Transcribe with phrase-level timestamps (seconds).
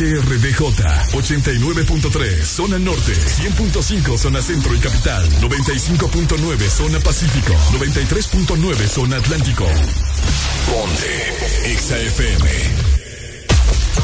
[0.00, 0.62] HRDJ
[1.12, 9.66] 89.3 zona norte, 100.5 zona centro y capital, 95.9 zona pacífico, 93.9 zona atlántico.
[10.72, 12.50] Ponte XAFM.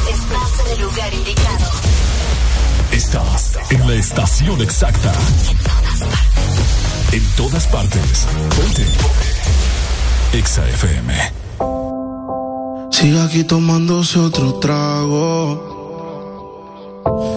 [0.07, 1.71] Estás en el lugar indicado.
[2.91, 5.11] Estás en la estación exacta.
[7.11, 8.27] En todas partes.
[8.55, 8.85] Ponte.
[10.45, 11.33] XAFM.
[12.91, 15.76] Sigue aquí tomándose otro trago.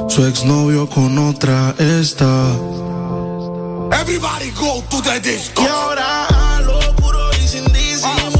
[0.09, 2.27] Su exnovio con otra está.
[4.01, 5.63] Everybody go to the disco.
[5.63, 8.40] Y ahora a lo puro y sin disimulo,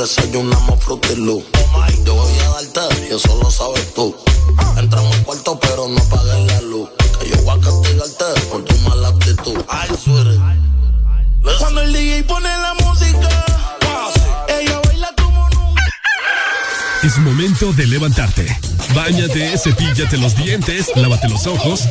[0.00, 1.44] Desayunamos fruity loop.
[2.06, 4.16] Yo voy a darte, y eso lo sabes tú.
[4.78, 6.88] Entramos al cuarto, pero no apagues la luz.
[7.20, 9.62] Que yo voy a castigarte por tu mala actitud.
[9.68, 10.40] Ay, sweetie.
[11.58, 13.28] Cuando el DJ pone la música,
[14.48, 15.82] ella baila como nunca.
[17.02, 18.58] Es momento de levantarte.
[18.94, 21.82] Báñate, cepíllate los dientes, lávate los ojos,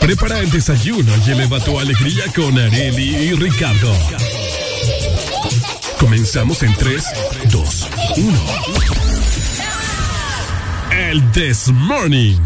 [0.00, 3.92] prepara el desayuno y eleva tu alegría con Areli y Ricardo.
[5.98, 7.04] Comenzamos en 3,
[7.50, 8.38] 2, 1.
[10.90, 12.36] El This Morning.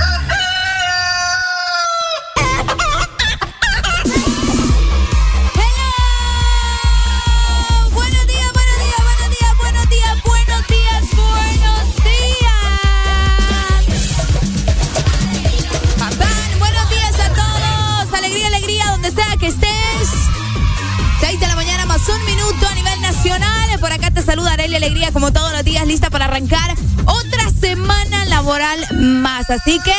[29.51, 29.95] Así que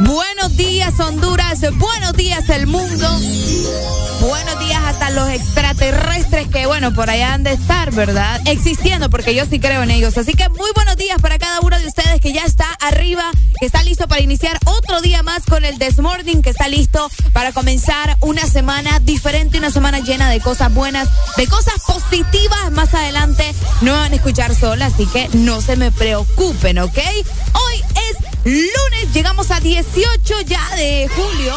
[0.00, 1.60] buenos días, Honduras.
[1.76, 3.08] Buenos días, el mundo.
[4.20, 8.40] Buenos días hasta los extraterrestres que, bueno, por allá han de estar, ¿verdad?
[8.46, 10.18] Existiendo, porque yo sí creo en ellos.
[10.18, 13.30] Así que muy buenos días para cada uno de ustedes que ya está arriba,
[13.60, 17.52] que está listo para iniciar otro día más con el Desmorning, que está listo para
[17.52, 22.72] comenzar una semana diferente, una semana llena de cosas buenas, de cosas positivas.
[22.72, 26.98] Más adelante no van a escuchar sola, así que no se me preocupen, ¿ok?
[27.52, 27.84] Hoy
[28.46, 31.54] lunes, llegamos a 18 ya de julio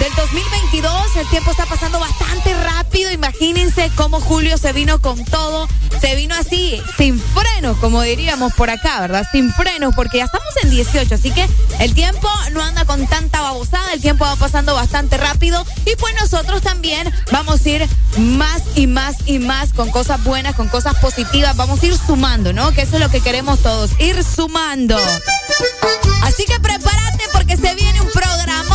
[0.00, 1.16] del 2022.
[1.16, 3.12] El tiempo está pasando bastante rápido.
[3.12, 5.68] Imagínense cómo Julio se vino con todo.
[6.00, 9.26] Se vino así, sin frenos, como diríamos por acá, ¿verdad?
[9.30, 11.14] Sin frenos, porque ya estamos en 18.
[11.14, 11.46] Así que
[11.78, 13.92] el tiempo no anda con tanta babosada.
[13.92, 15.64] El tiempo va pasando bastante rápido.
[15.84, 20.54] Y pues nosotros también vamos a ir más y más y más con cosas buenas,
[20.54, 21.54] con cosas positivas.
[21.56, 22.72] Vamos a ir sumando, ¿no?
[22.72, 24.96] Que eso es lo que queremos todos, ir sumando.
[26.22, 28.69] Así que prepárate porque se viene un ustedes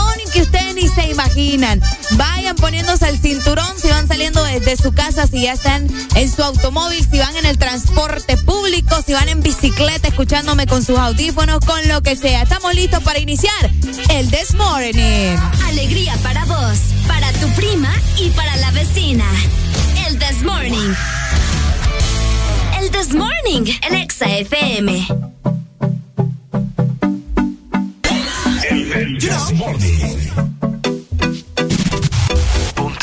[0.85, 1.81] ni se imaginan.
[2.11, 6.43] Vayan poniéndose el cinturón si van saliendo desde su casa, si ya están en su
[6.43, 11.59] automóvil, si van en el transporte público, si van en bicicleta escuchándome con sus audífonos,
[11.59, 12.43] con lo que sea.
[12.43, 13.71] Estamos listos para iniciar
[14.09, 15.35] el This Morning.
[15.67, 19.25] Alegría para vos, para tu prima y para la vecina.
[20.07, 20.93] El This Morning.
[22.79, 25.07] El This Morning en Exa FM.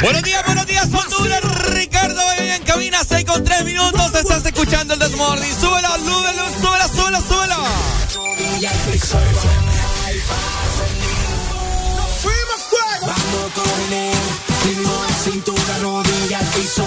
[0.02, 1.40] Buenos días, buenos días, Honduras.
[1.75, 4.12] Ricardo hoy en cabina 6 con 3 minutos.
[4.12, 5.54] Estás escuchando el Desmorning.
[5.54, 7.56] Súbelo, súbelo, súbelo, súbelo, súbelo.
[12.20, 13.06] Fuimos fuego.
[13.06, 14.12] Vamos con él.
[14.64, 16.84] Ritmo de cintura, rodilla, al piso.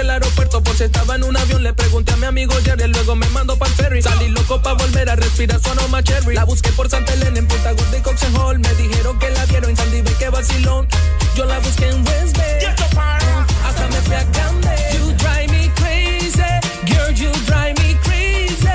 [0.00, 1.62] fui al aeropuerto por si estaba en un avión.
[1.62, 4.02] Le pregunté a mi amigo Jerry, luego me mandó para el ferry.
[4.02, 6.34] Salí loco para volver a respirar su aroma cherry.
[6.34, 8.58] La busqué por Santa Elena, en Punta Gorda y Coxen Hall.
[8.58, 10.88] Me dijeron que la vieron en Sandy Bay, que vacilón.
[11.36, 12.66] Yo la busqué en West Bay.
[13.64, 14.78] Hasta me fui a Camden.
[14.94, 16.42] You drive me crazy,
[16.86, 18.68] girl, you drive me crazy.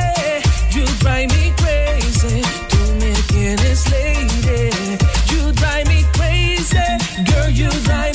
[0.72, 2.42] You drive me crazy.
[2.70, 4.98] Tú me tienes lady.
[5.32, 6.78] You drive me crazy,
[7.26, 8.15] girl, you drive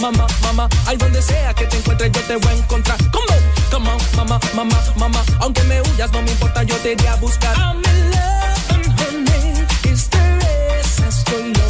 [0.00, 0.68] mamá, mamá.
[0.86, 2.98] Ahí donde sea que te encuentres, yo te voy a encontrar.
[3.10, 5.22] Come on, come on, mamá, mamá, mamá.
[5.40, 7.54] Aunque me huyas, no me importa, yo te iré a buscar.
[7.56, 9.66] I'm love, honey.
[9.90, 10.08] Is
[11.08, 11.69] estoy loco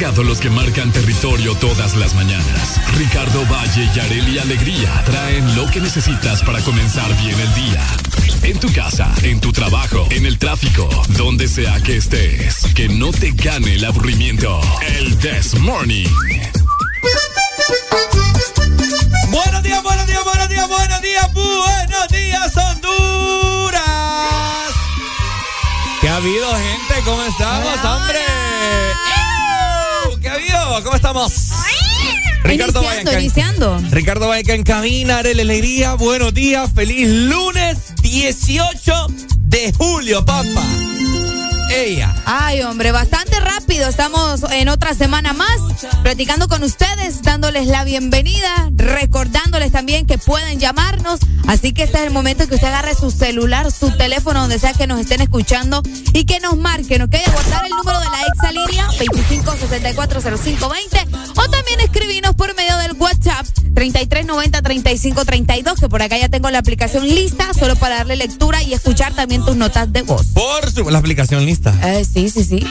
[0.00, 2.80] llegado los que marcan territorio todas las mañanas.
[2.96, 7.86] Ricardo Valle y Areli Alegría traen lo que necesitas para comenzar bien el día.
[8.42, 10.88] En tu casa, en tu trabajo, en el tráfico,
[11.18, 12.64] donde sea que estés.
[12.74, 14.58] Que no te gane el aburrimiento.
[14.96, 16.08] El This Morning.
[19.28, 23.82] Buenos días, buenos días, buenos días, buenos días, buenos días, Honduras.
[26.00, 26.94] ¿Qué ha habido, gente?
[27.04, 28.20] ¿Cómo estamos, hombre?
[30.82, 31.50] ¿Cómo estamos?
[32.42, 33.80] Ricardo iniciando, iniciando.
[33.90, 35.94] Ricardo Valle en cabina, Arele Alegría.
[35.94, 39.06] Buenos días, feliz lunes 18
[39.48, 40.64] de julio, papá
[41.70, 42.14] ella.
[42.24, 43.29] Ay, hombre, bastante
[43.80, 43.88] rápido.
[43.88, 45.58] Estamos en otra semana más
[46.02, 51.20] platicando con ustedes, dándoles la bienvenida, recordándoles también que pueden llamarnos.
[51.46, 54.72] Así que este es el momento que usted agarre su celular, su teléfono, donde sea
[54.72, 55.82] que nos estén escuchando
[56.12, 57.14] y que nos marquen, ¿ok?
[57.32, 61.06] Guardar el número de la exalínea 25640520
[61.36, 67.06] o también escribirnos por medio del WhatsApp 33903532, que por acá ya tengo la aplicación
[67.06, 70.26] lista, solo para darle lectura y escuchar también tus notas de voz.
[70.28, 71.74] Por su, la aplicación lista.
[71.82, 72.64] Eh, sí, sí, sí.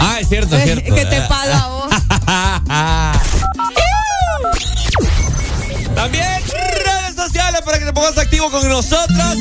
[0.00, 0.94] Ah, es cierto, es cierto.
[0.94, 1.90] ¿Qué te pasa vos?
[5.94, 9.36] También redes sociales para que te pongas activo con nosotros.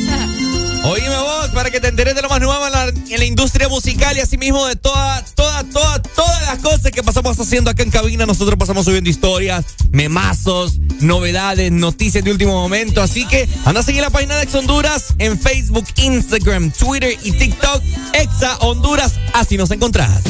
[0.84, 4.20] Oíme vos, para que te enteres de lo más nuevo en la, industria musical y
[4.20, 8.26] asimismo de todas, todas, todas, todas las cosas que pasamos haciendo acá en cabina.
[8.26, 13.02] Nosotros pasamos subiendo historias, memazos, novedades, noticias de último momento.
[13.02, 17.32] Así que anda a seguir la página de Ex Honduras en Facebook, Instagram, Twitter y
[17.32, 17.84] TikTok.
[18.14, 20.22] Exa Honduras, así nos encontrás.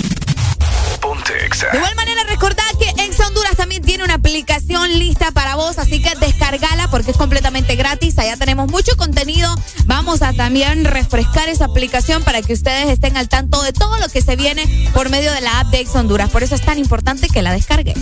[1.01, 6.01] De igual manera, recordad que Ex Honduras también tiene una aplicación lista para vos, así
[6.01, 8.17] que descargala porque es completamente gratis.
[8.19, 9.53] Allá tenemos mucho contenido.
[9.85, 14.09] Vamos a también refrescar esa aplicación para que ustedes estén al tanto de todo lo
[14.09, 16.29] que se viene por medio de la app de Ex Honduras.
[16.29, 17.97] Por eso es tan importante que la descargues.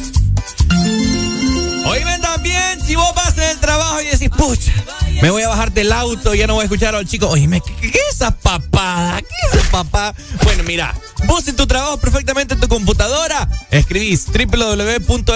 [1.90, 4.72] Oíme también, si vos vas en el trabajo y decís, pucha,
[5.22, 7.28] me voy a bajar del auto, ya no voy a escuchar al chico.
[7.28, 9.22] Oíme, ¿qué, es esa papada?
[9.22, 10.14] ¿Qué es esa papá?
[10.44, 10.94] Bueno, mira,
[11.26, 12.89] vos en tu trabajo perfectamente en tu computadora,
[13.72, 15.28] escribís www.exafm.hn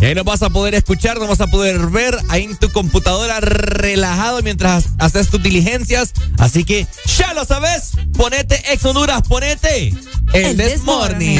[0.00, 2.70] y ahí nos vas a poder escuchar, nos vas a poder ver ahí en tu
[2.70, 6.12] computadora relajado mientras haces tus diligencias.
[6.38, 6.86] Así que
[7.18, 9.94] ya lo sabes, ponete Ex Honduras, ponete
[10.32, 11.38] el, el Morning.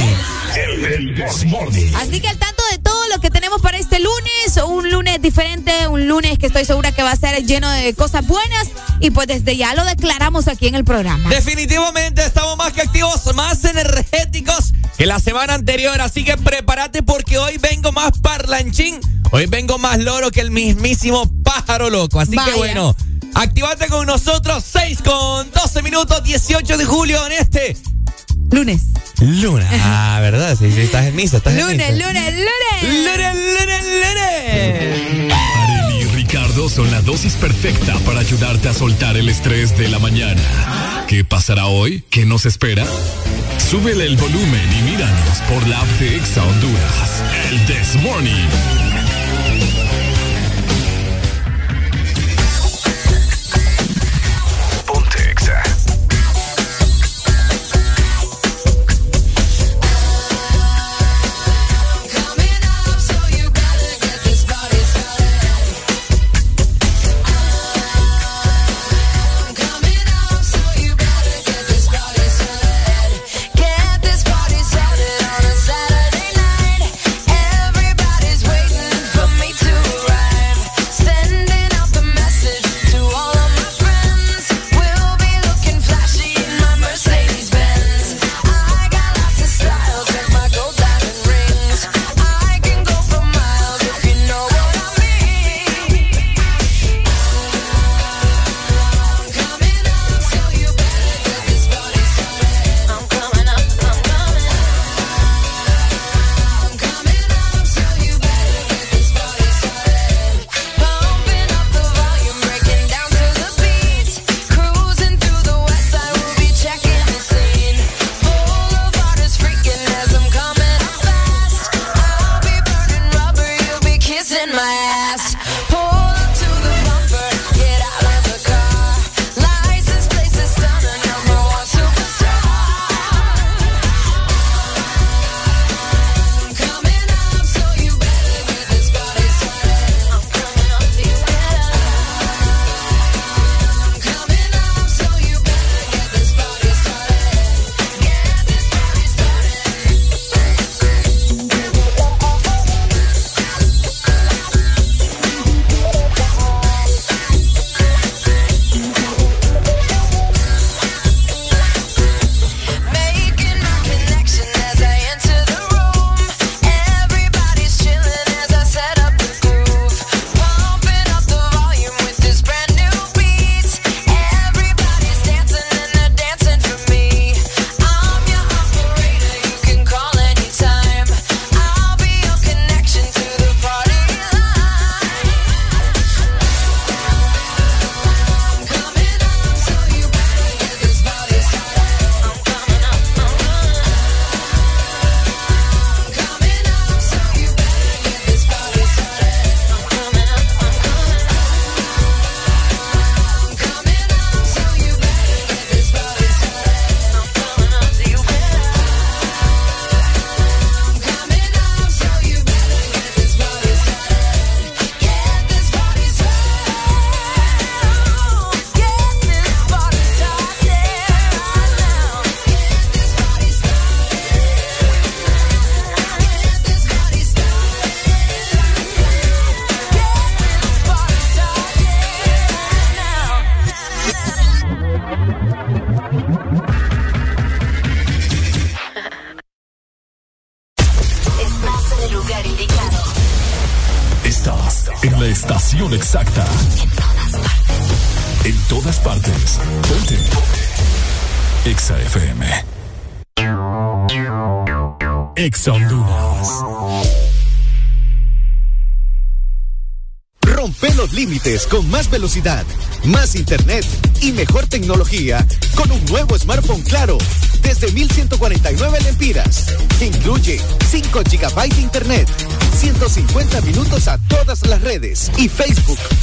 [0.57, 1.15] El,
[1.47, 1.93] Morning.
[1.97, 5.87] Así que al tanto de todo lo que tenemos para este lunes, un lunes diferente,
[5.87, 8.69] un lunes que estoy segura que va a ser lleno de cosas buenas
[9.01, 11.29] y pues desde ya lo declaramos aquí en el programa.
[11.29, 17.37] Definitivamente estamos más que activos, más energéticos que la semana anterior, así que prepárate porque
[17.37, 18.99] hoy vengo más parlanchín,
[19.31, 22.97] hoy vengo más loro que el mismísimo pájaro loco, así que bueno.
[23.35, 27.77] Activate con nosotros 6 con 12 minutos 18 de julio en este
[28.53, 28.83] Lunes.
[29.21, 29.67] Luna.
[29.83, 30.57] Ah, ¿verdad?
[30.59, 31.39] Sí, sí, estás en misa.
[31.39, 32.07] Estás lunes, en misa.
[32.07, 33.05] lunes, lunes.
[33.07, 35.33] Lunes, lunes, lunes.
[35.33, 39.99] Arely y Ricardo son la dosis perfecta para ayudarte a soltar el estrés de la
[39.99, 40.43] mañana.
[41.09, 42.05] ¿Qué pasará hoy?
[42.11, 42.85] ¿Qué nos espera?
[43.59, 47.23] Súbele el volumen y míranos por la app de Exa Honduras.
[47.51, 48.92] El This Morning.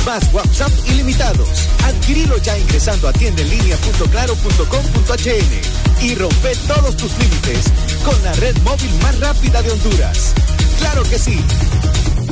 [0.09, 1.69] Más WhatsApp ilimitados.
[1.83, 7.65] Adquirilo ya ingresando a tiendaenlínea.claro.com.hn y rompe todos tus límites
[8.03, 10.33] con la red móvil más rápida de Honduras.
[10.79, 11.39] Claro que sí.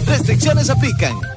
[0.07, 1.36] Restricciones aplican.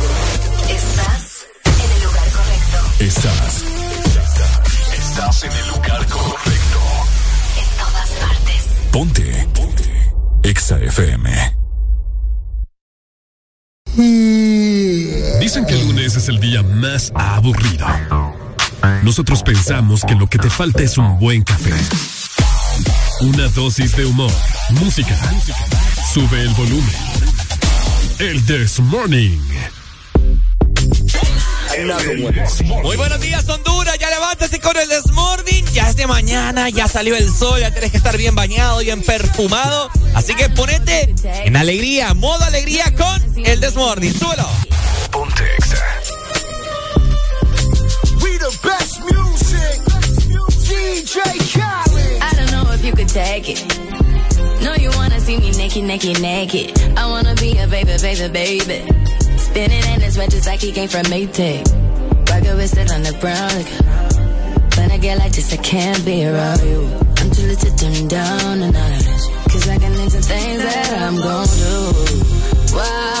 [3.01, 3.63] Estás.
[4.93, 6.79] Estás en el lugar correcto.
[7.57, 8.67] En todas partes.
[8.91, 9.47] Ponte.
[9.55, 10.13] Ponte.
[10.43, 11.57] Exa FM.
[15.39, 17.87] Dicen que el lunes es el día más aburrido.
[19.01, 21.73] Nosotros pensamos que lo que te falta es un buen café.
[23.21, 24.31] Una dosis de humor,
[24.79, 25.17] música.
[26.13, 26.95] Sube el volumen.
[28.19, 29.39] El This Morning.
[32.83, 33.97] Muy buenos días, Honduras.
[33.97, 35.65] Ya levántese con el Desmorning.
[35.67, 39.01] Ya es de mañana, ya salió el sol, ya tienes que estar bien bañado, bien
[39.01, 39.89] perfumado.
[40.13, 44.13] Así que ponete en alegría, modo alegría con el Desmorning.
[44.13, 44.49] Súbelo.
[45.11, 45.85] Ponte Exa.
[48.21, 49.81] We the best music.
[50.67, 51.21] DJ
[51.53, 52.21] Khaled.
[52.21, 53.63] I don't know if you could take it.
[54.61, 56.97] No, you wanna see me naked, naked, naked.
[56.97, 59.11] I wanna be a baby, baby, baby.
[59.41, 61.65] Spinning in his just like he came from Maytag.
[62.29, 63.49] Rocket with it on the brown.
[63.57, 66.87] Like, when I get like this, I can't be around you.
[67.17, 69.27] I'm too little to dim down and this.
[69.51, 72.75] Cause I can into things that I'm gon' do.
[72.75, 73.20] Wow.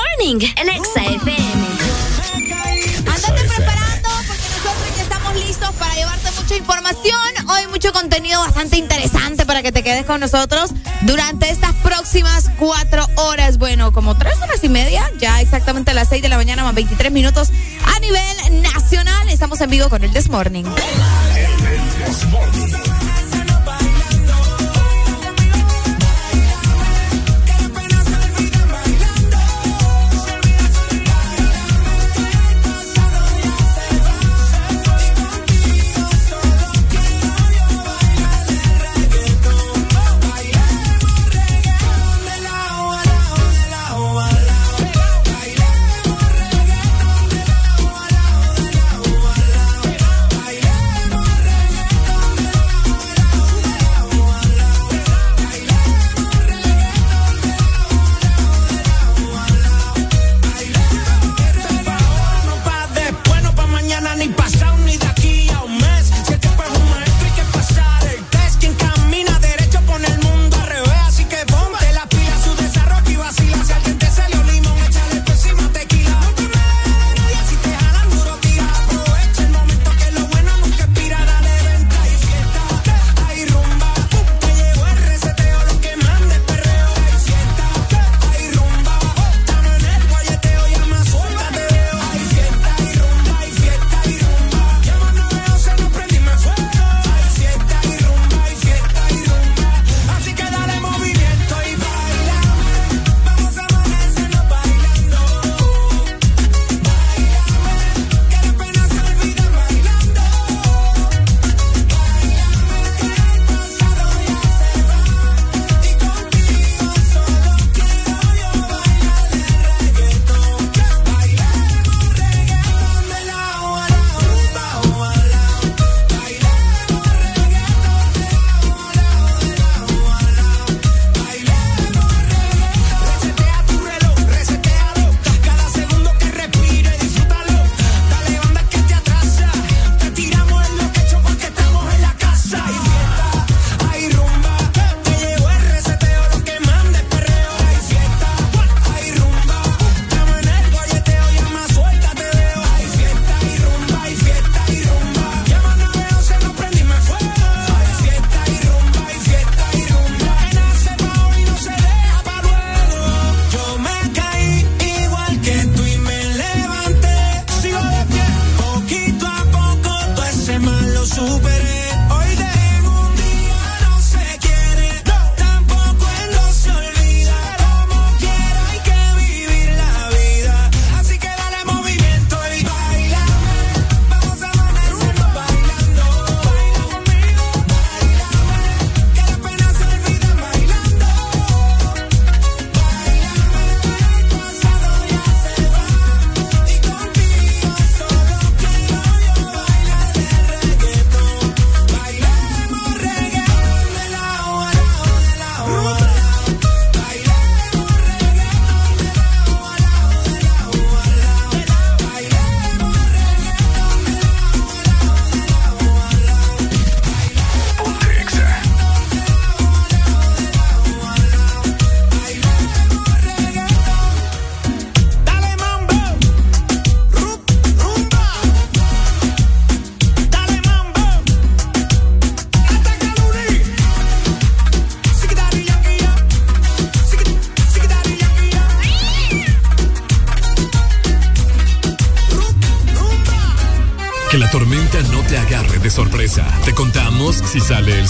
[0.00, 1.66] Morning en Exa FM.
[3.06, 7.48] Andate preparando porque nosotros ya estamos listos para llevarte mucha información.
[7.48, 10.70] Hoy mucho contenido bastante interesante para que te quedes con nosotros
[11.02, 13.58] durante estas próximas cuatro horas.
[13.58, 16.74] Bueno, como tres horas y media, ya exactamente a las seis de la mañana más
[16.74, 17.50] 23 minutos
[17.84, 19.28] a nivel nacional.
[19.28, 20.64] Estamos en vivo con el This Morning.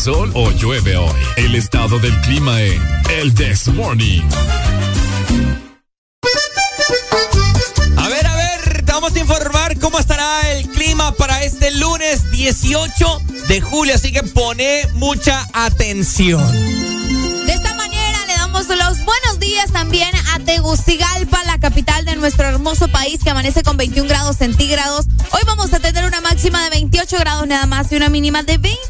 [0.00, 1.20] Sol o llueve hoy.
[1.36, 4.22] El estado del clima en El This Morning.
[7.98, 12.30] A ver, a ver, te vamos a informar cómo estará el clima para este lunes
[12.30, 16.50] 18 de julio, así que pone mucha atención.
[17.44, 22.46] De esta manera le damos los buenos días también a Tegucigalpa, la capital de nuestro
[22.46, 25.06] hermoso país que amanece con 21 grados centígrados.
[25.32, 28.56] Hoy vamos a tener una máxima de 28 grados nada más y una mínima de
[28.56, 28.89] 20 grados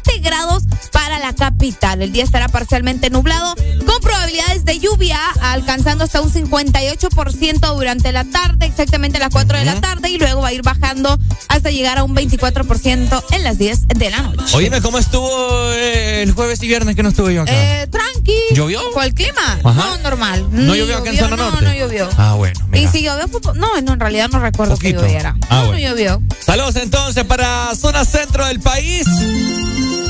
[1.61, 2.01] capital.
[2.01, 3.53] El día estará parcialmente nublado
[3.85, 9.59] con probabilidades de lluvia alcanzando hasta un 58% durante la tarde, exactamente a las 4
[9.59, 11.19] de la tarde y luego va a ir bajando
[11.49, 14.57] hasta llegar a un 24% en las 10 de la noche.
[14.57, 15.29] Oíme, ¿cómo estuvo
[15.73, 17.51] eh, el jueves y viernes que no estuve yo acá?
[17.53, 18.33] Eh, tranqui.
[18.55, 18.81] ¿Llovió?
[18.93, 19.59] ¿Cuál clima?
[19.63, 19.73] Ajá.
[19.73, 20.47] No, normal.
[20.49, 21.63] ¿No llovió acá en zona no, norte?
[21.65, 22.09] No, llovió.
[22.17, 22.59] Ah, bueno.
[22.73, 25.35] Y si llovió, po- no, no, en realidad no recuerdo que lloviera.
[25.47, 25.73] Ah, no, bueno.
[25.73, 26.23] no llovió.
[26.43, 29.05] Saludos entonces para zona centro del país.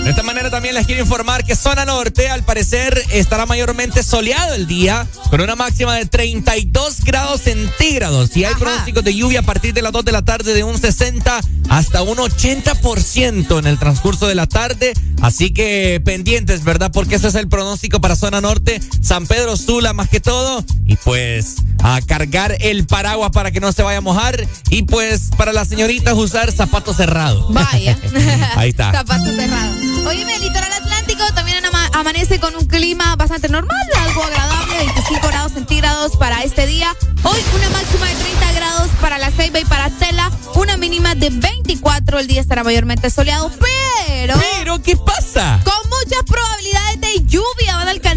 [0.03, 4.55] De esta manera también les quiero informar que zona norte al parecer estará mayormente soleado
[4.55, 9.43] el día con una máxima de 32 grados centígrados y hay pronósticos de lluvia a
[9.43, 13.77] partir de las 2 de la tarde de un 60 hasta un 80% en el
[13.77, 14.93] transcurso de la tarde.
[15.21, 16.91] Así que pendientes, ¿verdad?
[16.91, 20.65] Porque ese es el pronóstico para zona norte, San Pedro Sula más que todo.
[20.85, 24.45] Y pues a cargar el paraguas para que no se vaya a mojar.
[24.69, 27.53] Y pues para las señoritas usar zapatos cerrados.
[27.53, 27.97] Vaya.
[28.55, 28.91] Ahí está.
[28.91, 29.90] Zapatos cerrados.
[30.07, 35.27] Oye, el litoral atlántico también ama- amanece con un clima bastante normal, algo agradable, 25
[35.27, 36.95] grados centígrados para este día.
[37.23, 41.29] Hoy una máxima de 30 grados para la Ceiba y para Tela, una mínima de
[41.29, 42.19] 24.
[42.19, 44.33] El día estará mayormente soleado, pero...
[44.57, 45.59] ¿Pero qué pasa?
[45.63, 47.60] Con muchas probabilidades de lluvia,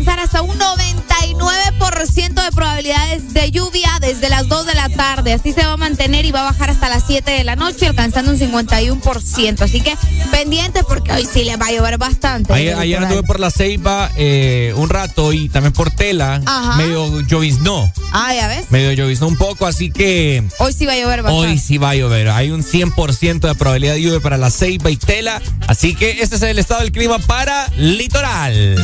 [0.04, 5.32] alcanzar hasta un 99% de probabilidades de lluvia desde las 2 de la tarde.
[5.32, 7.86] Así se va a mantener y va a bajar hasta las 7 de la noche,
[7.86, 9.62] alcanzando un 51%.
[9.62, 9.96] Así que
[10.30, 12.52] pendientes porque hoy sí le va a llover bastante.
[12.52, 16.42] Ayer, ayer anduve por la Ceiba eh, un rato y también por Tela.
[16.44, 16.76] Ajá.
[16.76, 17.90] Medio lloviznó.
[18.12, 18.70] Ah, ya ves.
[18.70, 21.48] Medio lloviznó un poco, así que Hoy sí va a llover bastante.
[21.48, 22.28] hoy sí va a llover.
[22.28, 25.40] Hay un 100% de probabilidad de lluvia para la Ceiba y Tela.
[25.66, 28.76] Así que este es el estado del clima para Litoral.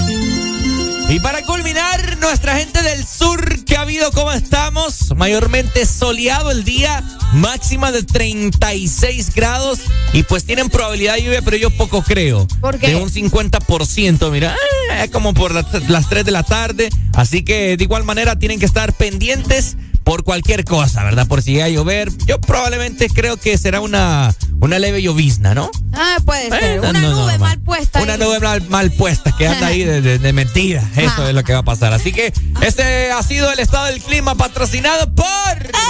[1.11, 4.13] Y para culminar, nuestra gente del sur, que ha habido?
[4.13, 5.13] ¿Cómo estamos?
[5.17, 9.81] Mayormente soleado el día, máxima de 36 grados.
[10.13, 12.47] Y pues tienen probabilidad de lluvia, pero yo poco creo.
[12.61, 12.89] ¿Por qué?
[12.91, 14.55] De un 50%, mira,
[15.03, 16.91] eh, como por la- las 3 de la tarde.
[17.15, 21.27] Así que de igual manera tienen que estar pendientes por cualquier cosa, ¿verdad?
[21.29, 22.11] Por si llega a llover.
[22.27, 25.71] Yo probablemente creo que será una, una leve llovizna, ¿no?
[25.93, 26.63] Ah, puede ser.
[26.65, 28.01] Eh, Una no, nube mal puesta.
[28.03, 28.19] Una ahí.
[28.19, 30.83] nube mal, mal puesta que anda ahí de, de- de mentira.
[30.97, 31.93] Eso es lo que va a pasar.
[31.93, 32.33] Así que
[32.63, 35.27] este ha sido el estado del clima patrocinado por.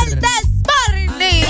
[0.06, 1.44] El Desmorning.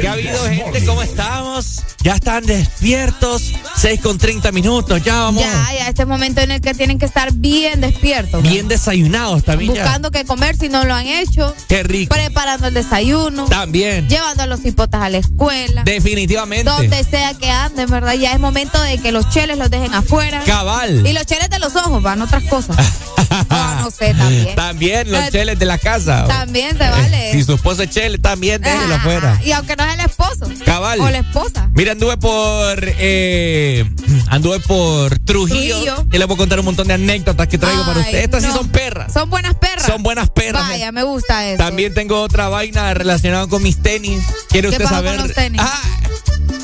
[0.00, 0.84] ¿Qué ha habido, gente?
[0.86, 1.82] ¿Cómo estamos?
[2.02, 3.52] Ya están despiertos.
[3.76, 5.02] 6 con 30 minutos.
[5.04, 5.42] Ya vamos.
[5.42, 8.42] Ya, ya, este es momento en el que tienen que estar bien despiertos.
[8.42, 9.74] Bien desayunados también.
[9.74, 9.82] ya.
[9.82, 11.54] Buscando qué comer si no lo han hecho.
[11.68, 12.14] Qué rico.
[12.14, 13.44] Preparando el desayuno.
[13.46, 14.08] También.
[14.08, 15.82] Llevando a los hipotas a la escuela.
[15.84, 16.70] Definitivamente.
[16.70, 18.14] Donde sea que anden, ¿verdad?
[18.14, 20.42] Ya es momento de que los cheles los dejen afuera.
[20.44, 21.06] Cabal.
[21.06, 22.76] Y los cheles de los ojos, van otras cosas.
[23.50, 24.54] no, no sé, también.
[24.56, 26.26] También los Eh, cheles de la casa.
[26.26, 27.32] También se vale.
[27.32, 29.40] Si su esposo es chele, también déjelo Ah, afuera.
[29.44, 30.48] Y aunque no es el esposo.
[30.64, 31.00] Cabal.
[31.00, 31.68] O la esposa.
[31.74, 33.88] Mira, anduve por eh,
[34.28, 35.76] anduve por Trujillo.
[35.84, 36.06] Trujillo.
[36.12, 38.24] Y les voy a contar un montón de anécdotas que traigo para ustedes.
[38.24, 39.12] Estas sí son perras.
[39.12, 39.86] Son buenas perras.
[39.86, 40.68] Son buenas perras.
[40.68, 41.49] Vaya, me gusta eso.
[41.58, 44.22] También tengo otra vaina relacionada con mis tenis.
[44.48, 45.16] ¿Quiere ¿Qué usted pasó saber?
[45.16, 45.60] con los tenis?
[45.62, 45.82] Ah,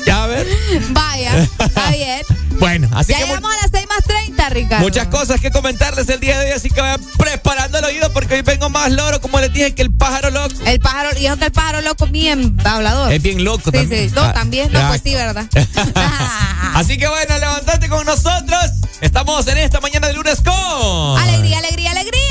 [0.05, 0.47] ya a ver.
[0.89, 2.21] Vaya, está bien.
[2.59, 4.83] Bueno, así ya que llegamos a las 6 más 30, Ricardo.
[4.83, 8.33] muchas cosas que comentarles el día de hoy, así que vayan preparando el oído porque
[8.33, 10.55] hoy vengo más loro, como les dije, que el pájaro loco.
[10.65, 13.11] El pájaro, y es que el pájaro loco bien hablador.
[13.13, 14.09] Es bien loco Sí, también.
[14.09, 14.15] sí.
[14.15, 14.71] No, Ah, también.
[14.71, 15.45] No, pues sí, ¿verdad?
[16.73, 18.59] Así que bueno, levantate con nosotros.
[19.01, 21.19] Estamos en esta mañana de lunes con.
[21.21, 22.26] Alegría, alegría, alegría.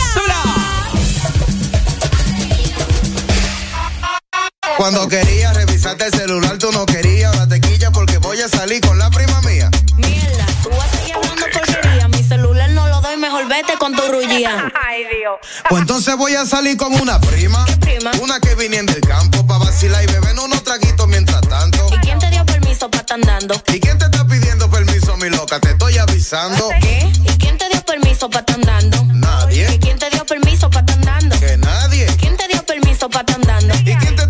[4.76, 7.32] Cuando quería revisarte el celular, tú no querías.
[7.34, 9.70] Ahora te quilla porque voy a salir con la prima mía.
[9.96, 12.08] Mierda, tú vas a seguir hablando porquería.
[12.08, 14.72] Mi celular no lo doy, mejor vete con tu rullía.
[14.88, 15.36] Ay, Dios.
[15.68, 17.64] Pues entonces voy a salir con una prima.
[17.80, 18.10] prima?
[18.20, 21.88] Una que viniendo del campo para vacilar y beber unos traguitos mientras tanto.
[21.94, 23.54] ¿Y quién te dio permiso para estar andando?
[23.72, 25.58] ¿Y quién te está pidiendo permiso, mi loca?
[25.60, 26.68] Te estoy avisando.
[26.80, 27.10] ¿Qué?
[27.24, 29.04] ¿Y quién te dio permiso para estar andando?
[29.14, 29.74] Nadie.
[29.74, 31.38] ¿Y quién te dio permiso para estar andando?
[31.40, 32.06] Que nadie.
[32.18, 33.74] ¿Quién te dio permiso para estar andando?
[33.90, 34.25] ¿Y quién te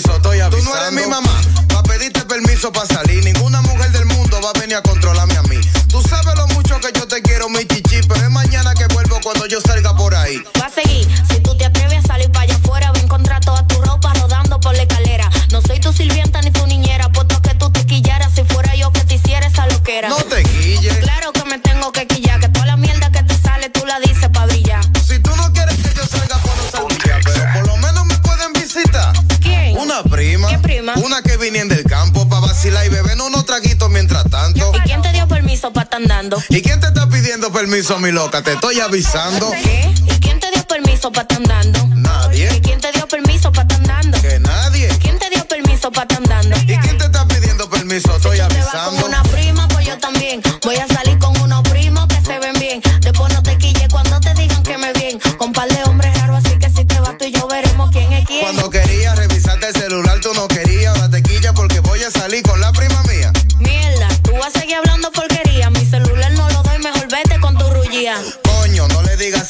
[0.00, 1.40] Tú no eres mi mamá,
[1.74, 3.24] va a pedirte permiso para salir.
[3.24, 5.56] Ninguna mujer del mundo va a venir a controlarme a mí.
[5.88, 9.18] Tú sabes lo mucho que yo te quiero, mi chichi, pero es mañana que vuelvo
[9.24, 10.40] cuando yo salga por ahí.
[10.60, 13.40] Va a seguir, si tú te atreves a salir para allá afuera, va a encontrar
[13.44, 15.28] toda tu ropa rodando por la escalera.
[15.50, 18.32] No soy tu sirvienta ni tu niñera, puesto que tú te quillaras.
[18.36, 20.10] Si fuera yo que te hiciera esa loquera.
[20.10, 20.96] No te quilles.
[20.98, 22.17] Claro que me tengo que quillar
[31.38, 34.72] vienen del campo pa' vacilar y beber unos traguitos mientras tanto.
[34.76, 36.42] ¿Y quién te dio permiso pa' estar andando?
[36.48, 38.42] ¿Y quién te está pidiendo permiso, mi loca?
[38.42, 39.50] Te estoy avisando.
[39.50, 39.94] ¿Qué?
[40.06, 41.86] ¿Y quién te dio permiso pa' estar andando?
[41.96, 42.50] Nadie.
[42.56, 44.20] ¿Y quién te dio permiso pa' estar andando?
[44.20, 44.88] Que nadie.
[45.00, 46.56] ¿Quién te dio permiso pa' estar andando?
[46.62, 48.16] ¿Y quién te está pidiendo permiso?
[48.16, 49.06] Estoy Te vas con avisando.
[49.06, 50.42] una prima, pues yo también.
[50.64, 52.80] Voy a salir con unos primos que se ven bien.
[53.00, 55.18] Después no te quille cuando te digan que me bien.
[55.38, 58.12] Con par de hombres raros, así que si te vas tú y yo veremos quién
[58.12, 58.40] es quién.
[58.42, 58.87] Cuando quería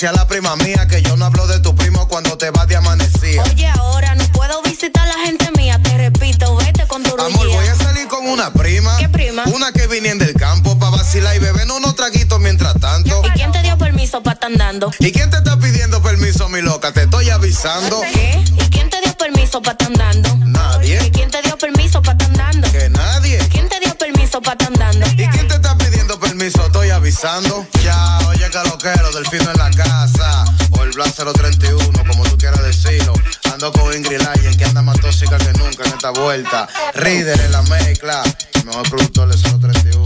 [0.06, 2.76] a la prima mía que yo no hablo de tu primo cuando te vas de
[2.76, 3.42] amanecida.
[3.42, 5.80] Oye, ahora no puedo visitar a la gente mía.
[5.82, 7.18] Te repito, vete con tu.
[7.20, 8.96] Amor, voy a salir con una prima.
[8.98, 9.42] ¿Qué prima?
[9.46, 13.22] Una que vienen del campo pa' vacilar y beber unos traguitos mientras tanto.
[13.26, 14.92] ¿Y quién te dio permiso pa' estar andando?
[15.00, 16.92] ¿Y quién te está pidiendo permiso, mi loca?
[16.92, 18.00] Te estoy avisando.
[18.12, 18.44] ¿Qué?
[18.56, 20.36] ¿Y quién te dio permiso pa' estar andando?
[20.46, 21.00] Nadie.
[21.04, 22.70] ¿Y quién te dio permiso pa' estar andando?
[22.70, 23.38] Que nadie.
[23.50, 25.06] ¿Quién te dio permiso pa' estar andando?
[25.20, 26.64] ¿Y quién te está pidiendo permiso?
[26.64, 27.66] Estoy avisando.
[27.82, 30.44] Ya, oye, que lo quiero, delfino en la casa.
[30.70, 33.12] O el Blas 031, como tú quieras decirlo.
[33.52, 36.68] Ando con Ingrid Lyon, que anda más tóxica que nunca en esta vuelta.
[36.94, 38.22] Reader en la mezcla.
[38.64, 40.04] Mejor productor de 031.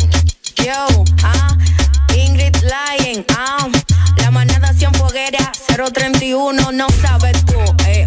[0.57, 1.57] Yo, ah,
[2.15, 3.69] Ingrid Lyon, ah,
[4.19, 8.07] la manada foguera 031, no sabes tú, eh,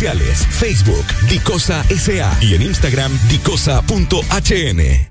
[0.01, 5.10] Facebook, Dicosa SA y en Instagram, dicosa.hn.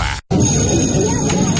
[0.00, 1.59] Alfa.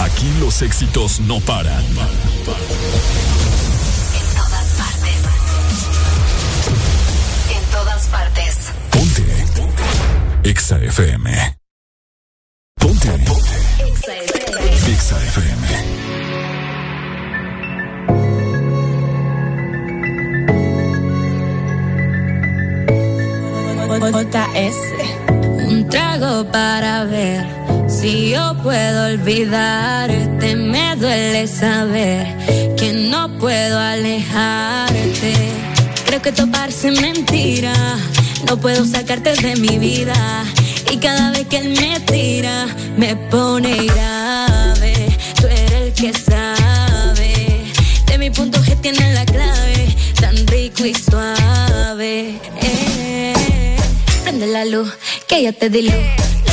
[0.00, 1.84] Aquí los éxitos no paran.
[1.84, 1.96] En
[4.34, 5.16] todas partes.
[7.50, 8.72] En todas partes.
[10.44, 11.56] EXA FM.
[12.76, 13.08] Ponte.
[13.78, 14.92] Exa FM.
[14.92, 16.04] EXA FM.
[24.12, 24.76] JS.
[25.66, 27.63] Un trago para ver
[28.00, 30.56] si yo puedo olvidarte.
[30.56, 32.26] Me duele saber
[32.76, 35.34] que no puedo alejarte.
[36.06, 37.74] Creo que esto parece mentira.
[38.46, 40.44] No puedo sacarte de mi vida.
[40.90, 42.66] Y cada vez que él me tira,
[42.96, 44.94] me pone grave.
[45.40, 47.32] Tú eres el que sabe.
[48.06, 49.96] De mi punto G tiene la clave.
[50.20, 52.40] Tan rico y suave.
[52.60, 53.13] Eh.
[54.34, 54.92] Prende la luz,
[55.28, 55.82] que ya te di.
[55.82, 55.92] Lo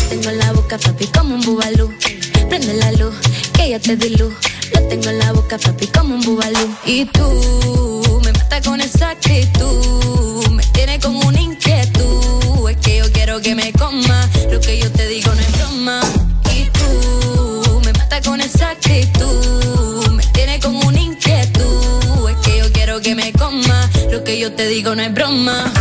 [0.08, 1.92] tengo en la boca, papi, como un bubalú.
[2.48, 3.16] Prende la luz,
[3.54, 4.10] que ya te di.
[4.18, 4.30] Lo
[4.88, 6.76] tengo en la boca, papi, como un bubalú.
[6.86, 10.48] Y tú me matas con esa actitud.
[10.52, 12.70] Me tiene con una inquietud.
[12.70, 14.30] Es que yo quiero que me coma.
[14.52, 15.31] Lo que yo te digo
[24.32, 25.74] que yo te digo no es broma.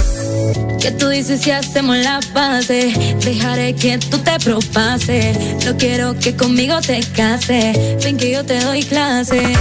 [0.81, 2.93] Que tú dices si hacemos la base,
[3.25, 5.65] dejaré que tú te propases.
[5.65, 9.57] No quiero que conmigo te cases, ven que yo te doy clases.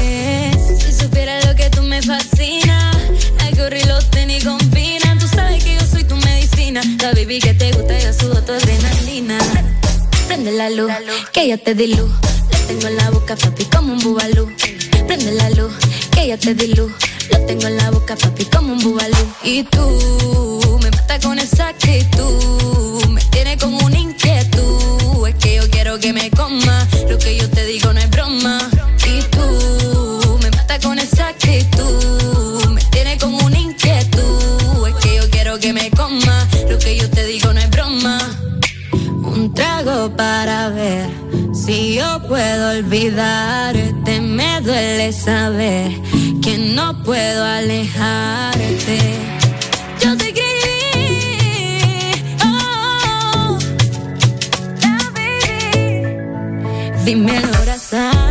[0.80, 2.92] Si supieras lo que tú me fascina,
[3.46, 5.16] algo lo tenis combina.
[5.20, 8.54] Tú sabes que yo soy tu medicina, la baby que te gusta, yo subo tu
[8.54, 9.38] adrenalina.
[10.28, 10.92] Prende la luz,
[11.32, 12.12] que yo te di luz.
[12.52, 14.52] Le tengo en la boca, papi, como un bubalú.
[15.06, 15.74] Prende la luz,
[16.10, 16.92] que yo te di luz.
[17.32, 19.34] Lo tengo en la boca, papi, como un bubalú.
[19.44, 23.06] Y tú me matas con esa actitud.
[23.08, 25.28] Me tiene como una inquietud.
[25.28, 26.88] Es que yo quiero que me coma.
[27.10, 28.70] Lo que yo te digo no es broma.
[29.06, 32.70] Y tú me matas con esa actitud.
[32.70, 34.88] Me tiene como una inquietud.
[34.88, 36.48] Es que yo quiero que me coma.
[36.70, 38.20] Lo que yo te digo no es broma.
[38.92, 41.29] Un trago para ver
[41.70, 44.22] si yo puedo olvidarte.
[44.22, 45.92] Me duele saber
[46.42, 48.98] que no puedo alejarte.
[50.02, 51.62] Yo te escribí,
[52.44, 53.58] oh,
[55.14, 56.18] baby.
[57.06, 58.29] Dime el corazón.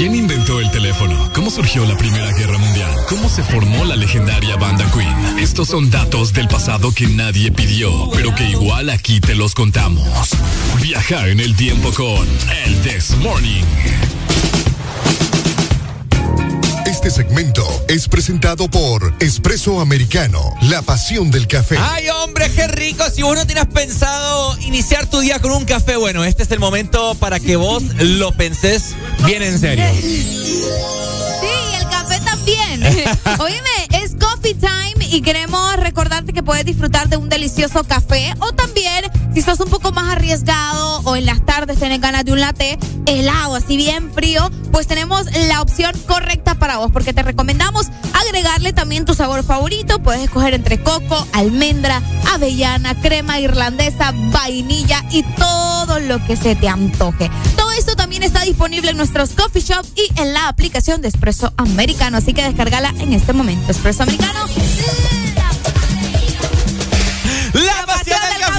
[0.00, 1.30] ¿Quién inventó el teléfono?
[1.34, 2.90] ¿Cómo surgió la Primera Guerra Mundial?
[3.06, 5.38] ¿Cómo se formó la legendaria banda Queen?
[5.38, 10.30] Estos son datos del pasado que nadie pidió, pero que igual aquí te los contamos.
[10.80, 12.26] Viajar en el tiempo con
[12.64, 13.66] el Desmorning.
[17.02, 21.78] Este segmento es presentado por Espresso Americano, la pasión del café.
[21.80, 23.04] Ay, hombre, qué rico.
[23.08, 26.58] Si vos no tienes pensado iniciar tu día con un café, bueno, este es el
[26.58, 28.94] momento para que vos lo penses
[29.24, 29.86] bien en serio.
[29.94, 31.48] Sí,
[31.78, 32.82] el café también.
[33.40, 38.52] Oíme, es coffee time y queremos recordarte que puedes disfrutar de un delicioso café o
[38.52, 42.40] también, si sos un poco más arriesgado o en las tardes tenés ganas de un
[42.40, 47.88] latte helado, así bien frío, pues tenemos la opción correcta para vos porque te recomendamos
[48.12, 50.00] agregarle también tu sabor favorito.
[50.00, 52.02] Puedes escoger entre coco, almendra,
[52.32, 57.30] avellana, crema irlandesa, vainilla y todo lo que se te antoje.
[57.56, 61.52] Todo esto también está disponible en nuestros coffee shop y en la aplicación de Espresso
[61.56, 63.70] Americano, así que descargala en este momento.
[63.70, 64.40] Espresso Americano.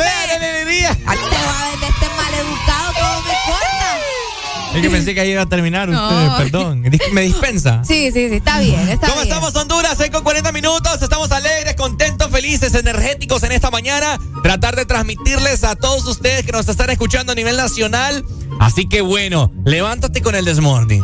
[0.03, 0.97] Café, de alegría.
[1.05, 4.75] Ay, te va a este maleducado, todo me corta.
[4.75, 6.07] Es que pensé que ahí iba a terminar No.
[6.07, 6.83] usted, perdón.
[7.11, 7.83] ¿Me dispensa?
[7.83, 9.27] Sí, sí, sí, está bien, está ¿Cómo bien.
[9.33, 9.95] estamos, Honduras?
[9.97, 11.01] 6 con 40 minutos.
[11.01, 14.19] Estamos alegres, contentos, felices, energéticos en esta mañana.
[14.43, 18.25] Tratar de transmitirles a todos ustedes que nos están escuchando a nivel nacional.
[18.59, 21.03] Así que bueno, levántate con el desmorning.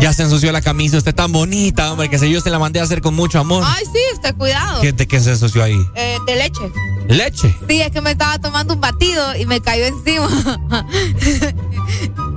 [0.00, 0.96] Ya se ensució la camisa.
[0.96, 3.62] Usted tan bonita, hombre, que se yo se la mandé a hacer con mucho amor.
[3.66, 4.80] Ay, sí, usted cuidado.
[4.80, 5.78] ¿Qué, ¿De qué se ensució ahí?
[5.94, 6.72] Eh, de leche.
[7.08, 7.54] ¿Leche?
[7.68, 10.28] Sí, es que me estaba tomando un batido y me cayó encima.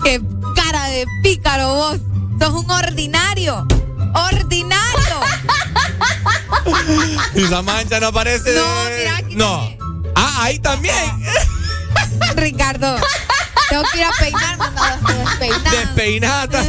[0.03, 0.21] Qué
[0.55, 1.97] cara de pícaro vos.
[2.39, 3.65] Sos un ordinario.
[4.13, 5.19] Ordinario.
[7.35, 8.53] Y esa mancha no aparece.
[8.53, 8.65] No,
[8.97, 9.77] mira, aquí No.
[10.15, 11.23] Ah, ahí también.
[12.35, 12.97] Ricardo.
[13.69, 14.65] Tengo que ir a peinarme.
[14.75, 15.71] No, estoy despeinada.
[15.71, 16.63] Despeinada.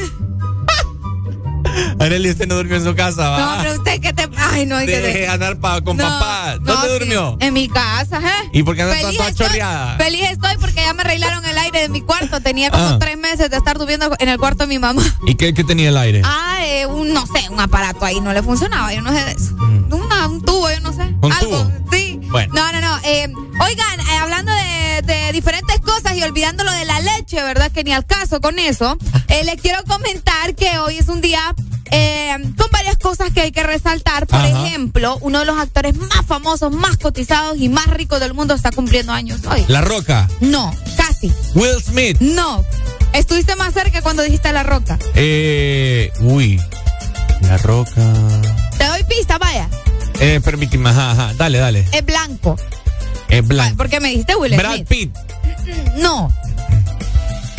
[1.98, 3.38] Arely, usted no durmió en su casa, ¿va?
[3.56, 4.28] No, pero usted que te.
[4.36, 5.00] Ay, no, hay que.
[5.00, 6.56] Deje de andar pa- con No, papá.
[6.60, 7.36] no, ¿Dónde sí, durmió?
[7.40, 8.50] En mi casa, ¿eh?
[8.52, 9.96] ¿Y por qué anda Feliz toda estoy- chorreada?
[9.98, 12.40] Feliz estoy porque ya me arreglaron el aire de mi cuarto.
[12.40, 12.96] Tenía como Ah.
[13.00, 15.02] tres meses de estar durmiendo en el cuarto de mi mamá.
[15.26, 16.22] ¿Y qué, qué tenía el aire?
[16.24, 19.32] Ah, eh, un, no sé, un aparato ahí no le funcionaba, yo no sé de
[19.32, 19.54] eso.
[19.90, 21.02] Una- un tubo, yo no sé.
[21.20, 21.72] ¿Un Algo, tubo?
[21.92, 21.99] sí.
[22.30, 22.52] Bueno.
[22.54, 22.98] No, no, no.
[23.04, 23.28] eh,
[23.60, 27.70] oigan, eh, hablando de, de diferentes cosas y olvidando lo de la leche, ¿verdad?
[27.72, 28.96] Que ni al caso con eso.
[29.28, 31.54] eh, les quiero comentar que hoy es un día
[32.56, 34.26] con varias cosas que hay que resaltar.
[34.28, 34.66] Por Ajá.
[34.66, 38.70] ejemplo, uno de los actores más famosos, más cotizados y más ricos del mundo está
[38.70, 39.64] cumpliendo años hoy.
[39.66, 40.28] La Roca.
[40.40, 41.32] No, casi.
[41.54, 42.16] Will Smith.
[42.20, 42.64] No.
[43.12, 44.96] Estuviste más cerca cuando dijiste la roca.
[45.16, 46.12] Eh.
[46.20, 46.60] Uy.
[47.42, 48.02] La Roca.
[48.78, 49.68] Te doy pista, vaya.
[50.20, 51.34] Eh, permíteme, ajá, ajá.
[51.34, 51.86] Dale, dale.
[51.92, 52.56] Es blanco.
[53.28, 53.76] Es blanco.
[53.76, 54.88] ¿Por qué me dijiste Will Brad Smith?
[54.88, 55.16] Pitt.
[55.96, 56.32] No.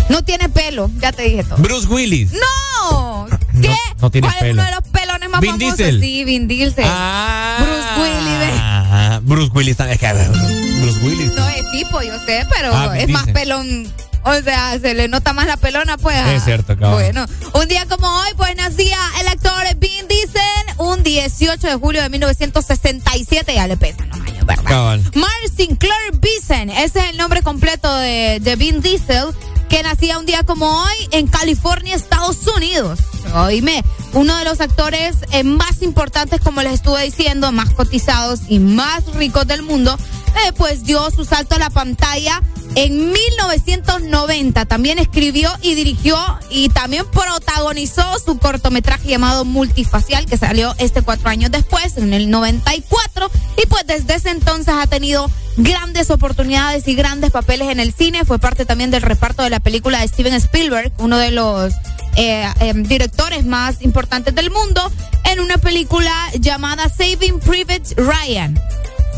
[0.09, 1.57] No tiene pelo, ya te dije todo.
[1.57, 2.31] Bruce Willis.
[2.33, 3.27] ¡No!
[3.61, 3.69] ¿Qué?
[3.69, 5.77] No, no tiene ¿Cuál es uno de los pelones más Vin famosos?
[5.77, 6.01] Diesel.
[6.01, 6.83] Sí, Vin Diesel.
[6.83, 8.59] Bruce Willis.
[8.59, 9.93] Ah, Bruce Willis también.
[9.95, 11.33] Es que, Bruce Willis.
[11.35, 13.87] No es tipo, yo sé, pero Ah, es más pelón
[14.23, 16.15] O sea, se le nota más la pelona, pues.
[16.27, 16.93] Es cierto, cabrón.
[16.93, 20.41] Bueno, un día como hoy, pues nacía el actor Vin Diesel,
[20.77, 24.63] un 18 de julio de 1967, ya le pesan los años, ¿verdad?
[24.65, 25.01] Cabal.
[25.15, 29.27] Mark Sinclair Beeson, ese es el nombre completo de, de Vin Diesel,
[29.69, 32.99] que nacía un día como hoy en California, Estados Unidos.
[33.33, 38.59] Oíme, uno de los actores eh, más importantes, como les estuve diciendo, más cotizados y
[38.59, 39.97] más ricos del mundo,
[40.45, 42.41] eh, pues dio su salto a la pantalla
[42.75, 44.65] en 1990.
[44.65, 46.17] También escribió y dirigió
[46.49, 52.29] y también protagonizó su cortometraje llamado Multifacial, que salió este cuatro años después, en el
[52.29, 53.29] 94.
[53.61, 58.25] Y pues desde ese entonces ha tenido grandes oportunidades y grandes papeles en el cine.
[58.25, 61.73] Fue parte también del reparto de la película de Steven Spielberg, uno de los
[62.15, 64.91] eh, eh, directores más importantes del mundo,
[65.25, 68.59] en una película llamada Saving Private Ryan.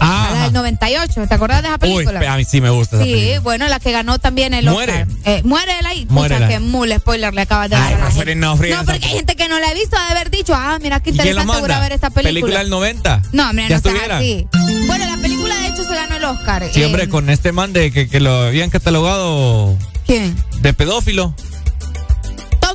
[0.05, 2.33] Ah, La del 98, ¿te acuerdas de esa Uy, película?
[2.33, 3.39] a mí sí me gusta esa Sí, película.
[3.41, 5.03] bueno, la que ganó también el Muere.
[5.03, 5.07] Oscar.
[5.25, 6.05] Eh, muere ahí.
[6.09, 7.91] Muere Pucha, que mule spoiler le acabas de dar.
[8.35, 10.99] No, no, porque hay gente que no la ha visto, de haber dicho, ah, mira
[10.99, 12.29] qué ¿Y quién la interesante voy a ver esta película.
[12.33, 13.21] Película del 90.
[13.31, 14.17] No, ya no estuviera.
[14.17, 14.47] así.
[14.87, 16.63] Bueno, la película de hecho se ganó el Oscar.
[16.73, 20.35] Sí, Eh, hombre, con este man de que, que lo habían catalogado ¿Quién?
[20.61, 21.35] de pedófilo.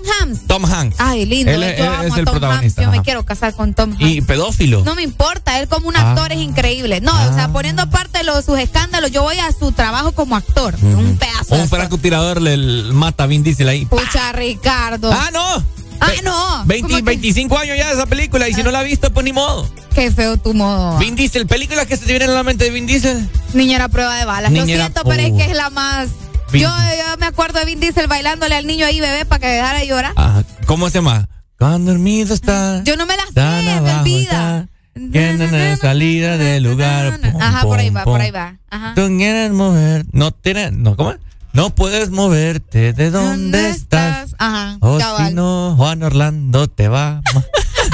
[0.02, 0.46] Tom Hanks.
[0.46, 0.96] Tom Hanks.
[0.98, 1.50] Ay, lindo.
[1.52, 2.82] Él, yo él amo es a el Tom protagonista.
[2.82, 2.92] Hanks.
[2.94, 4.02] Yo me quiero casar con Tom Hanks.
[4.04, 4.82] Y pedófilo.
[4.84, 6.10] No me importa, él como un Ah.
[6.10, 7.00] actor es increíble.
[7.00, 10.74] No, o sea, poniendo aparte sus escándalos, yo voy a su trabajo como actor.
[10.82, 12.56] Un pedazo Un francotirador le
[12.92, 13.86] mata a Vin Diesel ahí.
[13.86, 15.10] Pucha, Ricardo.
[15.12, 15.64] Ah, no.
[16.00, 16.64] Ah, no.
[16.66, 17.02] 20, ¿Cómo que?
[17.02, 19.68] 25 años ya de esa película y si no la ha visto, pues ni modo.
[19.94, 20.96] Qué feo tu modo.
[20.98, 23.28] Vin Diesel, película que se te viene a la mente de Vin Diesel.
[23.54, 24.52] Niñera prueba de balas.
[24.52, 26.08] Niñera- Lo siento, pero es que es la más.
[26.52, 29.78] Yo, yo me acuerdo de Vin Diesel bailándole al niño ahí, bebé, para que dejara
[29.78, 30.12] de llorar.
[30.16, 30.44] Ajá.
[30.66, 31.28] ¿Cómo se llama?
[31.58, 32.82] Cuando dormido está.
[32.84, 34.68] Yo no me la sé, me olvida.
[34.94, 37.18] hay salida del lugar.
[37.40, 38.56] Ajá, por ahí va, por ahí va.
[38.70, 38.94] Ajá.
[38.94, 40.06] Tú quieres mover.
[40.12, 40.72] No tienes.
[40.72, 41.14] No, ¿cómo?
[41.52, 44.36] No puedes moverte de donde estás.
[44.38, 47.22] Ajá, O si no, Juan Orlando te va.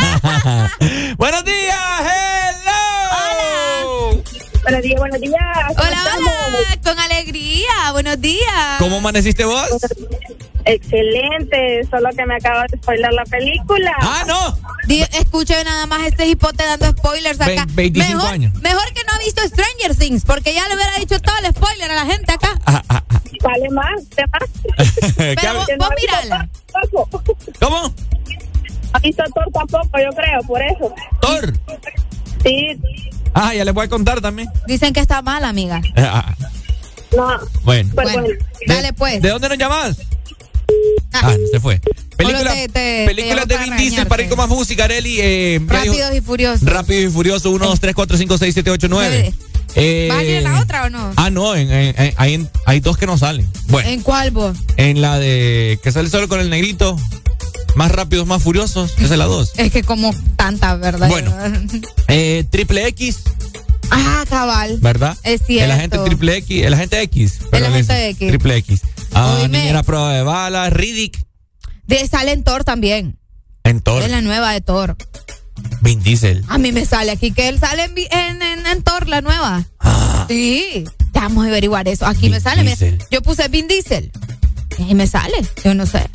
[1.17, 2.84] Buenos días, hello.
[4.65, 5.41] Buenos días, buenos días.
[5.69, 6.33] ¿Cómo Hola, estamos?
[6.49, 7.93] hola, con alegría.
[7.93, 8.79] Buenos días.
[8.79, 9.69] ¿Cómo amaneciste vos?
[10.65, 13.93] Excelente, solo que me acabo de spoiler la película.
[14.01, 14.59] ¡Ah, no!
[15.19, 17.67] Escuche nada más este hipote dando spoilers acá.
[17.69, 18.55] Ve- 25 mejor, años.
[18.63, 21.91] mejor que no ha visto Stranger Things, porque ya le hubiera dicho todo el spoiler
[21.91, 22.59] a la gente acá.
[23.43, 25.15] Vale más, de más.
[25.17, 25.89] Pero vos, vos
[26.73, 27.23] tampoco.
[27.61, 27.95] ¿Cómo?
[28.95, 30.95] Ha visto Thor tampoco, yo creo, por eso.
[31.21, 31.53] ¿Thor?
[32.45, 32.79] Sí,
[33.37, 34.49] Ah, ya les voy a contar también.
[34.69, 35.81] Dicen que está mal, amiga.
[35.97, 36.35] Eh, ah,
[37.17, 37.27] no.
[37.65, 37.91] bueno.
[37.95, 38.29] Pues Bueno,
[38.69, 39.21] dale pues.
[39.21, 39.97] ¿De dónde nos llamas?
[41.13, 41.81] Ah, se fue.
[42.17, 45.17] Película, te- te- películas te de Vin para Diesel para ir con más música, Areli.
[45.21, 46.63] Eh, Rápidos y furiosos.
[46.69, 49.33] Rápido y Furioso 1, 2, 3, 4, 5, 6, 7, 8, 9.
[49.77, 51.13] Eh, ¿Va a ir en la otra o no?
[51.17, 53.49] Ah, no, en- en- en- hay, en- hay dos que no salen.
[53.67, 54.57] Bueno, ¿En cuál vos?
[54.77, 56.97] en la de que sale solo con el negrito,
[57.75, 59.53] más rápidos, más furiosos, esa es la 2.
[59.57, 61.09] Es que como tanta, ¿verdad?
[61.09, 61.33] Bueno.
[62.09, 63.19] Eh, triple X,
[63.91, 64.79] ah, cabal.
[64.81, 65.17] ¿verdad?
[65.23, 65.65] Es cierto.
[65.65, 67.39] El agente triple X, el agente X.
[67.51, 68.29] pero agente X.
[68.29, 68.81] Triple X.
[69.13, 69.59] Ah, Oíme.
[69.59, 71.19] niñera prueba de balas, Riddick,
[71.87, 73.19] De, sale en Thor también.
[73.65, 74.97] en Thor, Es la nueva de Thor.
[75.83, 76.45] Vin Diesel.
[76.49, 79.65] A mí me sale aquí que él sale en, en, en- en Thor, la nueva.
[80.29, 80.85] Sí.
[81.13, 82.07] Ya Vamos a averiguar eso.
[82.07, 82.63] Aquí me sale.
[82.65, 82.99] Diesel.
[83.11, 84.11] yo puse Vin Diesel.
[84.79, 85.45] Y me sale.
[85.65, 86.09] Yo no sé.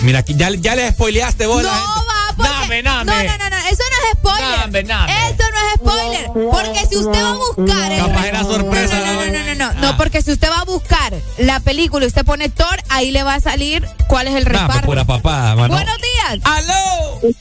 [0.00, 1.62] Mira, aquí ya, ya le spoileaste vos.
[1.62, 1.92] No la gente.
[2.08, 2.50] va, porque...
[2.52, 3.04] Name, name.
[3.04, 3.56] No, no, no, no.
[3.68, 4.58] Eso no es spoiler.
[4.58, 5.12] Name, name.
[5.28, 6.50] Eso no es spoiler.
[6.50, 7.92] Porque si usted va a buscar...
[7.92, 8.98] el- Capaz era sorpresa.
[8.98, 9.88] No, no, no, no, no, no, no.
[9.90, 9.94] Ah.
[9.96, 13.34] porque si usted va a buscar la película y usted pone Thor, ahí le va
[13.34, 14.86] a salir cuál es el Nah, pues reparto.
[14.86, 15.74] pura papada, mano.
[15.74, 16.40] Buenos días.
[16.44, 17.34] ¡Aló!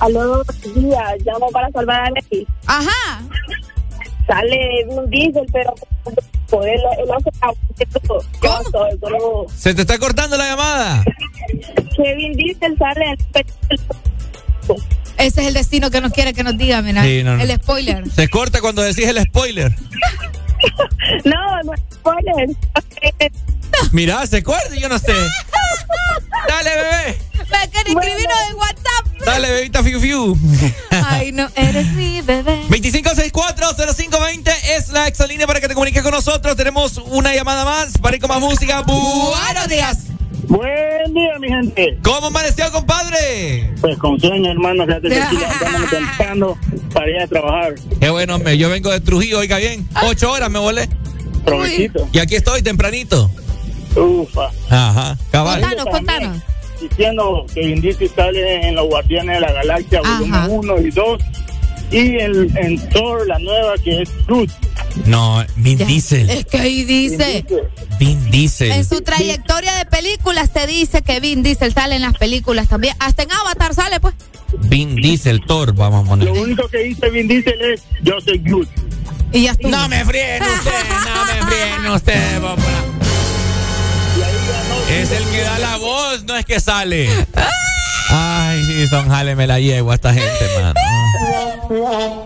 [0.00, 1.14] Aló, buenos días.
[1.26, 2.50] Llamo para salvar a Netflix.
[2.66, 3.22] Ajá.
[4.26, 5.74] Sale Vin Diesel, pero
[9.00, 11.04] solo Se te está cortando la llamada.
[11.96, 13.16] que Vin Diesel sale
[15.18, 17.02] Ese es el destino que nos quiere que nos diga, mira.
[17.04, 17.42] Sí, no, no.
[17.42, 18.10] El spoiler.
[18.10, 19.74] Se corta cuando decís el spoiler.
[21.24, 22.48] No, no es spoiler.
[23.92, 25.12] Mira, se y yo no sé.
[26.48, 27.18] Dale, bebé.
[27.50, 29.06] Me quiere escribirnos en WhatsApp.
[29.24, 30.38] Dale, bebita Fiu Fiu.
[30.90, 32.62] Ay, no, eres mi bebé.
[32.68, 36.56] 2564-0520 es la exalínea para que te comuniques con nosotros.
[36.56, 38.82] Tenemos una llamada más para ir con más música.
[38.82, 39.98] Buenos días.
[40.48, 41.98] Buen día, mi gente.
[42.02, 43.70] ¿Cómo amaneció, compadre?
[43.80, 44.86] Pues con sueño, hermano.
[44.86, 46.58] Fíjate que aquí estamos temprano
[46.94, 47.74] para ir a trabajar.
[48.00, 48.56] Qué bueno, hombre.
[48.56, 49.86] Yo vengo de Trujillo, oiga bien.
[50.02, 50.88] Ocho horas me volé.
[51.44, 52.08] Provechito.
[52.12, 53.30] Y aquí estoy tempranito.
[53.98, 54.50] Ufa.
[54.70, 55.60] Ajá, cabal.
[55.60, 56.42] Contanos, contanos.
[56.80, 61.22] Diciendo que Vin Diesel sale en Los Guardianes de la Galaxia, volumen 1 y 2.
[61.90, 64.50] Y en, en Thor, la nueva, que es Groot.
[65.06, 66.28] No, Vin Diesel.
[66.30, 67.44] Es que ahí dice.
[67.98, 68.72] Vin Diesel.
[68.72, 72.94] En su trayectoria de películas te dice que Vin Diesel sale en las películas también.
[73.00, 74.14] Hasta en Avatar sale, pues.
[74.60, 76.28] Vin Diesel, Thor, vamos a poner.
[76.28, 78.66] Lo único que dice Vin Diesel es yo soy good.
[79.32, 79.70] Y ya estuvo.
[79.70, 80.72] No me fríen usted,
[81.14, 82.97] no me fríen usted, papá.
[84.90, 87.08] Es el que da la voz, no es que sale.
[88.10, 90.74] Ay, sí, son jale, me la llevo a esta gente, man.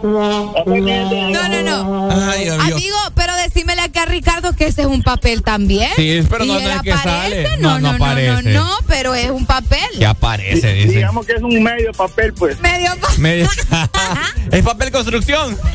[0.04, 2.10] No, no, no.
[2.30, 2.48] Ay.
[2.48, 5.90] Amigo, pero decímele acá a Ricardo que ese es un papel también.
[5.96, 7.42] Sí, pero no, ¿Y no es que aparece?
[7.42, 7.56] sale.
[7.58, 8.42] No, no, no, no, aparece.
[8.50, 9.88] no, pero es un papel.
[9.98, 10.88] Que aparece, dice.
[10.98, 12.60] Digamos que es un medio papel, pues.
[12.60, 13.18] Medio papel.
[13.18, 13.48] Medio-
[14.52, 15.58] es papel construcción.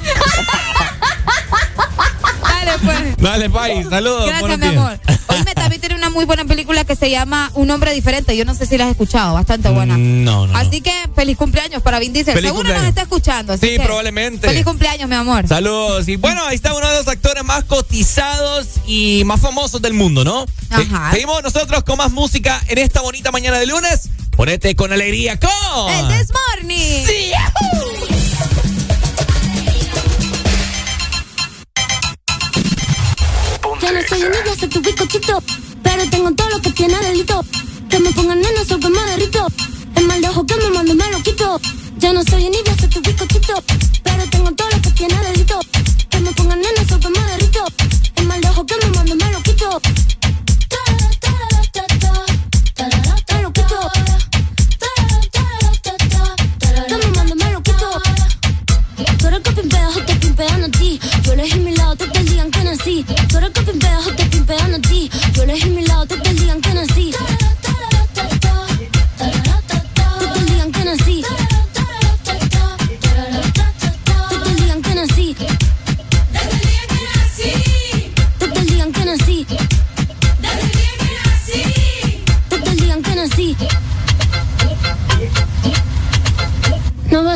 [2.65, 3.17] Dale, pues.
[3.17, 4.25] Dale, país, saludos.
[4.27, 4.99] Gracias, mi amor.
[5.27, 8.35] Oíme, también tiene una muy buena película que se llama Un hombre diferente.
[8.37, 9.97] Yo no sé si la has escuchado, bastante buena.
[9.97, 10.57] Mm, No, no.
[10.57, 12.33] Así que feliz cumpleaños para Vin Diesel.
[12.33, 12.83] Feliz Seguro cumpleaños.
[12.83, 13.53] nos está escuchando.
[13.53, 14.47] así Sí, que probablemente.
[14.47, 15.47] Feliz cumpleaños, mi amor.
[15.47, 16.07] Saludos.
[16.07, 20.23] Y bueno, ahí está uno de los actores más cotizados y más famosos del mundo,
[20.23, 20.45] ¿no?
[20.69, 21.09] Ajá.
[21.09, 24.09] Se- Seguimos nosotros con más música en esta bonita mañana de lunes.
[24.35, 25.49] Ponete con alegría con.
[25.91, 27.05] El This Morning.
[27.05, 27.31] Sí,
[34.07, 35.43] soy un niño, soy tu bizcochito.
[35.83, 37.43] Pero tengo todo lo que tiene delito.
[37.89, 39.47] Que me pongan nena, soy que me derrito.
[39.95, 41.59] El mal de ojo que me mando me lo quito.
[41.97, 43.63] Ya no soy un niño, soy tu bizcochito.
[44.03, 45.59] Pero tengo todo lo que tiene delito.
[46.09, 47.65] Que me pongan nena, soy que me derrito.
[48.15, 49.81] El mal de ojo que me mando me lo quito.
[59.17, 60.99] Tú eres que pimpeas te pimpean a ti.
[61.23, 62.16] Yo elegí mi lado, te
[62.77, 63.05] nací.
[63.29, 65.09] Tú eres que pimpeas o te pimpean a ti.
[65.33, 66.96] Yo elegí mi lado, te digan que nací.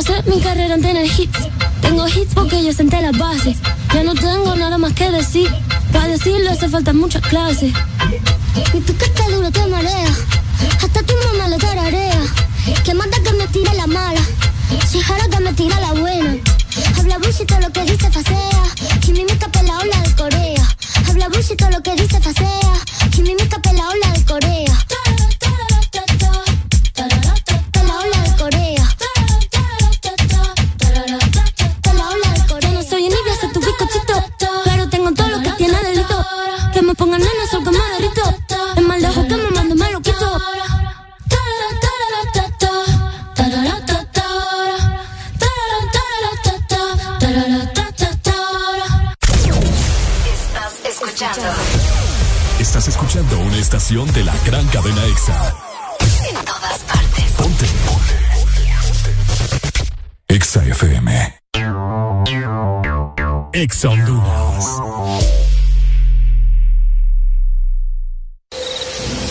[0.00, 1.38] Ser mi carrera en tener hits.
[1.80, 3.58] Tengo hits porque yo senté las bases.
[3.94, 5.48] Ya no tengo nada más que decir.
[5.92, 7.72] Para decirlo hace falta muchas clases.
[8.72, 10.08] Y tú que estás duro te marea.
[10.82, 12.20] Hasta tu mamá le tararea.
[12.84, 14.20] Que manda que me tire la mala.
[14.88, 16.36] Si jara que me tira la buena.
[16.98, 18.62] Habla bullshit lo que dice facea.
[19.06, 20.76] Y mi mica la ola de Corea.
[21.08, 22.74] Habla bullshit lo que dice facea.
[23.16, 23.60] Y mi mica
[36.82, 38.22] Que me pongan nena, soy que me derrito.
[38.74, 40.36] El mal de ojo que me mando me lo quito.
[50.34, 51.42] Estás escuchando
[52.58, 55.54] Estás escuchando una estación de la gran cadena EXA.
[56.30, 57.24] en todas partes.
[57.36, 57.66] Ponte.
[57.86, 58.14] Ponte.
[60.26, 61.42] EXA FM.
[63.52, 65.01] EXA Honduras.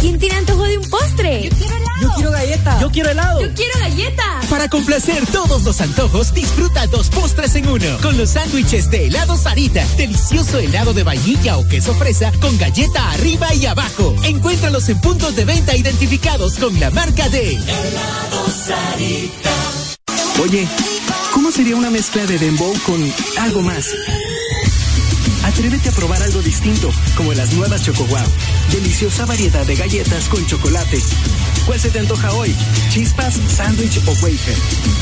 [0.00, 1.48] ¿Quién tiene antojo de un postre?
[1.48, 2.00] Yo quiero helado.
[2.00, 2.80] Yo quiero galleta.
[2.80, 3.40] Yo quiero helado.
[3.42, 4.40] Yo quiero galleta.
[4.50, 7.98] Para complacer todos los antojos, disfruta dos postres en uno.
[8.02, 9.84] Con los sándwiches de helado Sarita.
[9.96, 14.14] Delicioso helado de vainilla o queso fresa con galleta arriba y abajo.
[14.24, 19.50] Encuéntralos en puntos de venta identificados con la marca de helado Sarita.
[20.42, 20.68] Oye,
[21.32, 23.86] ¿cómo sería una mezcla de dembow con algo más?
[25.56, 28.26] Atrévete a probar algo distinto, como las nuevas Choco Wow.
[28.72, 31.00] Deliciosa variedad de galletas con chocolate.
[31.64, 32.54] ¿Cuál se te antoja hoy?
[32.90, 34.54] ¿Chispas, sándwich o wafer?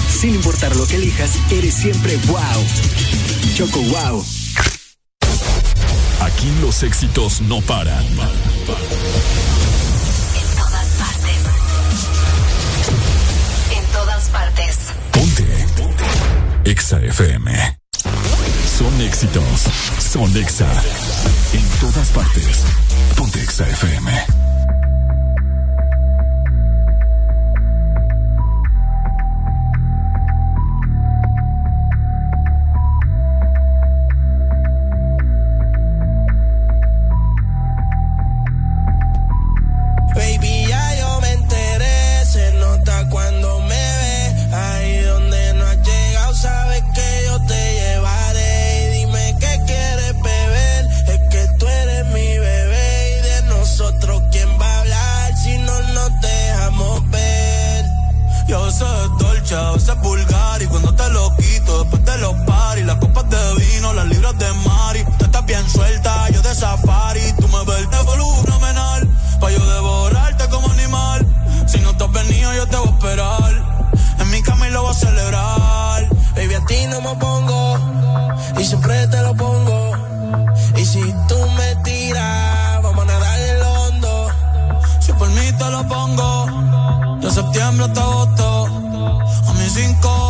[0.09, 2.39] Sin importar lo que elijas, eres siempre wow.
[3.57, 4.25] Choco Wow.
[6.21, 8.07] Aquí los éxitos no paran.
[8.07, 8.17] En
[10.57, 11.37] todas partes.
[13.77, 14.79] En todas partes.
[16.65, 17.84] EXA FM.
[18.77, 19.69] Son éxitos.
[20.01, 20.67] Son EXA.
[20.67, 22.65] En todas partes.
[23.17, 24.44] Ponte EXA FM.
[64.09, 65.05] Libros de Mari.
[65.19, 67.33] Tú estás bien suelta, yo de safari.
[67.39, 69.09] Tú me ves de fenomenal.
[69.41, 71.27] Pa' yo devorarte como animal.
[71.67, 73.53] Si no te has venido, yo te voy a esperar.
[74.19, 76.09] En mi cama y lo voy a celebrar.
[76.37, 77.79] Baby, a ti no me pongo.
[78.59, 79.93] Y siempre te lo pongo.
[80.77, 84.29] Y si tú me tiras, vamos a nadar el hondo.
[85.01, 87.19] Si por mí te lo pongo.
[87.21, 88.67] De septiembre hasta agosto.
[89.49, 90.24] A mis cinco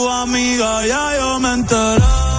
[0.00, 2.29] tu amiga, ya yo me enteré.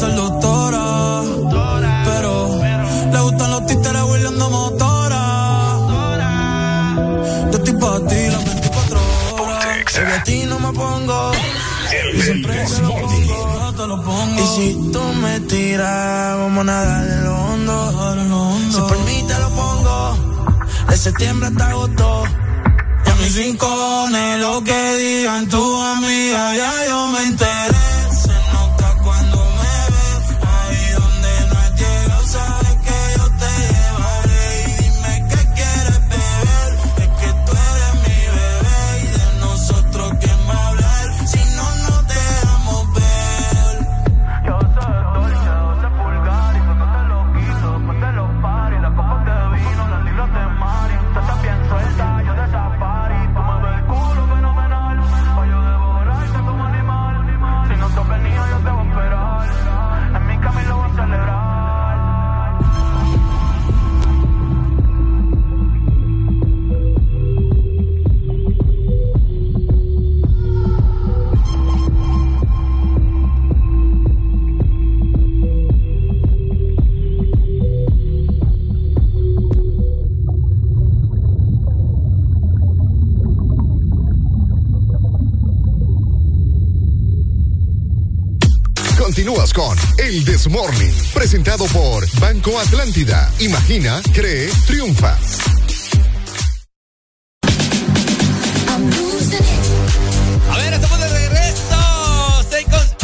[0.00, 1.22] Ser doctora.
[2.04, 2.32] Pero
[3.12, 5.22] le gustan los títeres huirleando motora.
[7.50, 9.00] Yo estoy para ti las 24
[9.34, 9.66] horas.
[9.94, 11.32] Baby, a ti no me pongo.
[12.14, 13.72] Y siempre te lo pongo.
[13.78, 14.40] Te lo pongo.
[14.42, 17.76] Y si tú me tiras, vamos a nadar en lo hondo.
[18.72, 19.96] Si por mí te lo pongo.
[20.88, 22.24] De septiembre hasta agosto.
[23.06, 25.62] Y a mis rincones, lo que digan tu
[25.94, 27.89] amiga, ya yo me enteré.
[89.20, 93.30] Continúas con El Desmorning, presentado por Banco Atlántida.
[93.40, 95.14] Imagina, cree, triunfa.
[100.50, 102.44] A ver, estamos de regreso.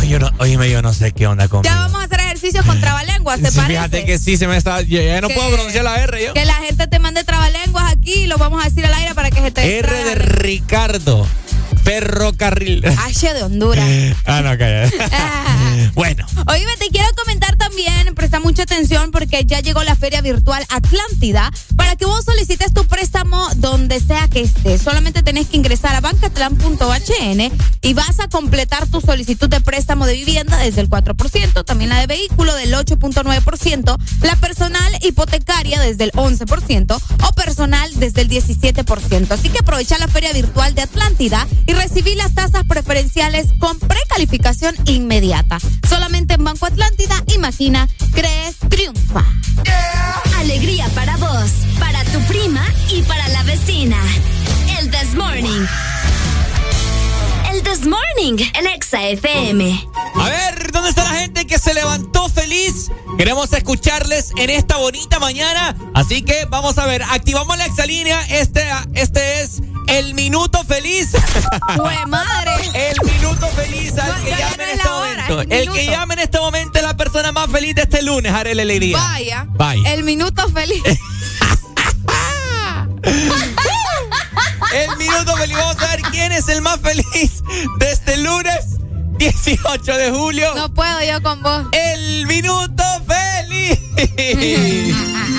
[0.00, 1.62] Oye, yo no, oíme, yo no sé qué onda con.
[1.64, 3.72] Ya vamos a hacer ejercicios con trabalenguas, ¿te Sí, parece?
[3.74, 4.80] Fíjate que sí, se me está.
[4.80, 6.32] Ya, ya no Que- puedo pronunciar la R yo.
[6.32, 9.30] Que la gente te mande trabalenguas aquí y lo vamos a decir al aire para
[9.30, 11.26] que se te R de Ricardo.
[11.84, 12.84] Perro carril.
[12.84, 13.86] H de Honduras.
[14.24, 14.90] ah, no, calla.
[15.94, 16.26] Bueno.
[16.46, 21.50] Oíme, te quiero comentar también, presta mucha atención porque ya llegó la Feria Virtual Atlántida
[21.76, 24.82] para que vos solicites tu préstamo donde sea que estés.
[24.82, 30.14] Solamente tenés que ingresar a bancatlan.hn y vas a completar tu solicitud de préstamo de
[30.14, 36.12] vivienda desde el 4%, también la de vehículo del 8.9%, la personal hipotecaria desde el
[36.12, 39.30] 11% o personal desde el 17%.
[39.30, 44.74] Así que aprovecha la Feria Virtual de Atlántida y recibí las tasas preferenciales con precalificación
[44.86, 45.58] inmediata.
[45.88, 49.24] Solamente en Banco Atlántida, imagina, crees, triunfa.
[50.38, 53.96] Alegría para vos, para tu prima y para la vecina.
[54.78, 55.66] El This Morning.
[57.52, 59.88] El This Morning, el Exa FM.
[60.14, 62.90] A ver, ¿dónde está la gente que se levantó feliz?
[63.16, 65.76] Queremos escucharles en esta bonita mañana.
[65.94, 68.20] Así que vamos a ver, activamos la exalínea.
[68.28, 68.64] Este,
[68.94, 71.10] este es el minuto feliz.
[71.76, 72.52] ¡Jue madre!
[72.74, 75.54] El minuto feliz al No, que llame en es este hora, momento.
[75.54, 78.62] el que llame en este momento es la persona más feliz de este lunes, Arele
[78.62, 78.98] Alegría.
[78.98, 79.46] Vaya.
[79.50, 79.92] Vaya.
[79.94, 80.82] El minuto feliz.
[84.74, 85.56] El minuto feliz.
[85.56, 87.42] Vamos a ver quién es el más feliz
[87.78, 88.78] de este lunes
[89.18, 90.54] 18 de julio.
[90.54, 91.66] No puedo yo con vos.
[91.72, 93.78] El minuto feliz.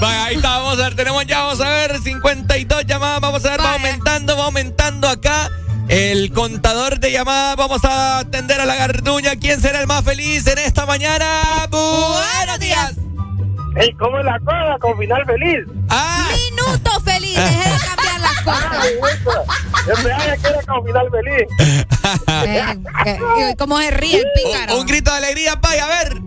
[0.00, 3.50] Vaya, ahí está, vamos a ver, tenemos ya, vamos a ver, 52 llamadas, vamos a
[3.50, 5.50] ver, va aumentando, va aumentando acá.
[5.88, 9.34] El contador de llamadas, vamos a atender a la garduña.
[9.36, 11.26] ¿Quién será el más feliz en esta mañana?
[11.70, 12.94] Buenos días.
[13.76, 14.78] Ey, ¿cómo es la cosa?
[14.80, 15.66] Con final feliz.
[15.88, 16.28] Ah.
[16.50, 17.36] Minuto feliz.
[17.36, 18.86] Deje de cambiar las cosas.
[19.86, 21.46] Yo pensaba que era con final feliz.
[22.46, 24.78] Eh, que- ¿Cómo se ríe el pícaro?
[24.80, 26.20] Un grito de alegría, pay, a ver.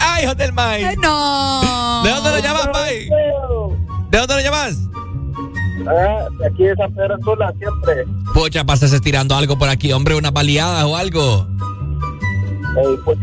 [0.00, 0.96] ¡Ay, hijo del maíz!
[1.02, 2.02] ¡No!
[2.04, 3.08] ¿De dónde lo llamas, Pai?
[4.10, 4.78] ¿De dónde lo llamas?
[5.86, 8.04] Ah, de aquí de San Pedro Sula, siempre.
[8.34, 11.46] Pucha, pasas tirando algo por aquí, hombre, unas baleadas o algo.
[12.76, 13.18] Ey, pues,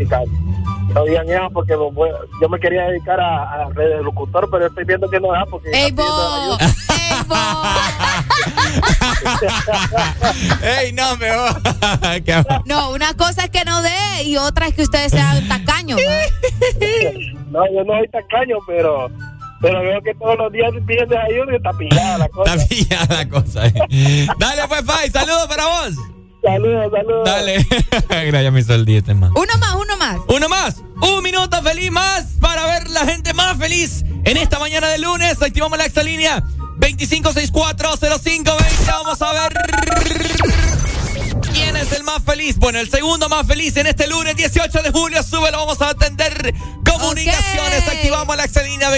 [0.95, 4.67] no digan eso porque pues, yo me quería dedicar a, a red de locutor, pero
[4.67, 5.69] estoy viendo que no da porque...
[5.69, 6.57] ¡Ey, ayuda.
[6.89, 7.67] ¡Ey, vos!
[10.63, 11.51] ¡Ey, no, me voy!
[12.65, 15.99] No, una cosa es que no dé y otra es que ustedes sean tacaños.
[15.99, 16.11] ¿no?
[17.51, 19.09] No, yo no soy tacaño, pero...
[19.61, 22.53] Pero veo que todos los días piden de ayuda y está pillada la cosa.
[22.55, 23.67] Está pillada la cosa.
[23.67, 24.27] eh.
[24.37, 25.95] Dale, pues, Pai, saludos para vos.
[26.45, 27.25] Saludos, saludos.
[27.25, 27.65] Dale.
[28.27, 29.31] Gracias, me hizo el día este man.
[29.35, 30.17] Uno más, uno más.
[30.27, 34.87] Uno más, un minuto feliz más para ver la gente más feliz en esta mañana
[34.89, 35.41] de lunes.
[35.41, 36.43] Activamos la exalínea
[36.77, 38.61] 25640520.
[38.87, 39.53] Vamos a ver
[41.51, 42.57] quién es el más feliz.
[42.57, 45.23] Bueno, el segundo más feliz en este lunes 18 de julio.
[45.23, 46.53] Súbelo, vamos a atender
[46.85, 47.87] comunicaciones.
[47.87, 48.91] Activamos la exalínea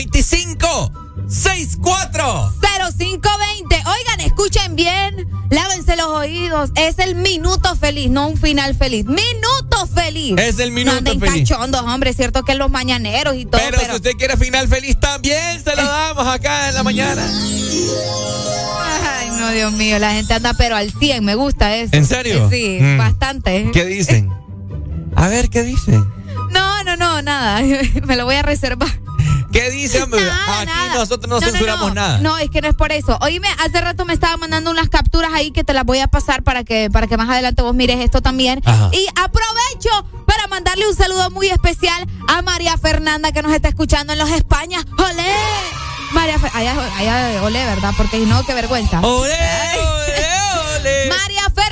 [1.28, 2.53] 2564.
[2.97, 3.75] 0520.
[3.75, 5.28] Oigan, escuchen bien.
[5.49, 6.71] Lávense los oídos.
[6.75, 9.05] Es el minuto feliz, no un final feliz.
[9.05, 10.36] Minuto feliz.
[10.38, 11.49] Es el minuto no anden feliz.
[11.49, 12.09] cachondos, hombre.
[12.11, 13.61] Es cierto que los mañaneros y todo.
[13.61, 17.23] Pero, Pero, si usted quiere final feliz también, se lo damos acá en la mañana.
[19.19, 19.99] Ay, no, Dios mío.
[19.99, 21.23] La gente anda pero al 100.
[21.25, 21.95] Me gusta eso.
[21.95, 22.49] ¿En serio?
[22.49, 22.97] Sí, Mm.
[22.97, 23.69] bastante.
[23.73, 24.30] ¿Qué dicen?
[25.15, 26.05] A ver, ¿qué dicen?
[26.51, 27.61] No, no, no, nada.
[28.05, 28.88] Me lo voy a reservar.
[29.51, 30.03] ¿Qué dicen?
[30.03, 30.21] hombre?
[30.23, 30.95] Nada, Aquí nada.
[30.95, 31.93] nosotros no, censuramos no.
[31.95, 32.17] nada.
[32.19, 33.17] No, es que no es por eso.
[33.21, 36.43] Oíme, hace rato me estaba mandando unas capturas ahí que te las voy a pasar
[36.43, 38.61] para que, para que más adelante vos mires esto también.
[38.65, 38.89] Ajá.
[38.91, 39.89] Y aprovecho
[40.25, 44.29] para mandarle un saludo muy especial a María Fernanda que nos está escuchando en los
[44.29, 44.79] España.
[44.97, 45.33] ¡Olé!
[46.11, 47.91] María Fer- allá, allá, olé, ¿verdad?
[47.97, 48.99] Porque si no, qué vergüenza.
[49.01, 50.27] ¡Olé, olé,
[50.79, 51.09] olé!
[51.09, 51.66] María Fernanda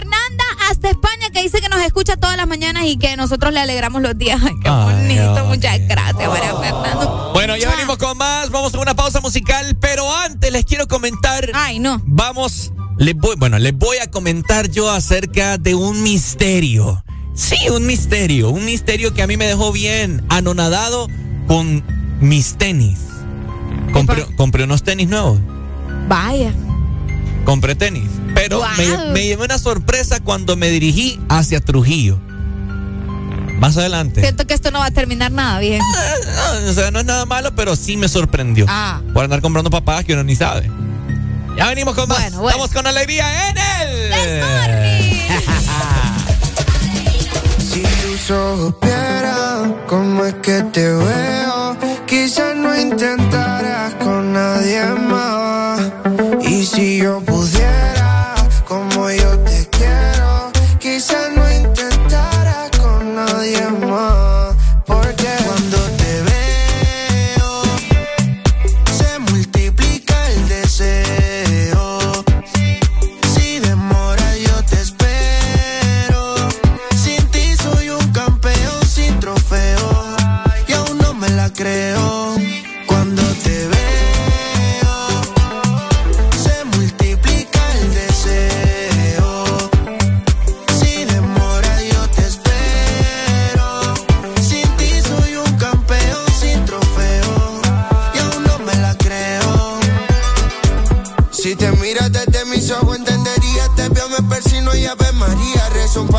[0.69, 4.01] hasta España que dice que nos escucha todas las mañanas y que nosotros le alegramos
[4.01, 4.41] los días.
[4.43, 5.45] Ay, qué bonito.
[5.45, 7.31] Muchas gracias, María Fernanda.
[7.33, 8.49] Bueno, ya venimos con más.
[8.49, 11.49] Vamos a una pausa musical, pero antes les quiero comentar.
[11.53, 12.01] Ay, no.
[12.05, 17.03] Vamos, les voy, bueno, les voy a comentar yo acerca de un misterio.
[17.33, 18.49] Sí, un misterio.
[18.49, 21.07] Un misterio que a mí me dejó bien anonadado
[21.47, 21.83] con
[22.19, 22.99] mis tenis.
[23.91, 25.39] Compré, compré unos tenis nuevos.
[26.07, 26.53] Vaya.
[27.45, 28.09] Compré tenis.
[28.33, 32.19] Pero me, me llevé una sorpresa cuando me dirigí hacia Trujillo.
[33.59, 34.21] Más adelante.
[34.21, 35.79] Siento que esto no va a terminar nada bien.
[35.79, 38.65] No, o sea, no es nada malo, pero sí me sorprendió.
[38.67, 39.01] Ah.
[39.13, 40.69] Por andar comprando papadas que uno ni sabe.
[41.57, 42.17] Ya venimos con más.
[42.19, 42.49] Bueno, bueno.
[42.49, 44.41] Estamos con alegría en el.
[47.57, 51.77] Si tus ojos vieran cómo es que te veo,
[52.07, 55.44] quizás no intentaras con nadie más.
[56.75, 57.21] Y si yo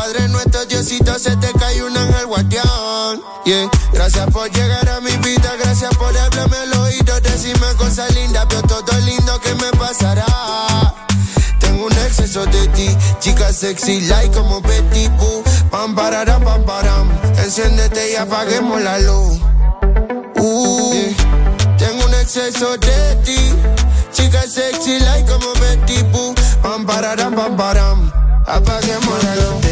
[0.07, 3.21] Padre nuestro, Diosito, se te cae un ángel guardián.
[3.43, 3.69] Yeah.
[3.91, 8.61] Gracias por llegar a mi vida, gracias por hablarme al oído, decirme cosas lindas, veo
[8.61, 10.25] todo lindo que me pasará.
[11.59, 15.43] Tengo un exceso de ti, chica sexy, like como Betty Boo.
[15.71, 17.09] Pam, pararam, pam, param.
[17.43, 19.39] Enciéndete y apaguemos la luz.
[20.37, 21.13] Uh.
[21.77, 23.53] Tengo un exceso de ti,
[24.13, 26.33] chica sexy, like como Betty Boo.
[26.63, 28.13] Pam, pararam, pam, param.
[28.45, 29.66] Apaguemos la luz.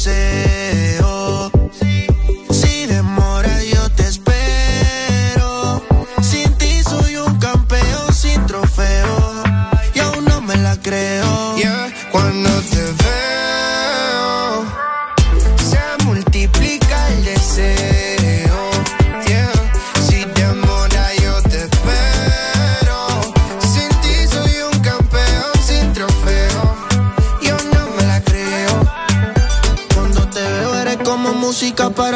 [0.00, 0.59] Say.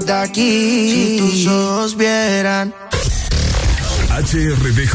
[0.00, 0.90] de aquí.
[0.90, 2.74] Si tus ojos vieran.
[4.12, 4.94] HRDJ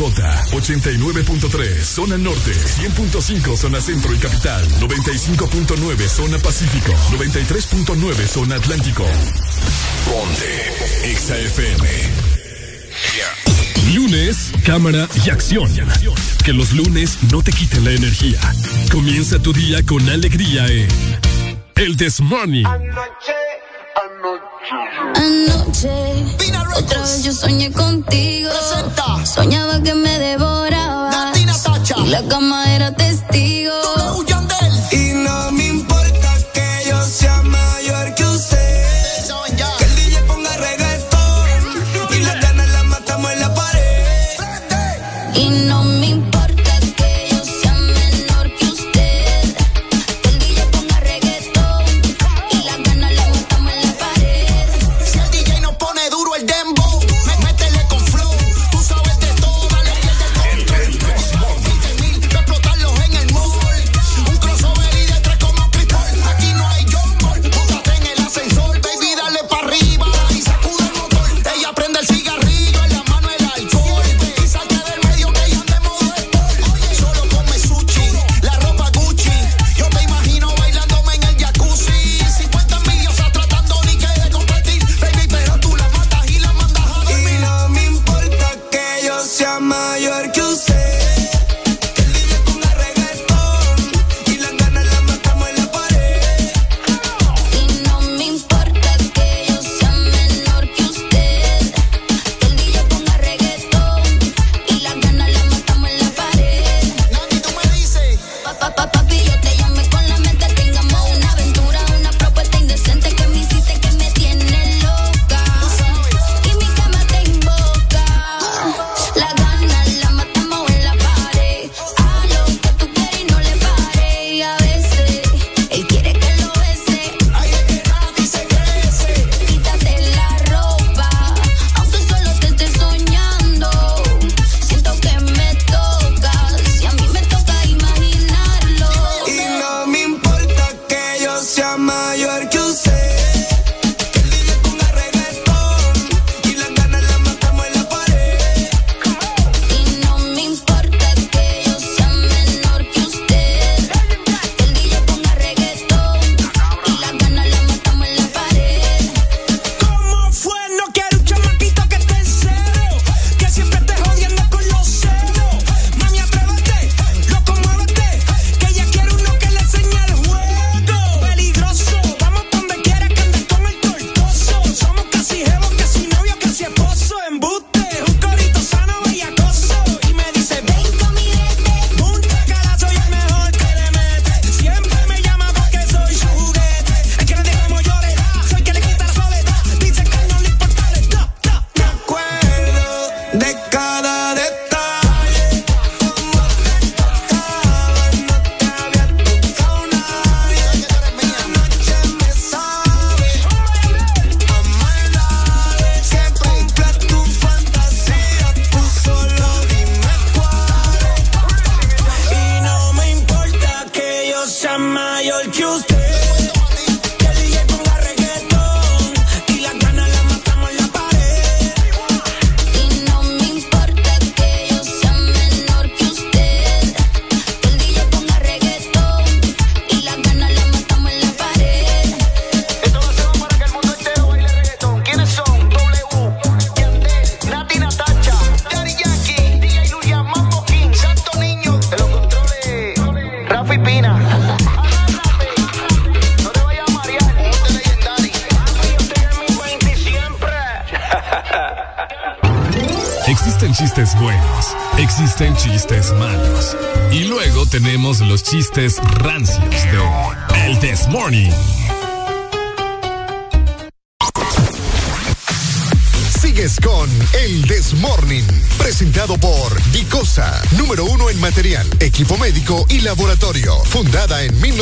[0.51, 9.05] 89.3 Zona Norte 100.5 Zona Centro y Capital 95.9 Zona Pacífico 93.9 Zona Atlántico
[10.05, 11.87] Ponte XAFM.
[13.95, 15.69] Lunes, cámara y acción
[16.45, 18.39] Que los lunes no te quiten la energía
[18.91, 20.87] Comienza tu día con alegría en
[21.75, 23.33] El This Morning Anoche,
[23.95, 26.25] anoche Anoche,
[26.75, 28.49] otra vez yo soñé contigo.
[28.49, 29.25] Presenta.
[29.25, 31.31] Soñaba que me devoraba.
[31.35, 33.73] Y la cama era testigo.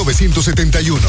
[0.06, 1.02] 1971.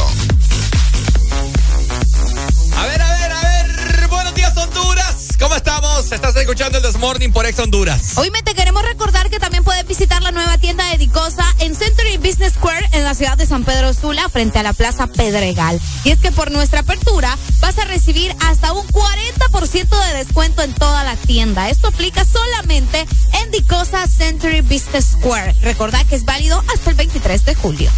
[2.77, 4.09] A ver, a ver, a ver.
[4.09, 5.29] Buenos días, Honduras.
[5.39, 6.11] ¿Cómo estamos?
[6.11, 8.17] Estás escuchando el Desmorning por Ex Honduras.
[8.17, 11.75] Hoy me te queremos recordar que también puedes visitar la nueva tienda de Dicosa en
[11.75, 15.79] Century Business Square en la ciudad de San Pedro Sula frente a la Plaza Pedregal.
[16.05, 20.73] Y es que por nuestra apertura vas a recibir hasta un 40% de descuento en
[20.73, 21.69] toda la tienda.
[21.69, 23.07] Esto aplica solamente
[23.43, 25.55] en Dicosa Century Business Square.
[25.61, 27.91] Recordad que es válido hasta el 23 de julio.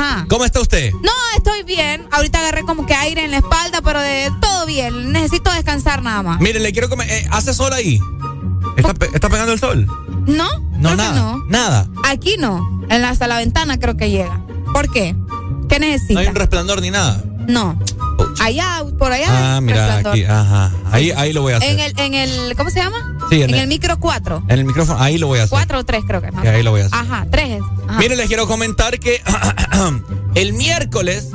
[0.00, 0.26] Ajá.
[0.28, 0.92] ¿Cómo está usted?
[1.02, 2.06] No, estoy bien.
[2.10, 5.12] Ahorita agarré como que aire en la espalda, pero de todo bien.
[5.12, 6.40] Necesito descansar nada más.
[6.40, 7.10] Mire, le quiero comer.
[7.10, 8.00] eh, ¿Hace sol ahí?
[8.76, 9.86] ¿Está, pe- está pegando el sol?
[10.26, 10.48] ¿No?
[10.78, 11.12] No, nada.
[11.14, 11.44] no.
[11.48, 11.86] Nada.
[12.04, 12.82] Aquí no.
[12.88, 14.40] En la, hasta la ventana creo que llega.
[14.72, 15.14] ¿Por qué?
[15.68, 16.20] ¿Qué No necesita?
[16.20, 17.22] hay un resplandor ni nada.
[17.46, 17.78] No.
[18.40, 19.56] Allá, por allá.
[19.56, 20.12] Ah, mira, resplandor.
[20.12, 20.24] aquí.
[20.24, 20.72] Ajá.
[20.92, 21.70] Ahí, ahí lo voy a hacer.
[21.70, 23.16] En el, en el, ¿cómo se llama?
[23.28, 24.44] Sí, en en el, el- micro 4.
[24.48, 25.50] En el micrófono, ahí lo voy a hacer.
[25.56, 26.40] 4 o 3 creo que, ¿no?
[26.42, 26.98] Sí, ahí lo voy a hacer.
[26.98, 27.98] Ajá, 3 Ajá.
[27.98, 29.19] Mire, les quiero comentar que
[30.34, 31.28] el miércoles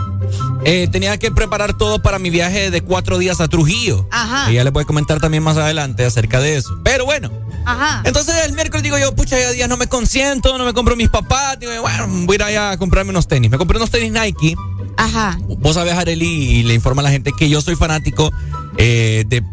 [0.64, 4.08] eh, tenía que preparar todo para mi viaje de cuatro días a Trujillo.
[4.12, 4.52] Ajá.
[4.52, 6.80] Y ya les voy a comentar también más adelante acerca de eso.
[6.84, 7.32] Pero bueno,
[7.66, 8.02] Ajá.
[8.04, 11.10] entonces el miércoles digo yo, pucha, ya días no me consiento, no me compro mis
[11.10, 11.60] papás.
[11.60, 13.52] Digo, bueno, voy a ir allá a comprarme unos tenis.
[13.52, 14.56] Me compré unos tenis Nike.
[14.98, 15.38] Ajá.
[15.60, 18.32] Vos sabés, Areli, y le informa a la gente que yo soy fanático
[18.78, 19.44] eh, de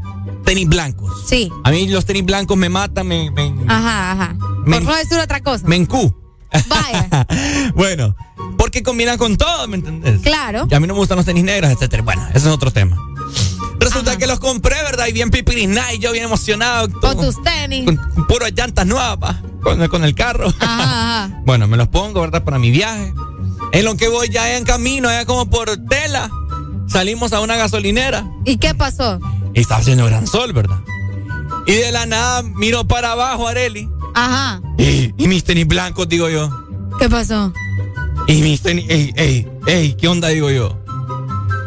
[0.45, 1.13] tenis blancos.
[1.27, 1.51] Sí.
[1.65, 4.37] A mí los tenis blancos me matan, me, me, Ajá, ajá.
[4.65, 5.67] Me- Por no decir otra cosa.
[5.67, 6.15] me encu.
[6.69, 7.27] Vaya.
[7.75, 8.15] bueno,
[8.63, 10.21] porque combinan con todo, ¿me entendés?
[10.21, 10.69] Claro.
[10.71, 12.05] Y a mí no me gustan los tenis negros, etcétera.
[12.05, 12.97] Bueno, ese es otro tema.
[13.81, 15.09] Resulta que los compré, ¿verdad?
[15.09, 16.89] Y bien pipiris nice, yo bien emocionado.
[17.01, 17.85] Con tus tenis.
[17.85, 20.47] Con, con puras llantas nuevas, pa, con, con el carro.
[20.61, 21.41] Ajá, ajá.
[21.45, 22.45] bueno, me los pongo, ¿verdad?
[22.45, 23.13] Para mi viaje.
[23.73, 26.31] En lo que voy ya en camino, allá como por tela,
[26.87, 29.19] salimos a una gasolinera ¿Y qué pasó?
[29.55, 30.79] y estaba haciendo gran sol, ¿verdad?
[31.67, 34.63] Y de la nada miro para abajo, Areli, Ajá.
[34.79, 36.49] y, y mis tenis blancos, digo yo.
[37.01, 37.53] ¿Qué pasó?
[38.33, 40.29] Y mis tenis, ey, ey, ey, ¿qué onda?
[40.29, 40.83] Digo yo.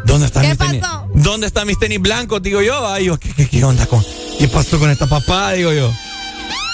[0.04, 0.82] ¿Dónde están ¿Qué mis tenis?
[1.14, 2.42] ¿Dónde están mis tenis blancos?
[2.42, 2.88] Digo yo.
[2.88, 4.04] Ay, yo, ¿qué, qué, qué onda con?
[4.36, 5.52] ¿Qué pasó con esta papá?
[5.52, 5.92] Digo yo.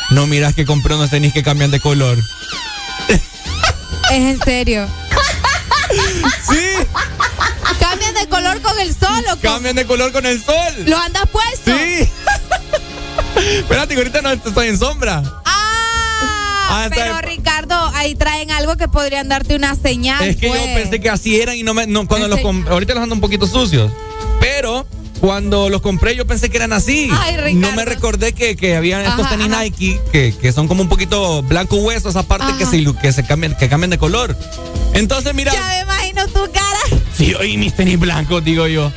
[0.08, 2.16] No miras que compré unos tenis que cambian de color.
[3.08, 3.20] Es
[4.10, 4.88] en serio.
[6.48, 6.86] Sí.
[7.78, 10.74] ¿Cambian de color con el sol o Cambian de color con el sol.
[10.86, 11.70] ¿Lo andas puesto?
[11.70, 12.08] Sí.
[13.58, 15.41] Espérate, ahorita no estoy en sombra.
[16.72, 20.22] Ah, Hasta pero el- Ricardo, ahí traen algo que podrían darte una señal.
[20.24, 20.60] Es que pues.
[20.60, 21.86] yo pensé que así eran y no me.
[21.86, 22.66] No, cuando ¿En los.
[22.70, 23.92] Ahorita los ando un poquito sucios.
[24.40, 24.86] Pero.
[25.20, 27.08] Cuando los compré yo pensé que eran así.
[27.12, 27.60] Ay, Ricardo.
[27.60, 29.46] no me recordé que, que habían estos tenis.
[29.48, 33.24] Nike que, que son como un poquito blanco hueso, esa parte que se, que se
[33.24, 34.36] cambian, que cambian de color.
[34.94, 37.02] Entonces, mira, Ya me imagino tu cara.
[37.16, 38.90] sí, oí mis tenis blancos, digo yo.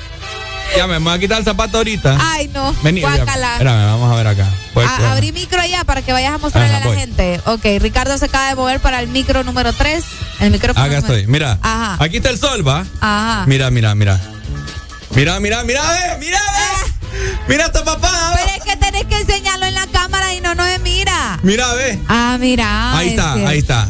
[0.78, 2.18] Ya me voy a quitar el zapato ahorita.
[2.20, 2.74] Ay, no.
[2.84, 3.54] Vení, Guácala.
[3.54, 4.50] espérame, vamos a ver acá.
[4.74, 6.98] Pues, A- abrí micro allá para que vayas a mostrarle Ajá, a la voy.
[6.98, 7.40] gente.
[7.46, 10.04] Ok, Ricardo se acaba de mover para el micro número 3.
[10.42, 10.86] El micrófono.
[10.86, 11.60] Acá número- estoy, mira.
[11.62, 11.98] Ajá.
[12.04, 12.86] Aquí está el sol, ¿va?
[13.00, 13.46] Ajá.
[13.48, 14.20] Mira, mira, mira.
[15.12, 16.92] Mira, mira, mira, ve, mira, ve.
[17.48, 18.34] Mira esta papá.
[18.36, 21.40] Pero es que tenés que enseñarlo en la cámara y no, no me mira.
[21.44, 21.98] Mira, ve.
[22.10, 22.98] Ah, mira.
[22.98, 23.50] ahí es está, cierto.
[23.50, 23.88] ahí está.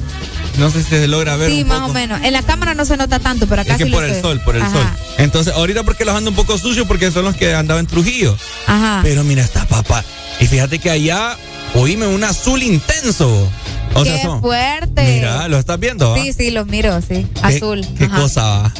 [0.58, 1.92] No sé si se logra ver Sí, un más poco.
[1.92, 2.22] o menos.
[2.24, 4.14] En la cámara no se nota tanto, pero acá Es que sí lo por el
[4.16, 4.22] sé.
[4.22, 4.72] sol, por el Ajá.
[4.74, 4.88] sol.
[5.18, 8.38] Entonces, ahorita porque los ando un poco sucios porque son los que andaba en Trujillo.
[8.68, 9.00] Ajá.
[9.04, 10.04] Pero mira esta papá.
[10.40, 11.38] Y fíjate que allá
[11.74, 13.50] oíme un azul intenso.
[13.94, 14.42] O Qué sea, son.
[14.42, 15.04] fuerte.
[15.04, 16.12] Mira, ¿lo estás viendo?
[16.12, 16.18] va?
[16.22, 17.26] Sí, sí, los miro, sí.
[17.34, 17.86] ¿Qué- Azul.
[17.98, 18.18] ¿Qué, Ajá.
[18.22, 18.74] cosa va?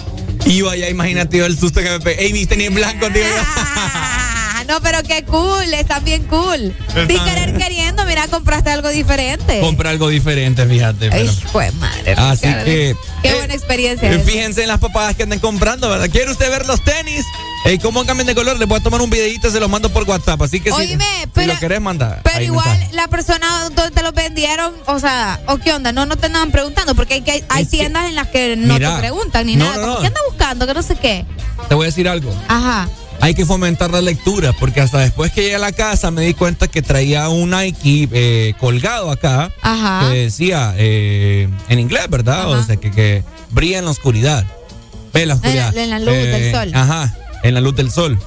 [0.46, 2.26] Iba allá, imagínate yo, el susto que me pegué.
[2.26, 3.24] Ey, mis tenis blancos, tío.
[3.58, 4.32] Ah,
[4.68, 6.74] no, pero qué cool, están bien cool.
[6.88, 9.60] Están- Sin querer queriendo, mira, compraste algo diferente.
[9.62, 11.10] Compré algo diferente, fíjate.
[11.10, 12.14] pero- Ay, fue madre.
[12.18, 12.96] Así que.
[13.22, 14.12] Qué eh, buena experiencia.
[14.12, 14.20] eh.
[14.20, 16.10] Fíjense en las papadas que anden comprando, ¿verdad?
[16.10, 17.26] ¿Quiere usted ver los tenis?
[17.66, 18.60] Ey, ¿Cómo cambian de color?
[18.60, 20.40] Les voy a tomar un videito y se los mando por WhatsApp.
[20.44, 22.22] Así que si- Oíme, si, pero- lo querés mandar.
[22.24, 22.94] Pero igual mensaje.
[22.94, 25.92] la persona donde te los vendieron, o sea, ¿o qué onda?
[25.92, 28.56] No, no te andaban preguntando, porque hay, que- hay Es que- tiendas en las que
[28.56, 29.78] no Mira, te preguntan ni no, nada.
[29.84, 30.02] no, no.
[30.02, 30.68] ¿Qué anda buscando?
[30.68, 31.26] Que no sé qué.
[31.68, 32.32] Te voy a decir algo.
[32.48, 32.88] Ajá.
[33.22, 36.34] Hay que fomentar la lectura, porque hasta después que llegué a la casa me di
[36.34, 40.10] cuenta que traía un Nike eh, colgado acá Ajá.
[40.10, 42.50] que decía eh, en inglés, ¿verdad?
[42.50, 44.46] O sea, que, que brilla en la oscuridad.
[45.14, 45.76] Ve la oscuridad.
[45.76, 46.72] En la luz del sol.
[46.76, 48.20] Ajá, en la luz del sol.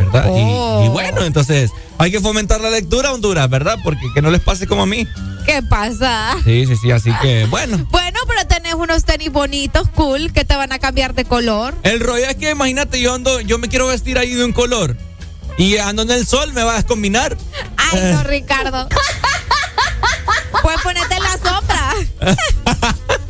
[0.00, 0.26] ¿Verdad?
[0.26, 0.82] Y- Oh.
[0.84, 3.78] Y, bueno, entonces hay que fomentar la lectura a Honduras, ¿verdad?
[3.84, 5.06] Porque que no les pase como a mí.
[5.46, 6.36] ¿Qué pasa?
[6.44, 7.86] Sí, sí, sí, así que bueno.
[7.90, 11.74] Bueno, pero tenés unos tenis bonitos, cool, que te van a cambiar de color.
[11.82, 14.96] El rollo es que imagínate, yo ando, yo me quiero vestir ahí de un color.
[15.58, 17.36] Y ando en el sol, me vas a combinar.
[17.76, 18.88] Ay, no, Ricardo.
[20.62, 21.94] Puedes ponerte en la sombra.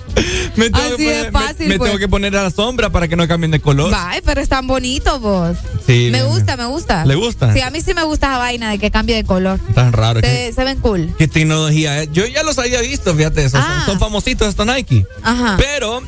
[0.56, 1.88] Me tengo, Así que de poner, me- fácil, me pues.
[1.90, 3.92] tengo que poner a la sombra para que no cambien de color.
[3.96, 5.56] Ay, pero están bonitos vos.
[5.86, 7.04] Sí, me gusta, me gusta.
[7.06, 7.52] ¿Le gusta?
[7.52, 9.58] Sí, a mí sí me gusta esa vaina de que cambie de color.
[9.74, 10.20] Tan raro.
[10.20, 11.14] Se, ¿Qué, se ven cool.
[11.18, 12.10] qué tecnología es?
[12.12, 13.82] Yo ya los había visto, fíjate, son, Ah.
[13.86, 15.06] son famositos estos Nike.
[15.22, 15.56] Ajá.
[15.58, 16.00] Pero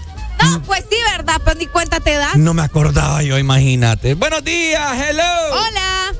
[0.42, 1.40] No, No, pues sí, ¿verdad?
[1.44, 2.36] Pero ni cuenta te das.
[2.36, 4.14] No me acordaba yo, imagínate.
[4.14, 5.22] Buenos días, hello.
[5.52, 6.12] Hola.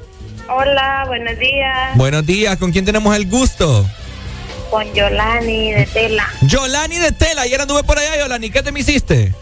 [0.48, 1.96] Hola, buenos días.
[1.96, 3.84] Buenos días, ¿con quién tenemos el gusto?
[4.72, 6.26] Con Yolani de Tela.
[6.40, 9.34] Yolani de Tela, ayer anduve por allá, Yolani, ¿qué te me hiciste?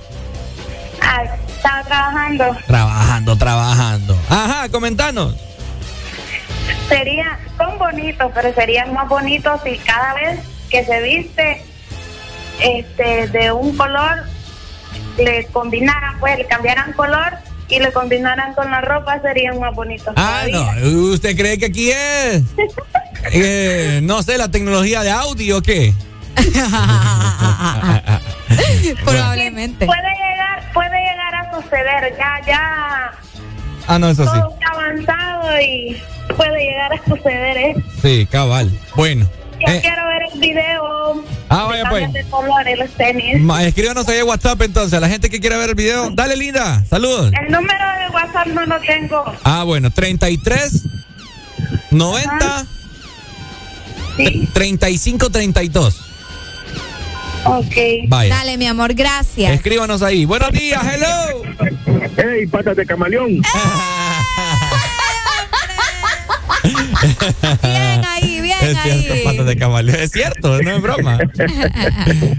[1.00, 2.56] Ah, estaba trabajando.
[2.66, 4.18] Trabajando, trabajando.
[4.28, 5.36] Ajá, comentanos.
[6.88, 11.62] Sería, son bonitos, pero serían más bonitos si cada vez que se viste
[12.58, 14.24] este de un color
[15.16, 17.34] le combinaran, pues le cambiaran color
[17.70, 20.12] y le combinaran con la ropa serían más bonitos.
[20.16, 20.66] Ah, no,
[21.12, 22.42] ¿usted cree que aquí es?
[23.32, 25.92] eh, no sé, la tecnología de audio o qué?
[29.04, 29.84] Probablemente.
[29.86, 33.12] Puede llegar, puede llegar a suceder, ya, ya.
[33.86, 34.30] Ah, no, eso sí.
[34.30, 36.02] Todo avanzado y
[36.36, 37.74] puede llegar a suceder, ¿eh?
[38.02, 38.70] Sí, cabal.
[38.94, 39.26] Bueno.
[39.66, 41.24] Ya eh, quiero ver el video.
[41.48, 42.12] Ah, vaya, de pues.
[42.12, 43.40] de colores, los tenis.
[43.40, 46.10] ma- escríbanos ahí en WhatsApp entonces, a la gente que quiera ver el video.
[46.10, 46.84] Dale, linda.
[46.88, 47.32] Saludos.
[47.44, 49.24] El número de WhatsApp no lo tengo.
[49.44, 50.84] Ah, bueno, 33
[51.90, 52.66] 90
[54.52, 56.00] 35 32.
[57.44, 57.74] Ok.
[58.08, 58.34] Vaya.
[58.36, 59.52] Dale, mi amor, gracias.
[59.52, 60.24] Escríbanos ahí.
[60.26, 61.42] Buenos días, hello.
[62.16, 63.40] Hey, patas de camaleón.
[66.62, 68.29] Bien ahí,
[68.62, 69.02] Es ahí.
[69.02, 69.98] cierto, patas de camaleón.
[70.00, 71.18] Es cierto, no es broma.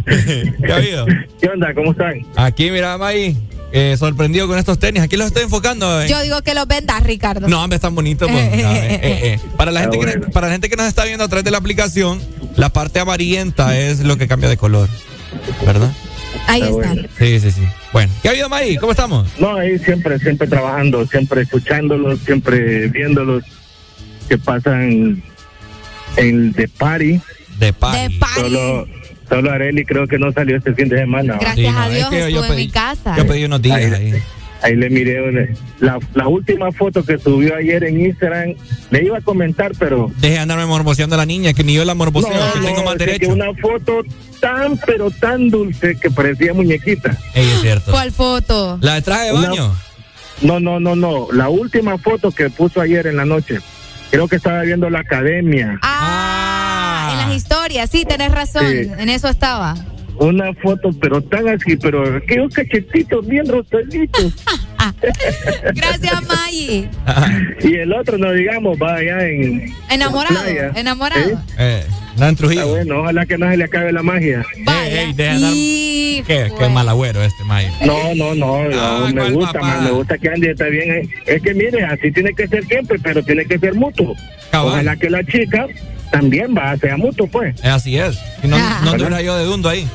[0.06, 1.06] ¿Qué ha habido?
[1.39, 1.73] ¿Qué onda?
[1.73, 2.22] ¿Cómo están?
[2.35, 3.38] Aquí, mira, May,
[3.72, 5.02] eh, sorprendido con estos tenis.
[5.03, 6.02] Aquí los estoy enfocando.
[6.02, 6.07] eh.
[6.07, 7.48] Yo digo que los vendas, Ricardo.
[7.48, 8.30] No, hombre, están bonitos.
[8.30, 8.99] pues, no, eh, eh,
[9.34, 9.39] eh.
[9.57, 11.57] Para, la gente que, para la gente que nos está viendo a través de la
[11.57, 12.22] aplicación,
[12.56, 14.89] la parte amarillenta es lo que cambia de color.
[15.65, 15.91] ¿Verdad?
[16.48, 16.93] Ahí está.
[17.18, 17.61] Sí, sí, sí.
[17.93, 18.77] Bueno, ¿qué ha habido, May?
[18.77, 19.27] ¿Cómo estamos?
[19.39, 23.43] No, ahí siempre, siempre trabajando, siempre escuchándolos, siempre viéndolos
[24.27, 25.22] que pasan
[26.18, 27.20] en The Party.
[27.60, 28.20] De party.
[28.42, 28.88] Solo,
[29.30, 31.38] solo Areli creo que no salió este fin de semana.
[31.40, 33.16] Gracias a Dios estuve en mi casa.
[33.16, 34.14] Yo pedí unos días Ahí, ahí.
[34.64, 38.56] ahí le miré la, la última foto que subió ayer en Instagram.
[38.90, 41.86] Le iba a comentar, pero Deje de andarme morboseando a la niña, que ni yo
[41.86, 43.30] la morboseo, No, que no, tengo más es que derecho.
[43.34, 44.02] una foto
[44.40, 47.16] tan, pero tan dulce que parecía muñequita.
[47.36, 47.92] Ey, es cierto.
[47.92, 48.80] ¿Cuál foto?
[48.82, 49.76] ¿La de traje de Una- baño?
[50.42, 51.28] No, no, no, no.
[51.32, 53.60] La última foto que puso ayer en la noche.
[54.12, 55.80] Creo que estaba viendo la academia.
[55.82, 58.68] Ah, en las historias, sí, tenés razón.
[58.68, 58.92] Sí.
[58.98, 59.74] En eso estaba.
[60.18, 64.36] Una foto, pero tan así, pero aquellos cachetitos bien rosaditos.
[65.74, 66.90] Gracias, Maggie.
[67.62, 69.74] y el otro, no digamos, va allá en.
[69.90, 71.42] Enamorado, en enamorado.
[71.58, 72.62] Eh, no en Trujillo.
[72.62, 74.46] Ah, bueno, ojalá que no se le acabe la magia.
[74.56, 75.54] Ey, ey, deja de andar-
[76.28, 77.68] Qué, qué mal agüero este, May.
[77.86, 81.10] No, no, no, no, Ah, me ¿cuál gusta, me gusta que Andy está bien.
[81.26, 84.16] Es que mire, así tiene que ser siempre, pero tiene que ser mutuo.
[84.52, 84.74] Cabal.
[84.74, 85.68] Ojalá que la chica
[86.12, 87.56] también va, sea mutuo, pues.
[87.64, 88.20] Eh, Así es.
[88.42, 89.88] Si no, no anduviera yo de dundo ahí.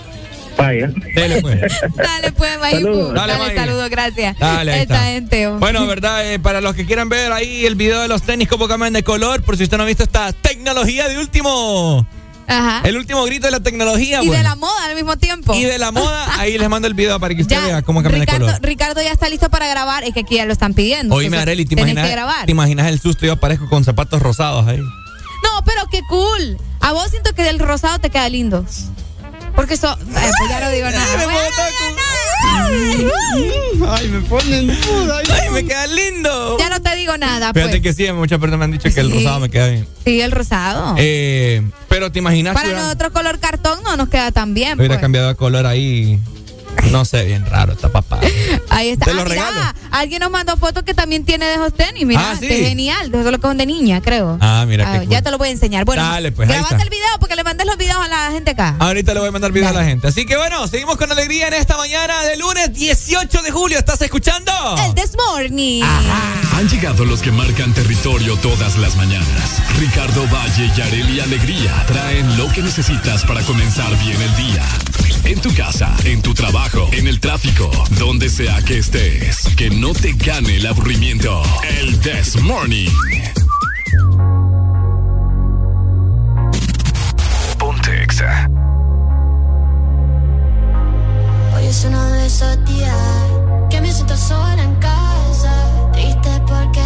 [0.56, 0.88] Vaya.
[1.14, 1.60] Dele, pues.
[1.96, 2.50] Dale, pues.
[2.70, 3.14] Saludos.
[3.14, 4.38] Dale, Dale, saludos, gracias.
[4.38, 5.06] Dale, ahí Esta está.
[5.06, 5.46] gente.
[5.48, 5.58] oh.
[5.58, 8.66] Bueno, verdad, eh, para los que quieran ver ahí el video de los tenis, cómo
[8.68, 12.06] cambian de color, por si usted no ha visto esta tecnología de último.
[12.48, 12.82] Ajá.
[12.84, 14.38] El último grito de la tecnología, Y bueno.
[14.42, 15.52] de la moda al mismo tiempo.
[15.54, 18.20] Y de la moda, ahí les mando el video para que usted vea cómo cambian
[18.20, 18.62] de Ricardo, color.
[18.62, 20.04] Ricardo ya está listo para grabar.
[20.04, 21.12] Es que aquí ya lo están pidiendo.
[21.14, 22.46] Oíme, entonces Areli, ¿te imaginas, que grabar.
[22.46, 23.26] ¿te imaginas el susto?
[23.26, 24.78] Yo aparezco con zapatos rosados ahí.
[24.78, 26.56] No, pero qué cool.
[26.80, 28.64] A vos siento que del rosado te queda lindo.
[29.56, 29.92] Porque eso.
[30.00, 30.04] eh,
[30.38, 31.26] pues ya no digo nada.
[32.56, 35.20] Bueno, Ay, me ponen duda.
[35.42, 36.56] Ay, me queda lindo.
[36.58, 37.52] ya no te digo nada.
[37.52, 37.82] Fíjate Pues.
[37.82, 39.18] que sí, muchas personas me han dicho que el Sí.
[39.18, 39.86] rosado me queda bien.
[40.04, 40.94] Sí, el rosado.
[40.98, 44.78] Eh, pero te imaginas que Para nosotros color cartón no nos queda tan bien.
[44.78, 45.00] hubiera pues.
[45.00, 46.18] cambiado de color ahí.
[46.90, 48.20] No sé, bien raro está papá.
[48.70, 49.06] Ahí está.
[49.06, 49.60] Te Ah, lo mira, regalo.
[49.90, 52.06] alguien nos mandó fotos que también tiene de esos tenis.
[52.06, 52.46] Mira, Ah, sí.
[52.46, 53.10] qué genial.
[53.10, 54.38] De solo que son de niña, creo.
[54.40, 55.08] Ah, mira qué Ah, cool.
[55.08, 55.84] Ya te lo voy a enseñar.
[55.84, 56.84] Bueno, Dale, pues, ahí grabate está.
[56.84, 58.76] el video porque le mandes los videos a la gente acá.
[58.78, 60.06] Ahorita le voy a mandar video a la gente.
[60.08, 63.78] Así que bueno, seguimos con alegría en esta mañana de lunes 18 de julio.
[63.78, 64.52] ¿Estás escuchando?
[64.86, 65.82] El This Morning.
[65.82, 69.62] Han llegado los que marcan territorio todas las mañanas.
[69.78, 74.62] Ricardo Valle y Areli Alegría traen lo que necesitas para comenzar bien el día.
[75.26, 79.48] En tu casa, en tu trabajo, en el tráfico, donde sea que estés.
[79.56, 81.42] Que no te gane el aburrimiento.
[81.80, 82.88] El This Morning.
[87.58, 88.48] Ponte Exa.
[91.56, 92.96] Hoy es uno de esos días
[93.68, 95.90] que me siento sola en casa.
[95.92, 96.85] Triste porque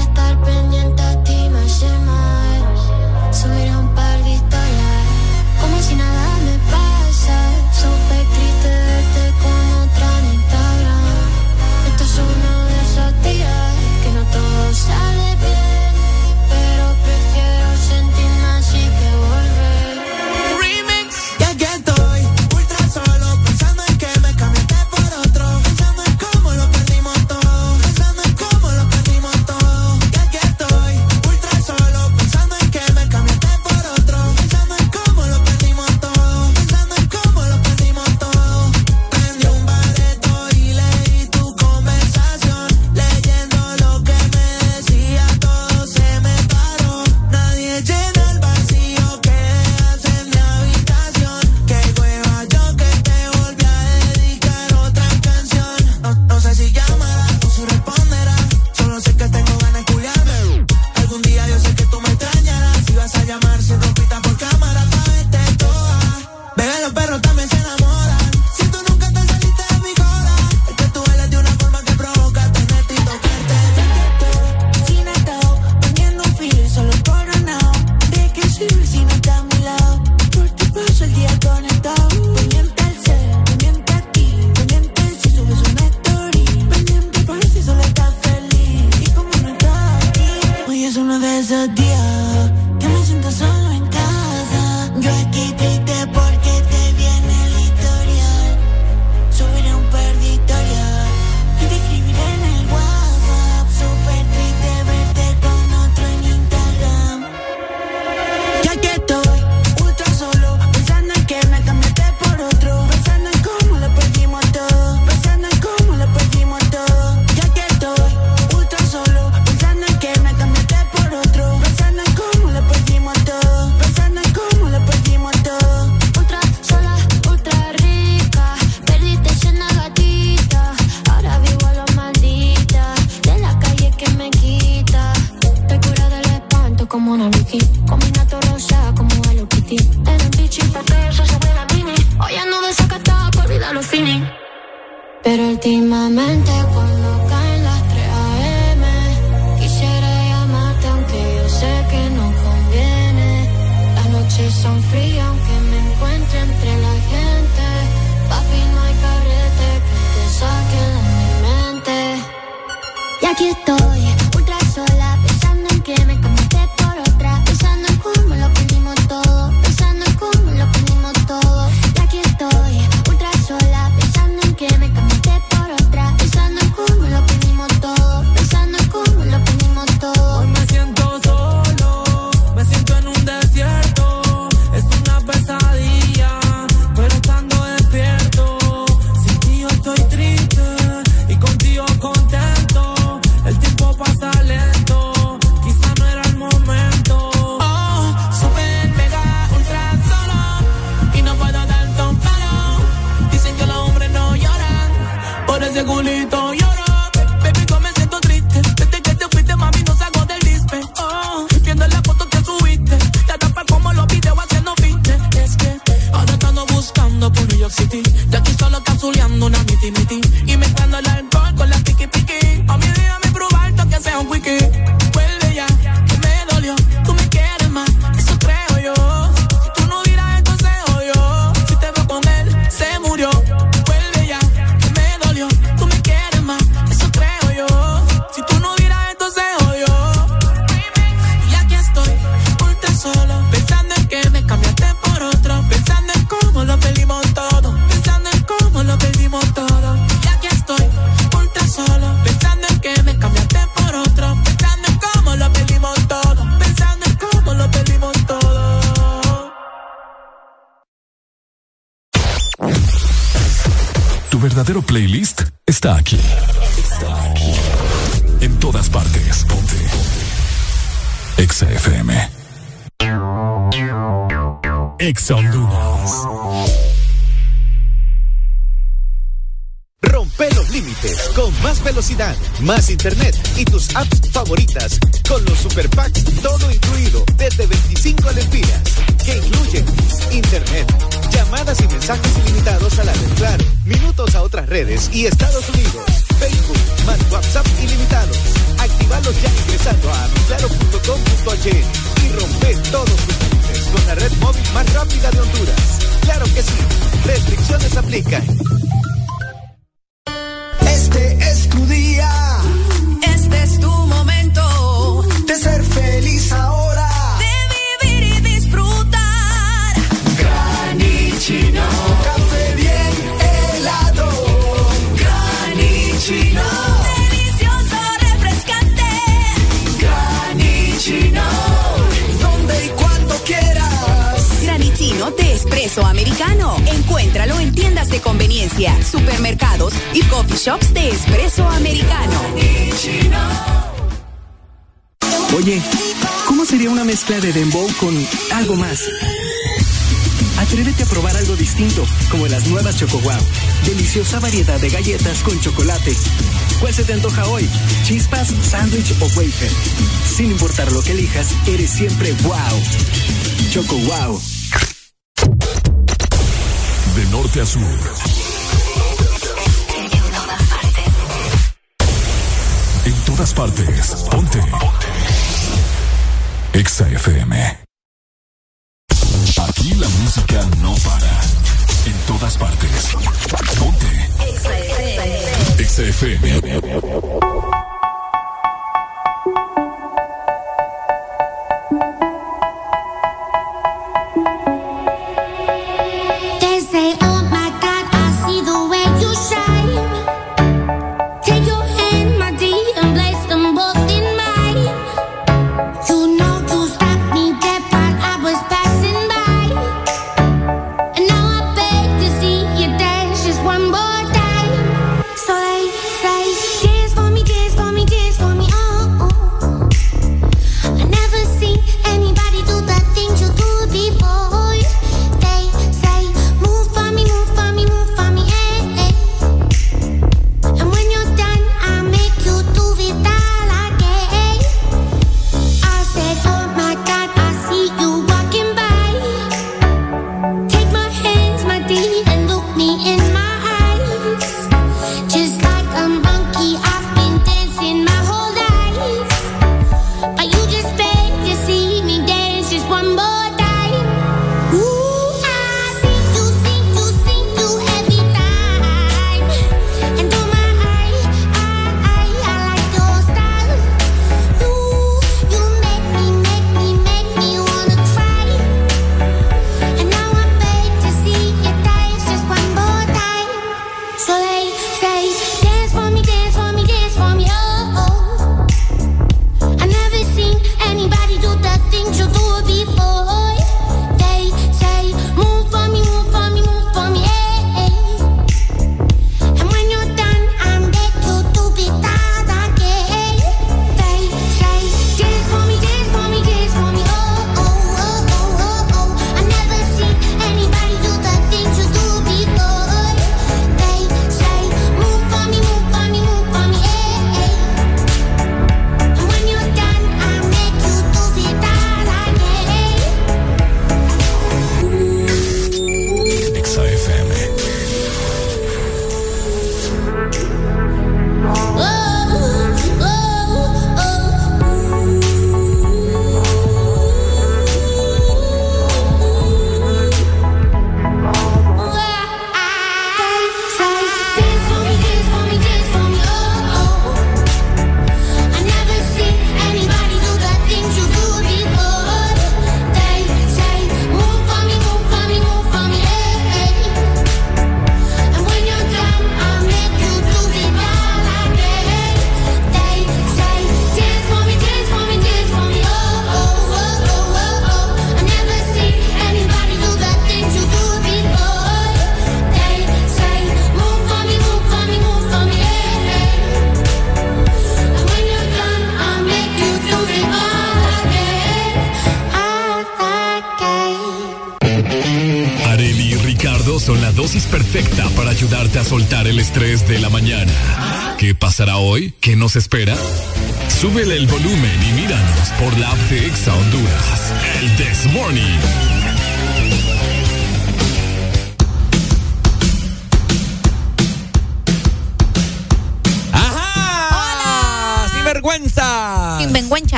[91.51, 91.90] uno de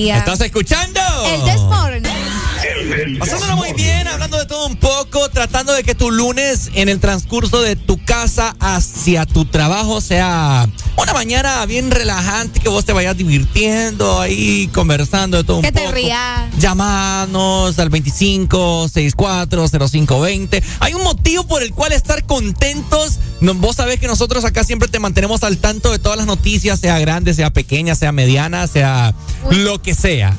[0.00, 0.18] Alegría.
[0.18, 1.00] ¿Estás escuchando?
[1.26, 3.18] El This Morning.
[3.18, 6.98] Pasándolo muy bien, hablando de todo un poco, tratando de que tu lunes en el
[7.00, 12.92] transcurso de tu casa hacia tu trabajo sea una mañana bien relajante, que vos te
[12.92, 15.86] vayas divirtiendo ahí, conversando de todo un Que poco.
[15.86, 16.50] te rías.
[16.58, 20.62] Llamanos al 25 64 0520.
[20.80, 23.18] Hay un motivo por el cual estar contentos.
[23.40, 26.80] No, vos sabés que nosotros acá siempre te mantenemos al tanto de todas las noticias,
[26.80, 29.14] sea grande, sea pequeña, sea mediana, sea
[29.50, 30.34] lo que sea.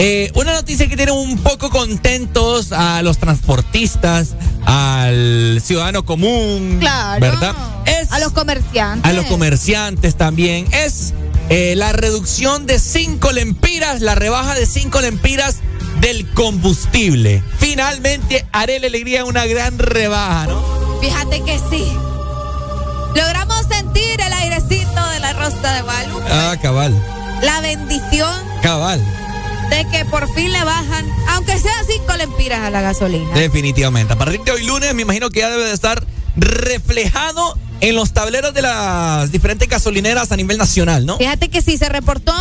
[0.00, 4.34] Eh, una noticia que tiene un poco contentos a los transportistas,
[4.64, 7.20] al ciudadano común, Claro.
[7.20, 7.54] ¿verdad?
[7.84, 9.10] Es A los comerciantes.
[9.10, 10.66] a los comerciantes también.
[10.72, 11.14] Es
[11.50, 15.56] eh, la reducción de 5 lempiras, la rebaja de 5 lempiras
[16.00, 17.42] del combustible.
[17.58, 20.62] Finalmente, haré la alegría una gran rebaja, ¿no?
[21.00, 21.84] Fíjate que sí.
[23.16, 26.24] Logramos sentir el airecito de la Rosa de Guadalupe.
[26.30, 26.94] Ah, cabal,
[27.42, 28.30] La bendición
[28.62, 29.00] cabal.
[29.70, 33.32] de que por fin le bajan, aunque sea cinco lempiras a la gasolina.
[33.34, 34.14] Definitivamente.
[34.14, 36.04] A partir de hoy lunes, me imagino que ya debe de estar
[36.36, 41.18] reflejado en los tableros de las diferentes gasolineras a nivel nacional, ¿no?
[41.18, 42.34] Fíjate que sí, se reportó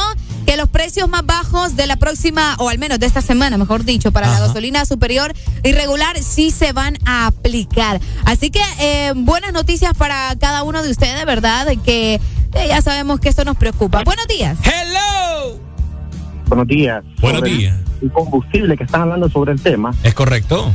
[0.47, 3.83] que los precios más bajos de la próxima, o al menos de esta semana, mejor
[3.83, 5.33] dicho, para la gasolina superior
[5.63, 7.99] y regular, sí se van a aplicar.
[8.25, 11.67] Así que eh, buenas noticias para cada uno de ustedes, ¿verdad?
[11.83, 12.21] Que
[12.59, 14.03] eh, ya sabemos que esto nos preocupa.
[14.03, 14.57] Buenos días.
[14.63, 15.59] ¡Hello!
[16.47, 17.03] Buenos días.
[17.19, 17.75] Buenos Sobre días.
[18.01, 20.71] El combustible que están hablando sobre el tema, ¿Es correcto?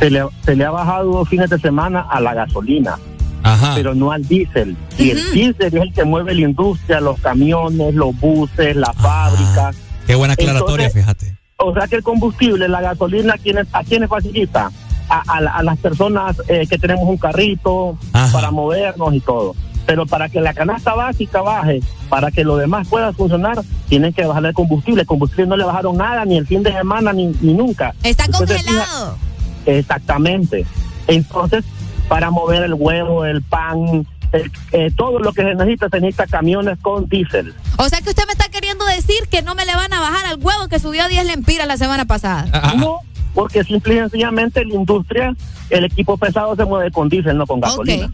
[0.00, 2.98] se le, se le ha bajado dos fines de semana a la gasolina,
[3.44, 3.72] Ajá.
[3.76, 4.76] pero no al diésel.
[4.98, 9.76] Y el diésel es el que mueve la industria, los camiones, los buses, las fábricas.
[10.06, 11.38] Qué buena aclaratoria, Entonces, fíjate.
[11.58, 14.70] O sea que el combustible, la gasolina, ¿a quiénes, a quiénes facilita?
[15.08, 18.32] A, a la- a las personas eh, que tenemos un carrito Ajá.
[18.32, 19.54] para movernos y todo.
[19.86, 24.24] Pero para que la canasta básica baje, para que lo demás pueda funcionar, tienen que
[24.24, 25.00] bajar el combustible.
[25.02, 27.94] El combustible no le bajaron nada, ni el fin de semana, ni, ni nunca.
[28.02, 29.16] Está congelado.
[29.16, 30.64] fija- Exactamente.
[31.08, 31.64] Entonces,
[32.08, 36.26] para mover el huevo, el pan, el- eh, todo lo que se necesita, se necesita
[36.26, 37.54] camiones con diésel.
[37.78, 40.26] O sea que usted me está queriendo decir que no me le van a bajar
[40.26, 42.46] al huevo que subió 10 lempiras la semana pasada.
[42.52, 42.98] Ah, No,
[43.34, 45.34] porque simple y sencillamente la industria,
[45.70, 48.12] el equipo pesado se mueve con diésel, no con gasolina.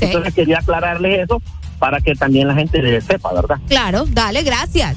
[0.00, 1.42] Entonces quería aclararle eso
[1.78, 3.58] para que también la gente le sepa, ¿verdad?
[3.68, 4.96] claro, dale, gracias.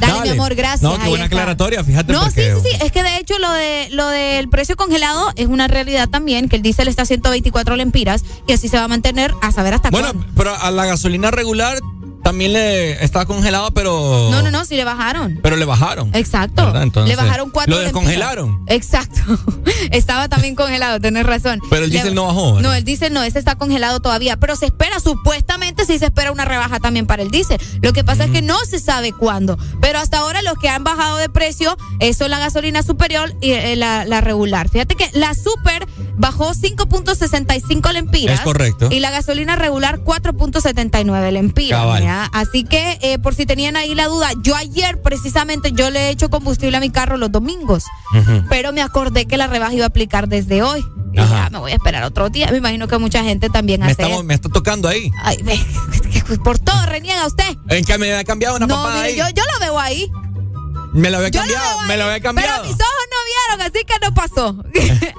[0.00, 0.82] Dale, mi amor, gracias.
[0.82, 1.36] No, qué buena está.
[1.36, 2.12] aclaratoria, fíjate.
[2.12, 5.32] No, sí, porque- sí, sí, es que de hecho lo de lo del precio congelado
[5.36, 8.84] es una realidad también, que el diésel está a 124 lempiras y así se va
[8.84, 10.26] a mantener a saber hasta Bueno, cuándo.
[10.36, 11.78] pero a la gasolina regular
[12.26, 14.30] también le está congelado, pero.
[14.32, 15.38] No, no, no, sí le bajaron.
[15.44, 16.10] Pero le bajaron.
[16.12, 16.76] Exacto.
[16.76, 18.64] Entonces, le bajaron cuatro Lo descongelaron.
[18.66, 19.20] Exacto.
[19.92, 21.60] Estaba también congelado, tenés razón.
[21.70, 22.68] Pero el diésel no bajó, ¿verdad?
[22.68, 24.36] No, el diésel no, ese está congelado todavía.
[24.38, 27.60] Pero se espera, supuestamente sí se espera una rebaja también para el diésel.
[27.80, 29.56] Lo que pasa es que no se sabe cuándo.
[29.80, 33.52] Pero hasta ahora los que han bajado de precio eh, son la gasolina superior y
[33.52, 34.68] eh, la, la regular.
[34.68, 35.86] Fíjate que la super
[36.16, 38.40] bajó 5.65 lempiras.
[38.40, 38.88] Es correcto.
[38.90, 41.80] Y la gasolina regular 4.79 lempiras.
[41.80, 42.02] Cabal.
[42.24, 42.30] ¿Ya?
[42.32, 46.10] Así que eh, por si tenían ahí la duda, yo ayer precisamente yo le he
[46.10, 47.84] hecho combustible a mi carro los domingos,
[48.48, 50.84] pero me acordé que la rebaja iba a aplicar desde hoy.
[51.12, 52.48] Y ya me voy a esperar otro día.
[52.50, 54.02] Me imagino que mucha gente también Me hace.
[54.02, 55.10] está, me está tocando ahí.
[55.22, 55.58] Ay, ve,
[56.44, 57.56] por todo reniega usted.
[57.68, 59.16] En que me había cambiado una no, papada mire, ahí.
[59.16, 60.10] yo, yo lo veo ahí.
[60.92, 62.62] Me la había lo cambiado, me ahí, había cambiado.
[62.62, 64.56] Pero mis ojos vieron, así que no pasó.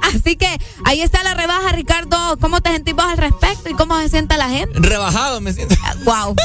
[0.16, 0.48] así que
[0.86, 2.38] ahí está la rebaja, Ricardo.
[2.40, 4.80] ¿Cómo te sentís vos al respecto y cómo se sienta la gente?
[4.80, 5.76] Rebajado me siento.
[6.06, 6.36] Wow.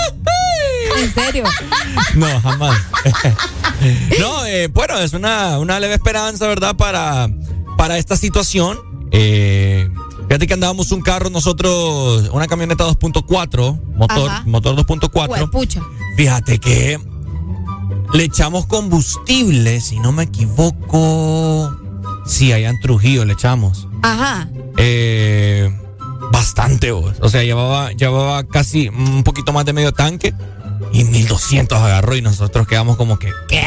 [0.99, 1.45] en serio.
[2.15, 2.77] No, jamás.
[4.19, 6.77] no, eh, bueno, es una, una leve esperanza, ¿verdad?
[6.77, 7.29] Para,
[7.77, 8.79] para esta situación.
[9.13, 9.89] Eh,
[10.27, 14.43] fíjate que andábamos un carro nosotros, una camioneta 2.4, motor, Ajá.
[14.47, 15.29] motor 2.4.
[15.31, 15.81] Huepucha.
[16.17, 16.99] Fíjate que
[18.13, 21.77] le echamos combustible, si no me equivoco.
[22.27, 23.89] Sí, allá en Trujillo le echamos.
[24.03, 24.49] Ajá.
[24.77, 25.71] Eh,
[26.31, 27.17] bastante, vos.
[27.21, 30.35] O sea, llevaba, llevaba casi un poquito más de medio tanque
[30.93, 33.65] y 1200 agarró y nosotros quedamos como que, ¿qué?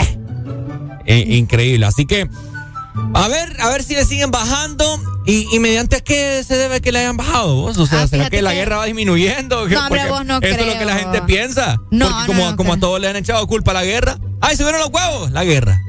[1.06, 1.86] Eh, increíble.
[1.86, 2.30] Así que,
[3.14, 6.92] a ver, a ver si le siguen bajando y, y mediante qué se debe que
[6.92, 7.78] le hayan bajado vos.
[7.78, 9.68] O sea, Ah, ¿será que la guerra va disminuyendo?
[9.70, 11.78] No, hombre, vos no Eso es lo que la gente piensa.
[11.92, 14.18] No, Porque no, como, no como a todos le han echado culpa a la guerra.
[14.42, 15.32] ¡Ay, subieron los huevos!
[15.32, 15.82] La guerra.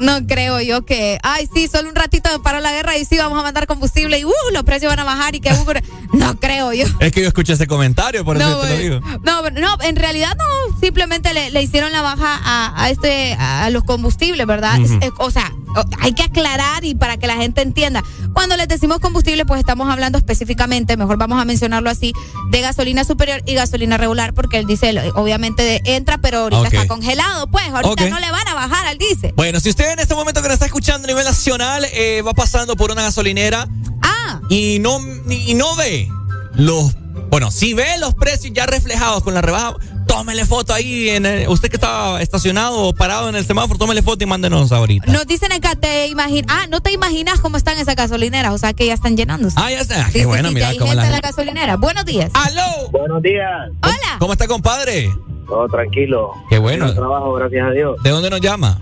[0.00, 3.38] No creo yo que, ay, sí, solo un ratito paró la guerra y sí, vamos
[3.38, 6.72] a mandar combustible y uh, los precios van a bajar y que uh, no creo
[6.72, 6.86] yo.
[7.00, 9.00] Es que yo escuché ese comentario, por eso te lo digo.
[9.22, 14.46] No, no, en realidad no, simplemente le, hicieron la baja a, este, a los combustibles,
[14.46, 14.78] ¿verdad?
[15.18, 15.52] o sea,
[16.00, 18.02] hay que aclarar y para que la gente entienda.
[18.32, 22.12] Cuando les decimos combustible, pues estamos hablando específicamente, mejor vamos a mencionarlo así,
[22.50, 27.46] de gasolina superior y gasolina regular, porque el diésel obviamente entra, pero ahorita está congelado,
[27.48, 29.32] pues ahorita no le van a bajar al diésel.
[29.36, 32.32] Bueno, si usted en este momento que nos está escuchando a nivel nacional eh, va
[32.32, 33.66] pasando por una gasolinera
[34.02, 34.40] ah.
[34.48, 36.08] y no, y no ve
[36.54, 36.94] los,
[37.28, 39.74] bueno, si ve los precios ya reflejados con la rebaja,
[40.06, 41.08] tómele foto ahí.
[41.08, 45.10] En usted que está estacionado o parado en el semáforo, tómele foto y mándenos ahorita.
[45.10, 46.46] Nos dicen acá, te imaginas.
[46.48, 48.52] Ah, no te imaginas cómo están esas gasolineras.
[48.52, 49.56] O sea, que ya están llenándose.
[49.58, 50.10] Ah, ya está.
[50.12, 51.08] Qué bueno, mira cómo la...
[51.08, 51.76] la gasolinera.
[51.76, 52.30] Buenos días.
[52.34, 52.90] ¡Aló!
[52.90, 53.70] Buenos días.
[53.82, 54.18] Hola.
[54.18, 55.10] ¿Cómo está, compadre?
[55.46, 56.32] Todo tranquilo.
[56.48, 56.92] Qué bueno.
[56.94, 58.02] trabajo, gracias a Dios.
[58.02, 58.78] ¿De dónde nos llama?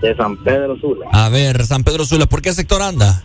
[0.00, 1.06] De San Pedro Sula.
[1.12, 3.22] A ver, San Pedro Sula, ¿por qué sector anda?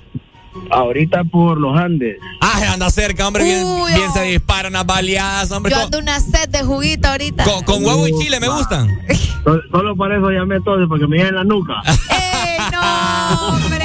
[0.70, 2.18] Ahorita por los Andes.
[2.42, 3.44] Ah, anda cerca, hombre.
[3.44, 5.74] bien, bien, se disparan las baleadas, hombre.
[5.74, 7.44] Yo ando una sed de juguito ahorita.
[7.66, 8.90] Con, huevo y chile, me gustan.
[9.72, 11.74] Solo, para eso llamé entonces, porque me en la nuca.
[12.10, 13.85] ¡Ey, no, hombre!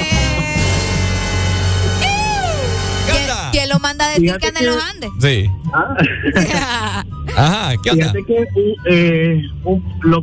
[3.71, 5.11] Lo manda a decir que anda en los Andes?
[5.19, 5.49] Sí.
[5.73, 7.03] Ah.
[7.37, 8.11] Ajá, ¿qué onda?
[8.11, 8.47] Fíjate que
[8.85, 9.41] eh,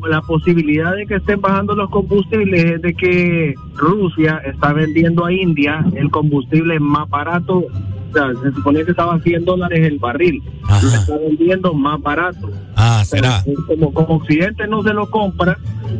[0.08, 5.32] la posibilidad de que estén bajando los combustibles es de que Rusia está vendiendo a
[5.32, 7.58] India el combustible más barato.
[7.58, 10.42] O sea, se suponía que estaba a 100 dólares el barril.
[10.82, 12.50] Lo está vendiendo más barato.
[12.76, 13.44] Ah, será.
[13.66, 15.58] como, como Occidente no se lo compra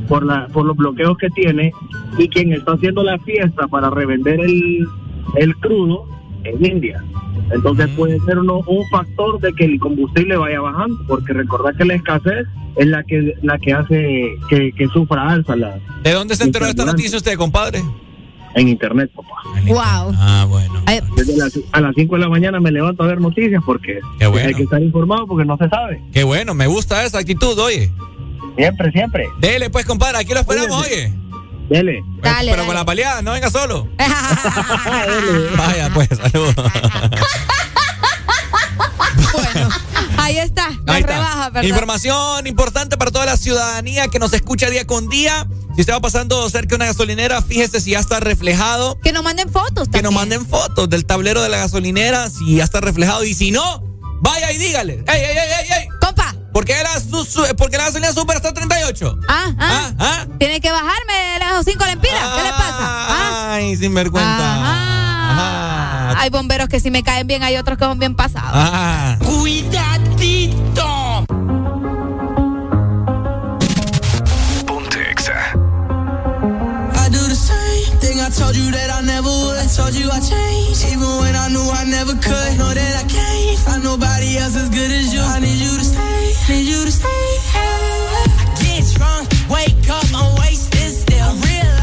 [0.09, 1.73] por, la, por los bloqueos que tiene
[2.17, 4.87] y quien está haciendo la fiesta para revender el,
[5.37, 7.03] el crudo en India.
[7.51, 11.85] Entonces puede ser uno, un factor de que el combustible vaya bajando, porque recordad que
[11.85, 12.47] la escasez
[12.77, 15.57] es la que la que hace que, sufra alza.
[15.57, 17.83] La, ¿De dónde se enteró de esta noticia usted, compadre?
[18.55, 19.43] En internet, papá.
[19.67, 20.13] wow.
[20.17, 20.83] Ah, bueno.
[21.17, 21.35] Desde
[21.73, 24.83] a las 5 de la mañana me levanto a ver noticias porque hay que estar
[24.83, 26.03] informado porque no se sabe.
[26.13, 27.93] Qué bueno, me gusta esa actitud, oye.
[28.57, 29.29] Siempre, siempre.
[29.39, 31.13] Dele, pues, compadre, aquí lo esperamos, oye.
[31.69, 32.03] Dele.
[32.23, 33.89] Dale, pero con la paliada, no venga solo.
[35.57, 36.55] Vaya, pues, saludos.
[39.35, 39.69] bueno,
[40.17, 41.69] ahí está, la rebaja, ¿verdad?
[41.69, 45.47] Información importante para toda la ciudadanía que nos escucha día con día.
[45.75, 48.99] Si usted va pasando cerca de una gasolinera, fíjese si ya está reflejado.
[49.01, 52.65] Que nos manden fotos Que nos manden fotos del tablero de la gasolinera, si ya
[52.65, 53.25] está reflejado.
[53.25, 53.83] Y si no,
[54.21, 55.05] vaya y dígale.
[55.07, 55.83] ¡Ey, ey, ey, ey!
[55.83, 55.98] ey!
[56.53, 56.91] ¿Por qué la,
[57.57, 59.19] porque la gasolina super está 38?
[59.29, 60.27] Ah, ah, ah, ah.
[60.39, 62.21] Tiene que bajarme las 5 lempiras.
[62.37, 62.79] ¿Qué le pasa?
[62.81, 63.53] Ah.
[63.55, 64.85] Ay, sin vergüenza.
[66.21, 68.51] Hay bomberos que si me caen bien, hay otros que son bien pasados.
[68.55, 69.17] Ah.
[69.25, 70.85] ¡Cuidadito!
[74.67, 75.53] Ponte Exa.
[76.95, 79.59] I do the same thing I told you that I never would.
[79.59, 82.59] I told you I changed, even when I knew I never could.
[82.59, 85.21] Know that I can't find nobody else as good as you.
[85.21, 86.18] I need you to stay.
[86.49, 87.09] Need you to stay.
[87.55, 91.25] I get drunk, wake up, I'm wasted still.
[91.25, 91.78] I realize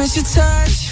[0.00, 0.89] miss your touch.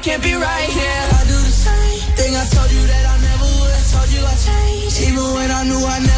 [0.00, 1.04] Can't be right here.
[1.10, 3.82] I do the same thing I told you that I never would.
[3.90, 6.17] Told you I changed, even when I knew I never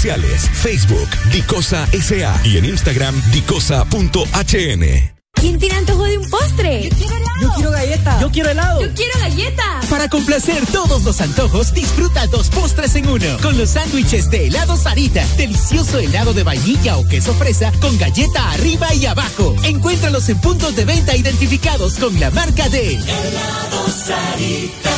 [0.00, 5.19] Facebook, Dicosa SA y en Instagram, dicosa.hn.
[5.34, 6.90] ¿Quién tiene antojo de un postre?
[6.90, 7.40] Yo quiero helado.
[7.40, 8.20] Yo quiero galleta.
[8.20, 8.80] Yo quiero helado.
[8.82, 9.80] Yo quiero galleta.
[9.88, 13.38] Para complacer todos los antojos, disfruta dos postres en uno.
[13.40, 15.24] Con los sándwiches de helado Sarita.
[15.38, 19.54] Delicioso helado de vainilla o queso fresa con galleta arriba y abajo.
[19.64, 24.90] Encuéntralos en puntos de venta identificados con la marca de Helado Sarita.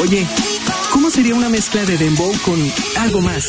[0.00, 0.26] Oye,
[0.90, 3.44] ¿cómo sería una mezcla de dembow con algo más?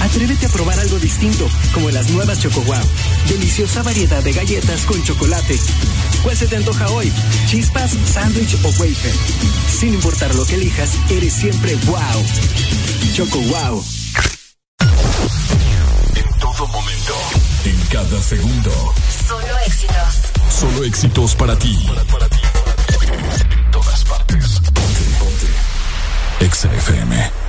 [0.00, 2.76] Atrévete a probar algo distinto, como las nuevas Choco Wow.
[3.28, 5.58] Deliciosa variedad de galletas con chocolate.
[6.22, 7.12] ¿Cuál se te antoja hoy?
[7.46, 9.14] ¿Chispas, sándwich o wafer?
[9.78, 11.98] Sin importar lo que elijas, eres siempre wow.
[13.14, 13.84] Choco Wow.
[16.14, 17.14] En todo momento.
[17.64, 18.94] En cada segundo.
[19.26, 20.14] Solo éxitos.
[20.60, 21.76] Solo éxitos para ti.
[23.50, 24.60] En todas partes.
[24.60, 26.44] Ponte, ponte.
[26.44, 27.47] Exa FM.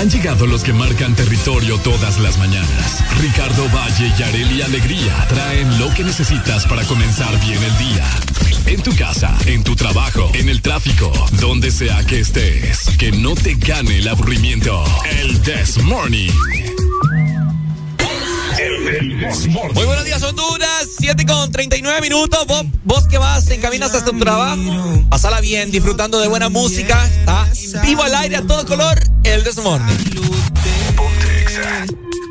[0.00, 3.04] Han llegado los que marcan territorio todas las mañanas.
[3.20, 8.06] Ricardo Valle y Areli Alegría traen lo que necesitas para comenzar bien el día.
[8.64, 12.86] En tu casa, en tu trabajo, en el tráfico, donde sea que estés.
[12.98, 14.82] Que no te gane el aburrimiento.
[15.20, 16.69] El This Morning.
[19.74, 20.86] Muy buenos días, Honduras.
[20.98, 22.46] 7 con 39 minutos.
[22.46, 25.04] Vos, vos que vas, te encaminas hasta tu trabajo.
[25.08, 27.02] Pasala bien, disfrutando de buena música.
[27.06, 27.46] Está
[27.82, 28.98] vivo al aire a todo color.
[29.24, 29.96] El Desmorning.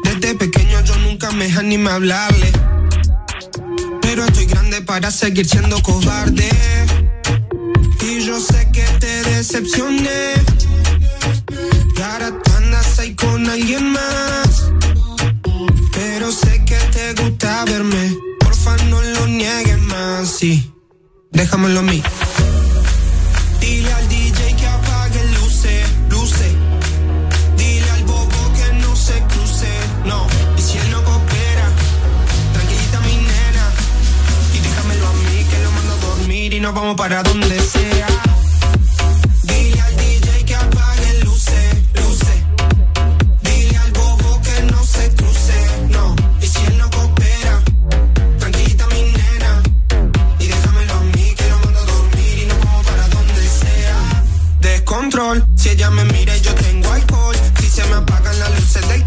[0.04, 2.52] Desde pequeño yo nunca me animé a hablarle.
[4.02, 6.48] Pero estoy grande para seguir siendo cobarde.
[8.02, 10.34] Y yo sé que te decepcioné.
[11.98, 14.79] Y ahora tú andas ahí con alguien más.
[16.00, 18.16] Pero sé que te gusta verme.
[18.40, 20.30] Porfa, no lo niegues más.
[20.30, 20.74] Sí,
[21.30, 22.02] déjamelo a mí.
[23.60, 26.54] Dile al DJ que apague luces, luces.
[27.58, 29.72] Dile al bobo que no se cruce,
[30.06, 30.26] no.
[30.58, 31.68] Y si él no coopera,
[32.54, 33.66] tranquilita mi nena.
[34.56, 38.29] Y déjamelo a mí que lo mando a dormir y nos vamos para donde sea.
[55.58, 57.36] Si ella me mira yo tengo alcohol.
[57.60, 59.04] Si se me apagan las luces del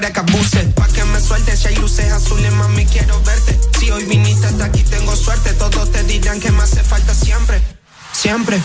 [0.00, 0.72] para que.
[0.76, 3.58] Pa' que me sueltes si hay luces azules, mami, quiero verte.
[3.80, 5.52] Si hoy viniste hasta aquí, tengo suerte.
[5.54, 7.12] Todos te dirán que me hace falta.
[7.14, 7.60] Siempre,
[8.12, 8.60] siempre.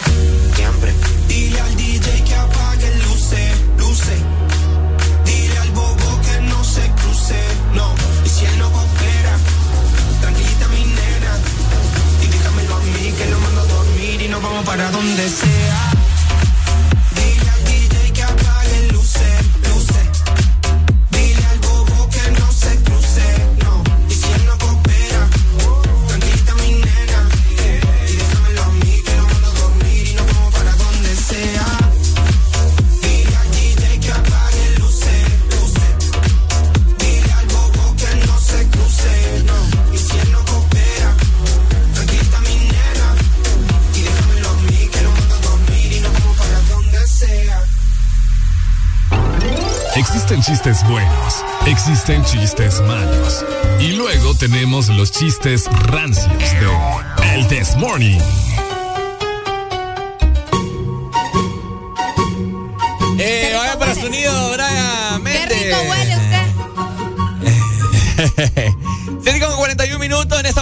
[50.34, 53.46] Existen chistes buenos, existen chistes malos.
[53.80, 58.20] Y luego tenemos los chistes rancios de El This Morning.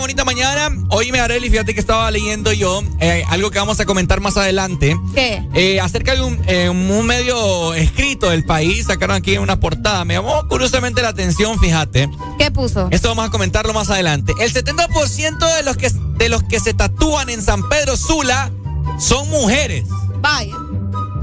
[0.01, 0.75] Bonita mañana.
[0.89, 4.35] Hoy me haré, fíjate que estaba leyendo yo eh, algo que vamos a comentar más
[4.35, 4.99] adelante.
[5.13, 5.47] ¿Qué?
[5.53, 10.03] Eh, acerca de un, eh, un, medio escrito del país, sacaron aquí una portada.
[10.03, 12.09] Me llamó curiosamente la atención, fíjate.
[12.39, 12.87] ¿Qué puso?
[12.89, 14.33] Esto vamos a comentarlo más adelante.
[14.39, 18.51] El 70% de los que, de los que se tatúan en San Pedro Sula
[18.99, 19.85] son mujeres.
[20.19, 20.55] Vaya.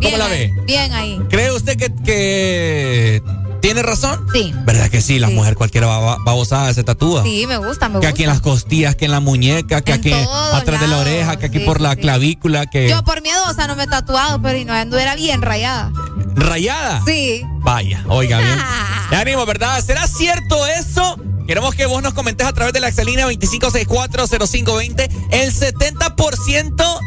[0.00, 0.54] ¿Cómo la ve?
[0.66, 1.20] Bien ahí.
[1.28, 3.22] ¿Cree usted que, que
[3.60, 4.26] ¿Tiene razón?
[4.32, 4.52] Sí.
[4.64, 5.18] ¿Verdad que sí?
[5.18, 7.22] La mujer cualquiera babosada se tatúa.
[7.24, 8.00] Sí, me gusta, me gusta.
[8.00, 10.12] Que aquí en las costillas, que en la muñeca, que aquí
[10.52, 12.88] atrás de la oreja, que aquí por la clavícula, que...
[12.88, 15.92] Yo por miedosa no me he tatuado, pero no era bien rayada.
[16.34, 17.02] ¿Rayada?
[17.04, 17.42] Sí.
[17.60, 18.58] Vaya, oiga bien.
[19.10, 19.82] Te animo, ¿verdad?
[19.84, 21.18] ¿Será cierto eso?
[21.46, 27.00] Queremos que vos nos comentes a través de la Excelina 25640520 el 70%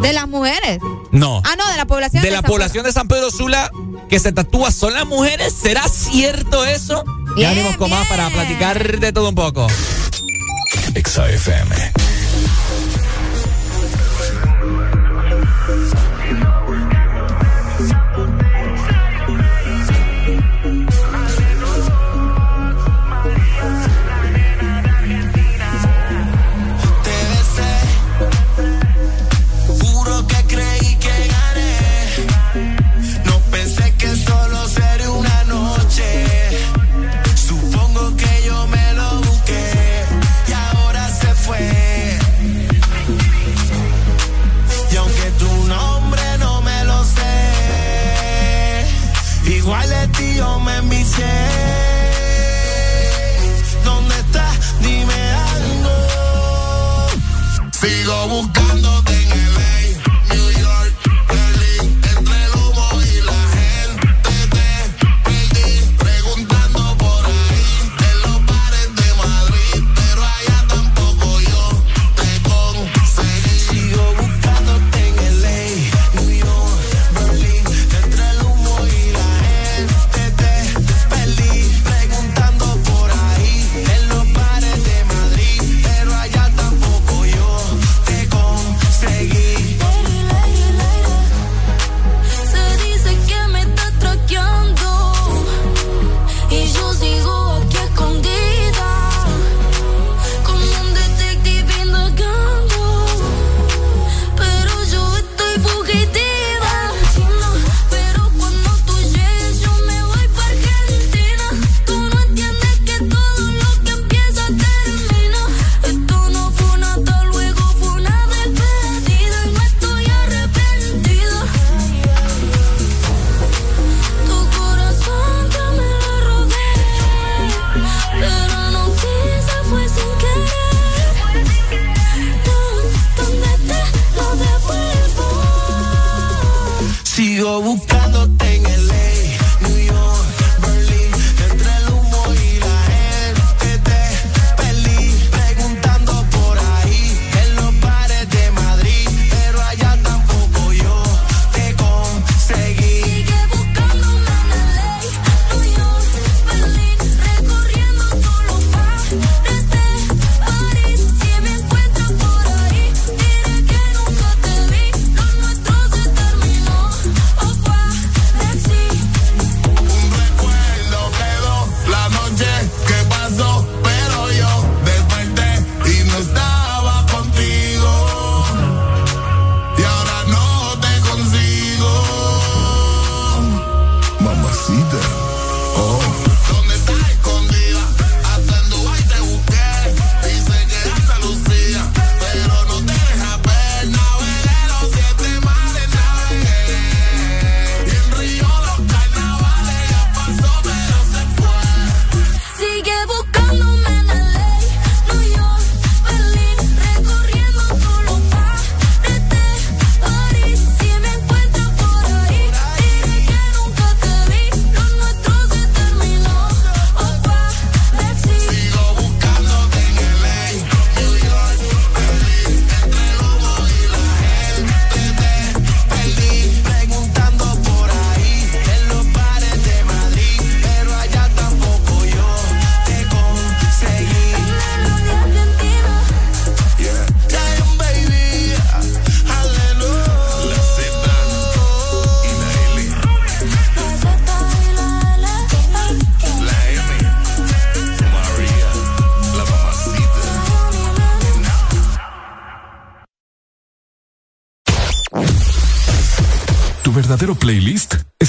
[0.00, 0.80] ¿De las mujeres?
[1.12, 1.40] No.
[1.44, 3.70] Ah, no, de la población de, de la población de San Pedro Sula
[4.12, 5.54] que se tatúa son las mujeres.
[5.54, 7.02] ¿Será cierto eso?
[7.34, 9.66] ya venimos con más para platicar de todo un poco.
[10.94, 12.01] XAFM.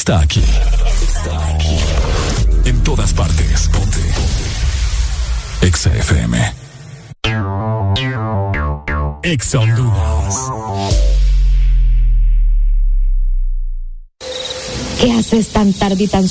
[0.05, 0.42] Playlist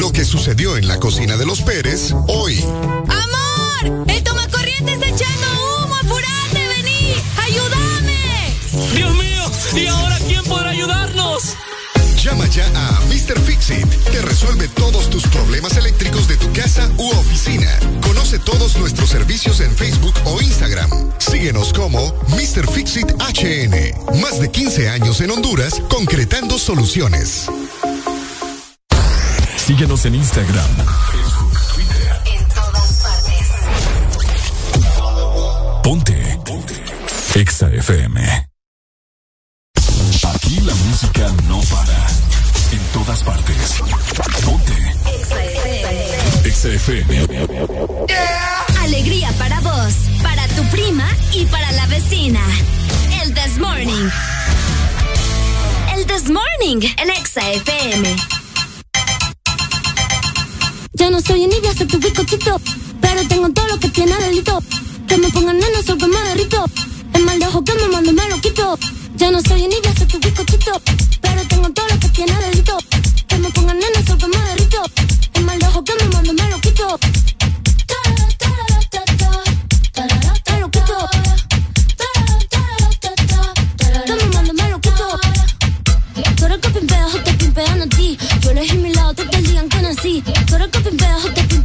[0.00, 2.62] Lo que sucedió en la cocina de los Pérez hoy.
[2.62, 4.06] ¡Amor!
[4.08, 5.46] ¡El tomacorriente está echando
[5.84, 5.96] humo!
[5.96, 6.68] ¡Apurate!
[6.68, 7.14] ¡Vení!
[7.36, 8.56] ¡Ayúdame!
[8.94, 9.42] ¡Dios mío!
[9.74, 11.56] ¿Y ahora quién podrá ayudarnos?
[12.22, 13.40] Llama ya a Mr.
[13.40, 17.78] Fixit, que resuelve todos tus problemas eléctricos de tu casa u oficina.
[18.02, 20.90] Conoce todos nuestros servicios en Facebook o Instagram.
[21.18, 22.70] Síguenos como Mr.
[22.70, 24.20] Fixit HN.
[24.20, 27.46] Más de 15 años en Honduras, concretando soluciones.
[29.66, 30.70] Síguenos en Instagram,
[31.12, 32.20] Facebook, Twitter.
[32.26, 33.48] En todas partes.
[35.82, 36.38] Ponte.
[36.44, 36.82] Ponte.
[37.34, 38.48] Exa FM.
[40.34, 42.06] Aquí la música no para.
[42.72, 43.74] En todas partes.
[44.44, 44.94] Ponte.
[46.44, 47.26] Exa FM.
[48.80, 52.40] Alegría para vos, para tu prima y para la vecina.
[53.22, 54.10] El This Morning.
[55.94, 58.39] El This Morning en Exa FM.
[60.92, 62.60] Ya no soy envidia, soy tu bizcochito.
[63.00, 64.58] Pero tengo todo lo que tiene delito.
[65.06, 66.18] Que me pongan nena, soy que me.
[67.14, 68.76] El mal de ojo que me mando me lo quito.
[69.14, 70.82] Ya no soy envidia, soy tu bizcochito.
[71.20, 72.76] Pero tengo todo lo que tiene delito.
[73.28, 74.38] Que me pongan nena, soy que me.
[75.34, 76.98] El mal de ojo que me mando me lo quito.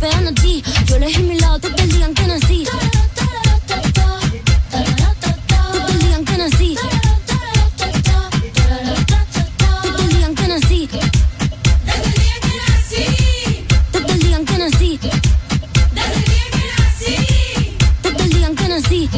[0.05, 0.63] Pimpean a ti.
[0.85, 2.65] Yo elegí mi lado, te te digan que nací.
[2.65, 2.71] Te
[5.85, 6.77] te digan que nací.
[9.91, 10.89] Te te digan que nací.
[13.91, 14.99] Te te digan que nací.
[18.01, 19.09] Te te digan que nací.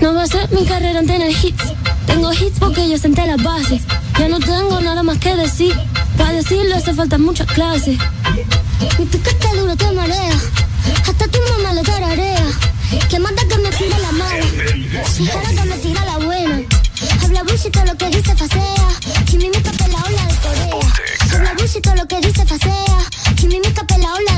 [0.00, 1.81] No va a ser mi carrera en tener hits.
[2.06, 3.82] Tengo hits porque yo senté las bases.
[4.18, 5.74] Ya no tengo nada más que decir.
[6.16, 7.98] Para decirlo hace falta muchas clases.
[8.98, 10.36] Mi piquete duro te marea.
[11.08, 12.44] Hasta tu mamá le tararea.
[13.08, 15.04] Que manda que me tire la mala.
[15.04, 16.60] Si para que me tira la buena.
[17.22, 18.88] Habla bullshit lo que dice facea.
[19.32, 20.92] Y mi pela ola de Corea.
[21.32, 22.98] Habla bullshit lo que dice facea.
[23.42, 24.31] Y mi pela ola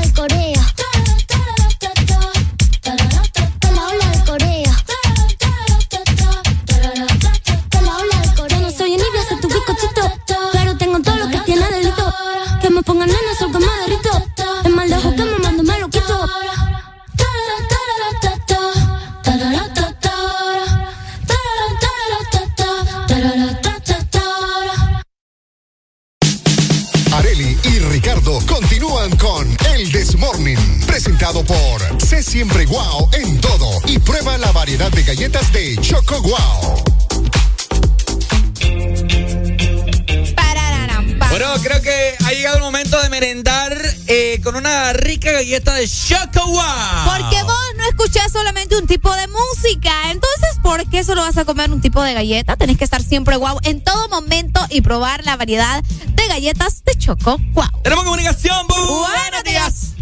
[31.05, 36.19] presentado por Sé Siempre Guau en todo y prueba la variedad de galletas de Choco
[36.19, 36.83] Guau.
[41.29, 43.77] Bueno, creo que ha llegado el momento de merendar
[44.07, 46.63] eh, con una rica galleta de Choco Wow.
[47.05, 50.09] Porque vos no escuchás solamente un tipo de música.
[50.09, 52.55] Entonces, ¿por qué solo vas a comer un tipo de galleta?
[52.57, 56.95] Tenés que estar siempre guau en todo momento y probar la variedad de galletas de
[56.95, 57.69] Choco Guau.
[57.83, 58.75] Tenemos comunicación, Bu.
[58.75, 59.95] Buenos días.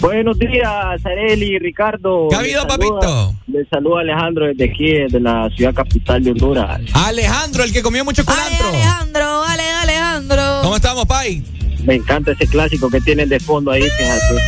[0.00, 2.28] Buenos días, Areli y Ricardo.
[2.30, 3.34] ¿Qué ha habido, Les saluda- papito?
[3.48, 6.80] Les saluda Alejandro desde aquí, desde la ciudad capital de Honduras.
[6.94, 8.68] Alejandro, el que comió mucho culantro.
[8.68, 10.60] Alejandro, Ale, Alejandro.
[10.62, 11.42] ¿Cómo estamos, Pai?
[11.84, 14.34] Me encanta ese clásico que tienen de fondo ahí, fíjate.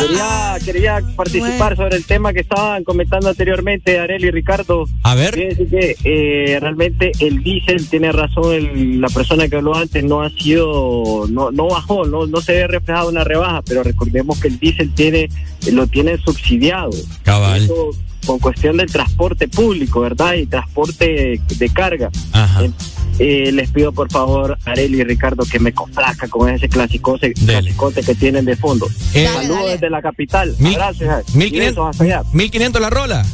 [0.00, 4.84] Quería, quería participar sobre el tema que estaban comentando anteriormente Arel y Ricardo.
[5.02, 5.34] A ver.
[5.34, 10.30] Que eh, realmente el diésel tiene razón, el- la persona que habló antes no ha
[10.30, 14.58] sido, no, no bajó, no, no se ve reflejado una rebaja, pero recordemos que el
[14.58, 15.28] diésel tiene,
[15.72, 16.90] lo tiene subsidiado.
[17.22, 17.62] Cabal.
[17.62, 17.90] Eso
[18.26, 20.34] con cuestión del transporte público, ¿verdad?
[20.34, 22.10] Y transporte de carga.
[22.32, 22.64] Ajá.
[22.64, 22.70] Eh,
[23.18, 28.02] eh, les pido por favor, Areli y Ricardo, que me complazca con ese clasicote, clasicote
[28.02, 28.86] que tienen de fondo.
[29.14, 30.54] Eh, Saludos desde la capital.
[30.58, 31.34] Mil- Gracias.
[31.34, 32.22] mil Y quinientos- besos hasta allá.
[32.32, 33.26] 1500 la rola.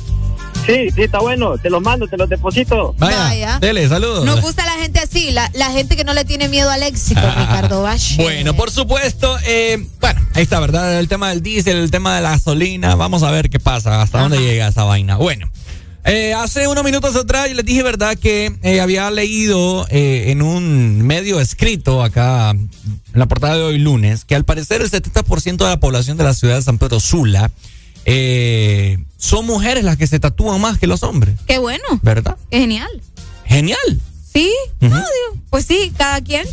[0.69, 1.57] Sí, sí, está bueno.
[1.57, 2.95] Te los mando, te los deposito.
[2.99, 3.59] Vaya, Vaya.
[3.59, 4.25] dele, saludos.
[4.27, 7.21] Nos gusta la gente así, la, la gente que no le tiene miedo al éxito,
[7.25, 8.17] Ah, Ricardo Bash.
[8.17, 10.99] Bueno, por supuesto, eh, bueno, ahí está, ¿verdad?
[11.01, 12.95] El tema del diésel, el tema de la gasolina.
[12.97, 15.17] Vamos a ver qué pasa, hasta dónde llega esa vaina.
[15.17, 15.51] Bueno,
[16.05, 18.17] eh, hace unos minutos atrás yo les dije, ¿verdad?
[18.17, 22.69] Que eh, había leído eh, en un medio escrito acá, en
[23.15, 26.35] la portada de hoy lunes, que al parecer el 70% de la población de la
[26.35, 27.51] ciudad de San Pedro Sula
[28.11, 32.37] eh, son mujeres las que se tatúan más que los hombres, Qué bueno, ¿verdad?
[32.51, 32.89] qué genial.
[33.45, 34.01] Genial.
[34.33, 36.47] Sí, no, digo, pues sí, cada quien.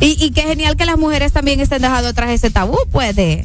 [0.00, 3.44] Y, y qué genial que las mujeres también estén dejando atrás ese tabú, pues, de,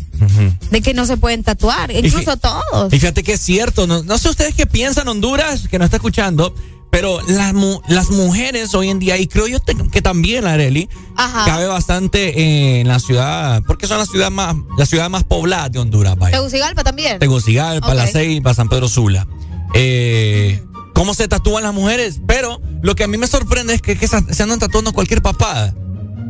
[0.71, 2.91] de que no se pueden tatuar, incluso todos.
[2.91, 5.97] Y fíjate que es cierto, no, no sé ustedes qué piensan Honduras, que nos está
[5.97, 6.55] escuchando,
[6.99, 9.59] pero las, mu- las mujeres hoy en día, y creo yo
[9.91, 11.45] que también la Areli, Ajá.
[11.45, 15.77] cabe bastante en la ciudad, porque son las ciudades más, la ciudad más poblada de
[15.77, 16.37] Honduras, vaya.
[16.37, 17.19] Tegucigalpa también.
[17.19, 18.09] Tegucigalpa, La Ok.
[18.09, 19.27] Ceiba, San Pedro Sula.
[19.75, 20.63] Eh,
[20.95, 22.19] ¿Cómo se tatúan las mujeres?
[22.25, 25.75] Pero lo que a mí me sorprende es que, que se, andan tatuando cualquier papada.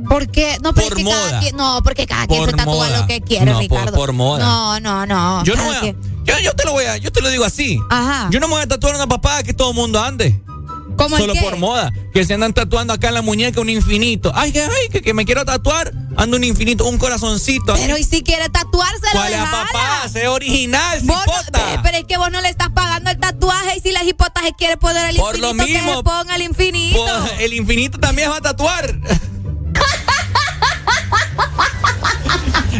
[0.10, 0.58] ¿Por qué?
[0.62, 1.40] No, pero Por es que cada moda.
[1.40, 2.98] quien, no, porque cada quien Por se tatúa moda.
[3.00, 3.94] lo que quiere, No, por- Ricardo.
[3.94, 4.44] por moda.
[4.44, 5.44] No, no, no.
[5.46, 5.96] Yo no cada voy a-
[6.26, 7.80] yo, yo te lo voy a, yo te lo digo así.
[7.90, 8.28] Ajá.
[8.32, 10.42] Yo no me voy a tatuar una papada que todo el mundo ande.
[10.98, 11.42] ¿Cómo el Solo qué?
[11.42, 11.94] por moda.
[12.14, 14.32] Que se andan tatuando acá en la muñeca un infinito.
[14.36, 15.94] Ay, que, ay, que, que me quiero tatuar.
[16.18, 17.76] Ando un infinito, un corazoncito.
[17.76, 20.10] Pero y si quiere tatuárselo, ¿Cuál es, papá?
[20.12, 23.78] Sé original, Vos no- pe- pero es que vos no le estás pagando el tatuaje
[23.78, 25.98] y si la hipota se quiere poner el Por lo infinito, que mismo.
[25.98, 27.06] se ponga el infinito.
[27.06, 28.98] Pues, el infinito también va a tatuar.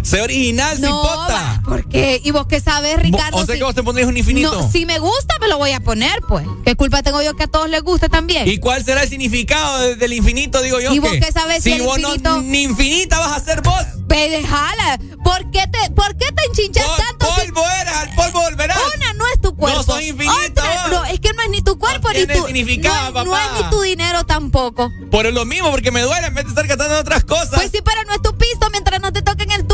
[0.04, 2.22] sé original, No, va, ¿por qué?
[2.24, 3.38] ¿Y vos qué sabes, Ricardo?
[3.38, 4.54] o sea Si- que vos te pondrías un infinito.
[4.62, 6.46] No, si me gusta, me lo voy a poner, pues.
[6.66, 8.48] ¿Qué culpa tengo yo que a todos les guste también?
[8.48, 10.94] ¿Y cuál será el significado de- del infinito, digo yo?
[10.94, 13.62] ¿Y vos qué sabes si Si el vos infinito- no, ni infinita vas a ser
[13.62, 13.82] vos.
[14.08, 15.00] Ve, déjala.
[15.24, 17.26] ¿Por qué te, por qué te enchinchas tanto?
[17.36, 18.78] si- polvo eres, al polvo volverás.
[18.96, 19.84] Una no es tu cuerpo.
[19.86, 20.92] No Otra, vos.
[20.92, 22.46] no, es que no es ni tu cuerpo ni tu.
[22.46, 23.46] significado, no, es, no papá.
[23.60, 24.90] es ni tu dinero tampoco.
[25.12, 27.50] Por lo mismo, porque me duele en vez de estar gastando en otras cosas.
[27.56, 28.70] Pues sí, pero no es tu pisto.
[28.72, 29.67] Mientras no te toquen el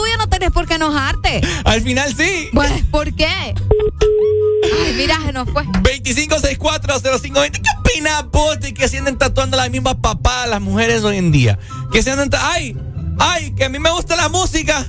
[0.43, 1.41] tenés por enojarte.
[1.63, 2.49] Al final sí.
[2.53, 3.25] Pues, ¿por qué?
[3.27, 5.63] Ay, mira, se nos fue.
[5.63, 7.51] 25640520.
[7.51, 11.31] ¿Qué opinas vos de que se anden tatuando las mismas papadas las mujeres hoy en
[11.31, 11.59] día?
[11.91, 12.29] Que se andan.
[12.41, 12.75] ¡Ay!
[13.19, 13.53] ¡Ay!
[13.55, 14.85] Que a mí me gusta la música.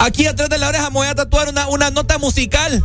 [0.00, 2.84] Aquí atrás de la oreja me voy a tatuar una, una nota musical.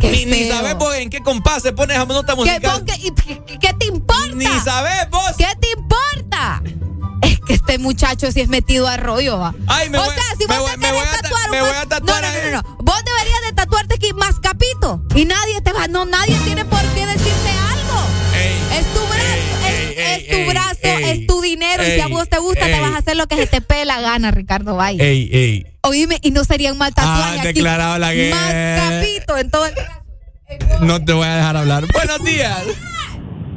[0.00, 2.60] Qué Ni, ni sabes vos en qué compás se pone esa nota ¿Qué, musical.
[2.72, 4.34] vos qué- y- qué- qué te importa?
[4.34, 5.22] Ni sabes vos.
[5.38, 5.83] ¿Qué te importa?
[7.24, 9.54] Es que este muchacho sí es metido a rollo, va.
[9.66, 12.28] Ay, me o voy- sea, si vos te querés tatuar me voy a tatuar no,
[12.32, 15.02] no, no, no, Vos deberías de tatuarte aquí más capito.
[15.14, 18.08] Y nadie te va, no, nadie tiene por qué decirte algo.
[18.72, 20.78] es tu brazo, es, es tu brazo,
[21.08, 21.82] es tu dinero.
[21.82, 23.84] y si a vos te gusta, te vas a hacer lo que se te pegue
[23.86, 25.02] la gana, Ricardo Valle.
[25.02, 25.66] Ey, ey.
[25.82, 27.52] Oíme, y no sería un mal tatuaje Ah, aquí.
[27.54, 28.36] declarado la guerra.
[28.36, 29.74] Más capito en todo el
[30.80, 31.86] No te voy a dejar hablar.
[31.92, 32.58] Buenos días.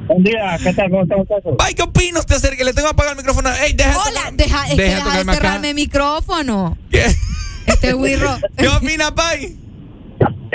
[0.07, 0.89] Buen día, ¿qué tal?
[0.89, 1.55] ¿Cómo están muchachos?
[1.59, 2.63] Ay, ¿qué opina usted acerca?
[2.63, 3.49] Le tengo que apagar el micrófono.
[3.63, 6.77] Ey, deja de Hola, tocar- deja, es que deja de deja de cerrarme el micrófono.
[6.89, 7.05] ¿Qué?
[7.67, 8.37] Este wirro.
[8.57, 9.55] ¿Qué opina, Pai?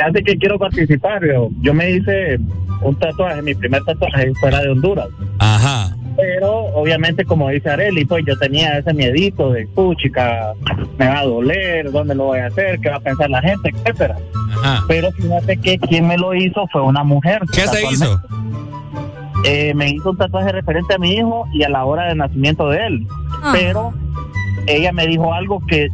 [0.02, 1.50] Hace que quiero participar, yo.
[1.60, 2.38] Yo me hice
[2.80, 5.08] un tatuaje, mi primer tatuaje fuera de Honduras.
[5.38, 5.94] Ajá.
[6.16, 10.52] Pero obviamente, como dice Areli, pues yo tenía ese miedito de, puchica,
[10.98, 13.70] me va a doler, dónde lo voy a hacer, qué va a pensar la gente,
[13.70, 14.16] etcétera.
[14.62, 14.84] Ajá.
[14.88, 17.40] Pero fíjate que quien me lo hizo fue una mujer.
[17.52, 18.20] ¿Qué se hizo?
[19.44, 22.68] Eh, me hizo un tatuaje referente a mi hijo y a la hora de nacimiento
[22.68, 23.06] de él.
[23.42, 23.50] Ah.
[23.52, 23.92] Pero
[24.66, 25.88] ella me dijo algo que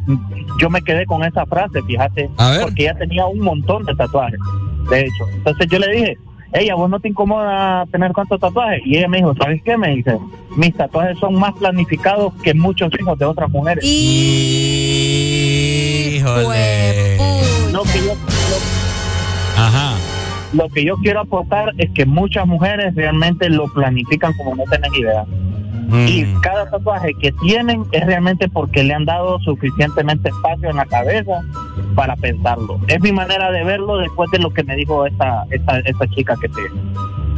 [0.61, 2.29] yo me quedé con esa frase, fíjate,
[2.63, 4.39] porque ella tenía un montón de tatuajes,
[4.91, 5.25] de hecho.
[5.37, 6.19] Entonces yo le dije,
[6.53, 8.81] ella, ¿vos no te incomoda tener tantos tatuajes?
[8.85, 9.77] Y ella me dijo, ¿sabes qué?
[9.79, 10.19] Me dice,
[10.57, 13.85] mis tatuajes son más planificados que muchos hijos de otras mujeres.
[16.17, 17.17] Híjole.
[17.73, 19.88] Lo que yo, lo- Ajá.
[20.53, 24.95] Lo que yo quiero aportar es que muchas mujeres realmente lo planifican como no tienen
[24.95, 25.25] idea.
[26.07, 26.41] Y Mm.
[26.41, 31.41] cada tatuaje que tienen es realmente porque le han dado suficientemente espacio en la cabeza
[31.95, 32.79] para pensarlo.
[32.89, 36.35] Es mi manera de verlo después de lo que me dijo esta, esta, esta chica
[36.41, 36.61] que te,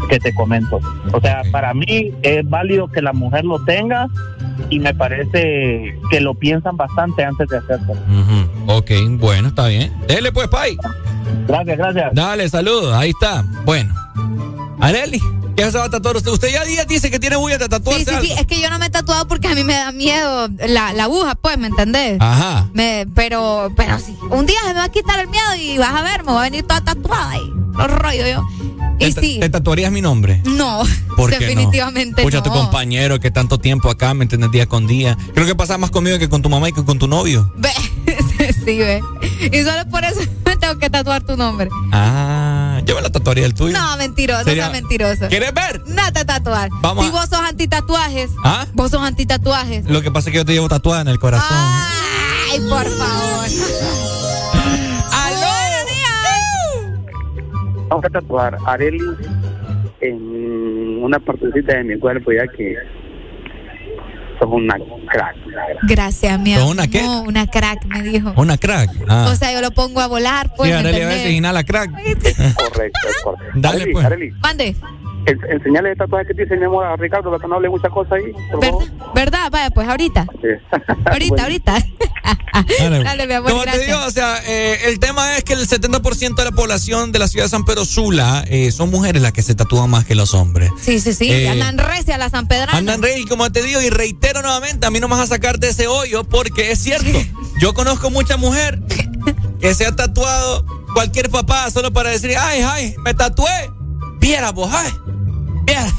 [0.09, 0.81] que te comento.
[1.13, 4.07] O sea, para mí es válido que la mujer lo tenga
[4.69, 7.95] y me parece que lo piensan bastante antes de hacerlo.
[8.67, 9.93] Ok, bueno, está bien.
[10.07, 10.77] Dele pues, Pai.
[11.47, 12.15] Gracias, gracias.
[12.15, 13.45] Dale, saludos, ahí está.
[13.65, 13.95] Bueno.
[14.81, 15.21] Areli,
[15.57, 16.31] ¿qué se va a tatuar usted?
[16.31, 18.71] Usted ya día dice que tiene huellas de tatuarse Sí, sí, sí, es que yo
[18.71, 21.67] no me he tatuado porque a mí me da miedo la, la aguja, pues, ¿me
[21.67, 22.19] entendés?
[22.21, 22.69] Ajá.
[22.73, 25.95] Me, pero, pero sí, un día se me va a quitar el miedo y vas
[25.95, 28.49] a ver, me voy a venir toda tatuada y los rollo yo.
[28.99, 30.43] Y ¿Te, sí, ¿Te tatuarías mi nombre?
[30.45, 30.83] no,
[31.17, 31.47] ¿Por qué no?
[31.47, 32.41] definitivamente Escucha no.
[32.41, 34.51] a tu compañero que tanto tiempo acá, ¿me entiendes?
[34.51, 35.17] Día con día.
[35.35, 37.51] Creo que pasa más conmigo que con tu mamá y que con tu novio.
[37.57, 37.71] Ve,
[38.53, 39.01] sí, ve.
[39.53, 41.69] Y solo por eso me tengo que tatuar tu nombre.
[41.93, 43.77] Ah, yo me la tatuaría el tuyo.
[43.77, 45.29] No, mentiroso, Sería- mentiroso.
[45.29, 45.83] ¿Quieres ver?
[45.87, 46.69] No te tatuar.
[46.81, 48.67] Vamos si a- vos sos antitatuajes, ¿Ah?
[48.75, 49.85] vos sos antitatuajes.
[49.89, 51.49] Lo que pasa es que yo te llevo tatuada en el corazón.
[52.53, 53.47] Ay, por favor.
[57.89, 59.01] Vamos a tatuar a Areli
[60.01, 62.75] en una partecita de mi cuerpo ya que
[64.41, 64.75] sos una
[65.09, 65.37] crack.
[65.83, 66.73] Gracias, mi ¿Sos amor.
[66.75, 67.03] una qué?
[67.03, 68.33] No, una crack, me dijo.
[68.37, 68.91] Una crack.
[69.09, 69.29] Ah.
[69.33, 70.69] O sea, yo lo pongo a volar, pues.
[70.71, 71.91] sí, ¿me Arely a veces inhala crack.
[71.93, 72.29] Correcto,
[73.09, 73.45] es correcto.
[73.55, 74.07] Dale, Arely, pues.
[74.07, 74.77] Arely, Mande.
[75.27, 77.69] en- enseñale el tatuaje que te dice mi amor a Ricardo para que no hable
[77.69, 78.33] muchas cosas ahí.
[79.15, 79.51] ¿Verdad?
[79.53, 80.27] Vaya, pues ahorita.
[81.05, 81.77] Ahorita, ahorita.
[83.05, 86.35] Dale, mi amor, Como te digo, o sea, eh, el tema es que el 70%
[86.35, 89.43] de la población de la ciudad de San Pedro Sula eh, son mujeres las que
[89.43, 90.71] se tatúan más que los hombres.
[90.81, 91.31] Sí, sí, sí.
[91.33, 92.77] Eh, andan recia la San Pedrana.
[92.77, 95.59] Andan rey, como te digo, y reitero nuevamente, a mí no me vas a sacar
[95.59, 97.11] de ese hoyo porque es cierto.
[97.61, 98.81] Yo conozco mucha mujer
[99.61, 103.71] que se ha tatuado cualquier papá solo para decir, ay, ay, me tatué.
[104.21, 104.93] Viera vos, ay.
[105.65, 105.93] Viera,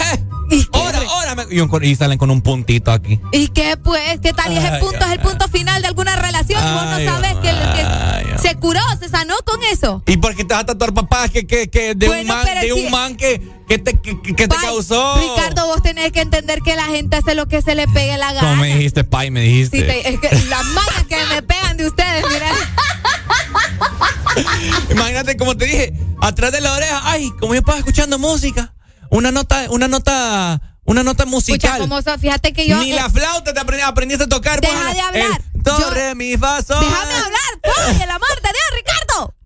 [0.51, 0.67] ay.
[0.73, 3.19] Ahora, ahora me- y, salen con un puntito aquí.
[3.31, 4.19] ¿Y qué pues?
[4.21, 4.51] ¿Qué tal?
[4.53, 7.49] Y ese Ay, punto es el punto final de alguna relación vos no sabes que,
[7.51, 10.03] que se curó, se sanó con eso.
[10.07, 12.73] ¿Y por qué te vas a tatuar papás que, que, que de un man, de
[12.73, 15.17] un que- man que, que te, que te Pai, causó?
[15.19, 18.33] Ricardo, vos tenés que entender que la gente hace lo que se le pegue la
[18.33, 18.55] No gana.
[18.61, 19.79] me dijiste, Pai, me dijiste.
[19.79, 22.51] Sí, te- es que las malas que me pegan de ustedes, mira.
[24.91, 28.73] Imagínate, como te dije, atrás de la oreja, ay, como yo estaba escuchando música.
[29.11, 31.79] Una nota, una nota, una nota musical.
[31.79, 32.77] como sos, fíjate que yo.
[32.79, 34.59] Ni eh, la flauta te aprendi- aprendiste a tocar.
[34.61, 35.41] Deja póngale de hablar.
[35.53, 36.79] el do, re, mi, fa, sol.
[36.79, 39.35] Déjame hablar, pues, el amor de Dios, Ricardo.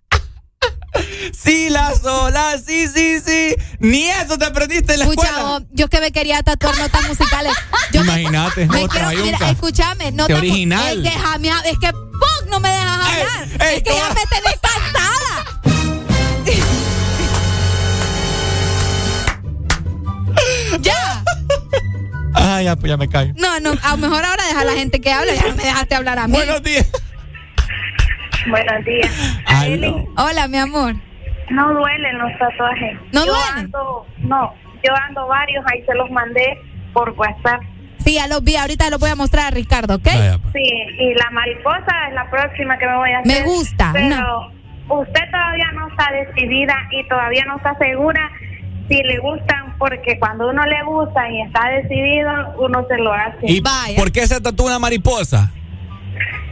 [1.38, 3.54] Sí, la sola, sí, sí, sí.
[3.80, 5.44] Ni eso te aprendiste en la escuela.
[5.58, 7.54] oh, yo que me quería tatuar notas musicales.
[7.92, 11.06] Yo Imagínate, Me otra quiero, mira, escúchame, no te- original.
[11.06, 13.48] Es que, es que vos no me dejas hablar.
[13.68, 15.75] ey, es que ya me tenés cansada.
[20.82, 21.24] Ya.
[22.34, 23.34] Ay, ya, pues ya me callo.
[23.38, 25.64] No, no, a lo mejor ahora deja a la gente que habla, ya no me
[25.64, 26.34] dejaste hablar a mí.
[26.34, 26.92] Buenos días.
[28.50, 29.12] Buenos días.
[30.18, 30.96] Hola, mi amor.
[31.50, 32.98] No duelen los tatuajes.
[33.12, 33.66] ¿No yo duelen?
[33.66, 34.54] Ando, no,
[34.84, 36.60] yo ando varios, ahí se los mandé
[36.94, 37.62] por WhatsApp.
[38.00, 40.08] Sí, ya los vi, ahorita los voy a mostrar a Ricardo, ¿ok?
[40.54, 40.64] Sí,
[41.00, 43.44] y la mariposa es la próxima que me voy a hacer.
[43.44, 44.52] Me gusta, Pero
[44.90, 48.30] usted todavía no está decidida y todavía no está segura
[48.88, 53.38] si le gustan, porque cuando uno le gusta y está decidido, uno se lo hace.
[53.44, 53.62] ¿Y
[53.96, 55.52] por qué se tatúa una mariposa?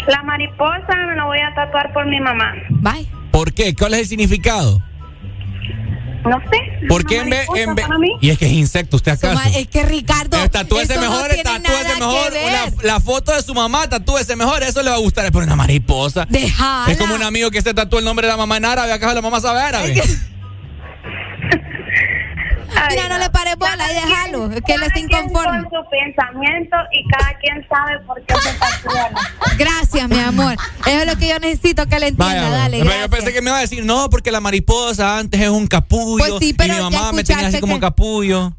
[0.07, 2.53] La mariposa me la voy a tatuar por mi mamá.
[2.69, 3.07] Bye.
[3.31, 3.73] ¿Por qué?
[3.75, 4.81] ¿Cuál es el significado?
[6.25, 6.87] No sé.
[6.87, 7.85] ¿Por qué en vez, en vez-.
[8.21, 9.41] Y es que es insecto, ¿usted acaso?
[9.57, 10.37] Es que Ricardo.
[10.37, 12.33] Eh, Tatúese eso no mejor, tiene tatúese mejor.
[12.33, 14.63] La, la foto de su mamá, tatúese mejor.
[14.63, 15.25] Eso le va a gustar.
[15.25, 16.25] Es por una mariposa.
[16.29, 16.91] Déjala.
[16.91, 18.93] Es como un amigo que se tatuó el nombre de la mamá en árabe.
[18.93, 20.01] Acaso la mamá sabe árabe.
[22.89, 24.51] Mira, no le pare bola y déjalo.
[24.51, 25.61] Es que él está inconforme.
[25.63, 29.09] Con su pensamiento y cada quien sabe por qué se tatúa.
[29.57, 30.55] Gracias, mi amor.
[30.85, 32.33] Eso es lo que yo necesito que le entienda.
[32.41, 35.39] Vaya, Dale, pero yo pensé que me iba a decir, no, porque la mariposa antes
[35.41, 36.17] es un capullo.
[36.25, 38.53] Pues sí, pero y mi mamá me tenía así como que- capullo.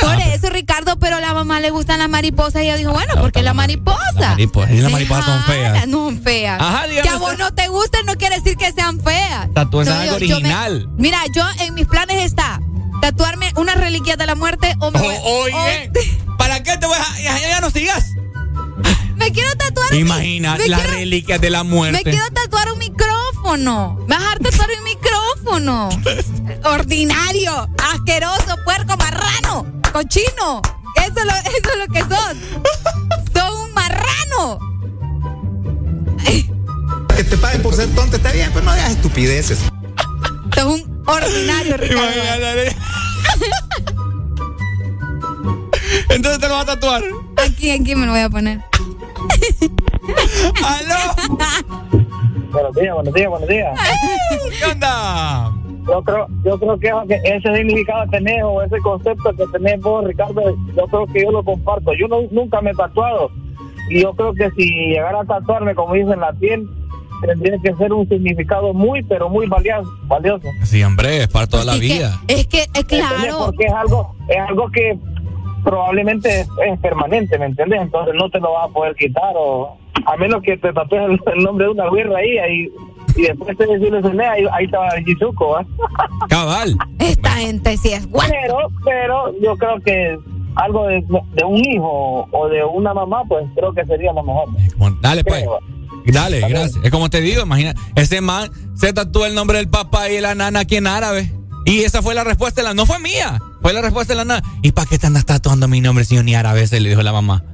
[0.00, 3.14] Por eso, Ricardo, pero a la mamá le gustan las mariposas y ella dijo, bueno,
[3.20, 4.30] porque la mariposa.
[4.30, 4.72] Mariposa.
[4.72, 5.86] Y las mariposas son feas.
[5.88, 6.60] No son feas.
[6.60, 9.48] Ajá, que a vos no te gusten no quiere decir que sean feas.
[9.52, 10.88] Tatúese No, algo yo- yo me- original.
[10.98, 12.60] mira, yo en mis planes está
[13.02, 15.90] tatuarme unas reliquias de la muerte o me voy- O- oye,
[16.38, 17.20] ¿para qué te voy a.?
[17.20, 18.06] Ya, ya- no sigas.
[19.16, 22.02] Me quiero tatuar un- Imagina me las quiero- reliquias de la Me muerte.
[22.10, 23.98] quiero tatuar un micrófono.
[24.08, 25.88] Me vas a dejar tatuar un micrófono.
[26.64, 30.62] Ordinario, asqueroso, puerco, marrano, cochino.
[30.96, 32.38] Eso es lo, eso es lo que son.
[33.34, 34.58] Son un marrano.
[37.16, 39.58] Que te paguen por ser tonto está bien, pero no digas estupideces.
[41.24, 42.72] Ordinario, Ricardo.
[46.10, 47.02] Entonces te lo vas a tatuar.
[47.46, 48.58] Aquí, aquí me lo voy a poner.
[50.64, 51.48] ¡Aló!
[52.52, 53.78] Buenos días, buenos días, buenos días.
[54.58, 55.52] ¿Qué onda?
[55.86, 59.80] Yo creo, yo creo que que ese significado que tenés o ese concepto que tenés
[59.80, 61.92] vos, Ricardo, yo creo que yo lo comparto.
[61.94, 63.30] Yo no- nunca me he tatuado,
[63.90, 66.68] y yo creo que si llegara a tatuarme, como dicen la piel,
[67.26, 69.88] tendría que ser un significado muy, pero muy valioso.
[70.06, 70.46] valioso.
[70.64, 72.20] Sí, hombre, es para toda la que- vida.
[72.28, 73.38] es que, es claro.
[73.46, 74.98] Porque es algo, es algo que
[75.64, 77.80] probablemente es, es permanente, ¿me entiendes?
[77.82, 79.76] Entonces no te lo vas a poder quitar o
[80.06, 82.68] a menos que te tatúes el, el nombre de una birra ahí, ahí
[83.14, 85.66] y después te desilusiones, ahí, ahí estaba el Chizuko, ¿va?
[86.28, 86.76] Cabal.
[86.98, 88.28] Esta gente sí es guay.
[88.30, 90.18] Pero, pero yo creo que
[90.54, 91.04] algo de,
[91.34, 94.48] de un hijo o de una mamá, pues creo que sería lo mejor.
[95.02, 95.44] Dale, pues.
[96.06, 96.80] Dale, gracias.
[96.82, 100.34] Es como te digo, imagina, ese man se tatuó el nombre del papá y la
[100.34, 101.32] nana aquí en árabe.
[101.64, 104.24] Y esa fue la respuesta de la, no fue mía, fue la respuesta de la
[104.24, 104.42] nana.
[104.62, 106.66] ¿Y para qué te andas tatuando mi nombre si yo ni árabe?
[106.66, 107.44] Se le dijo la mamá.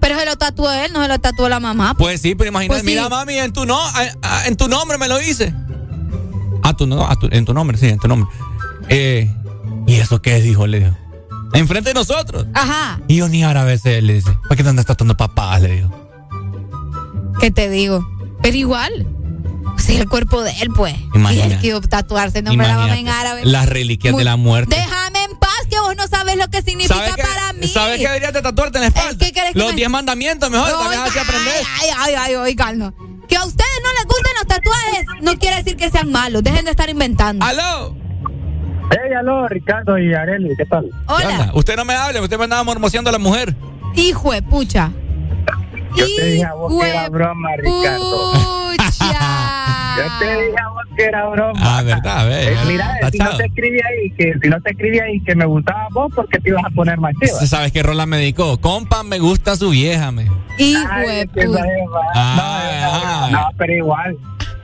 [0.00, 1.94] Pero se lo tatuó él, no se lo tatuó la mamá.
[1.94, 2.96] Pues sí, pero imagínate, Pues sí.
[2.96, 5.52] mira mami, en tu, no, a- a- en tu nombre me lo hice.
[6.62, 8.28] Ah, tu, no, a tu- en tu nombre, sí, en tu nombre.
[8.88, 9.30] Eh,
[9.86, 10.44] ¿Y eso qué es?
[10.44, 10.96] Dijo, le dijo.
[11.52, 12.46] Enfrente de nosotros.
[12.54, 14.30] Ajá, Y yo ni árabe se le dice.
[14.44, 15.60] ¿Para qué te andas tatuando papás?
[15.62, 15.90] Le dijo.
[17.40, 18.06] ¿Qué te digo?
[18.42, 19.06] Pero igual.
[19.78, 20.94] Sí, el cuerpo de él, pues.
[21.14, 21.46] Imagina.
[21.46, 23.40] Y él quiso tatuarse nombre de la mamá en Imagínate, árabe.
[23.44, 24.76] Las reliquias de la muerte.
[24.76, 27.66] Déjame en paz, que vos no sabes lo que significa ¿Sabes qué, para mí.
[27.66, 29.24] ¿Sabes qué deberías de tatuarte en la espalda?
[29.24, 31.66] ¿Qué querés que Los me- diez mandamientos, mejor, No, también así ay, aprendes.
[31.80, 32.94] Ay, ay, ay, oigan, no.
[33.26, 36.42] Que a ustedes no les gusten los tatuajes no quiere decir que sean malos.
[36.42, 37.44] Dejen de estar inventando.
[37.44, 37.96] ¡Aló!
[38.90, 40.90] Hey, aló, Ricardo y Areli, ¿qué tal?
[41.16, 41.52] ¿Qué onda?
[41.54, 43.54] Usted no me hable, usted me andaba mormoseando a la mujer.
[43.94, 44.90] Hijo de pucha.
[45.96, 48.32] Yo te dije a vos que era broma, Ricardo.
[49.96, 51.60] Yo te dije a vos que era broma.
[51.78, 52.52] Ah, verdad, a ver.
[52.52, 55.44] Eh, mira, si no te escribí ahí que si no te escribí ahí que me
[55.44, 57.46] gustaba vos porque te ibas a poner más chiva.
[57.46, 58.60] ¿Sabes qué rola me dedicó?
[58.60, 60.26] Compa, me gusta su vieja, me.
[60.56, 61.64] Jeva.
[62.14, 64.16] Ah, no, no, pero igual.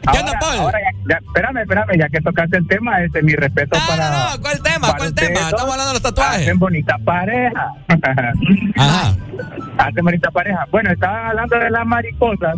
[0.07, 4.11] Ahora, ahora ya, ya- espérame, espérame, ya que tocaste el tema, este, mi respeto para.
[4.11, 4.95] No, no, ¿cuál tema?
[4.97, 5.41] ¿Cuál tema?
[5.41, 6.43] Estamos hablando de los tatuajes.
[6.43, 7.69] Hacen bonita pareja.
[8.77, 9.17] Ajá.
[9.79, 10.67] Hacen bonita pareja.
[10.71, 12.55] Bueno, estaban hablando de las mariposas.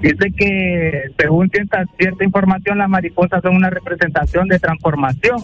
[0.00, 5.40] Dice que, según cierta, cierta información, las mariposas son una representación de transformación.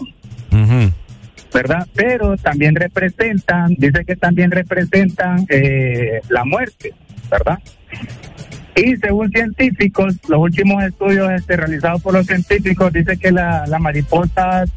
[1.53, 1.87] ¿verdad?
[1.95, 6.93] Pero también representan, dice que también representan eh, la muerte,
[7.31, 7.57] ¿verdad?
[8.79, 13.79] Y según científicos, los últimos estudios este, realizados por los científicos dice que la- las
[13.81, 14.69] mariposas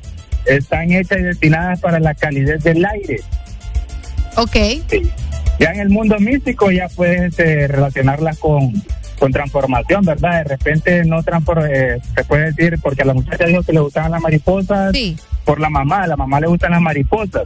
[0.46, 3.20] están hechas y destinadas para la calidez del aire.
[4.36, 4.56] Ok.
[5.60, 8.72] Ya en el mundo místico ya puedes este, relacionarlas con,
[9.18, 10.38] con transformación, ¿verdad?
[10.38, 14.10] De repente no eh, se puede decir, porque a la muchacha dijo que le gustaban
[14.10, 14.92] las mariposas
[15.44, 17.42] por la mamá, a la mamá le gustan las mariposas.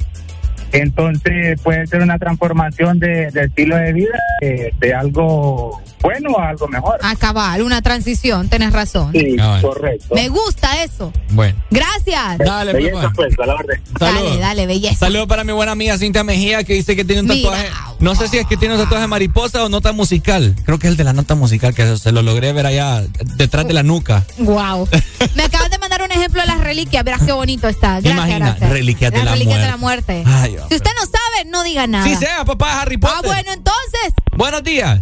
[0.73, 6.51] Entonces puede ser una transformación de, de estilo de vida eh, de, algo bueno a
[6.51, 6.99] algo mejor.
[7.03, 9.13] A cabal, una transición, tenés razón.
[9.13, 9.63] Sí, Cabal.
[9.63, 10.15] correcto.
[10.15, 11.13] Me gusta eso.
[11.31, 11.57] Bueno.
[11.71, 12.39] Gracias.
[12.39, 13.81] Dale, pues, Belleza, pues, a la orden.
[13.99, 14.25] Saludos.
[14.31, 14.95] Dale, dale, belleza.
[14.97, 17.51] Saludos para mi buena amiga Cintia Mejía que dice que tiene un Mira.
[17.51, 17.69] tatuaje.
[17.99, 20.55] No sé si es que tiene un tatuaje de mariposa o nota musical.
[20.65, 23.03] Creo que es el de la nota musical que se lo logré ver allá
[23.37, 24.25] detrás de la nuca.
[24.39, 24.89] Wow.
[25.35, 27.03] Me acabas de mandar un ejemplo de las reliquias.
[27.05, 28.01] Verás qué bonito está.
[28.01, 28.71] Gracias, Imagina, gracias.
[28.71, 30.23] reliquias de Las la reliquias de muerte.
[30.23, 30.53] la muerte.
[30.53, 32.05] Ay, si usted no sabe, no diga nada.
[32.05, 33.17] Sí sea, papá Harry Potter.
[33.19, 34.13] Ah, bueno, entonces.
[34.37, 35.01] Buenos días.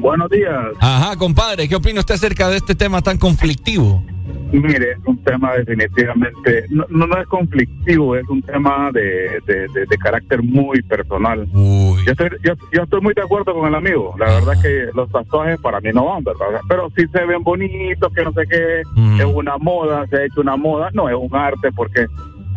[0.00, 0.54] Buenos días.
[0.80, 4.04] Ajá, compadre, ¿qué opina usted acerca de este tema tan conflictivo?
[4.52, 9.66] Mire, es un tema definitivamente, no, no, no es conflictivo, es un tema de, de,
[9.74, 11.48] de- de carácter muy personal.
[11.52, 15.10] Yo, estoy, yo, yo estoy muy de acuerdo con el amigo, la verdad que los
[15.10, 16.60] tatuajes para mí no van, ¿verdad?
[16.68, 18.80] Pero sí se ven bonitos, que no sé qué,
[19.18, 22.06] es una moda, se ha hecho una moda, no, es un arte, porque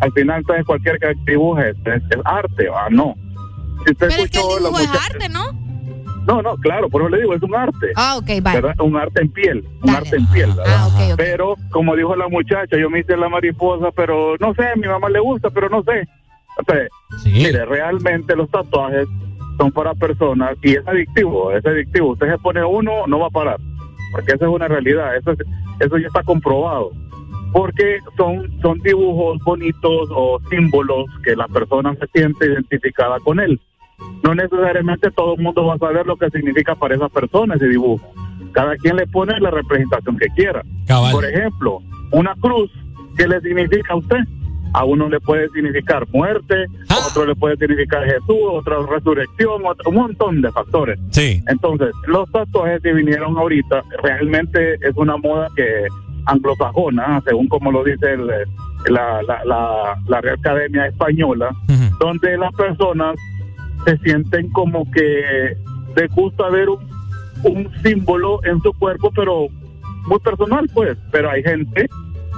[0.00, 2.88] al final entonces cualquier que dibuje es, es, es arte, ¿va?
[2.90, 3.14] No.
[3.84, 5.52] Si usted Pero es que el dibujo es arte, ¿no?
[6.26, 7.92] no, no, claro, por eso le digo, es un arte.
[7.96, 8.60] Ah, ok, vale.
[8.60, 8.80] ¿verdad?
[8.80, 10.64] Un arte en piel, un arte en piel, ¿verdad?
[10.68, 11.16] Ah, ok, ok.
[11.16, 14.86] Pero, como dijo la muchacha, yo me hice la mariposa, pero no sé, a mi
[14.86, 16.06] mamá le gusta, pero no sé.
[16.66, 16.88] Sea,
[17.24, 19.06] Mire, realmente los tatuajes
[19.56, 22.10] son para personas y es adictivo, es adictivo.
[22.12, 23.56] Usted se pone uno, no va a parar,
[24.12, 25.38] porque esa es una realidad, eso, es-
[25.80, 26.90] eso ya está comprobado.
[27.52, 33.60] Porque son, son dibujos bonitos o símbolos que la persona se siente identificada con él
[34.22, 37.68] no necesariamente todo el mundo va a saber lo que significa para esa persona ese
[37.68, 38.04] dibujo.
[38.52, 40.62] Cada quien le pone la representación que quiera.
[40.86, 41.12] Cabal.
[41.12, 41.80] Por ejemplo,
[42.12, 42.70] una cruz,
[43.16, 44.18] ¿qué le significa a usted?
[44.72, 46.94] A uno le puede significar muerte, Ah.
[46.94, 50.98] a otro le puede significar Jesús, otro resurrección, otro, un montón de factores.
[51.10, 51.42] Sí.
[51.48, 55.86] Entonces, los tatuajes que vinieron ahorita realmente es una moda que
[56.26, 58.26] anglosajona, según como lo dice el,
[58.88, 61.50] la, la, la, la Real Academia Española,
[61.98, 63.16] donde las personas
[63.84, 65.56] se sienten como que
[65.96, 66.78] les gusta ver un,
[67.44, 69.48] un símbolo en su cuerpo, pero
[70.06, 70.96] muy personal, pues.
[71.10, 71.88] Pero hay gente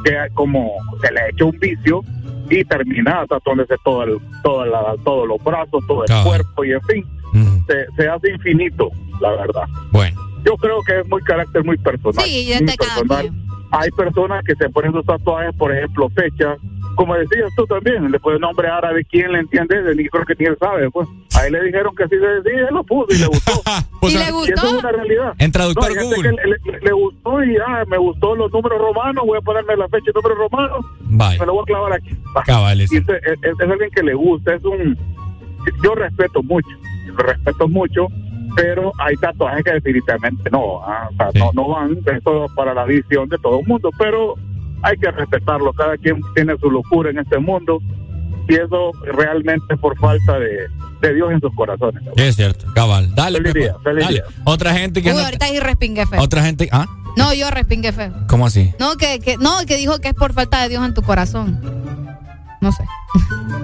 [0.04, 2.02] que como se le ha hecho un vicio
[2.50, 6.82] y termina tatuándose todo el, toda la, todos los brazos, todo el cuerpo y en
[6.82, 7.06] fin,
[7.66, 8.90] se, se hace infinito,
[9.20, 9.64] la verdad.
[9.90, 10.20] Bueno.
[10.44, 12.24] Yo creo que es muy carácter muy personal.
[12.24, 13.30] Sí, es muy de cada personal.
[13.74, 16.59] Hay personas que se ponen sus tatuajes, por ejemplo, fechas,
[16.94, 19.77] como decías tú también, le pones nombre árabe, ¿quién le entiende?
[19.97, 21.09] Ni creo que ni él sabe, pues.
[21.39, 23.53] A él le dijeron que así se decía, él lo puso y le gustó.
[24.03, 25.32] ¿Y le Y eso es una realidad.
[25.39, 26.36] En traductor No, gente Google.
[26.36, 29.74] que le, le- le gustó y ah, me gustó los números romanos, voy a ponerme
[29.77, 31.40] la fecha y números romanos, Vaya.
[31.40, 32.15] me lo voy a clavar aquí.
[32.44, 32.93] Cabales.
[32.93, 34.99] Y ese- es, es alguien que le gusta, es un...
[35.82, 36.69] Yo respeto mucho,
[37.07, 38.09] lo respeto mucho,
[38.56, 42.84] pero hay tatuajes que definitivamente no, ah, o sea, no, no van, eso para la
[42.84, 44.34] visión de todo el mundo, pero
[44.82, 47.78] hay que respetarlo, cada quien tiene su locura en este mundo
[48.48, 50.66] y eso realmente es por falta de,
[51.00, 52.02] de Dios en sus corazones.
[52.16, 53.14] Es cierto, cabal.
[53.14, 54.14] Dale, Feliz día, feliz Dale.
[54.14, 54.24] día.
[54.44, 56.20] Otra gente que Uy, anda- ahorita ahí respingue feo.
[56.20, 56.68] Otra gente.
[56.72, 56.86] ¿Ah?
[57.16, 58.12] No, yo respingue feo.
[58.28, 58.72] ¿Cómo así?
[58.80, 61.60] No, que, que, no, que dijo que es por falta de Dios en tu corazón.
[62.60, 62.84] No sé.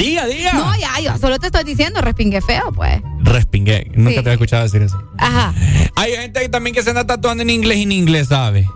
[0.00, 0.52] Diga, diga.
[0.54, 3.00] No, ya, yo solo te estoy diciendo respingue feo, pues.
[3.22, 3.90] Respingué.
[3.94, 4.14] Nunca Sí.
[4.14, 5.02] te había escuchado decir eso.
[5.18, 5.54] Ajá.
[5.96, 8.66] Hay gente también que se anda tatuando en inglés y en inglés, ¿sabe?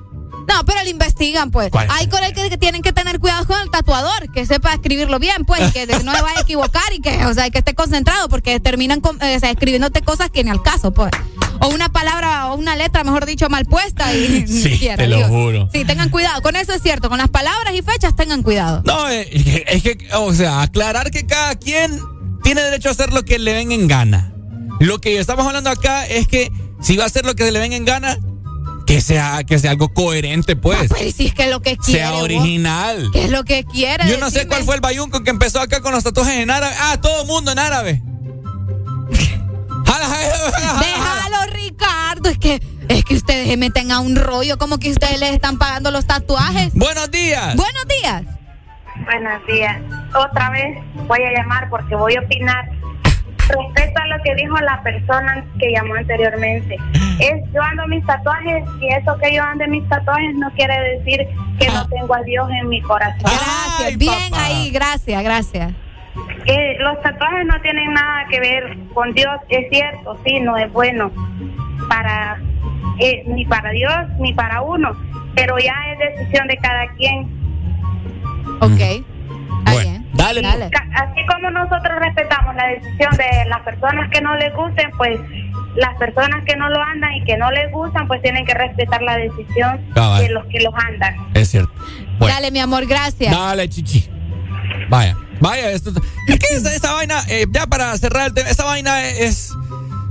[0.49, 1.71] No, pero le investigan, pues.
[1.71, 1.89] ¿Cuál?
[1.91, 5.19] Hay con el que, que tienen que tener cuidado con el tatuador, que sepa escribirlo
[5.19, 8.29] bien, pues, que no se vaya a equivocar y que, o sea, que esté concentrado,
[8.29, 11.11] porque terminan con- eh, o sea, escribiéndote cosas que ni al caso, pues.
[11.61, 15.07] O una palabra o una letra, mejor dicho, mal puesta y ni Sí, siquiera, te
[15.09, 15.29] lo digo.
[15.29, 15.69] juro.
[15.73, 16.43] Sí, tengan cuidado.
[16.43, 17.09] Con eso es cierto.
[17.09, 18.83] Con las palabras y fechas, tengan cuidado.
[18.85, 22.01] No, eh, es que, o sea, aclarar que cada quien
[22.43, 24.33] tiene derecho a hacer lo que le venga en gana.
[24.81, 26.51] Lo que estamos hablando acá es que
[26.83, 28.19] si va a hacer lo que se le venga en gana,
[28.86, 30.89] que sea, que sea algo coherente, pues.
[30.89, 32.01] Pues si es que lo que quiere.
[32.01, 33.11] sea vos, original.
[33.12, 34.09] ¿Qué es lo que quiere?
[34.09, 36.74] Yo no sé cuál fue el bayunco que empezó acá con los tatuajes en árabe.
[36.81, 38.02] Ah, todo el mundo en árabe.
[40.81, 42.28] Déjalo, Ricardo.
[42.28, 45.59] Es que, es que ustedes se meten a un rollo como que ustedes les están
[45.59, 46.73] pagando los tatuajes.
[46.74, 47.56] Buenos días.
[47.56, 48.23] Buenos días.
[49.05, 49.81] Buenos días.
[50.15, 50.78] Otra vez
[51.09, 52.70] voy a llamar porque voy a opinar
[53.49, 56.77] respecto a lo que dijo la persona que llamó anteriormente.
[57.21, 61.27] Es yo ando mis tatuajes y eso que yo ande mis tatuajes no quiere decir
[61.59, 63.23] que no tengo a Dios en mi corazón.
[63.23, 63.99] Gracias.
[63.99, 65.73] Bien ahí, gracias, gracias.
[66.47, 70.73] Eh, los tatuajes no tienen nada que ver con Dios, es cierto, sí, no es
[70.73, 71.11] bueno
[71.89, 72.39] para
[72.99, 74.97] eh, ni para Dios ni para uno,
[75.35, 77.23] pero ya es decisión de cada quien.
[78.61, 79.05] Ok.
[79.65, 80.43] Bueno, dale.
[80.43, 80.71] Dale.
[80.71, 85.19] Ca- Así como nosotros respetamos la decisión de las personas que no les gusten, pues
[85.77, 89.03] las personas que no lo andan y que no les gustan, pues tienen que respetar
[89.03, 90.23] la decisión Cabal.
[90.23, 91.17] de los que los andan.
[91.35, 91.73] Es cierto.
[92.19, 92.35] Bueno.
[92.35, 93.33] Dale, mi amor, gracias.
[93.37, 94.09] Dale, chichi.
[94.89, 95.91] Vaya, vaya, esto.
[96.29, 99.53] Es que esa, esa vaina, eh, ya para cerrar el tema, esa vaina es.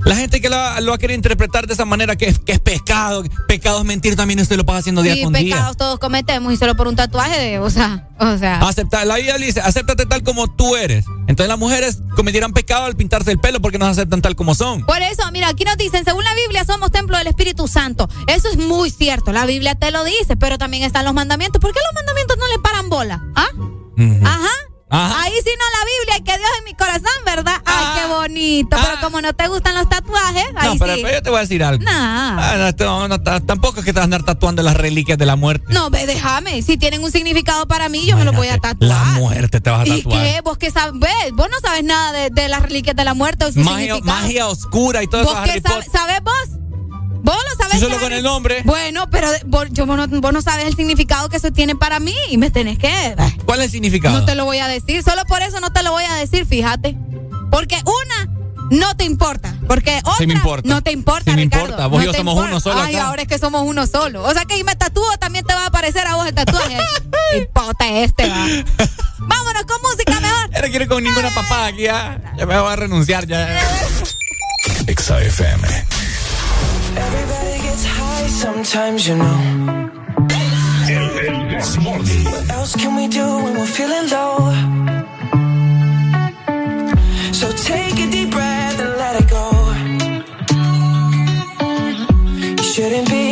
[0.04, 2.52] La gente que lo, lo va a querer interpretar de esa manera, que es, que
[2.52, 3.24] es pecado.
[3.48, 5.56] Pecado es mentir también, usted lo pasa haciendo día Sí, con día.
[5.56, 8.60] pecados todos cometemos y solo por un tatuaje de, o sea, o sea.
[8.60, 11.06] Aceptar, la Biblia dice, acéptate tal como tú eres.
[11.26, 14.54] Entonces las mujeres cometieran pecado al pintarse el pelo porque no se aceptan tal como
[14.54, 14.84] son.
[14.84, 18.08] Por eso, mira, aquí nos dicen, según la Biblia somos templo del Espíritu Santo.
[18.26, 21.60] Eso es muy cierto, la Biblia te lo dice, pero también están los mandamientos.
[21.60, 23.22] ¿Por qué los mandamientos no le paran bola?
[23.34, 23.46] ¿Ah?
[24.24, 24.48] Ajá.
[24.90, 25.22] Ajá.
[25.22, 27.56] Ahí sí no la Biblia y que Dios en mi corazón, ¿verdad?
[27.64, 28.76] Ay, qué bonito.
[28.80, 31.00] Pero como no te gustan los tatuajes, ahí No, pero, sí.
[31.02, 31.82] pero yo te voy a decir algo.
[31.82, 32.38] Nah.
[32.38, 35.26] Ah, no, no, ta- tampoco es que te vas a andar tatuando las reliquias de
[35.26, 35.64] la muerte.
[35.72, 36.62] No, ve, déjame.
[36.62, 38.76] Si tienen un significado para mí, yo me lo voy a tatuar.
[38.90, 40.22] La muerte te vas a ¿Y tatuar.
[40.22, 40.40] qué?
[40.44, 41.00] ¿Vos qué sabes?
[41.32, 44.46] Vos no sabes nada de, de las reliquias de la muerte o su Magia, magia
[44.46, 45.34] oscura y todo eso.
[45.34, 45.86] ¿Vos qué sabes?
[45.90, 46.60] ¿Sabes vos?
[47.24, 47.72] Vos lo sabes.
[47.74, 48.60] Sí, solo con el nombre.
[48.64, 51.98] Bueno, pero vos, yo, vos, no, vos no sabes el significado que eso tiene para
[51.98, 53.16] mí y me tenés que...
[53.46, 54.18] ¿Cuál es el significado?
[54.18, 55.02] No te lo voy a decir.
[55.02, 56.96] Solo por eso no te lo voy a decir, fíjate.
[57.50, 58.30] Porque una
[58.70, 59.54] no te importa.
[59.66, 60.68] Porque otra Sí me importa.
[60.68, 61.64] no te importa, Sí me Ricardo.
[61.64, 61.86] importa.
[61.86, 62.50] Vos y No yo somos importa.
[62.50, 63.06] uno solo Ay, acá.
[63.06, 64.22] ahora es que somos uno solo.
[64.22, 66.76] O sea que si me tatúo también te va a aparecer a vos el tatuaje.
[67.32, 68.46] el pote este, va.
[69.18, 70.50] Vámonos con música mejor.
[70.50, 72.20] Ya no quiero con ninguna papada aquí, ya.
[72.36, 73.48] Ya me voy a renunciar ya.
[74.86, 75.86] Exa FM.
[76.96, 79.38] Everybody gets high sometimes, you know.
[82.30, 84.52] What else can we do when we're feeling low?
[87.32, 89.46] So take a deep breath and let it go.
[92.58, 93.23] You shouldn't be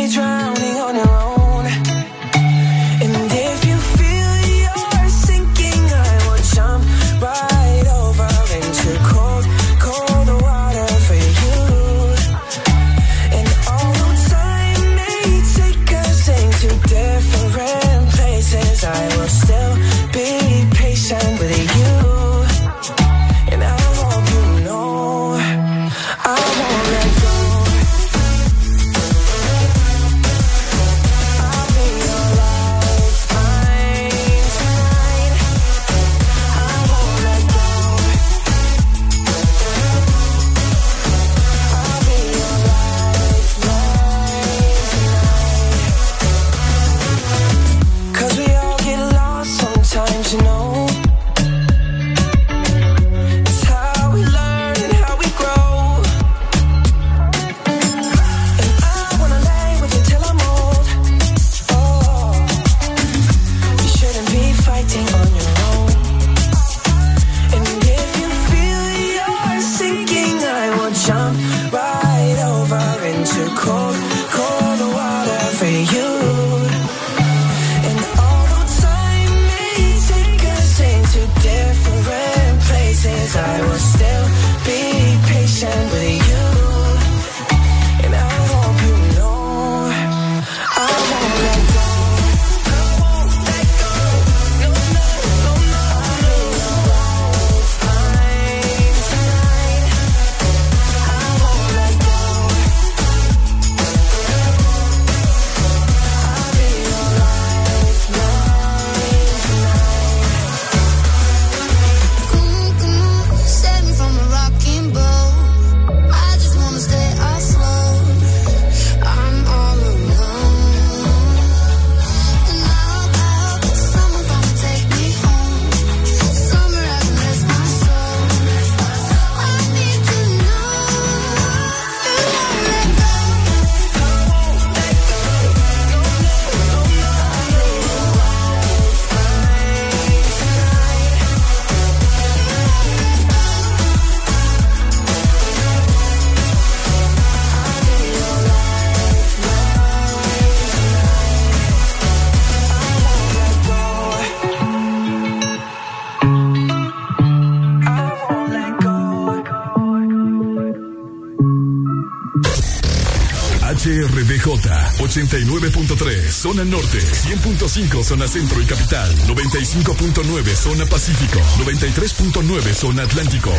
[166.53, 173.51] zona norte, 100.5 zona centro y capital, 95.9 zona pacífico, 93.9 zona atlántico.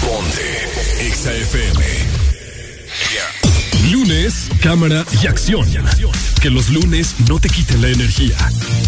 [0.00, 1.84] Ponte XAFM.
[3.92, 5.64] Lunes, cámara y acción.
[6.40, 8.36] Que los lunes no te quiten la energía.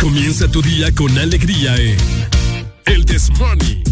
[0.01, 1.97] Comienza tu día con alegría en
[2.87, 3.84] El Desmoney.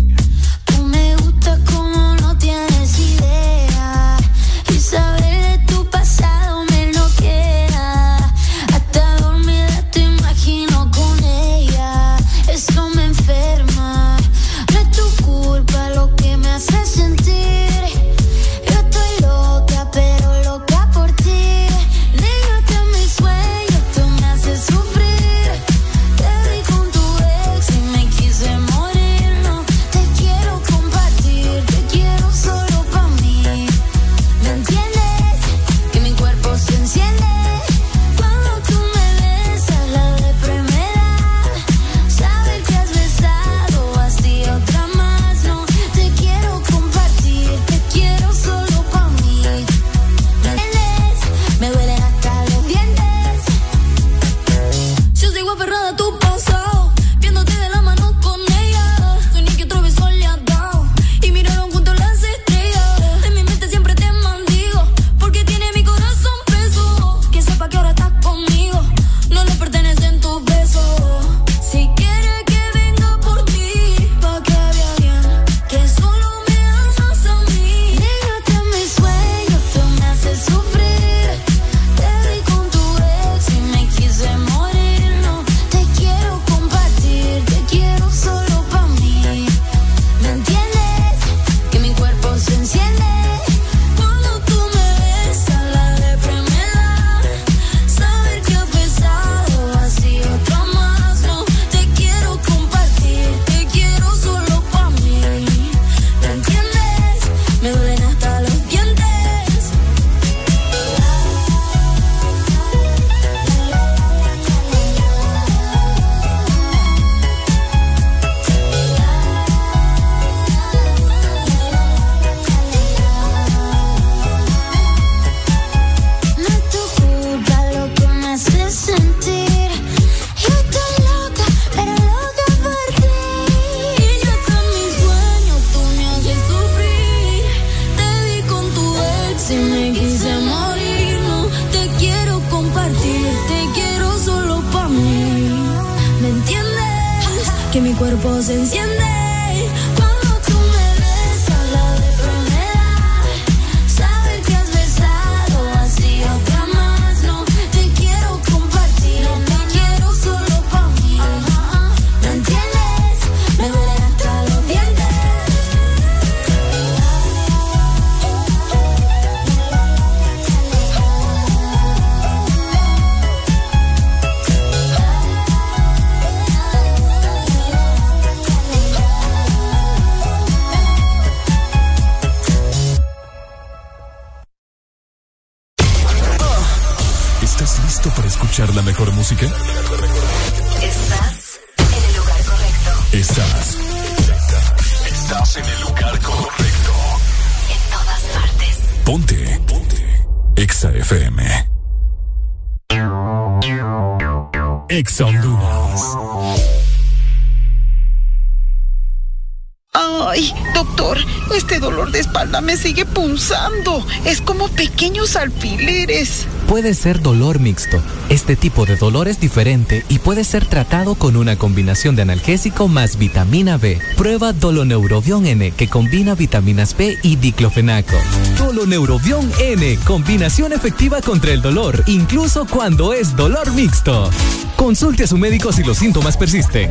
[212.73, 214.03] me sigue punzando.
[214.25, 216.47] Es como pequeños alfileres.
[216.67, 218.01] Puede ser dolor mixto.
[218.31, 222.89] Este tipo de dolor es diferente y puede ser tratado con una combinación de analgésico
[222.89, 223.99] más vitamina B.
[224.17, 228.17] Prueba Doloneurobion N que combina vitaminas B y diclofenaco.
[228.57, 234.31] Doloneurobion N, combinación efectiva contra el dolor, incluso cuando es dolor mixto.
[234.77, 236.91] Consulte a su médico si los síntomas persisten.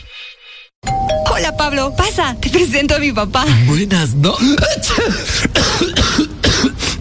[1.41, 3.47] Hola Pablo, pasa, te presento a mi papá.
[3.65, 4.53] Buenas noches.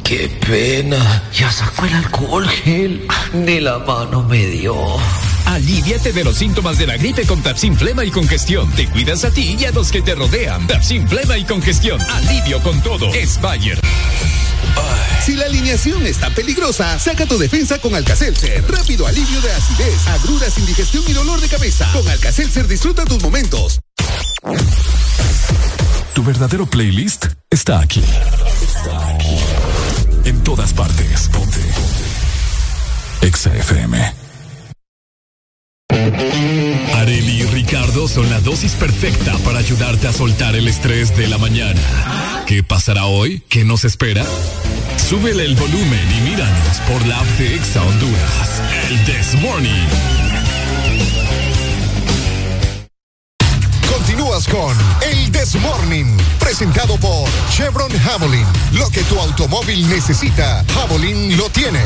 [0.02, 1.22] Qué pena.
[1.34, 3.06] Ya sacó el alcohol gel.
[3.34, 4.74] Ni la mano me dio.
[5.44, 8.72] Aliviate de los síntomas de la gripe con Tapsin Flema y Congestión.
[8.72, 10.66] Te cuidas a ti y a los que te rodean.
[10.66, 12.00] Tapsin Flema y Congestión.
[12.00, 13.12] Alivio con todo.
[13.12, 13.78] Es Bayer.
[15.22, 18.64] Si la alineación está peligrosa, saca tu defensa con Alcacelser.
[18.66, 21.86] Rápido alivio de acidez, agruras, indigestión y dolor de cabeza.
[21.92, 23.80] Con Alcacelser disfruta tus momentos.
[26.20, 28.02] Tu verdadero playlist está aquí.
[30.26, 31.30] En todas partes.
[31.32, 31.60] Ponte.
[33.22, 34.12] Exa FM.
[36.96, 41.38] Areli y Ricardo son la dosis perfecta para ayudarte a soltar el estrés de la
[41.38, 41.80] mañana.
[42.46, 43.42] ¿Qué pasará hoy?
[43.48, 44.26] ¿Qué nos espera?
[44.98, 48.62] Súbele el volumen y míranos por la app de Exa Honduras.
[48.90, 49.88] El This Morning.
[54.50, 58.46] Con El This Morning, presentado por Chevron Javelin.
[58.72, 61.80] Lo que tu automóvil necesita, Javelin lo tiene.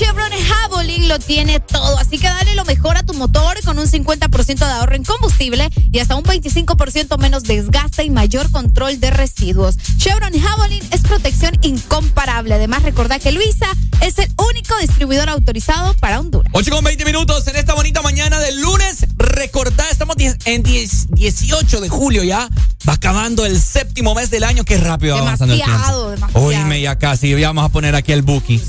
[0.00, 3.84] Chevron Javelin lo tiene todo, así que dale lo mejor a tu motor con un
[3.84, 9.10] 50% de ahorro en combustible y hasta un 25% menos desgaste y mayor control de
[9.10, 9.76] residuos.
[9.98, 12.54] Chevron Javelin es protección incomparable.
[12.54, 13.66] Además, recordá que Luisa
[14.00, 16.50] es el único distribuidor autorizado para Honduras.
[16.54, 19.04] 8 con 20 minutos en esta bonita mañana del lunes.
[19.18, 22.48] Recordá, estamos en 10 18 de julio ya.
[22.88, 24.64] Va acabando el séptimo mes del año.
[24.64, 26.08] Qué rápido va avanzando el tiempo.
[26.08, 26.46] demasiado.
[26.46, 27.38] Oíme ya casi.
[27.38, 28.62] Ya vamos a poner aquí el Buki.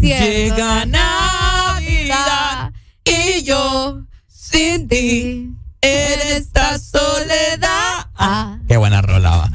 [0.00, 0.24] Cierto.
[0.24, 2.72] Llega Navidad
[3.04, 8.08] y yo sin ti en esta soledad.
[8.16, 8.58] Ah.
[8.68, 9.50] Qué buena rola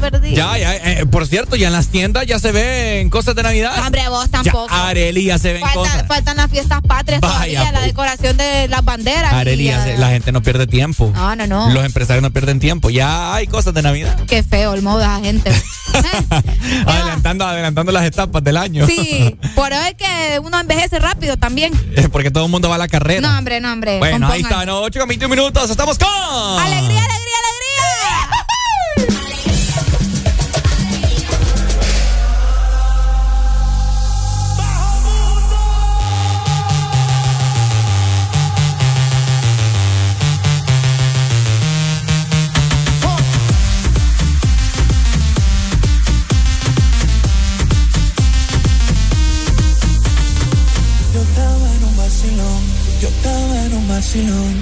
[0.00, 0.34] perdí.
[0.34, 3.72] Ya, ya, eh, por cierto, ya en las tiendas ya se ven cosas de Navidad.
[3.84, 4.68] Hombre, vos tampoco.
[4.68, 6.06] Ya, Areli, ya se ven Falta- cosas.
[6.08, 7.84] faltan las fiestas patrias Vaya, todavía, la pues.
[7.84, 9.32] decoración de las banderas.
[9.32, 11.12] Areli, y, ya se- la gente no pierde tiempo.
[11.14, 11.70] No, no, no.
[11.70, 12.90] Los empresarios no pierden tiempo.
[12.90, 14.18] Ya hay cosas de Navidad.
[14.26, 15.52] Qué feo el modo de la gente.
[16.86, 18.86] adelantando, adelantando las etapas del año.
[18.86, 21.72] Sí, por eso es que uno envejece rápido también.
[22.12, 23.20] Porque todo el mundo va a la carrera.
[23.28, 23.98] No, hombre, no, hombre.
[23.98, 24.80] bueno, ahí está, ¿no?
[24.80, 25.70] 8 con 21 minutos.
[25.70, 26.08] Estamos con.
[26.08, 27.59] ¡Alegría, alegría, alegría!
[54.10, 54.54] Vacilón.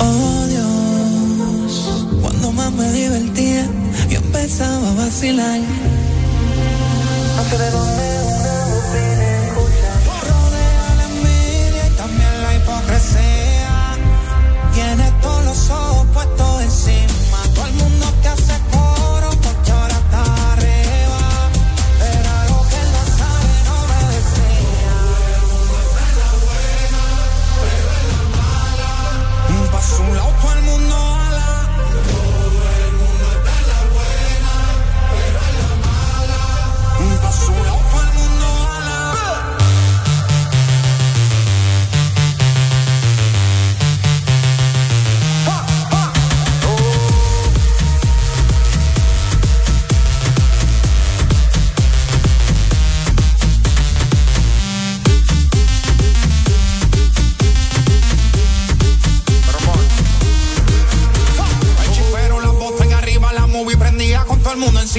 [0.00, 3.64] Oh Dios, cuando más me divertía,
[4.08, 5.60] yo empezaba a vacilar.
[7.36, 9.39] No sé de dónde una bocina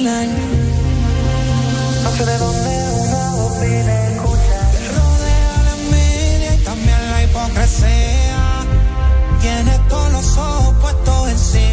[0.00, 0.04] No
[2.16, 4.58] sé de dónde una bocina escucha.
[4.94, 8.64] Rodea la envidia y también la hipocresía.
[9.40, 11.67] Tienes todos los ojos puestos encima.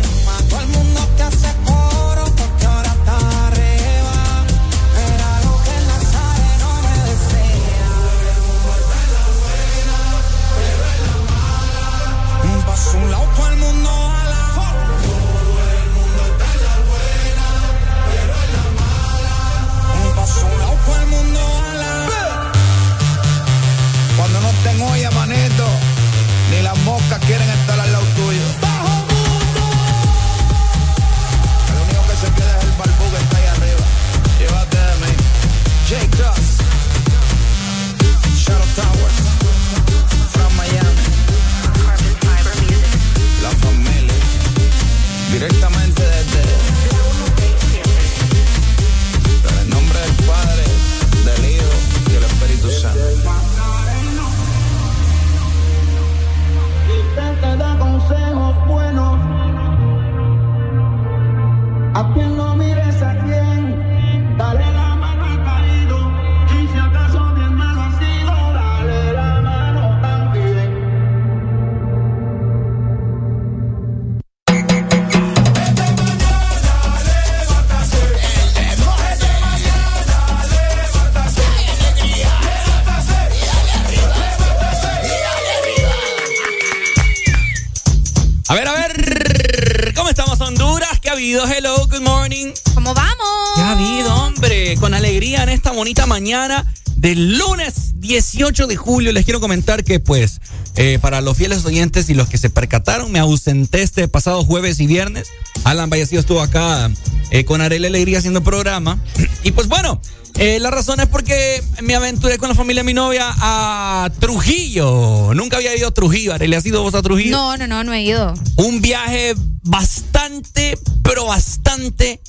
[97.06, 99.12] Del lunes 18 de julio.
[99.12, 100.42] Les quiero comentar que, pues,
[100.76, 104.80] eh, para los fieles oyentes y los que se percataron, me ausenté este pasado jueves
[104.80, 105.28] y viernes.
[105.66, 106.90] Alan Vallecillo estuvo acá
[107.30, 108.98] eh, con Arela Alegría haciendo programa.
[109.44, 110.02] Y pues bueno,
[110.34, 115.36] eh, la razón es porque me aventuré con la familia de mi novia a Trujillo.
[115.36, 116.34] Nunca había ido a Trujillo.
[116.34, 117.38] Arely, ¿has ido vos a Trujillo?
[117.38, 118.34] No, no, no, no he ido.
[118.56, 122.20] Un viaje bastante, pero bastante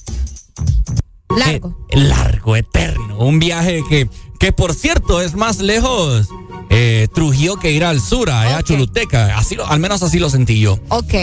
[1.35, 1.87] Largo.
[1.89, 3.19] eh, largo, eterno.
[3.19, 4.09] Un viaje que,
[4.39, 6.29] que por cierto, es más lejos
[6.71, 9.37] eh, Trujillo que ir al sur, allá a Choluteca.
[9.39, 10.79] Así, lo- al menos así lo sentí yo.
[10.89, 11.15] Ok.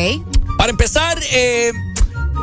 [0.58, 1.72] Para empezar, eh,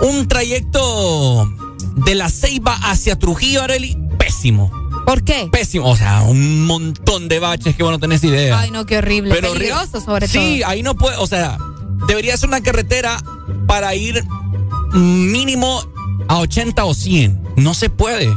[0.03, 1.51] un trayecto
[1.97, 4.71] de la Ceiba hacia Trujillo, Areli, pésimo.
[5.07, 5.49] ¿Por qué?
[5.51, 5.89] Pésimo.
[5.89, 8.59] O sea, un montón de baches que vos no tenés idea.
[8.61, 9.35] Ay, no, qué horrible.
[9.35, 10.41] Pero Peligroso, sobre todo.
[10.41, 11.57] Sí, ahí no puede, o sea,
[12.07, 13.23] debería ser una carretera
[13.67, 14.25] para ir
[14.93, 15.83] mínimo
[16.29, 17.41] a 80 o 100.
[17.57, 18.29] No se puede.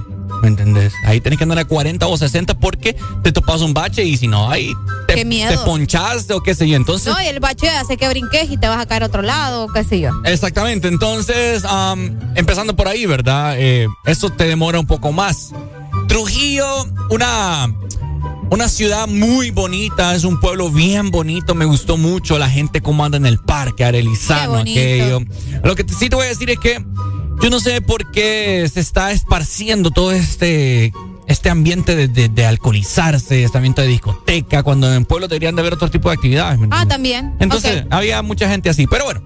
[0.43, 0.93] ¿Me entendés?
[1.05, 4.27] Ahí tenés que andar a 40 o 60 porque te topas un bache y si
[4.27, 4.73] no, ahí
[5.07, 5.49] te, Qué miedo.
[5.49, 6.75] te ponchás o qué sé yo.
[6.75, 9.21] Entonces, No, y el bache hace que brinques y te vas a caer a otro
[9.21, 10.11] lado, qué sé yo.
[10.25, 13.55] Exactamente, entonces, am, empezando por ahí, ¿verdad?
[13.57, 15.51] Eh, eso te demora un poco más.
[16.09, 16.67] Trujillo,
[17.09, 17.73] una,
[18.49, 23.05] una ciudad muy bonita, es un pueblo bien bonito, me gustó mucho la gente cómo
[23.05, 25.21] anda en el parque, Arelizano, aquello.
[25.63, 26.83] Lo que sí te voy a decir es que
[27.43, 30.91] yo no sé por qué se está esparciendo todo este...
[31.25, 35.61] Este ambiente de, de- de alcoholizarse, este ambiente de discoteca, cuando en pueblo deberían de
[35.61, 36.59] haber otro tipo de actividades.
[36.59, 37.33] ¿me Ah, también.
[37.39, 38.87] Entonces, había mucha gente así.
[38.87, 39.21] Pero bueno,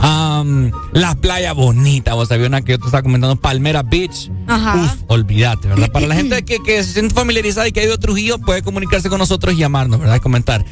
[0.00, 4.30] am, la playa bonita, vos había una que yo te estaba comentando, Palmera Beach.
[4.46, 4.76] Ajá.
[4.76, 5.90] Uf, olvídate, ¿verdad?
[5.92, 8.62] Para la gente que, que se siente familiarizada y que ha ido a Trujillo, puede
[8.62, 10.16] comunicarse con nosotros y llamarnos, ¿verdad?
[10.16, 10.64] Y comentar.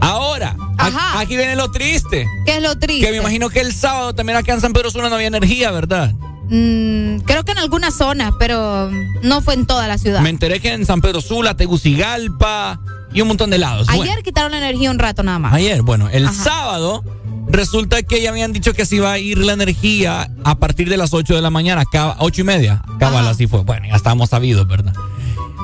[0.00, 2.26] Ahora, a- aquí viene lo triste.
[2.46, 3.06] ¿Qué es lo triste?
[3.06, 5.70] Que me imagino que el sábado también acá en San Pedro Sula no había energía,
[5.70, 6.12] ¿verdad?
[6.50, 8.90] Mm, creo que en algunas zonas, pero
[9.22, 10.20] no fue en toda la ciudad.
[10.20, 12.80] Me enteré que en San Pedro Sula, Tegucigalpa
[13.14, 13.88] y un montón de lados.
[13.88, 14.22] Ayer Bueno.
[14.22, 15.54] quitaron la energía un rato nada más.
[15.54, 16.34] Ayer, bueno, el Ajá.
[16.44, 17.02] sábado
[17.48, 20.96] resulta que ya habían dicho que se iba a ir la energía a partir de
[20.96, 22.82] las 8 de la mañana, cab- ocho y media.
[22.98, 23.62] Cabal, así fue.
[23.62, 24.92] Bueno, ya estábamos sabidos, ¿verdad?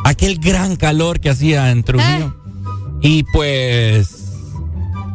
[0.04, 2.34] Aquel gran calor que hacía en Trujillo.
[3.02, 4.16] Y pues.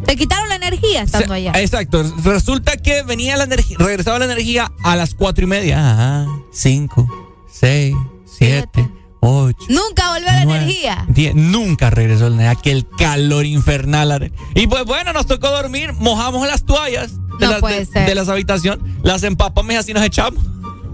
[0.05, 1.51] Te quitaron la energía estando allá.
[1.55, 2.03] Exacto.
[2.23, 5.77] Resulta que venía la energía, regresaba la energía a las cuatro y media.
[5.79, 7.07] Ah, cinco,
[7.51, 7.95] seis,
[8.25, 8.87] siete,
[9.25, 9.57] ocho.
[9.69, 11.05] Nunca volvió la energía.
[11.33, 12.51] Nunca regresó la energía.
[12.51, 14.31] Aquel calor infernal.
[14.53, 15.93] Y pues bueno, nos tocó dormir.
[15.93, 18.07] Mojamos las toallas de, No las- puede de- ser.
[18.07, 18.85] de las habitaciones.
[19.03, 20.43] Las empapamos y así nos echamos.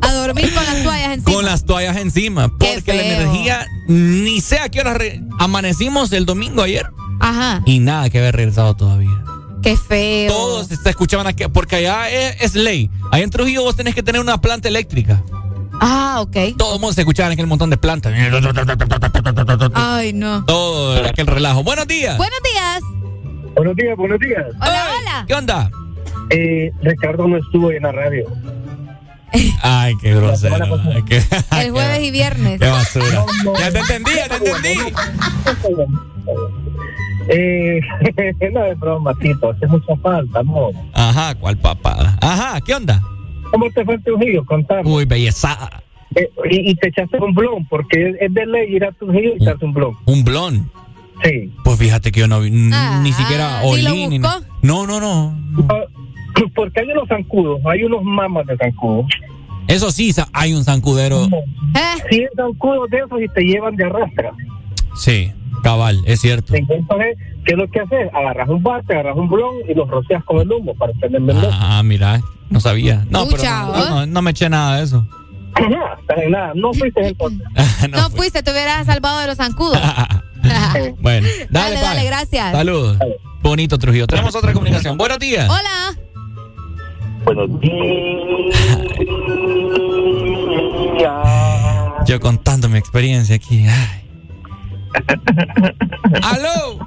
[0.01, 1.33] A dormir con las toallas encima.
[1.35, 2.49] Con las toallas encima.
[2.57, 4.97] Porque la energía, ni sé a qué hora
[5.37, 6.87] amanecimos el domingo ayer.
[7.19, 7.61] Ajá.
[7.65, 9.11] Y nada que haber regresado todavía.
[9.61, 10.31] Qué feo.
[10.33, 12.89] Todos se escuchaban aquí, porque allá es, es ley.
[13.11, 15.21] Allá en Trujillo vos tenés que tener una planta eléctrica.
[15.79, 16.57] Ah, ok.
[16.57, 18.13] Todo el mundo se escuchaba en aquel montón de plantas.
[19.73, 20.43] Ay, no.
[20.45, 21.63] Todo aquel relajo.
[21.63, 22.17] Buenos días.
[22.17, 22.81] Buenos días.
[23.55, 24.45] Buenos días, buenos días.
[24.61, 25.25] Hola, hola.
[25.27, 25.69] ¿Qué onda?
[26.29, 28.25] Eh, Ricardo no estuvo en la radio.
[29.61, 30.55] Ay, qué grosero.
[31.59, 32.59] El jueves y viernes.
[32.59, 33.25] qué basura.
[33.59, 34.93] Ya te entendí, ya te entendí.
[37.29, 37.81] Eh,
[38.53, 40.69] no es broma, Tito, hace mucha falta, ¿no?
[40.93, 42.17] Ajá, ¿cuál papada?
[42.21, 43.01] Ajá, ¿qué onda?
[43.51, 44.45] ¿Cómo te fue en Trujillo?
[44.45, 44.81] Contame.
[44.89, 45.69] Uy, belleza.
[46.15, 49.33] Eh, y, y te echaste un blon, porque es, es de ley ir a Trujillo
[49.37, 49.95] y echarte un blon.
[50.05, 50.69] ¿Un blon?
[51.23, 51.51] Sí.
[51.63, 54.07] Pues fíjate que yo no vi, n- Ah, ni siquiera ¿ni lo olí.
[54.07, 54.39] ni- buscó?
[54.63, 55.37] No, no, no.
[56.55, 59.05] Porque hay unos zancudos, hay unos mamas de zancudos.
[59.67, 61.25] Eso sí, hay un zancudero.
[61.25, 62.01] ¿Eh?
[62.09, 64.31] Sí, zancudos de esos y te llevan de arrastra.
[64.95, 65.31] Sí,
[65.61, 66.53] cabal, es cierto.
[66.55, 68.09] Entonces, ¿qué es lo que haces?
[68.13, 71.47] Agarras un bate, agarras un blon y los rocias con el humo para menos.
[71.51, 73.05] Ah, mira, no sabía.
[73.09, 75.07] No, pero Pucha, no, no, no me eché nada de eso.
[76.29, 77.41] nada, no fuiste el podcast.
[77.89, 79.79] No, fuiste, te hubieras salvado de los zancudos.
[81.01, 82.51] Bueno, dale, Dale, dale, gracias.
[82.51, 82.97] Saludos.
[83.43, 84.07] Bonito Trujillo.
[84.07, 84.97] Tenemos otra comunicación.
[84.97, 85.47] Buenos días.
[85.47, 85.95] Hola.
[87.25, 87.47] Buenos
[92.07, 93.67] Yo contando mi experiencia aquí.
[93.67, 94.01] Ay.
[96.23, 96.79] ¡Aló!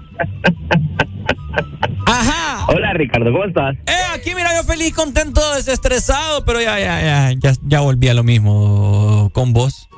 [2.07, 2.67] ¡Ajá!
[2.69, 3.77] Hola Ricardo, ¿cómo estás?
[3.87, 8.15] Eh, aquí mira, yo feliz, contento, desestresado, pero ya, ya, ya, ya, ya volví a
[8.15, 9.89] lo mismo con vos.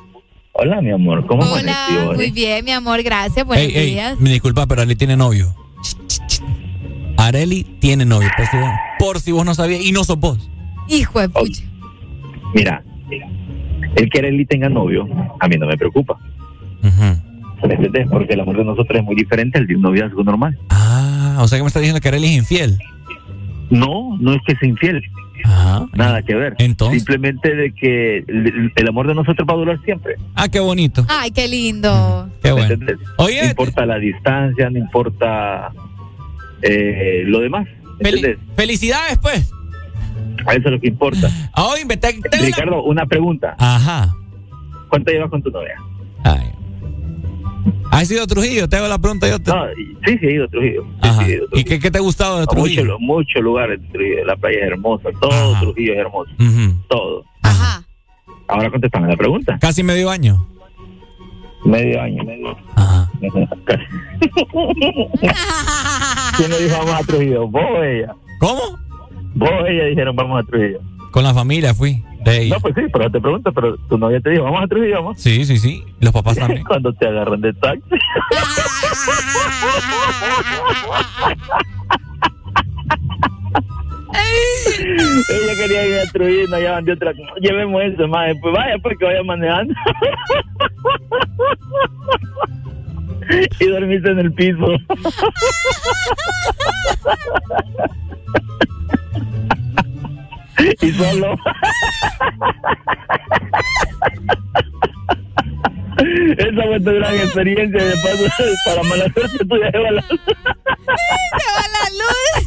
[0.53, 3.45] Hola, mi amor, ¿cómo Hola, muy bien, mi amor, gracias.
[3.47, 4.19] Buenos Ey, ey, días.
[4.19, 5.55] me disculpa, pero Areli tiene novio.
[7.19, 8.57] Areli tiene novio, por si,
[8.99, 10.49] por si vos no sabías, y no sos vos.
[10.89, 11.63] Hijo de pucha.
[12.55, 12.83] Mira,
[13.97, 15.07] el que Arely tenga novio,
[15.41, 16.19] a mí no me preocupa.
[16.83, 16.91] ¿Me
[17.75, 18.07] entendés?
[18.11, 20.59] Porque el amor de nosotros es muy diferente al de un noviazgo normal.
[20.71, 22.79] Ah, o sea que me está diciendo que Areli es infiel.
[23.71, 25.03] No, no es que sea infiel.
[25.95, 26.55] Nada que ver.
[26.91, 30.17] Simplemente de que el, el amor de nosotros va a durar siempre.
[30.35, 31.05] Ah, qué bonito.
[31.09, 32.29] Ay, qué lindo.
[32.43, 32.75] Qué ¿Me bueno.
[32.75, 32.97] entendés?
[33.19, 35.71] Oye, no importa la distancia, no importa
[36.63, 37.67] eh, lo demás.
[38.01, 38.39] ¿me Fel- entendés?
[38.57, 39.53] felicidades, pues.
[40.47, 41.29] A eso es lo que importa.
[41.29, 43.55] Te- tengo una- Ricardo, una pregunta.
[43.59, 44.15] Ajá.
[44.89, 45.75] ¿Cuánto llevas con tu novia?
[47.91, 48.69] ¿Has ido a Trujillo?
[48.69, 49.39] Te hago la pregunta yo.
[49.41, 49.51] Te...
[49.51, 49.65] No,
[50.07, 50.83] sí, sí he ido a Trujillo.
[50.85, 51.25] Sí, Ajá.
[51.25, 52.83] sí, he ido a ¿Y qué, qué te ha gustado de Trujillo?
[52.85, 54.25] muchos muchos lugares de Trujillo.
[54.25, 55.09] La playa es hermosa.
[55.21, 56.31] Todo Trujillo es hermoso.
[56.89, 57.25] Todo.
[58.49, 59.59] Ahora contestame la pregunta.
[59.61, 60.47] Casi medio año.
[61.65, 62.57] Medio año, medio.
[63.65, 63.83] Casi.
[66.37, 67.49] ¿Quién le dijo vamos a Trujillo?
[67.49, 68.15] ¿Vos o ella?
[68.41, 68.61] ¿Cómo?
[69.35, 70.81] Vos o ella dijeron vamos a Trujillo.
[71.11, 72.03] Con la familia fui.
[72.27, 72.49] De.
[72.49, 75.21] No, pues sí, pero te pregunto, pero tu novia te dijo vamos a Trujillo, vamos.
[75.21, 75.85] Sí, sí, sí.
[76.01, 76.65] Los papás también.
[76.65, 77.83] Cuando te agarran de taxi.
[85.29, 87.13] Ella quería ir a Trujillo, no llevan de otra.
[87.41, 88.35] Llevemos eso, más.
[88.41, 89.75] Pues vaya, pues que vaya manejando.
[93.61, 94.67] y dormiste en el piso.
[100.59, 101.37] Y solo.
[106.39, 108.25] Esa fue tu gran experiencia de paso
[108.67, 110.05] para mala suerte tuya de balas.
[110.07, 110.15] Se
[111.55, 112.47] va la luz.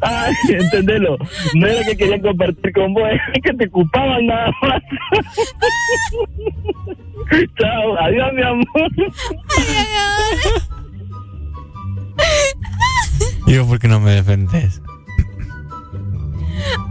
[0.00, 1.18] Ay, entendelo.
[1.54, 4.82] No era que querían compartir con vos, es que te ocupaban nada más.
[7.58, 8.90] Chao, adiós, mi amor.
[12.16, 12.93] ¿Y
[13.46, 14.80] yo por qué no me defendes?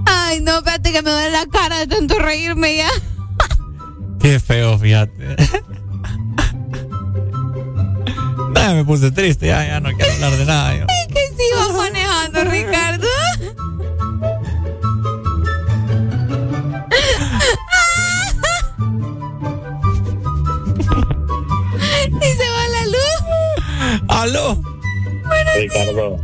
[0.06, 2.90] Ay, no, espérate que me duele la cara de tanto reírme ya.
[4.20, 5.36] Qué feo, fíjate.
[8.54, 10.78] Nada, me puse triste, ya, ya no quiero hablar de nada.
[10.78, 10.86] yo.
[10.86, 13.08] Es que sigo manejando, Ricardo.
[22.22, 23.22] y se va la luz.
[24.08, 24.62] ¡Aló!
[25.56, 26.20] Ricardo.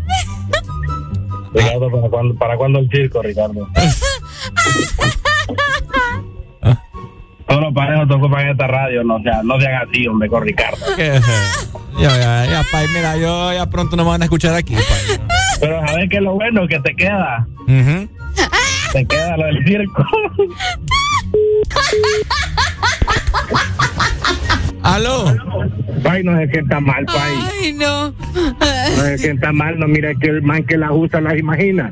[1.53, 3.67] Ricardo, ¿para cuándo, ¿para cuándo el circo, Ricardo?
[7.47, 8.07] Todos los parejos
[8.41, 10.77] en esta radio, no sean, no sean así, hombre, con Ricardo.
[10.97, 11.19] Ya,
[12.17, 15.19] ya, ya, Pai, mira, yo ya pronto no me van a escuchar aquí, Pai.
[15.59, 18.07] Pero sabes que lo bueno que te queda, Ujú.
[18.93, 20.05] te queda lo del circo.
[24.83, 25.35] ¿Aló?
[26.03, 27.33] Pai, no se sienta mal, Pai.
[27.61, 28.09] Ay, no.
[28.11, 31.91] No se sienta mal, no mira que el man que la usa las imagina.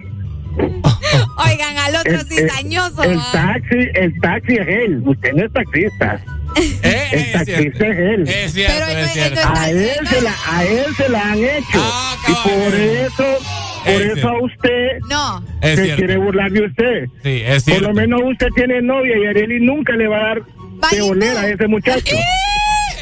[0.58, 3.04] Oigan, al otro El- el- cizañoso.
[3.04, 3.30] El ah.
[3.32, 6.20] taxi, el taxi es él, usted no es taxista.
[6.56, 8.28] el taxista es él.
[8.28, 9.40] Eh, Es cierto, es cierto.
[9.54, 11.84] A él, se la, a él se la han hecho.
[12.28, 13.26] y por eso,
[13.84, 15.44] por Es eso a usted No.
[15.62, 17.06] Se quiere burlar de usted.
[17.24, 20.42] Sí, es Por lo menos usted tiene novia y Areli nunca le va a dar
[20.90, 22.16] peonera a ese muchacho.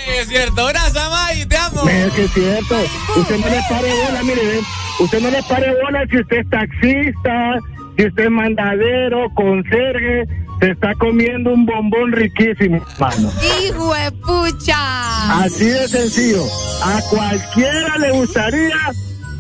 [0.08, 0.68] Es cierto.
[0.68, 1.88] Gracias, May, te amo.
[1.88, 2.76] Es que es cierto.
[3.16, 4.60] Usted no le pare bola, mire,
[5.00, 7.60] usted no le pare bola si usted es taxista,
[7.98, 10.26] si usted es mandadero, conserje,
[10.60, 13.32] se está comiendo un bombón riquísimo, hermano.
[13.62, 15.44] Hijo de pucha.
[15.44, 16.44] Así de sencillo.
[16.84, 18.76] A cualquiera le gustaría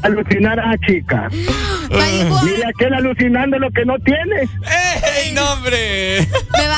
[0.01, 1.31] alucinar a chicas.
[2.43, 4.41] Mire aquel alucinando lo que no tiene.
[4.41, 6.27] ¡Ey, no, hombre!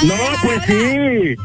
[0.04, 1.36] No, pues sí.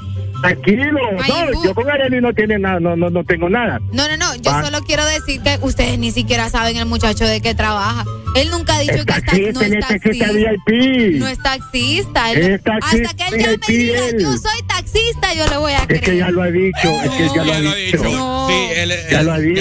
[0.42, 0.98] Tranquilo.
[1.28, 3.78] No, yo con Arely no tiene nada, no, no, no tengo nada.
[3.92, 4.34] No, no, no.
[4.36, 4.64] Yo Va.
[4.64, 8.04] solo quiero decir que ustedes ni siquiera saben el muchacho de qué trabaja.
[8.34, 10.32] Él nunca ha dicho Es que está, taxista, no es taxista.
[10.32, 11.18] VIP.
[11.18, 12.32] No es taxista.
[12.32, 14.16] Él- Es taxista hasta que él llame y diga, él.
[14.20, 16.18] yo soy taxista, yo le voy a Es que creer.
[16.18, 18.48] ya lo ha dicho, es que ya lo ha dicho.
[18.48, 19.54] Sí, él, Ya lo ha dicho,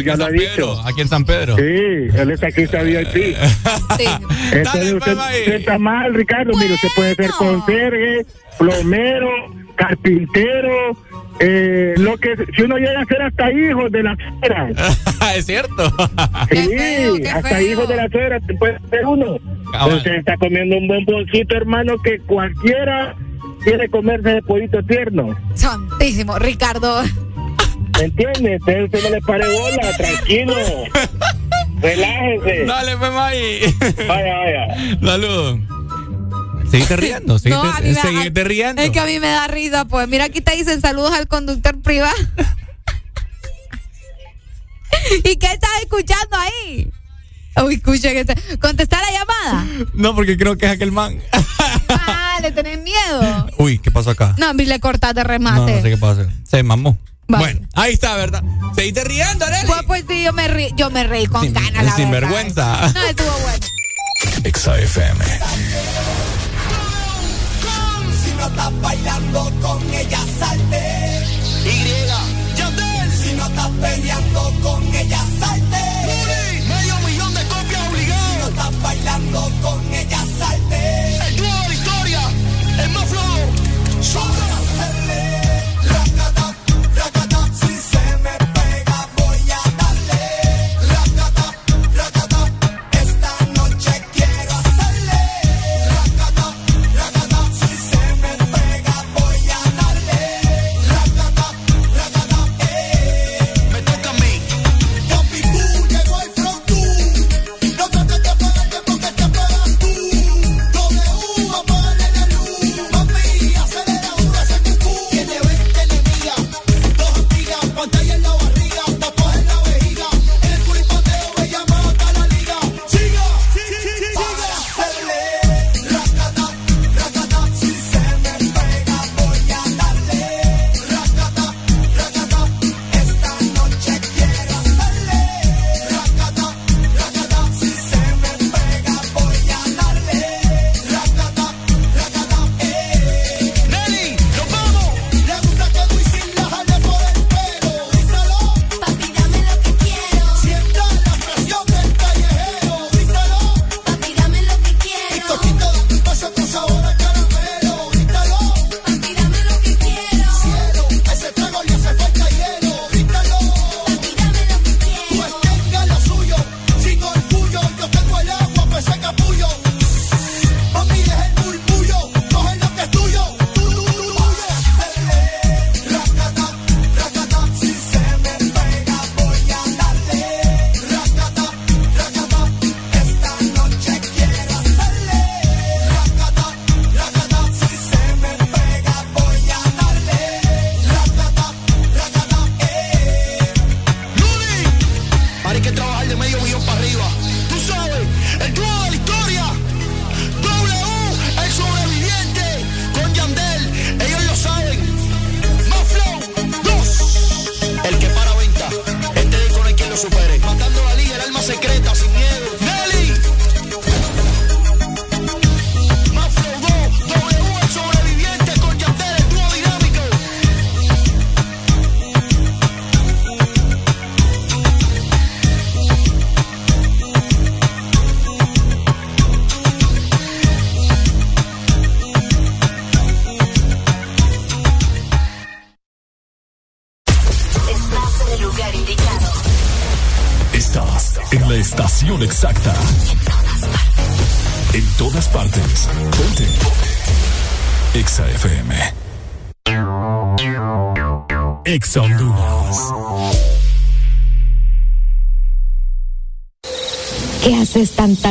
[0.00, 0.50] ya en lo ha San Pedro.
[0.56, 0.82] dicho.
[0.86, 1.56] Aquí en San Pedro.
[1.56, 3.36] Sí, él es taxista VIP.
[4.52, 6.52] Entonces usted, usted está mal, Ricardo.
[6.56, 8.26] Mire, usted puede ser conserje,
[8.58, 9.28] plomero,
[9.74, 10.96] carpintero,
[11.40, 14.70] eh, lo que si uno llega a ser hasta hijo de la suegra.
[15.36, 15.92] es cierto.
[16.50, 19.36] Sí, hasta hijo de la suegra te puede ser uno.
[19.72, 23.16] Pero usted está comiendo un bomboncito, hermano, que cualquiera
[23.64, 25.36] quiere comerse de pollito tierno.
[25.54, 27.02] Santísimo, Ricardo.
[27.98, 28.60] ¿Me entiendes?
[28.66, 30.54] Entonces usted no le pare bola, tranquilo.
[31.80, 32.64] Relájense.
[32.64, 33.60] Dale, pues, May.
[34.08, 34.98] Vaya, vaya.
[35.00, 35.73] Saludos.
[36.74, 38.82] Seguiste riendo, seguiste, No, me riendo.
[38.82, 40.08] Es que a mí me da risa, pues.
[40.08, 42.16] Mira, aquí te dicen saludos al conductor privado.
[45.24, 46.90] ¿Y qué estás escuchando ahí?
[47.62, 48.58] Uy, escucha que te...
[48.58, 49.66] ¿Contestar la llamada?
[49.92, 51.20] No, porque creo que es aquel man.
[51.88, 53.48] Ah, le tenés miedo.
[53.58, 54.34] Uy, ¿qué pasó acá?
[54.38, 55.76] No, a mí le cortaste remate.
[55.76, 56.26] no sé qué pasa.
[56.48, 56.98] Se mamó.
[57.28, 57.44] Vale.
[57.44, 58.42] Bueno, ahí está, ¿verdad?
[58.74, 59.66] Seguiste riendo, Arely.
[59.68, 62.28] Pues, pues sí, yo me, rí, yo me reí con Sin- ganas, la sin verdad.
[62.30, 62.92] vergüenza.
[62.92, 63.66] No, estuvo bueno.
[64.44, 65.24] Exa FM.
[65.24, 66.33] Si no
[68.46, 71.03] estás bailando con ella, salte.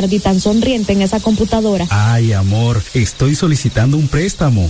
[0.03, 1.87] Tarde y tan sonriente en esa computadora?
[1.89, 4.69] Ay, amor, estoy solicitando un préstamo.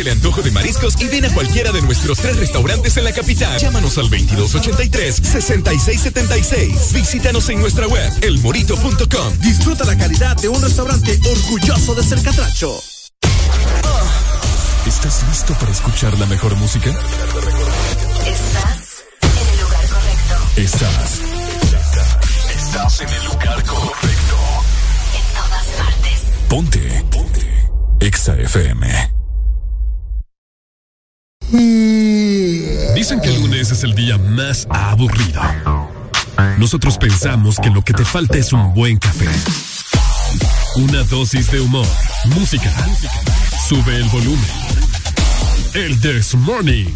[0.00, 3.60] el antojo de mariscos y ven a cualquiera de nuestros tres restaurantes en la capital.
[3.60, 6.92] Llámanos al 2283-6676.
[6.92, 9.38] Visítanos en nuestra web, elmorito.com.
[9.40, 12.82] Disfruta la calidad de un restaurante orgulloso de ser catracho.
[14.86, 16.90] ¿Estás listo para escuchar la mejor música?
[18.26, 20.34] Estás en el lugar correcto.
[20.56, 21.20] Estás.
[22.56, 24.36] Estás en el lugar correcto.
[25.14, 26.20] En todas partes.
[26.48, 27.04] Ponte.
[27.10, 27.68] Ponte.
[28.00, 29.19] Exa FM.
[31.50, 35.42] Dicen que el lunes es el día más aburrido.
[36.58, 39.26] Nosotros pensamos que lo que te falta es un buen café.
[40.76, 41.86] Una dosis de humor,
[42.36, 42.72] música.
[43.68, 44.46] Sube el volumen.
[45.74, 46.86] El This Morning.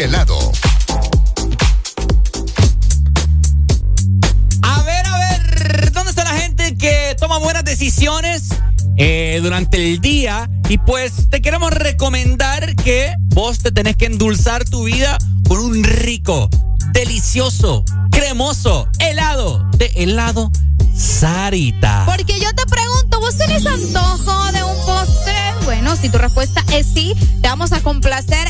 [0.00, 0.52] Y helado.
[4.62, 8.48] A ver, a ver, ¿dónde está la gente que toma buenas decisiones?
[9.00, 10.48] eh, durante el día.
[10.68, 15.16] Y pues te queremos recomendar que vos te tenés que endulzar tu vida
[15.48, 16.48] con un rico,
[16.92, 20.52] delicioso, cremoso helado de helado
[20.94, 22.04] Sarita.
[22.06, 25.34] Porque yo te pregunto, ¿vos tenés antojo de un postre?
[25.64, 28.48] Bueno, si tu respuesta es sí, te vamos a complacer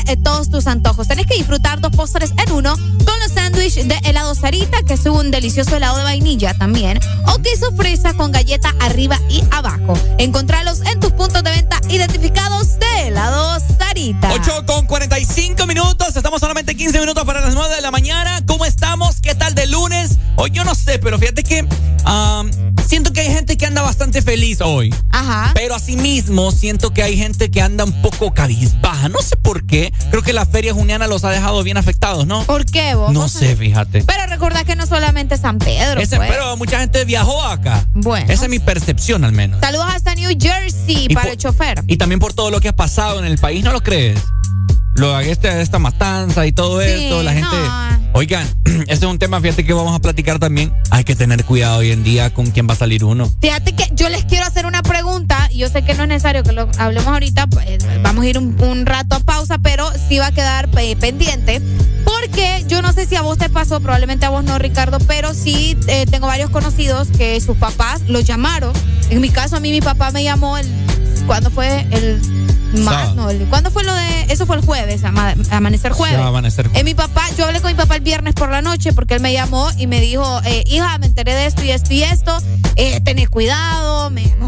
[1.41, 5.75] disfrutar dos postres en uno con los sándwiches de helado Sarita, que es un delicioso
[5.75, 9.93] helado de vainilla también, o queso fresa con galleta arriba y abajo.
[10.19, 14.31] Encontralos en tus puntos de venta identificados de helado Sarita.
[14.33, 18.39] 8 con 45 minutos, estamos solamente 15 minutos para las 9 de la mañana.
[18.45, 19.19] ¿Cómo estamos?
[19.19, 20.19] ¿Qué tal de lunes?
[20.35, 21.67] Hoy yo no sé, pero fíjate que
[24.11, 24.93] bastante feliz hoy.
[25.11, 25.51] Ajá.
[25.55, 29.07] Pero asimismo siento que hay gente que anda un poco cabizbaja.
[29.09, 29.93] No sé por qué.
[30.09, 32.43] Creo que la feria juniana los ha dejado bien afectados, ¿no?
[32.43, 33.13] ¿Por qué vos?
[33.13, 34.03] No sé, fíjate.
[34.03, 36.01] Pero recuerda que no solamente San Pedro.
[36.01, 36.29] Ese, pues.
[36.29, 37.87] Pero mucha gente viajó acá.
[37.93, 38.31] Bueno.
[38.31, 39.61] Esa es mi percepción al menos.
[39.61, 41.83] Saludos hasta New Jersey Y para por- el chofer.
[41.87, 44.19] Y también por todo lo que ha pasado en el país, ¿no lo crees?
[44.95, 47.47] Lo, este, esta matanza y todo Sí, esto, la gente...
[47.49, 47.91] no.
[48.13, 50.73] Oigan, este es un tema, fíjate que vamos a platicar también.
[50.89, 53.31] Hay que tener cuidado hoy en día con quién va a salir uno.
[53.39, 53.80] Fíjate que
[55.61, 57.45] Yo sé que no es necesario que lo hablemos ahorita.
[57.45, 57.67] pues,
[58.01, 61.61] vamos a ir un, un rato a pausa, pero sí va a quedar eh, pendiente.
[62.03, 65.35] Porque yo no sé si a vos te pasó, probablemente a vos no, Ricardo, pero
[65.35, 68.73] sí eh, tengo varios conocidos que sus papás los llamaron.
[69.11, 70.65] En mi caso, a mí mi papá me llamó el.
[71.27, 71.85] ¿Cuándo fue?
[71.91, 72.19] El.
[72.83, 74.27] Más, no, ¿Cuándo fue lo de.?
[74.29, 76.17] Eso fue el jueves, ama- amanecer jueves.
[76.17, 78.93] Ya, amanecer Eh, mi papá, yo hablé con mi papá el viernes por la noche
[78.93, 81.93] porque él me llamó y me dijo, eh, hija, me enteré de esto y esto
[81.93, 82.37] y esto,
[82.77, 83.90] eh, tenés cuidado,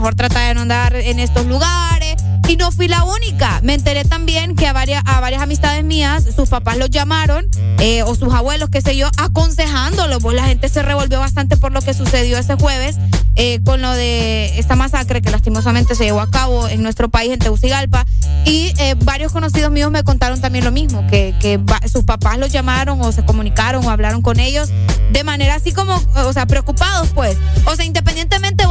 [0.04, 2.18] mejor trata de no andar en estos lugares.
[2.50, 3.62] Y no fui la única.
[3.64, 7.48] Me enteré también que a varias, a varias amistades mías, sus papás los llamaron,
[7.80, 10.22] eh, o sus abuelos, qué sé yo, aconsejándolos.
[10.22, 12.98] Pues la gente se revolvió bastante por lo que sucedió ese jueves
[13.38, 17.32] eh, con lo de esta masacre que lastimosamente se llevó a cabo en nuestro país,
[17.32, 18.06] en Tegucigalpa.
[18.44, 22.52] Y eh, varios conocidos míos me contaron también lo mismo, que, que sus papás los
[22.52, 24.70] llamaron o se comunicaron o hablaron con ellos
[25.14, 27.38] de manera así como, o sea, preocupados pues.
[27.66, 28.63] O sea, independientemente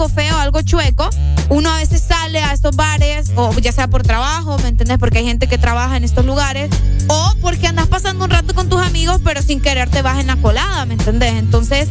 [0.00, 1.10] algo feo, algo chueco,
[1.50, 4.96] uno a veces sale a estos bares, o ya sea por trabajo, ¿me entendés?
[4.96, 6.70] Porque hay gente que trabaja en estos lugares,
[7.08, 10.28] o porque andas pasando un rato con tus amigos, pero sin querer te vas en
[10.28, 11.34] la colada, ¿me entendés?
[11.34, 11.88] Entonces,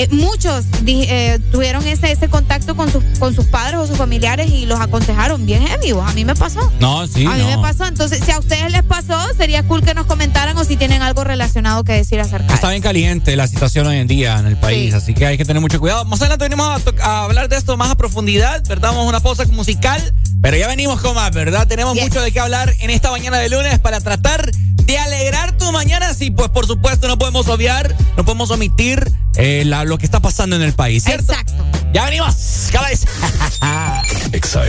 [0.00, 4.50] eh, muchos eh, tuvieron ese, ese contacto con sus, con sus padres o sus familiares
[4.50, 5.62] y los aconsejaron bien
[5.92, 6.08] vos.
[6.08, 6.72] A mí me pasó.
[6.80, 7.56] No, sí, a mí no.
[7.56, 7.84] me pasó.
[7.84, 11.22] Entonces, si a ustedes les pasó, sería cool que nos comentaran o si tienen algo
[11.22, 14.94] relacionado que decir acerca Está bien caliente la situación hoy en día en el país,
[14.94, 16.06] así que hay que tener mucho cuidado.
[16.06, 18.88] Más adelante venimos a, a hablar de esto más a profundidad, ¿verdad?
[18.88, 21.66] Vamos a una pausa musical, pero ya venimos con más, ¿verdad?
[21.66, 25.70] Tenemos mucho de qué hablar en esta mañana de lunes para tratar de alegrar tu
[25.72, 26.14] mañana.
[26.14, 30.20] Sí, pues por supuesto no podemos obviar, no podemos omitir eh, la- lo que está
[30.20, 31.32] pasando en el país, ¿cierto?
[31.32, 31.52] Exacto.
[31.92, 32.34] Ya venimos,
[32.72, 33.06] cabeza.
[34.32, 34.62] Exa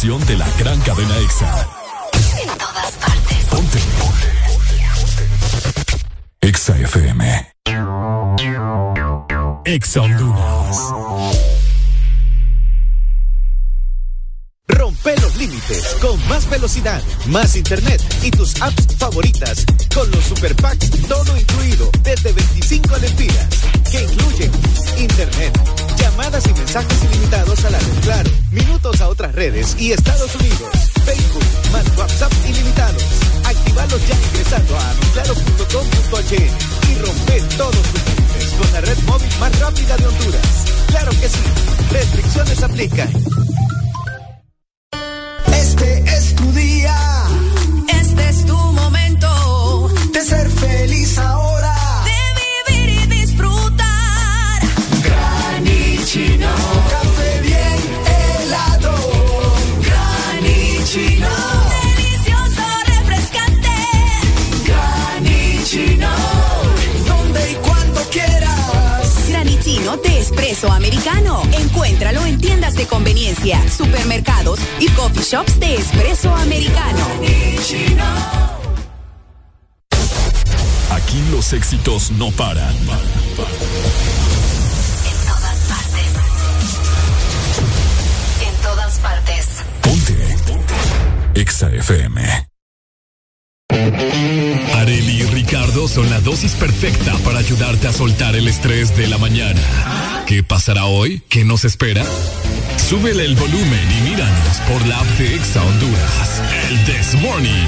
[0.00, 0.47] de la
[103.20, 106.42] el volumen y míranos por la app de Exa Honduras.
[106.70, 107.66] El This Morning.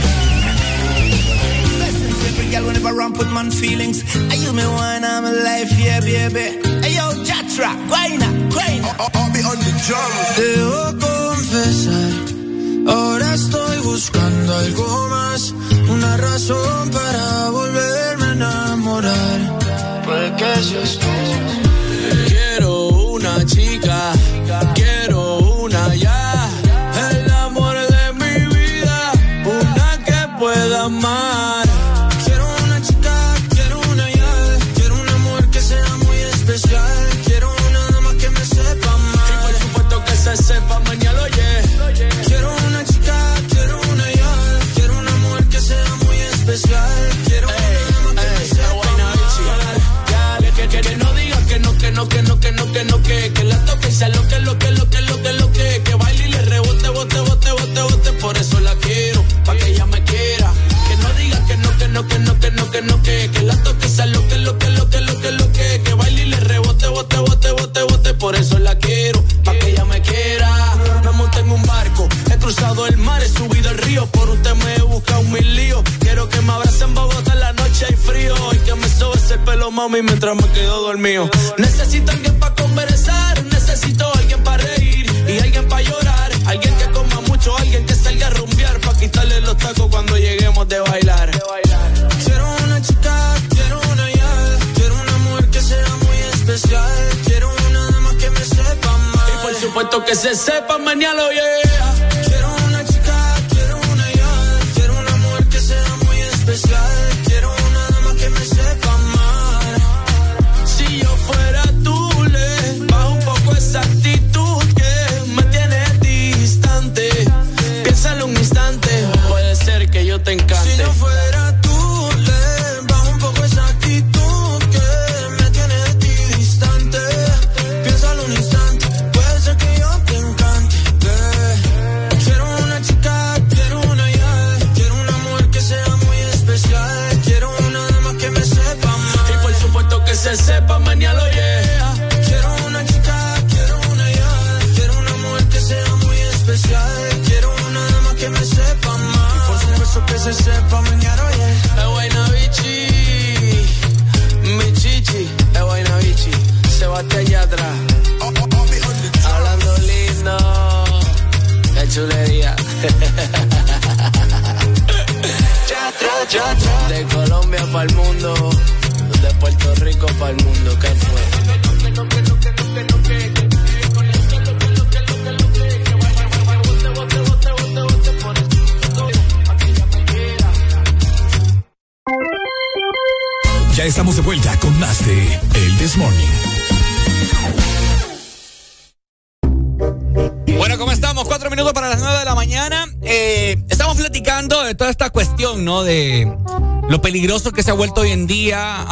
[197.61, 198.85] Que se ha vuelto hoy en día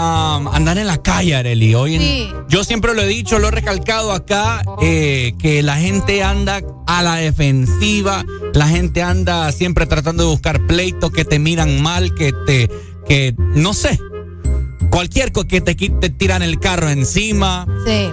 [0.53, 1.75] andar en la calle, Areli.
[1.75, 6.23] Hoy en, Yo siempre lo he dicho, lo he recalcado acá, eh, que la gente
[6.23, 11.81] anda a la defensiva, la gente anda siempre tratando de buscar pleitos, que te miran
[11.81, 12.71] mal, que te,
[13.09, 13.99] que, no sé,
[14.91, 17.67] cualquier cosa que te, te tiran el carro encima.
[17.87, 18.11] Sí.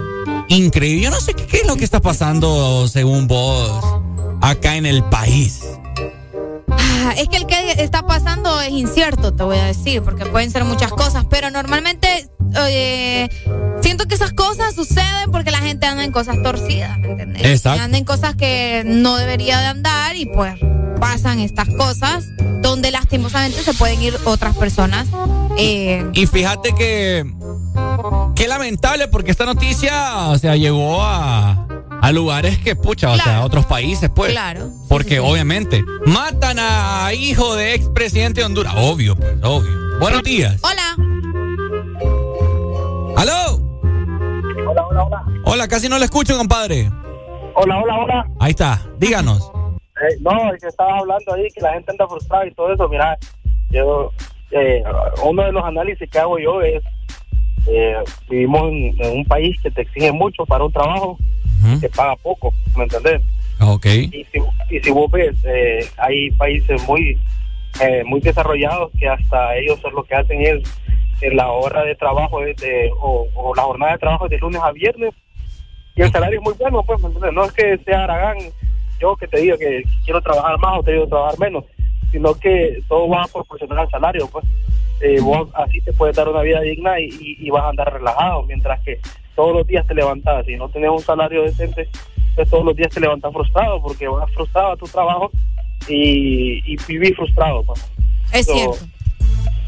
[0.48, 1.02] Increíble.
[1.02, 3.84] Yo no sé qué, qué es lo que está pasando según vos
[4.40, 5.55] acá en el país.
[8.66, 12.28] Es incierto, te voy a decir, porque pueden ser muchas cosas, pero normalmente
[13.80, 17.44] siento que esas cosas suceden porque la gente anda en cosas torcidas, ¿me entiendes?
[17.44, 17.82] Exacto.
[17.82, 20.54] Anda en cosas que no debería de andar y pues
[21.00, 22.24] pasan estas cosas
[22.62, 25.06] donde lastimosamente se pueden ir otras personas.
[25.58, 27.24] Eh, y fíjate que
[28.34, 31.66] qué lamentable porque esta noticia, o sea, llegó a
[32.00, 34.32] a lugares que, pucha, o sea, a otros países, pues.
[34.32, 34.70] Claro.
[34.96, 38.72] Porque obviamente matan a hijo de expresidente de Honduras.
[38.78, 39.70] Obvio, pues, obvio.
[40.00, 40.58] Buenos días.
[40.62, 40.96] Hola.
[43.18, 43.60] ¿Aló?
[44.66, 45.24] Hola, hola, hola.
[45.44, 46.90] Hola, casi no le escucho, compadre.
[47.56, 48.26] Hola, hola, hola.
[48.40, 49.52] Ahí está, díganos.
[50.00, 52.88] Eh, no, es que estaba hablando ahí que la gente anda frustrada y todo eso.
[52.88, 53.18] Mira,
[53.68, 54.12] yo,
[54.50, 54.82] eh,
[55.22, 56.82] uno de los análisis que hago yo es,
[57.66, 57.98] eh,
[58.30, 61.18] vivimos en, un país que te exige mucho para un trabajo
[61.82, 63.20] que paga poco, ¿me entendés?
[63.60, 63.86] Ok.
[63.86, 67.18] Y si, vos ves, eh, hay países muy,
[67.80, 70.62] eh, muy desarrollados que hasta ellos lo que hacen es
[71.32, 75.14] la hora de trabajo de, o, la jornada de trabajo es de lunes a viernes
[75.94, 77.00] y el salario es muy bueno, pues.
[77.32, 78.36] No es que sea Aragán,
[79.00, 81.64] yo que te diga que quiero trabajar más o te digo trabajar menos,
[82.12, 84.44] sino que todo va a proporcionar al salario, pues.
[85.00, 88.42] Eh, vos así te puedes dar una vida digna y, y vas a andar relajado,
[88.44, 88.98] mientras que
[89.34, 91.88] todos los días te levantas y no tenés un salario decente,
[92.44, 95.30] todos los días te levantas frustrado porque vas frustrado a tu trabajo
[95.88, 97.62] y, y vivís frustrado.
[97.62, 97.90] Pues.
[98.32, 98.78] Es cierto.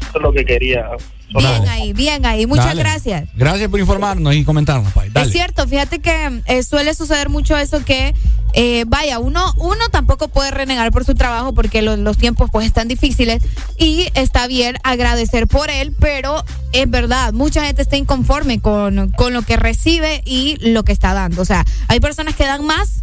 [0.09, 0.89] Eso es lo que quería
[1.37, 2.47] Bien ahí, bien ahí.
[2.47, 3.29] Muchas gracias.
[3.35, 5.11] Gracias por informarnos y comentarnos, Pai.
[5.13, 8.15] Es cierto, fíjate que eh, suele suceder mucho eso que,
[8.53, 12.87] eh, vaya, uno, uno tampoco puede renegar por su trabajo porque los tiempos pues están
[12.87, 13.43] difíciles
[13.77, 19.33] y está bien agradecer por él, pero es verdad, mucha gente está inconforme con, con
[19.33, 21.43] lo que recibe y lo que está dando.
[21.43, 23.01] O sea, hay personas que dan más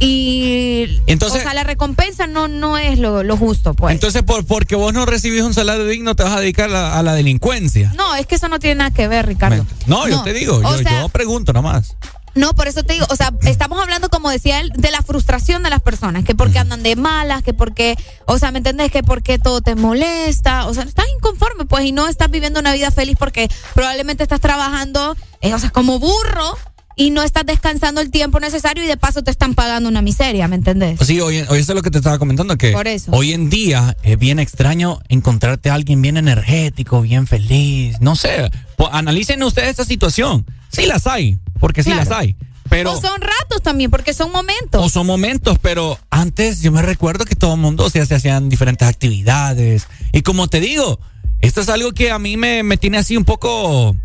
[0.00, 3.94] y entonces, o sea, la recompensa no, no es lo, lo justo, pues.
[3.94, 7.14] Entonces, por, porque vos no recibís un salario digno, te vas a dedicar a, la
[7.14, 7.92] delincuencia.
[7.96, 9.66] No, es que eso no tiene nada que ver, Ricardo.
[9.86, 11.96] No, yo te digo, yo, yo, pregunto nomás.
[12.34, 15.64] No, por eso te digo, o sea, estamos hablando, como decía él, de la frustración
[15.64, 17.96] de las personas, que porque andan de malas, que porque,
[18.26, 18.92] o sea, ¿me entendés?
[18.92, 22.72] Que porque todo te molesta, o sea, estás inconforme, pues, y no estás viviendo una
[22.72, 26.56] vida feliz porque probablemente estás trabajando, eh, o sea, como burro
[26.98, 30.48] y no estás descansando el tiempo necesario y de paso te están pagando una miseria,
[30.48, 30.98] ¿me entendés?
[31.00, 32.74] Sí, hoy, hoy eso es lo que te estaba comentando, que
[33.12, 38.50] hoy en día es bien extraño encontrarte a alguien bien energético, bien feliz, no sé,
[38.90, 42.34] analicen ustedes esta situación, sí las hay, porque sí las hay.
[42.68, 44.84] Pero, o son ratos también, porque son momentos.
[44.84, 48.16] O son momentos, pero antes yo me recuerdo que todo el mundo o sea, se
[48.16, 49.86] hacían diferentes actividades.
[50.12, 51.00] Y como te digo,
[51.40, 53.96] esto es algo que a mí me, me tiene así un poco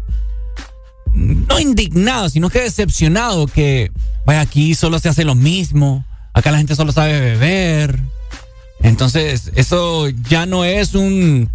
[1.14, 3.92] no indignado, sino que decepcionado que,
[4.26, 8.00] vaya, aquí solo se hace lo mismo, acá la gente solo sabe beber.
[8.82, 11.50] Entonces, eso ya no es un...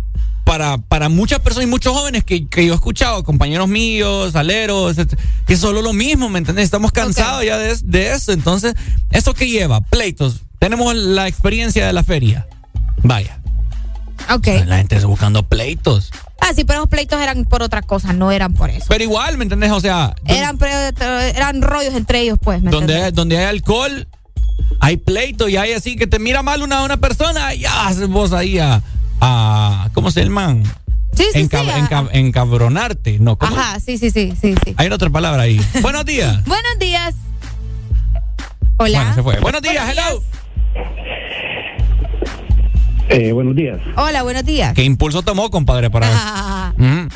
[0.44, 4.96] Para, para muchas personas y muchos jóvenes que, yo he escuchado, compañeros míos, aleros,
[5.46, 6.64] que es solo lo mismo, ¿me entiendes?
[6.64, 8.32] Estamos cansados ya de, eso.
[8.32, 8.74] Entonces,
[9.10, 9.82] ¿eso qué lleva?
[9.82, 10.40] Pleitos.
[10.58, 12.46] Tenemos la experiencia de la feria.
[13.02, 13.37] Vaya.
[14.34, 14.46] Ok.
[14.66, 16.10] la gente está buscando pleitos.
[16.40, 18.86] Ah, sí, pero los pleitos eran por otra cosa, no eran por eso.
[18.88, 19.70] Pero igual, ¿me entendés?
[19.72, 20.14] O sea.
[20.24, 20.58] Eran,
[21.34, 22.62] eran rollos entre ellos, pues.
[22.62, 24.06] ¿me donde, hay, donde hay alcohol,
[24.80, 28.32] hay pleito y hay así que te mira mal una, una persona, ya haces vos
[28.32, 28.82] ahí a,
[29.20, 29.90] a.
[29.94, 30.56] ¿Cómo se llama?
[31.14, 31.48] Sí, sí,
[32.12, 33.36] encabronarte, ¿no?
[33.40, 34.74] Ajá, sí, sí, sí, sí, sí.
[34.76, 35.60] Hay otra palabra ahí.
[35.82, 36.44] Buenos días.
[36.44, 37.14] Buenos días.
[38.76, 38.98] Hola.
[38.98, 39.40] Bueno, se fue.
[39.40, 40.22] Buenos días, hello.
[43.08, 43.80] Eh, buenos días.
[43.96, 44.74] Hola, buenos días.
[44.74, 46.74] ¿Qué impulso tomó, compadre, para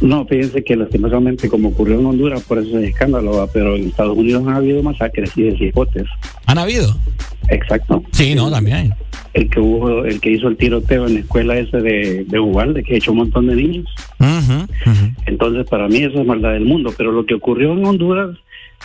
[0.00, 4.16] No, fíjense que lastimosamente, como ocurrió en Honduras, por eso es escándalo, pero en Estados
[4.16, 6.04] Unidos han habido masacres y deshijotes.
[6.46, 6.94] ¿Han habido?
[7.48, 8.02] Exacto.
[8.12, 8.94] Sí, no, también.
[9.32, 12.84] El que hubo, el que hizo el tiroteo en la escuela ese de, de Ubalde,
[12.84, 13.86] que echó un montón de niños.
[15.26, 18.36] Entonces, para mí eso es maldad del mundo, pero lo que ocurrió en Honduras,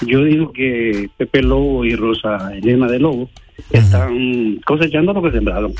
[0.05, 3.29] yo digo que Pepe Lobo y Rosa Elena de Lobo
[3.71, 5.73] están cosechando lo que sembraron.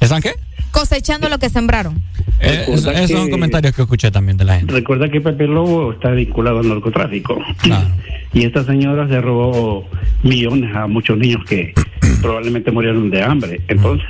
[0.00, 0.32] ¿Están qué?
[0.70, 2.00] Cosechando lo que sembraron.
[2.40, 4.72] Eh, esos son comentarios que escuché también de la gente.
[4.72, 7.38] Recuerda que Pepe Lobo está vinculado al narcotráfico.
[8.32, 9.86] Y esta señora se robó
[10.22, 11.74] millones a muchos niños que
[12.20, 13.60] probablemente murieron de hambre.
[13.68, 14.06] Entonces,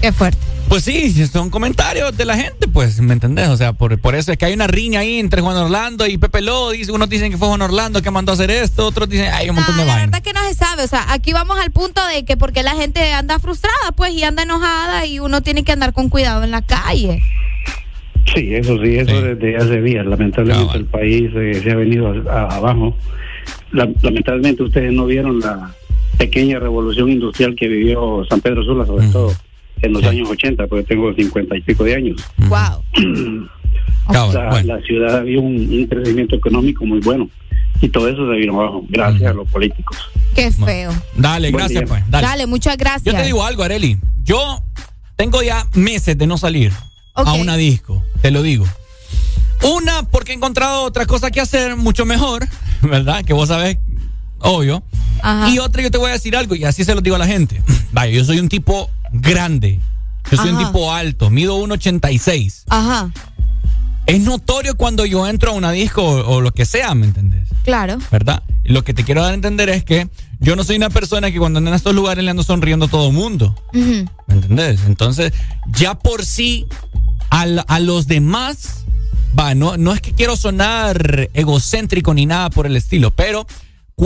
[0.00, 0.38] Qué fuerte.
[0.68, 3.48] Pues sí, son comentarios de la gente, pues, ¿me entendés?
[3.48, 6.18] O sea, por, por eso es que hay una riña ahí entre Juan Orlando y
[6.18, 6.40] Pepe.
[6.72, 9.48] Dice, unos dicen que fue Juan Orlando que mandó a hacer esto, otros dicen, hay
[9.48, 10.10] un montón de La vainas.
[10.10, 12.74] verdad que no se sabe, o sea, aquí vamos al punto de que porque la
[12.74, 16.50] gente anda frustrada, pues, y anda enojada y uno tiene que andar con cuidado en
[16.50, 17.22] la calle.
[18.34, 20.04] sí, eso sí, eso desde hace días.
[20.04, 22.96] Lamentablemente el país eh, se ha venido a- a- abajo.
[23.70, 25.70] La- lamentablemente ustedes no vieron la
[26.18, 29.32] pequeña revolución industrial que vivió San Pedro Sula, sobre todo
[29.82, 32.22] en los años 80, porque tengo 50 y pico de años.
[32.38, 32.82] Wow.
[34.08, 37.28] O sea, La ciudad había un, un crecimiento económico muy bueno
[37.80, 39.96] y todo eso se vino abajo gracias a los políticos.
[40.34, 40.92] Qué feo.
[41.16, 41.88] Dale, Buen gracias, día.
[41.88, 42.10] pues.
[42.10, 42.46] Dale, Dale.
[42.46, 43.04] muchas gracias.
[43.04, 43.98] Yo te digo algo, Areli.
[44.24, 44.62] Yo
[45.16, 46.72] tengo ya meses de no salir
[47.14, 48.66] a una disco, te lo digo.
[49.62, 52.46] Una, porque he encontrado otra cosa que hacer mucho mejor,
[52.82, 53.24] ¿verdad?
[53.24, 53.78] Que vos sabés,
[54.38, 54.82] obvio.
[55.22, 55.50] Ajá.
[55.50, 57.26] Y otra, yo te voy a decir algo, y así se lo digo a la
[57.26, 57.62] gente.
[57.92, 59.80] Vaya, yo soy un tipo grande.
[60.30, 62.64] Yo soy un tipo alto, mido 1,86.
[62.68, 63.10] Ajá,
[64.06, 67.48] Es notorio cuando yo entro a una disco o, o lo que sea, ¿me entendés?
[67.64, 67.98] claro.
[68.10, 68.42] ¿verdad?
[68.64, 70.08] Lo que te quiero dar a entender es que
[70.40, 72.88] yo no soy una persona que cuando ando en estos lugares le ando sonriendo a
[72.88, 73.54] todo el mundo.
[73.72, 74.80] ¿Me entendés?
[74.86, 75.32] Entonces,
[75.72, 76.66] ya por sí,
[77.30, 78.84] al- a, los demás,
[79.38, 83.46] va, no, no es que quiero sonar egocéntrico ni nada por el estilo, pero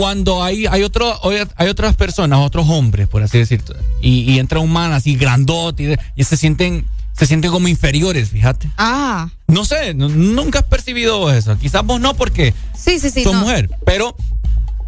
[0.01, 1.19] cuando hay, hay, otro,
[1.57, 5.83] hay otras personas, otros hombres, por así decirlo, y, y entra un man así grandote
[5.83, 8.71] y, de- y se sienten se sienten como inferiores, fíjate.
[8.77, 11.55] Ah, No sé, nu- nunca has percibido eso.
[11.59, 13.23] Quizás vos no porque sí, sí, sí.
[13.23, 13.41] sos no.
[13.41, 14.15] mujer, pero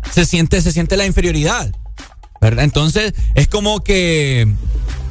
[0.10, 1.70] se siente, se siente la inferioridad.
[2.42, 2.64] ¿Verdad?
[2.64, 4.48] Entonces, es como que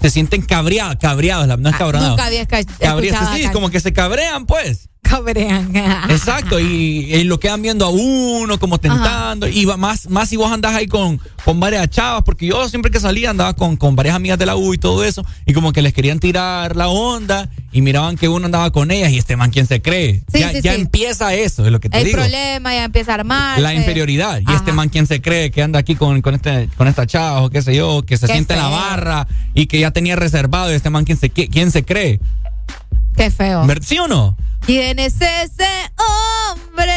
[0.00, 1.74] se sienten cabreados, cabreados, no es.
[1.76, 1.78] Ah,
[2.10, 4.88] Nunca había esca- Cabreados, sí, como que se cabrean, pues.
[5.16, 5.70] Cabrean.
[6.08, 10.36] Exacto, y, y lo quedan viendo a uno, como tentando, y va más, más si
[10.36, 13.94] vos andás ahí con, con varias chavas, porque yo siempre que salía andaba con, con
[13.94, 16.88] varias amigas de la U y todo eso, y como que les querían tirar la
[16.88, 20.22] onda, y miraban que uno andaba con ellas, y este man, ¿quién se cree?
[20.32, 20.80] Sí, ya sí, ya sí.
[20.80, 22.18] empieza eso, es lo que te El digo.
[22.18, 23.60] problema ya empieza a armar.
[23.60, 24.40] La inferioridad.
[24.46, 27.42] Y este man, ¿quién se cree que anda aquí con, con, este, con esta chava
[27.42, 30.72] o qué sé yo, que se siente en la barra y que ya tenía reservado?
[30.72, 32.20] Y este man, ¿quién se, quién se cree?
[33.16, 33.66] Qué feo.
[33.66, 34.36] ¿Ver- ¿Sí o no?
[34.64, 35.66] ¿Quién es ese
[36.52, 36.92] hombre?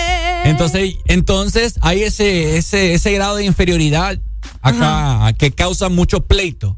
[0.45, 4.17] Entonces, entonces hay ese, ese, ese grado de inferioridad
[4.61, 6.77] acá que causa mucho pleito.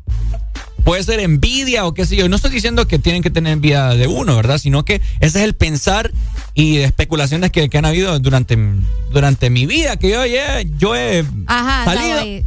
[0.86, 2.30] Puede ser envidia o qué sé yo.
[2.30, 4.58] No estoy diciendo que tienen que tener envidia de uno, ¿verdad?
[4.58, 6.12] Sino que ese es el pensar
[6.54, 8.58] y especulaciones que, que han habido durante,
[9.12, 12.46] durante mi vida, que yo, ya- yo he Ajá, salido.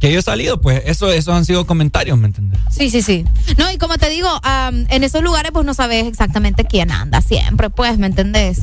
[0.00, 2.60] Que yo he salido, pues eso, esos han sido comentarios, ¿me entiendes?
[2.70, 3.24] Sí, sí, sí.
[3.56, 7.22] No, y como te digo, am, en esos lugares pues no sabes exactamente quién anda
[7.22, 8.58] siempre, pues, ¿me entendés?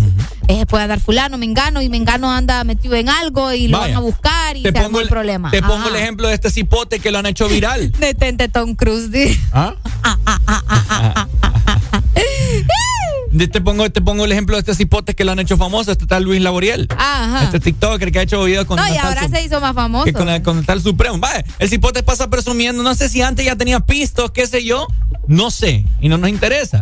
[0.47, 3.93] Eh, puede andar fulano, mengano, y mengano anda metido en algo y lo Vaya.
[3.95, 5.49] van a buscar y Te se pongo el problema.
[5.49, 7.91] Te pongo el ejemplo de este cipote que lo han hecho viral.
[7.99, 9.09] Detente Tom Cruise.
[9.09, 9.39] di.
[9.51, 9.73] ¿Ah?
[10.91, 11.80] De-
[13.37, 16.05] Te pongo, te pongo el ejemplo de este cipote que lo han hecho famoso, este
[16.05, 16.87] tal Luis Laboriel.
[16.97, 17.45] Ajá.
[17.45, 20.03] Este TikToker que ha hecho videos con No, y ahora se hizo más famoso.
[20.05, 21.17] que con, el- con el tal Supremo.
[21.17, 24.85] Vaya, el cipote pasa presumiendo, no sé si antes ya tenía pistos, qué sé yo,
[25.27, 26.81] no sé, y no nos interesa.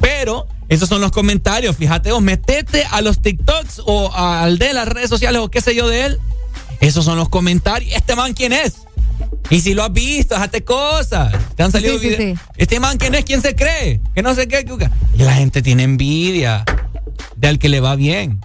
[0.00, 4.88] Pero esos son los comentarios, fíjate vos, metete a los TikToks o al de las
[4.88, 6.18] redes sociales o qué sé yo de él.
[6.80, 7.92] Esos son los comentarios.
[7.94, 8.74] ¿Este man quién es?
[9.50, 11.32] Y si lo has visto, déjate cosas.
[11.56, 12.38] Te han salido Sí, sí, videos.
[12.38, 12.44] sí.
[12.56, 14.64] Este man quién es, quién se cree, que no sé qué.
[15.16, 16.64] Y la gente tiene envidia
[17.36, 18.40] de al que le va bien.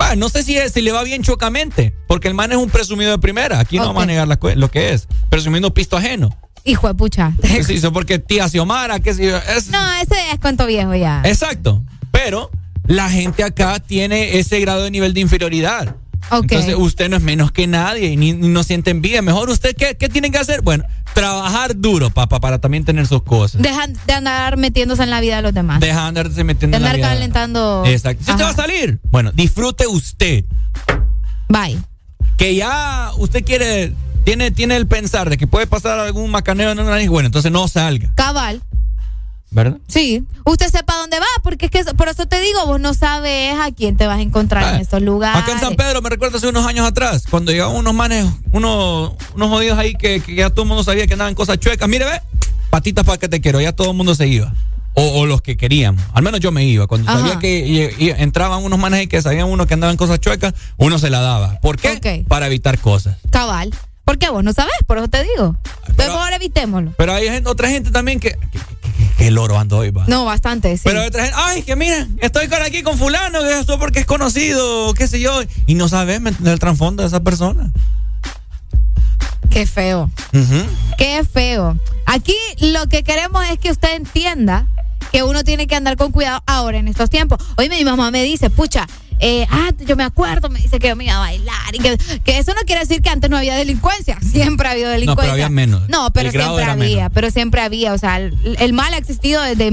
[0.00, 2.70] Va, no sé si, es- si le va bien chocamente, porque el man es un
[2.70, 3.58] presumido de primera.
[3.60, 5.06] Aquí no vamos a negar la lo que es.
[5.30, 6.36] Presumiendo pisto ajeno.
[6.64, 7.32] Hijo de pucha.
[7.66, 9.36] Sí, eso porque tía Xiomara, qué sé yo.
[9.36, 11.22] es- No, ese es cuento viejo ya.
[11.24, 11.82] Exacto.
[12.10, 12.50] Pero
[12.86, 15.96] la gente acá tiene ese grado de nivel de inferioridad.
[16.30, 19.22] Entonces usted no es menos que nadie y ni, ni no siente envidia.
[19.22, 20.62] Mejor usted, ¿qué, qué tiene que hacer?
[20.62, 20.84] Bueno,
[21.14, 23.60] trabajar duro, papá, para también tener sus cosas.
[23.60, 25.80] Dejan de andar metiéndose en la vida de los demás.
[25.80, 27.08] Deja de andarse metiendo de en la andar vida.
[27.14, 27.82] calentando.
[27.86, 28.24] Exacto.
[28.24, 30.44] Si usted va a salir, bueno, disfrute usted.
[31.48, 31.78] Bye.
[32.38, 33.92] Que ya usted quiere,
[34.24, 37.68] tiene, tiene el pensar de que puede pasar algún macaneo en una bueno, entonces no
[37.68, 38.62] salga, Cabal.
[39.52, 39.78] ¿Verdad?
[39.88, 40.24] Sí.
[40.44, 43.70] Usted sepa dónde va, porque es que por eso te digo, vos no sabes a
[43.70, 45.40] quién te vas a encontrar en estos lugares.
[45.42, 49.12] Acá en San Pedro, me recuerdo hace unos años atrás, cuando llegaban unos manes, unos,
[49.34, 51.88] unos jodidos ahí que, que ya todo el mundo sabía que andaban cosas chuecas.
[51.88, 52.20] Mire, ve,
[52.70, 54.52] patitas para que te quiero, ya todo el mundo se iba.
[54.94, 56.02] O, o los que queríamos.
[56.12, 56.86] Al menos yo me iba.
[56.86, 57.20] Cuando Ajá.
[57.20, 60.52] sabía que y- y entraban unos manes ahí que sabían uno que andaban cosas chuecas,
[60.76, 61.58] uno se la daba.
[61.60, 61.92] ¿Por qué?
[61.92, 62.28] Ok.
[62.28, 63.16] Para evitar cosas.
[63.30, 63.72] Cabal.
[64.12, 64.74] ¿Por qué vos no sabes?
[64.86, 65.56] Por eso te digo.
[65.88, 66.92] Entonces, mejor evitémoslo.
[66.98, 68.36] Pero hay gente- otra gente también que,
[69.16, 70.04] qué loro ando hoy, va.
[70.06, 70.82] No, bastante, sí.
[70.84, 74.04] Pero otra gente, ay, que miren, estoy con aquí con fulano, que esto porque es
[74.06, 77.72] conocido, qué sé yo, y no sabes el trasfondo de esa persona.
[79.48, 80.10] Qué feo.
[80.98, 81.78] Qué feo.
[82.04, 84.66] Aquí lo que queremos es que usted entienda
[85.10, 87.38] que uno tiene que andar con cuidado ahora en estos tiempos.
[87.56, 88.86] Hoy mi mamá me dice, pucha,
[89.20, 92.38] eh, ah, yo me acuerdo, me dice que yo me iba a bailar y que,
[92.38, 95.14] eso no quiere decir que antes no había delincuencia, siempre ha habido delincuencia.
[95.14, 95.88] No, pero había menos.
[95.88, 99.70] No, pero siempre había, pero siempre había, o sea, el, mal ha existido desde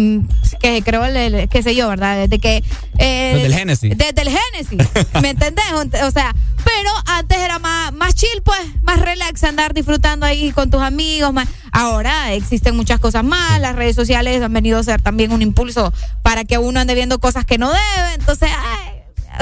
[0.61, 2.17] que se creó el, qué sé yo, ¿verdad?
[2.17, 2.63] Desde que
[2.97, 3.97] eh, desde el Génesis.
[3.97, 4.89] Desde el Génesis,
[5.21, 5.65] ¿me entendés?
[6.03, 10.69] O sea, pero antes era más más chill, pues, más relax andar disfrutando ahí con
[10.69, 15.01] tus amigos, más Ahora existen muchas cosas más, las redes sociales han venido a ser
[15.01, 15.93] también un impulso
[16.23, 18.88] para que uno ande viendo cosas que no debe, entonces, ay,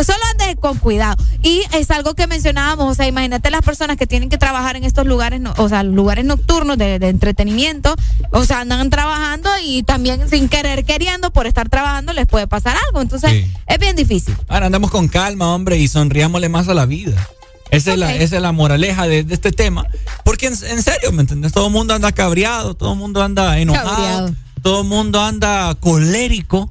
[0.04, 1.16] solo ande con cuidado.
[1.44, 4.84] Y es algo que mencionábamos, o sea, imagínate las personas que tienen que trabajar en
[4.84, 7.96] estos lugares, o sea, lugares nocturnos de, entretenimiento,
[8.32, 12.76] o sea, andan trabajando y también sin querer queriendo por estar trabajando les puede pasar
[12.88, 13.02] algo.
[13.02, 14.36] Entonces, es bien difícil.
[14.48, 17.28] Ahora andamos con calma, hombre, y sonriámosle más a la vida.
[17.70, 19.86] Esa, es, la, esa es la moraleja de, este tema.
[20.24, 21.52] Porque en, serio, ¿me entiendes?
[21.52, 26.70] Todo el mundo anda cabreado, todo el mundo anda enojado, todo el mundo anda colérico.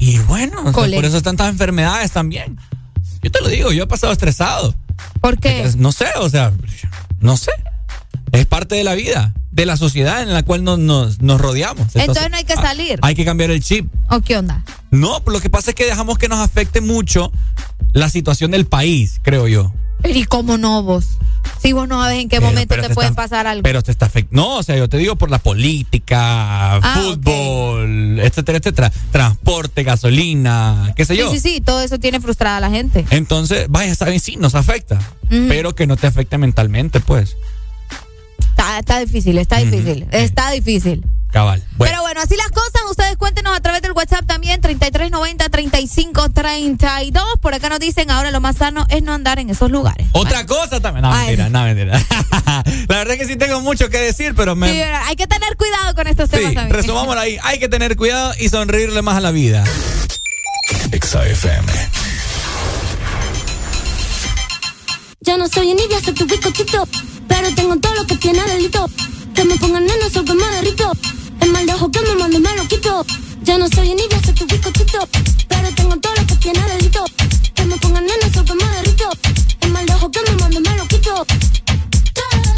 [0.00, 2.58] Y bueno, por eso están tantas enfermedades también.
[3.22, 4.74] Yo te lo digo, yo he pasado estresado.
[5.20, 5.70] ¿Por qué?
[5.76, 6.52] No sé, o sea,
[7.20, 7.52] no sé.
[8.32, 11.94] Es parte de la vida, de la sociedad en la cual nos, nos, rodeamos.
[11.94, 12.98] Entonces, no hay que ah, salir.
[13.02, 13.92] hay que cambiar el chip.
[14.08, 14.64] ¿O qué onda?
[14.90, 17.30] No, lo que pasa es que dejamos que nos afecte mucho
[17.92, 19.72] la situación del país, creo yo.
[20.04, 21.18] ¿Y cómo no vos?
[21.62, 23.62] Si vos no sabes en qué momento te, puede pasar algo.
[23.62, 24.42] Pero te está afectando.
[24.42, 28.92] No, o sea, yo te digo por la política, ah, fútbol, etcétera, etcétera.
[29.10, 31.30] Transporte, gasolina, qué sé yo.
[31.30, 33.04] Sí, sí, sí, todo eso tiene frustrada a la gente.
[33.10, 34.98] Entonces, vaya, está bien, sí, nos afecta.
[35.28, 37.36] Pero que no te afecte mentalmente, pues.
[38.78, 40.06] Está, difícil, está difícil.
[40.10, 41.04] Está difícil.
[41.32, 41.62] Cabal.
[41.78, 42.70] Pero bueno, así las cosas.
[42.90, 47.38] Ustedes cuéntenos a través del WhatsApp también, 3390-3532.
[47.40, 50.06] Por acá nos dicen, ahora lo más sano es no andar en esos lugares.
[50.12, 51.02] Otra cosa también.
[51.02, 51.92] No, mentira, no, mentira.
[52.88, 54.72] La verdad es que sí tengo mucho que decir, pero me...
[54.72, 56.74] Sí, hay que tener cuidado con estos temas sí, también.
[56.74, 57.38] resumámoslo ahí.
[57.44, 59.64] Hay que tener cuidado y sonreírle más a la vida.
[60.92, 61.66] XAFM.
[65.20, 66.88] Ya no soy envidia, soy tu bizcochito.
[67.28, 68.88] Pero tengo todo lo que tiene delito.
[69.34, 70.92] Que me pongan nena, soy que me derrito.
[71.40, 73.04] El mal de ojo que me mando me lo quito.
[73.42, 75.08] Ya no soy envidia, soy tu bizcochito.
[75.48, 77.04] Pero tengo todo lo que tiene delito.
[77.54, 79.10] Que me pongan nena, soy que me derrito.
[79.60, 81.24] El mal de ojo que me mando me lo quito.
[81.24, 81.50] Quito.
[82.14, 82.50] Que me.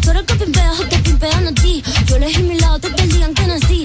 [0.00, 1.82] Tú eres que pimpeas te pimpean a ti.
[2.06, 3.84] Yo elegí mi lado, te digan que nací.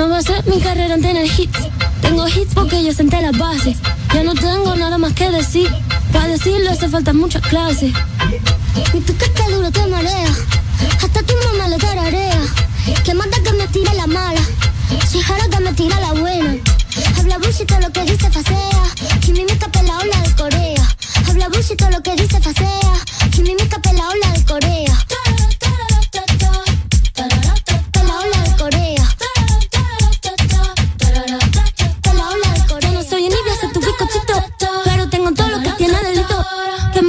[0.00, 1.58] No va a ser mi carrera en tener hits.
[2.00, 3.76] Tengo hits porque yo senté las bases.
[4.14, 5.70] Ya no tengo nada más que decir.
[6.10, 7.92] Para decirlo hace falta muchas clases.
[8.94, 10.32] Mi piquete duro te marea.
[11.02, 12.40] Hasta tu mamá le tararea.
[13.04, 14.40] Que manda que me tire la mala.
[15.06, 16.56] Si jara que me tira la buena.
[17.18, 18.82] Habla bullshit lo que dice facea.
[19.20, 20.96] Que mi mica la ola de Corea.
[21.28, 22.94] Habla bullshit lo que dice facea.
[23.30, 25.09] Que mi mica la ola de Corea.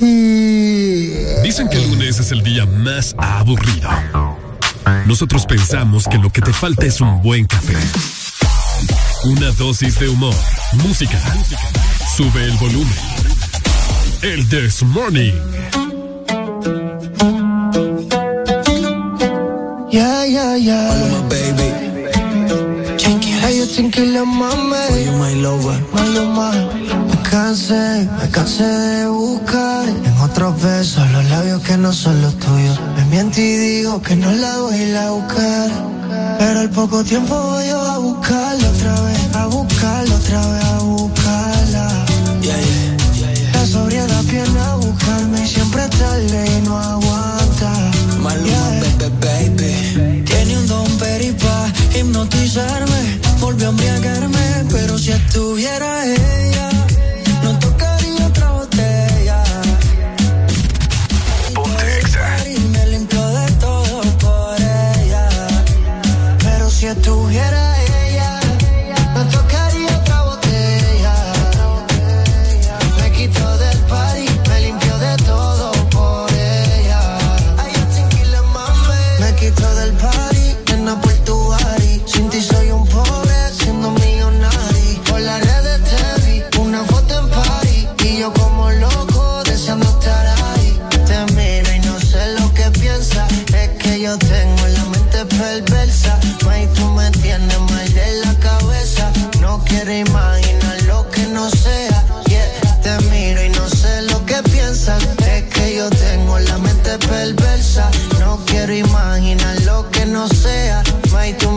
[0.00, 3.88] Dicen que el lunes es el día más aburrido.
[5.06, 7.76] Nosotros pensamos que lo que te falta es un buen café.
[9.24, 10.34] Una dosis de humor,
[10.84, 11.20] música.
[12.16, 12.94] Sube el volumen.
[14.22, 15.34] El This Morning.
[19.90, 20.94] Yeah, yeah, yeah.
[21.10, 21.84] My baby.
[23.44, 24.48] Hey, you think you love my
[25.04, 25.78] you my lover.
[25.92, 32.22] My lover cansé, me cansé de buscar en otros besos los labios que no son
[32.22, 32.78] los tuyos.
[32.96, 35.68] Me miento y digo que no la voy a ir a buscar,
[36.38, 41.86] pero al poco tiempo voy a buscarla otra vez, a buscarla otra vez, a buscarla.
[42.40, 42.60] Yeah,
[43.20, 44.10] yeah, yeah, la sobriedad
[44.70, 47.70] a buscarme y siempre tarde y no aguanta.
[48.22, 48.64] Maluma,
[49.20, 51.56] baby, baby, tiene un don peripa
[51.96, 53.02] hipnotizarme,
[53.40, 56.73] volvió a embriagarme, pero si estuviera ella
[67.02, 67.63] tuviera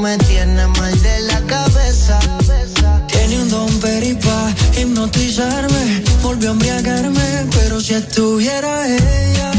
[0.08, 2.18] me tienes mal de la cabeza.
[3.08, 6.03] Tiene un don peripa, hipnotizarme.
[6.24, 9.52] Volvió a embriagarme, pero si estuviera ella,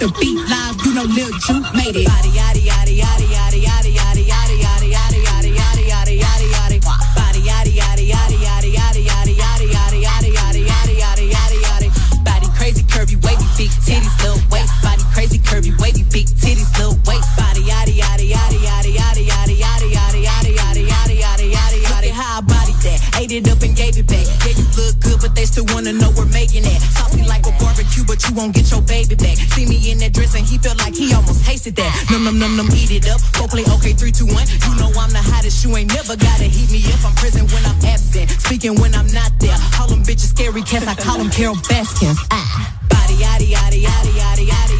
[0.00, 2.08] the beat live, you know Lil Juke made it.
[2.08, 6.80] Body, yaddy, yaddy, yaddy, yaddy, yaddy, yaddy, yaddy, yaddy, yaddy, yaddy, yaddy, yaddy, yaddy, yaddy.
[6.80, 11.88] Body, yaddy, yaddy, yaddy, yaddy, yaddy, yaddy, yaddy, yaddy, yaddy, yaddy, yaddy, yaddy, yaddy, yaddy.
[12.24, 14.72] Body crazy, curvy, wavy, big titties, little waist.
[14.80, 17.28] Body crazy, curvy, wavy, big titties, little waist.
[17.36, 21.80] Body, yaddy, yaddy, yaddy, yaddy, yaddy, yaddy, yaddy, yaddy, yaddy, yaddy, yaddy, yaddy, yaddy.
[21.92, 23.20] Look at how I body that.
[23.20, 24.24] Ate it up and gave it back.
[24.48, 26.80] Yeah, you look good, but they still wanna know we're making it.
[26.96, 29.36] Saucy like a barbecue, but you won't get your baby back.
[29.36, 29.69] See me in that
[30.20, 31.90] dress and he felt like he almost tasted that.
[32.10, 33.20] Num num num num, eat it up.
[33.32, 34.44] Go play okay, three, two, one.
[34.68, 35.64] You know I'm the hottest.
[35.64, 37.00] You ain't never gotta heat me up.
[37.04, 39.56] I'm present when I'm absent, speaking when I'm not there.
[39.80, 40.86] All them bitches scary cats.
[40.86, 42.20] I call them Carol Baskins.
[42.30, 42.76] Ah.
[42.88, 44.79] Body yaddy yaddy yaddy yaddy yaddy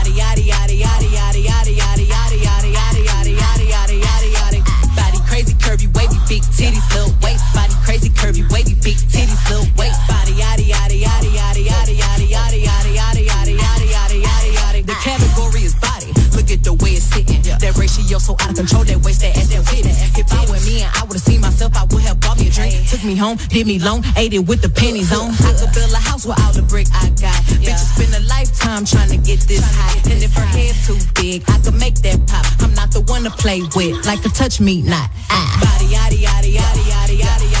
[23.01, 25.31] took me home, did me long, ate it with the pennies on.
[25.31, 27.33] I could build a house with all the brick I got.
[27.61, 30.11] Bitches spend a lifetime trying to get this high.
[30.11, 32.45] And if her head too big, I could make that pop.
[32.61, 35.09] I'm not the one to play with, like a touch me not.
[35.29, 35.57] Ah.
[35.61, 37.60] Body yaddy yaddy yaddy yaddy yaddy yaddy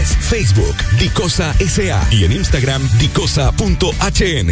[0.07, 4.51] Facebook, Dicosa SA y en Instagram, dicosa.hn.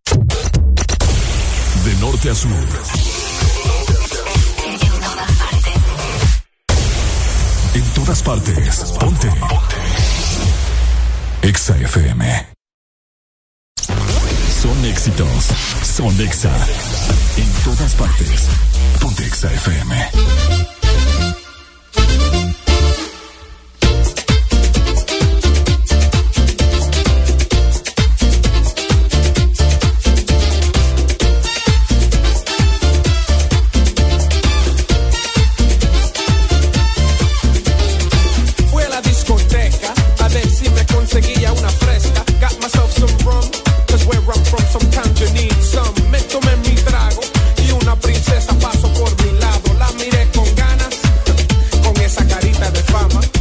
[2.01, 2.49] Norte a sur.
[7.75, 8.83] En todas partes.
[8.99, 9.29] Ponte.
[11.43, 12.47] Exa FM.
[14.63, 15.45] Son éxitos.
[15.83, 16.49] Son Exa.
[17.37, 18.47] En todas partes.
[18.99, 20.31] Ponte Exa FM.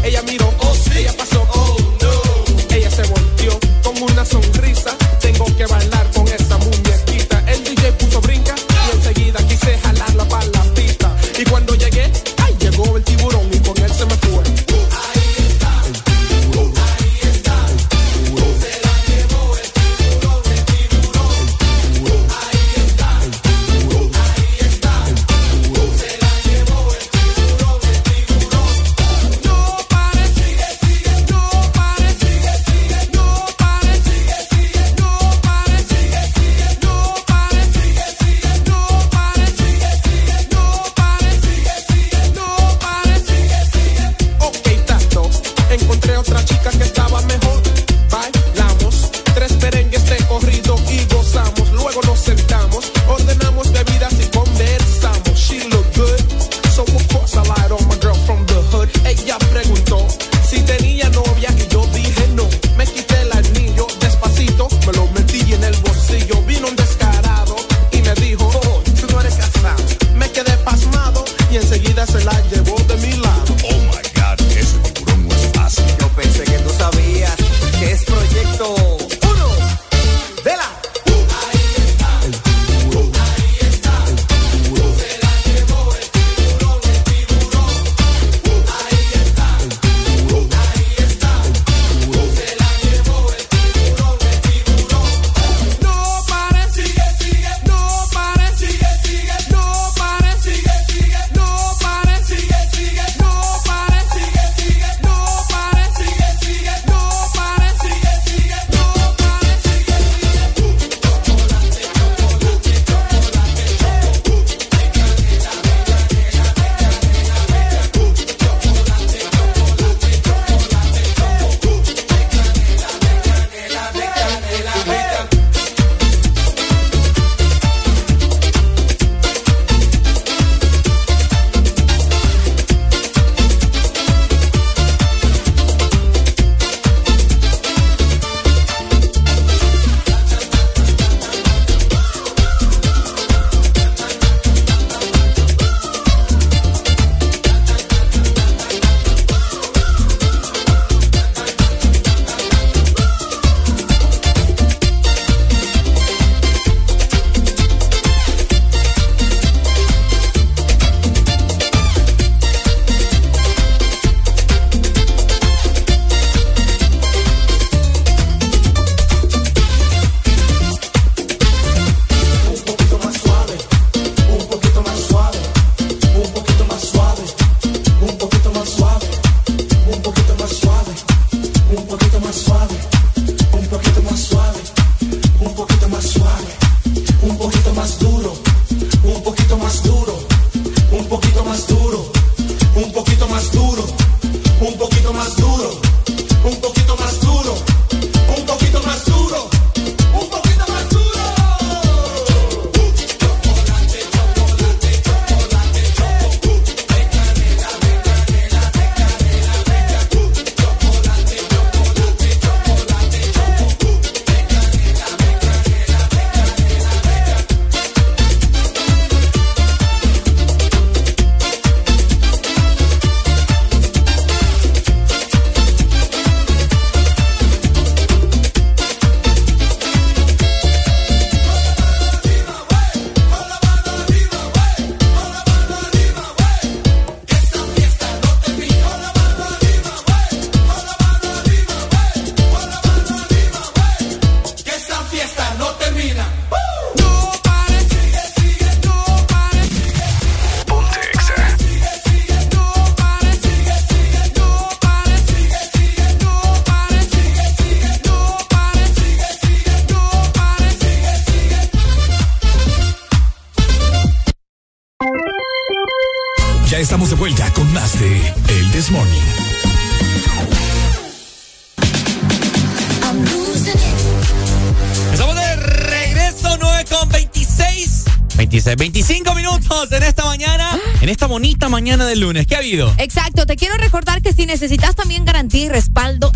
[0.03, 0.40] Ella mi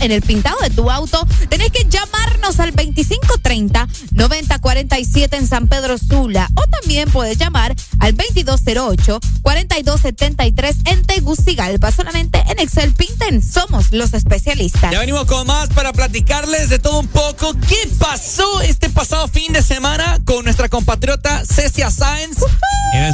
[0.05, 6.51] en el pintado de tu auto, tenés que llamarnos al 2530-9047 en San Pedro Sula
[6.55, 11.91] o también puedes llamar al 2208-4273 en Tegucigalpa.
[11.91, 14.93] Solamente en Excel Pinten somos los especialistas.
[14.93, 19.55] Ya venimos con más para platicarles de todo un poco qué pasó este pasado fin
[19.55, 22.37] de semana con nuestra compatriota Cecia Sáenz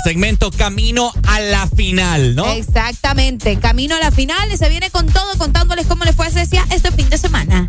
[0.03, 2.51] segmento Camino a la Final, ¿no?
[2.53, 6.31] Exactamente, Camino a la Final y se viene con todo contándoles cómo les fue a
[6.31, 7.67] Cecia este fin de semana.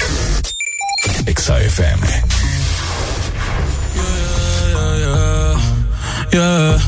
[6.31, 6.80] Yeah.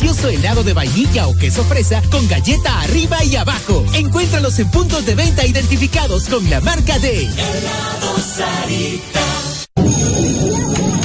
[0.00, 3.84] delicioso helado de vainilla o queso fresa con galleta arriba y abajo.
[3.94, 8.16] Encuéntralos en puntos de venta identificados con la marca de Helado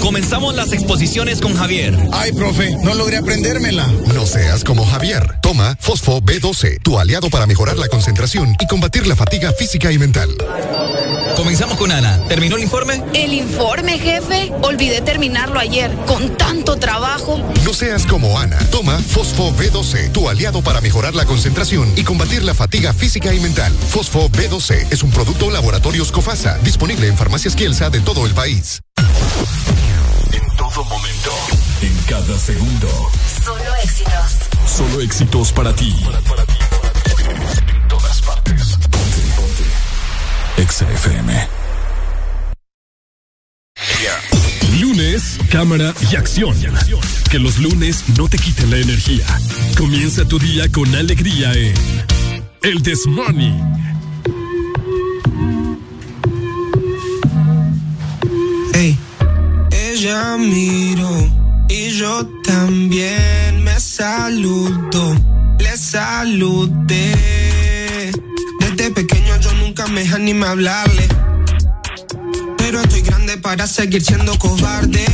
[0.01, 1.97] Comenzamos las exposiciones con Javier.
[2.13, 3.85] Ay, profe, no logré aprendérmela.
[4.13, 5.34] No seas como Javier.
[5.45, 9.99] Toma Fosfo B12, tu aliado para mejorar la concentración y combatir la fatiga física y
[9.99, 10.35] mental.
[11.35, 12.19] Comenzamos con Ana.
[12.27, 13.03] ¿Terminó el informe?
[13.13, 14.51] El informe, jefe.
[14.63, 15.95] Olvidé terminarlo ayer.
[16.07, 17.39] Con tanto trabajo.
[17.63, 18.57] No seas como Ana.
[18.71, 23.39] Toma Fosfo B12, tu aliado para mejorar la concentración y combatir la fatiga física y
[23.39, 23.71] mental.
[23.91, 28.81] Fosfo B12 es un producto Laboratorios Cofasa, disponible en farmacias Kielsa de todo el país.
[30.31, 31.31] En todo momento,
[31.83, 33.11] en cada segundo.
[33.45, 34.44] Solo éxitos.
[34.75, 35.95] Solo éxitos para ti.
[37.67, 38.77] En todas partes.
[38.91, 40.61] Ponte, ponte.
[40.61, 41.47] Exa FM.
[44.81, 46.53] Lunes, cámara y acción.
[47.31, 49.25] Que los lunes no te quiten la energía.
[49.77, 51.73] Comienza tu día con alegría en
[52.61, 53.53] El This Morning.
[58.73, 58.97] Hey.
[59.71, 61.09] Ella miro
[61.69, 64.64] y yo también me saludo
[66.05, 67.15] saludé.
[68.59, 71.07] Desde este pequeño yo nunca me animé a hablarle.
[72.57, 75.04] Pero estoy grande para seguir siendo cobarde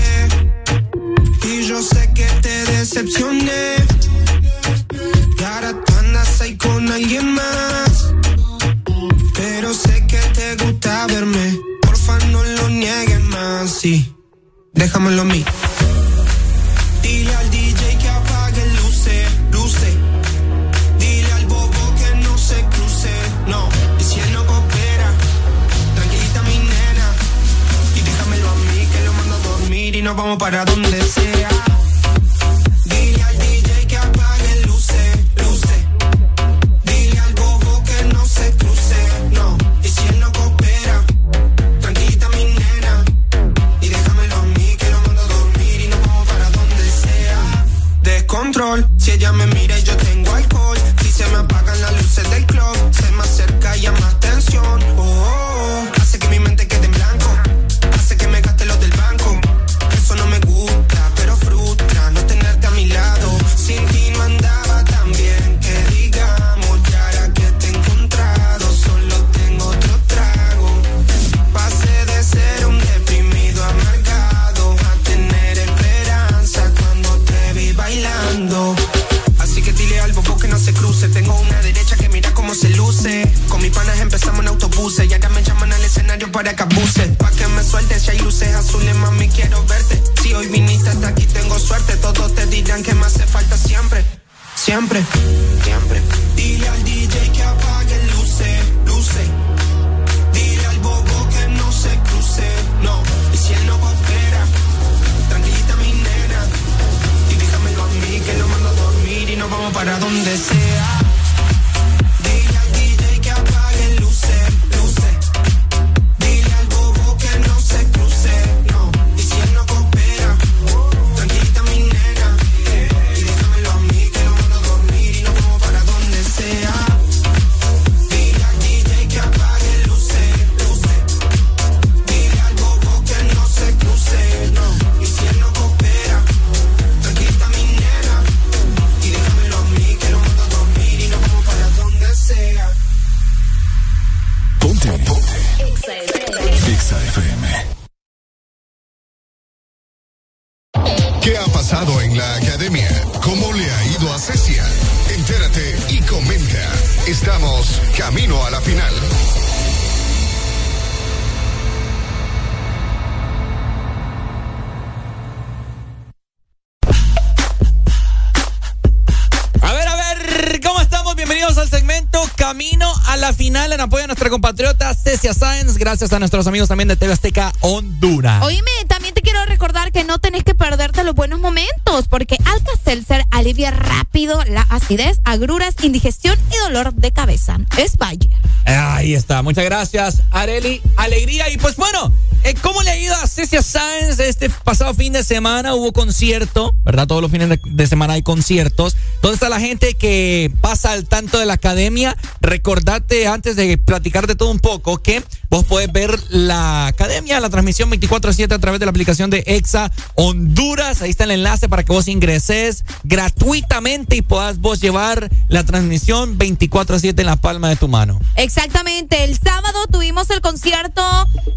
[176.01, 178.41] gracias a nuestros amigos también de TV Azteca Honduras.
[178.41, 182.71] Oíme, también te quiero recordar que no tenés que perderte los buenos momentos, porque Alka
[182.83, 187.59] Seltzer alivia rápido la acidez, agruras, indigestión y dolor de cabeza.
[187.77, 188.31] Es Bayer.
[188.65, 190.81] Ahí está, muchas gracias, Areli.
[190.97, 191.51] Alegría.
[191.51, 192.11] Y pues bueno,
[192.43, 195.75] eh, ¿cómo le ha ido a Cecia Sáenz este pasado fin de semana?
[195.75, 197.05] Hubo concierto, ¿verdad?
[197.05, 198.95] Todos los fines de semana hay conciertos.
[199.21, 202.17] ¿Dónde está la gente que pasa al tanto de la academia?
[202.41, 207.91] Recordate antes de platicarte todo un poco que vos podés ver la academia, la transmisión
[207.91, 211.01] 24-7 a través de la aplicación de EXA Honduras.
[211.01, 216.39] Ahí está el enlace para que vos ingreses gratuitamente y puedas vos llevar la transmisión
[216.39, 218.19] 24-7 en la palma de tu mano.
[218.37, 221.03] Exactamente, el sábado tuvimos el concierto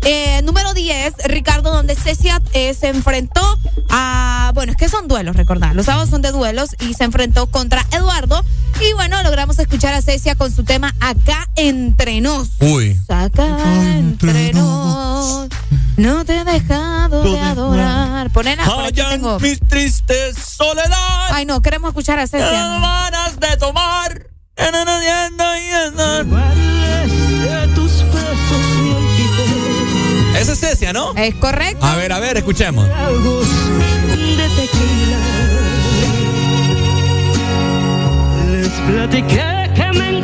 [0.02, 3.42] eh, número 10, Ricardo, donde Cecia eh, se enfrentó
[3.90, 7.46] a, bueno, es que son duelos, recordar, los sábados son de duelos y se enfrentó
[7.46, 8.44] contra Eduardo
[8.80, 12.50] y bueno, logramos escuchar a Cecia con su tema Acá entre nos.
[12.60, 12.98] Uy.
[13.08, 15.48] Acá entre nos,
[15.96, 18.30] no te he dejado de adorar.
[18.30, 19.38] Ponela, por aquí tengo.
[19.40, 21.30] mis tristes soledad.
[21.30, 22.50] Ay, no, queremos escuchar a Cecia.
[22.50, 24.26] Ganas de tomar.
[30.38, 31.14] Esa es Cecia, ¿no?
[31.14, 31.84] Es correcto.
[31.84, 32.86] A ver, a ver, escuchemos.
[32.86, 35.18] de tequila.
[38.50, 40.23] Les platiqué que me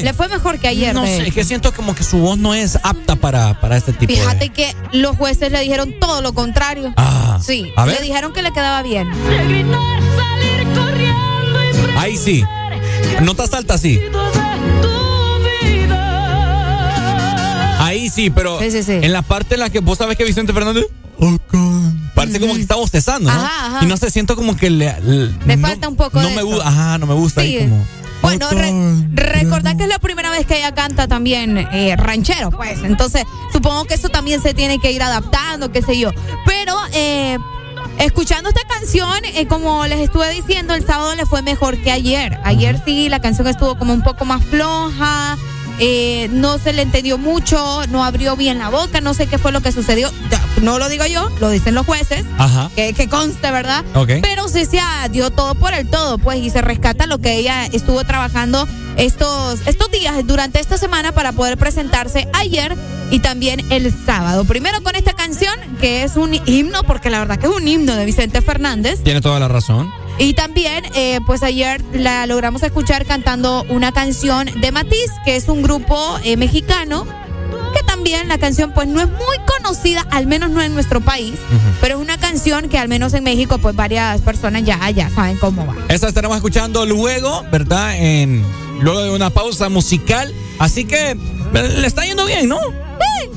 [0.00, 0.08] fue?
[0.08, 0.94] Le fue mejor que ayer.
[0.94, 3.92] No sé, es que siento como que su voz no es apta para, para este
[3.92, 4.48] tipo Fíjate de...
[4.50, 6.92] que los jueces le dijeron todo lo contrario.
[6.96, 7.96] Ah, sí, a ver.
[7.96, 9.08] le dijeron que le quedaba bien.
[11.98, 12.44] Ahí sí.
[13.22, 14.00] Notas altas sí.
[17.78, 20.86] Ahí sí, pero en la parte en la que vos sabes que Vicente Fernández
[22.14, 23.36] parece como que está bostezando, ¿no?
[23.40, 23.78] Ajá, ajá.
[23.84, 26.34] Y no sé, siento como que le, le, Le no- falta un poco no de
[26.36, 27.56] me gusta, ajá, no me gusta Sí.
[27.56, 27.84] ahí como
[28.22, 29.08] Bueno, re-
[29.44, 32.82] recordad que es la primera vez que ella canta también eh, ranchero, pues.
[32.82, 36.10] Entonces, supongo que eso también se tiene que ir adaptando, qué sé yo.
[36.46, 37.38] Pero, eh,
[37.98, 42.38] escuchando esta canción, eh, como les estuve diciendo, el sábado le fue mejor que ayer.
[42.44, 45.36] Ayer sí, la canción estuvo como un poco más floja.
[45.82, 49.50] eh, no se le entendió mucho, no abrió bien la boca, no sé qué fue
[49.50, 50.10] lo que sucedió.
[50.62, 52.24] No lo digo yo, lo dicen los jueces.
[52.38, 52.70] Ajá.
[52.76, 53.84] Que, que conste, ¿verdad?
[53.94, 54.12] Ok.
[54.22, 58.04] Pero Cecia dio todo por el todo, pues, y se rescata lo que ella estuvo
[58.04, 58.66] trabajando
[58.96, 62.76] estos, estos días, durante esta semana, para poder presentarse ayer
[63.10, 64.44] y también el sábado.
[64.44, 67.96] Primero con esta canción, que es un himno, porque la verdad que es un himno
[67.96, 69.02] de Vicente Fernández.
[69.02, 69.90] Tiene toda la razón.
[70.18, 75.48] Y también, eh, pues ayer la logramos escuchar cantando una canción de Matiz, que es
[75.48, 77.06] un grupo eh, mexicano,
[77.72, 81.34] que también la canción pues no es muy conocida, al menos no en nuestro país,
[81.80, 85.38] pero es una canción que al menos en México pues varias personas ya, ya saben
[85.38, 85.74] cómo va.
[85.88, 87.96] Esa estaremos escuchando luego, ¿verdad?
[87.96, 88.44] En
[88.80, 90.32] luego de una pausa musical.
[90.58, 91.16] Así que
[91.52, 92.58] le está yendo bien, ¿no?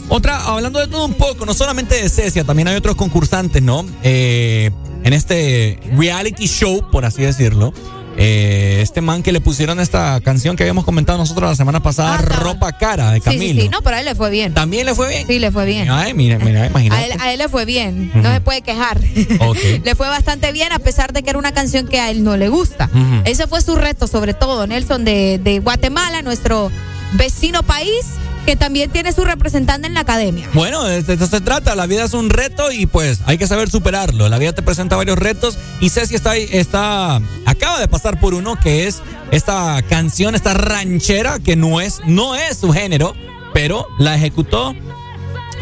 [0.10, 3.86] Otra, hablando de todo un poco, no solamente de Cecia, también hay otros concursantes, ¿no?
[4.04, 4.70] Eh,
[5.04, 7.74] en este reality show, por así decirlo.
[8.16, 12.18] Eh, este man que le pusieron esta canción que habíamos comentado nosotros la semana pasada,
[12.18, 13.56] Ropa Cara, de Ah, Sí, Camilo.
[13.56, 14.54] sí, sí, no, pero a él le fue bien.
[14.54, 15.26] ¿También le fue bien?
[15.28, 15.90] Sí, le fue bien.
[15.90, 17.06] Ay, mira, mira, A imagínate.
[17.06, 19.00] él, a él le fue bien, no se puede quejar.
[19.84, 22.38] Le fue bastante bien a pesar de que era una canción que a él no
[22.38, 22.90] le gusta.
[22.94, 23.22] Ujú.
[23.26, 26.72] Ese fue su reto, sobre todo, Nelson, de, de Guatemala, nuestro
[27.14, 28.06] vecino país,
[28.46, 30.48] que también tiene su representante en la academia.
[30.54, 31.76] Bueno, de esto se trata.
[31.76, 34.28] La vida es un reto y pues hay que saber superarlo.
[34.30, 38.34] La vida te presenta varios retos y Ceci está, ahí- está acaba de pasar por
[38.34, 43.16] uno que es esta canción, esta ranchera que no es, no es su género,
[43.54, 44.76] pero la ejecutó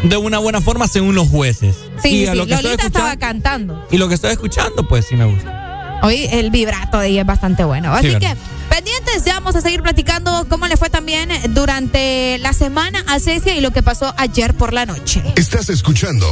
[0.02, 1.76] de una buena forma según los jueces.
[2.02, 3.86] Sí, y sí, lo que Lolita estaba cantando.
[3.92, 6.00] y lo que estoy escuchando, pues sí me gusta.
[6.02, 7.92] Hoy el vibrato de ella es bastante bueno.
[8.00, 8.36] Sí, Así que ¿verdad?
[8.72, 13.54] Pendientes, ya vamos a seguir platicando cómo le fue también durante la semana a Cecia
[13.54, 15.22] y lo que pasó ayer por la noche.
[15.36, 16.26] Estás escuchando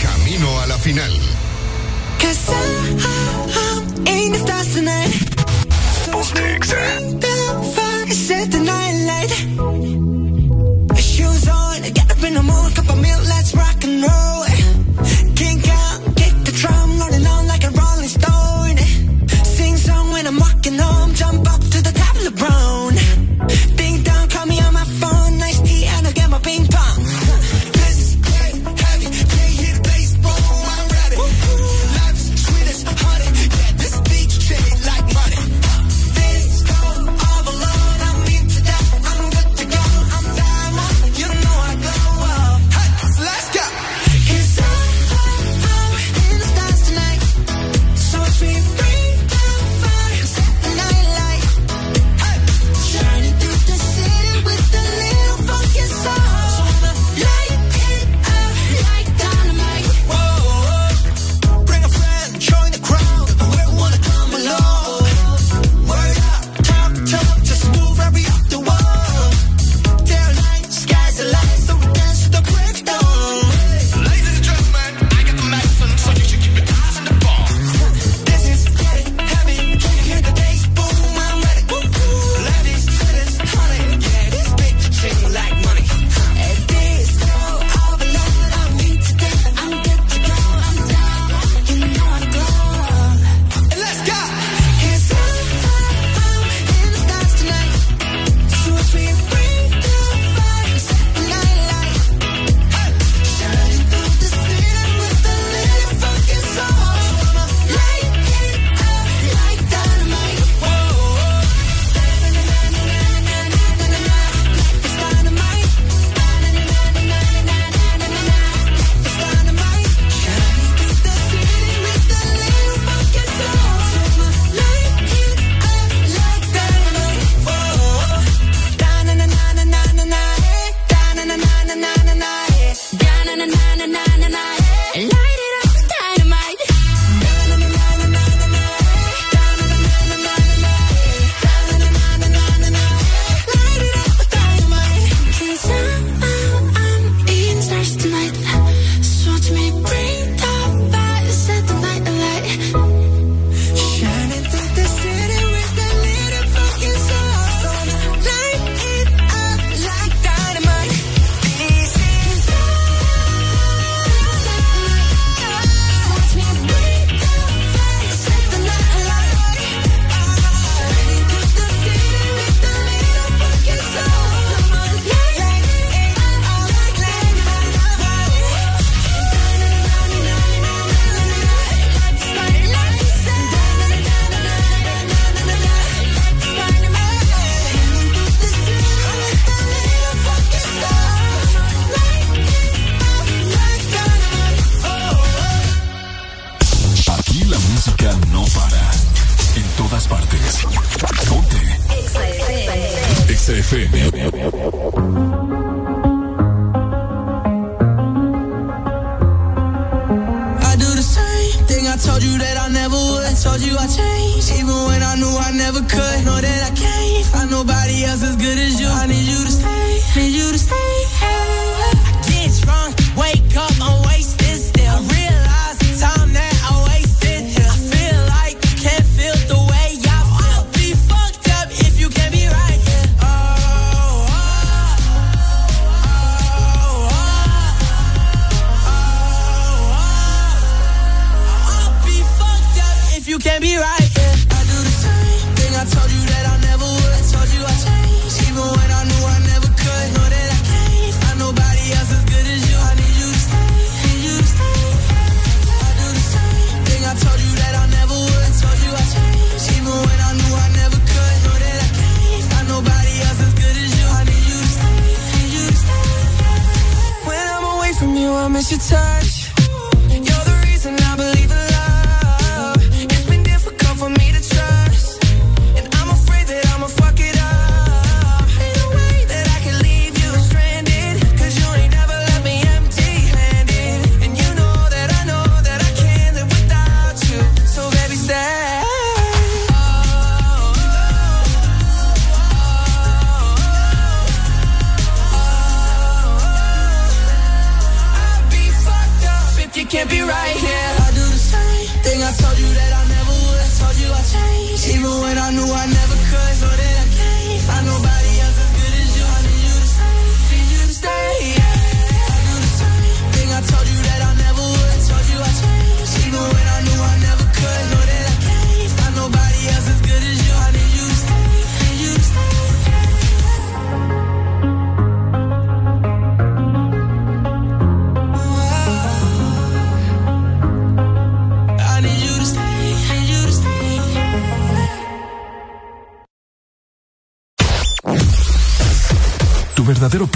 [0.00, 1.12] Camino a la final.
[2.20, 5.10] Cause I'm in the stars tonight.
[8.12, 9.32] Set the night light.
[10.96, 14.53] Shoes on, get up in the mood, cup of milk, let's rock and roll.
[26.44, 27.13] Ping pong.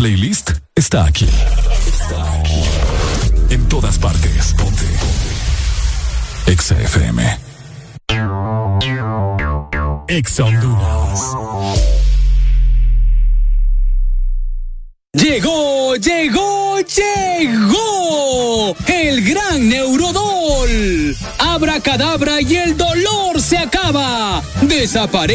[0.08, 0.47] playlist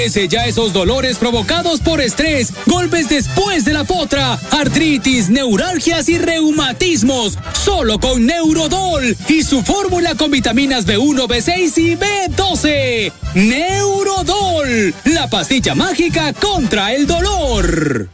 [0.04, 6.18] Cese ya esos dolores provocados por estrés, golpes después de la potra, artritis, neuralgias y
[6.18, 7.38] reumatismos.
[7.54, 13.14] Solo con Neurodol y su fórmula con vitaminas B1, B6 y B12.
[13.36, 18.10] Neurodol, la pastilla mágica contra el dolor.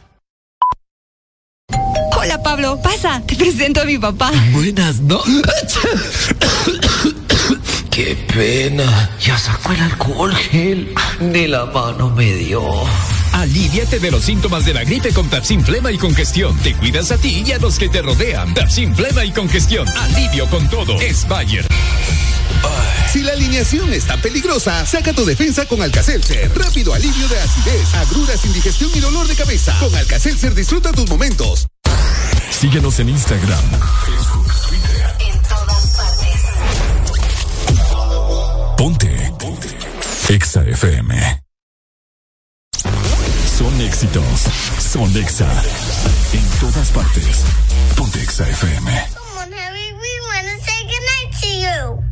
[2.16, 4.30] Hola Pablo, pasa, te presento a mi papá.
[4.52, 5.20] Buenas, ¿no?
[8.02, 9.10] Qué pena.
[9.20, 10.94] Ya sacó el alcohol gel.
[11.20, 12.62] de la mano me dio.
[13.34, 16.56] Aliviate de los síntomas de la gripe con Tapsin Flema y Congestión.
[16.60, 18.54] Te cuidas a ti y a los que te rodean.
[18.54, 19.86] Tapsin Flema y Congestión.
[19.86, 20.98] Alivio con todo.
[20.98, 21.66] Es Bayer.
[23.12, 26.50] Si la alineación está peligrosa, saca tu defensa con Alcacelser.
[26.56, 29.76] Rápido alivio de acidez, agruras, indigestión y dolor de cabeza.
[29.78, 31.66] Con Alcacelser disfruta tus momentos.
[32.50, 33.62] Síguenos en Instagram,
[34.06, 34.49] Facebook
[40.30, 41.42] Exa FM.
[43.58, 44.40] Son éxitos.
[44.78, 45.50] Son Exa.
[46.32, 47.44] En todas partes.
[47.96, 49.08] Ponte Exa FM.
[49.12, 52.09] Someone, Harry, we want to say goodnight to you.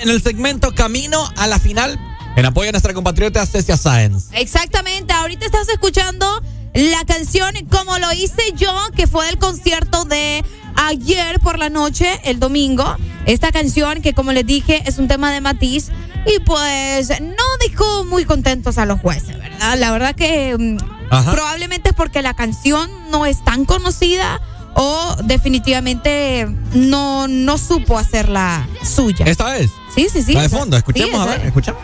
[0.00, 1.98] En el segmento Camino a la Final
[2.36, 4.28] en apoyo a nuestra compatriota Cecia Sáenz.
[4.32, 10.44] Exactamente, ahorita estás escuchando la canción Como lo hice yo, que fue el concierto de
[10.76, 12.96] ayer por la noche, el domingo.
[13.26, 15.88] Esta canción que como les dije es un tema de matiz
[16.26, 19.78] y pues no dejó muy contentos a los jueces, ¿verdad?
[19.78, 20.78] La verdad que mm,
[21.10, 21.32] Ajá.
[21.32, 24.40] probablemente es porque la canción no es tan conocida
[24.74, 29.26] o definitivamente no, no supo hacerla suya.
[29.26, 29.70] ¿Esta vez?
[29.94, 30.32] Sí, sí, sí.
[30.32, 31.46] La de fondo, escuchemos, sí, a ver, es.
[31.46, 31.82] escuchamos.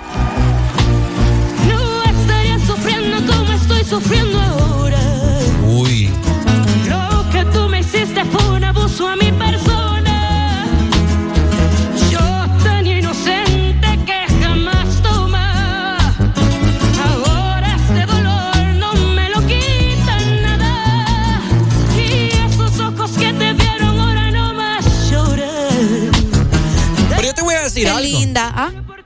[1.69, 4.66] No estaría sufriendo como estoy sufriendo ahora.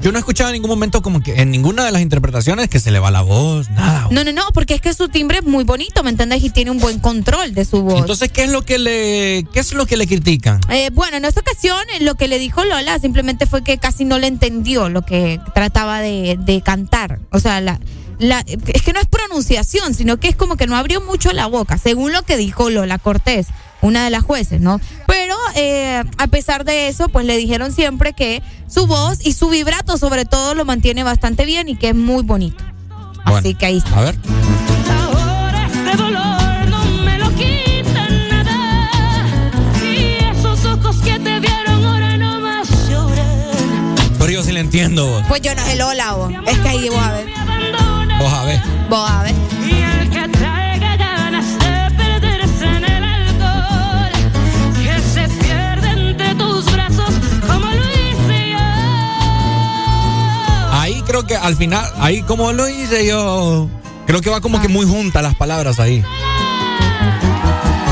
[0.01, 2.81] Yo no he escuchado en ningún momento como que en ninguna de las interpretaciones que
[2.81, 4.09] se le va la voz, nada.
[4.11, 6.43] No, no, no, porque es que su timbre es muy bonito, ¿me entiendes?
[6.43, 8.01] Y tiene un buen control de su voz.
[8.01, 10.61] Entonces, ¿qué es lo que le qué es lo que le critican?
[10.71, 14.05] Eh, bueno, en esta ocasión eh, lo que le dijo Lola simplemente fue que casi
[14.05, 17.19] no le entendió lo que trataba de, de cantar.
[17.31, 17.79] O sea, la,
[18.19, 21.47] la- es que no es pronunciación, sino que es como que no abrió mucho la
[21.47, 23.49] boca, según lo que dijo Lola Cortés,
[23.83, 24.81] una de las jueces, ¿no?
[25.07, 29.49] Pero eh, a pesar de eso, pues le dijeron siempre que su voz y su
[29.49, 32.63] vibrato sobre todo lo mantiene bastante bien y que es muy bonito.
[33.25, 33.99] Así que ahí está.
[33.99, 34.19] A ver.
[34.91, 38.91] Ahora este dolor no me lo quita nada.
[39.83, 43.95] Y esos ojos que te vieron ahora no más lloran.
[44.19, 45.25] Pero yo sí le entiendo vos.
[45.29, 46.33] Pues yo no sé Lola, vos.
[46.47, 47.27] es que ahí vos a ver.
[48.19, 48.61] Vos a ver.
[48.89, 49.35] Vos a ver.
[61.11, 63.69] Creo que al final, ahí como lo hice yo,
[64.07, 66.05] creo que va como que muy juntas las palabras ahí.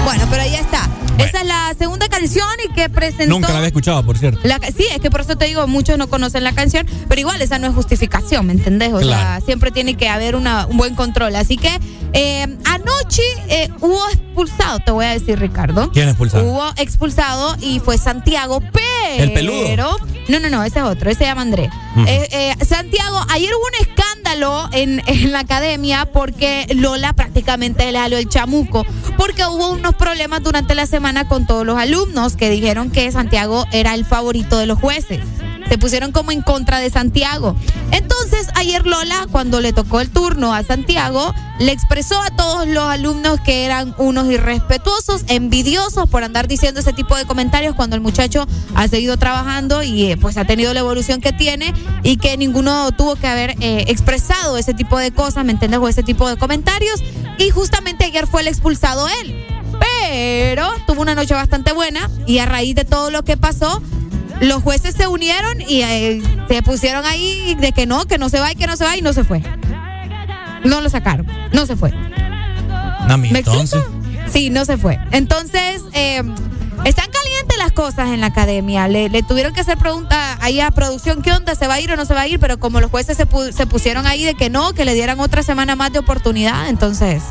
[0.05, 0.88] Bueno, pero ahí está.
[1.18, 3.26] Esa es la segunda canción y que presentó.
[3.26, 4.40] Nunca la había escuchado, por cierto.
[4.44, 7.40] La sí, es que por eso te digo, muchos no conocen la canción, pero igual
[7.42, 8.92] esa no es justificación, ¿me entendés?
[8.92, 11.36] O sea, siempre tiene que haber una, un buen control.
[11.36, 11.70] Así que
[12.12, 15.90] eh, anoche eh, hubo expulsado, te voy a decir, Ricardo.
[15.92, 16.44] ¿Quién expulsado?
[16.44, 19.22] Hubo expulsado y fue Santiago, pero.
[19.24, 19.98] ¿El peludo?
[20.28, 21.70] No, no, no, ese es otro, ese se llama Andrés.
[22.06, 28.18] Eh, Santiago, ayer hubo un escándalo en, en la academia porque Lola prácticamente le salió
[28.18, 32.90] el chamuco, porque hubo unos problemas durante la semana con todos los alumnos que dijeron
[32.90, 35.20] que Santiago era el favorito de los jueces.
[35.66, 37.56] Se pusieron como en contra de Santiago.
[37.92, 42.84] Entonces, ayer Lola, cuando le tocó el turno a Santiago, le expresó a todos los
[42.84, 48.02] alumnos que eran unos irrespetuosos, envidiosos por andar diciendo ese tipo de comentarios cuando el
[48.02, 51.72] muchacho ha seguido trabajando y eh, pues ha tenido la evolución que tiene
[52.02, 55.80] y que ninguno tuvo que haber eh, expresado ese tipo de cosas, ¿me entiendes?
[55.80, 57.02] O ese tipo de comentarios.
[57.38, 59.57] Y justamente ayer fue el expulsado él.
[59.81, 63.82] Pero tuvo una noche bastante buena y a raíz de todo lo que pasó,
[64.40, 68.40] los jueces se unieron y eh, se pusieron ahí de que no, que no se
[68.40, 69.42] va y que no se va y no se fue.
[70.65, 71.92] No lo sacaron, no se fue.
[73.07, 73.82] Nami, ¿Me entonces.
[74.31, 74.98] Sí, no se fue.
[75.12, 76.23] Entonces, eh,
[76.84, 78.86] están calientes las cosas en la academia.
[78.89, 81.55] Le, le tuvieron que hacer pregunta ahí a producción, ¿qué onda?
[81.55, 82.39] ¿Se va a ir o no se va a ir?
[82.39, 85.20] Pero como los jueces se, pu- se pusieron ahí de que no, que le dieran
[85.20, 87.23] otra semana más de oportunidad, entonces,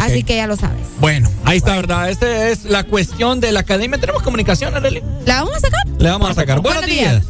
[0.00, 0.86] Así que ya lo sabes.
[1.00, 2.08] Bueno, ahí está, ¿verdad?
[2.10, 3.98] Esta es la cuestión de la academia.
[3.98, 5.02] ¿Tenemos comunicación, Arely?
[5.26, 5.80] ¿La vamos a sacar?
[5.98, 6.60] Le vamos a sacar.
[6.60, 7.24] Buenos, días.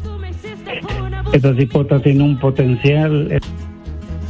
[1.32, 3.40] Esta cipota tiene un potencial.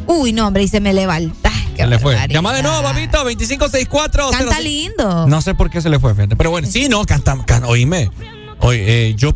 [0.06, 1.50] Uy, no, hombre, y se me levanta.
[1.76, 2.16] Se le fue.
[2.28, 4.30] Llama de nuevo, papito, 2564.
[4.30, 5.26] Canta lindo.
[5.26, 6.36] No sé por qué se le fue, fíjate.
[6.36, 8.10] Pero bueno, sí, no, canta, can- oíme.
[8.60, 9.32] Oye, eh, yo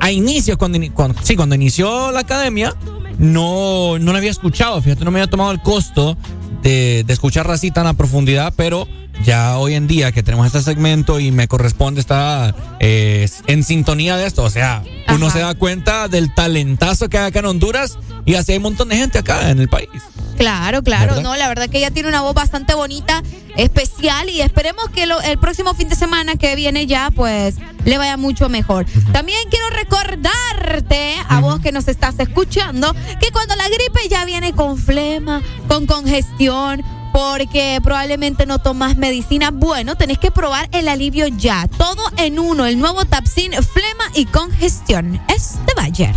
[0.00, 2.74] a inicios, cuando, ini- cuando- sí, cuando inició la academia,
[3.18, 6.16] no, no la había escuchado, fíjate, no me había tomado el costo
[6.64, 8.88] de, de escucharla así tan a profundidad, pero
[9.22, 14.16] ya hoy en día que tenemos este segmento y me corresponde estar eh, en sintonía
[14.16, 17.98] de esto, o sea, uno se da cuenta del talentazo que hay acá en Honduras
[18.26, 19.88] y así hay un montón de gente acá en el país.
[20.36, 21.22] Claro, claro, ¿Verdad?
[21.22, 23.22] no, la verdad que ella tiene una voz bastante bonita,
[23.56, 27.98] especial y esperemos que lo- el próximo fin de semana que viene ya pues le
[27.98, 28.84] vaya mucho mejor.
[29.12, 34.52] También quiero recordarte a vos que nos estás escuchando que cuando la gripe ya viene
[34.54, 36.82] con flema, con congestión,
[37.14, 39.52] porque probablemente no tomas medicina.
[39.52, 41.68] Bueno, tenés que probar el alivio ya.
[41.78, 45.22] Todo en uno, el nuevo Tapsin, flema y congestión.
[45.28, 46.12] Es de Bayer.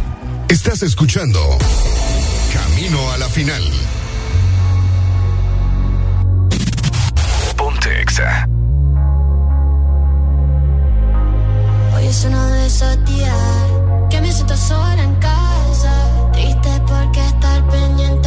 [0.49, 1.39] Estás escuchando
[2.51, 3.61] Camino a la final.
[7.55, 8.47] Ponte Exa.
[11.95, 13.35] Hoy es uno de esos días
[14.09, 18.26] que me siento sola en casa, triste porque estar pendiente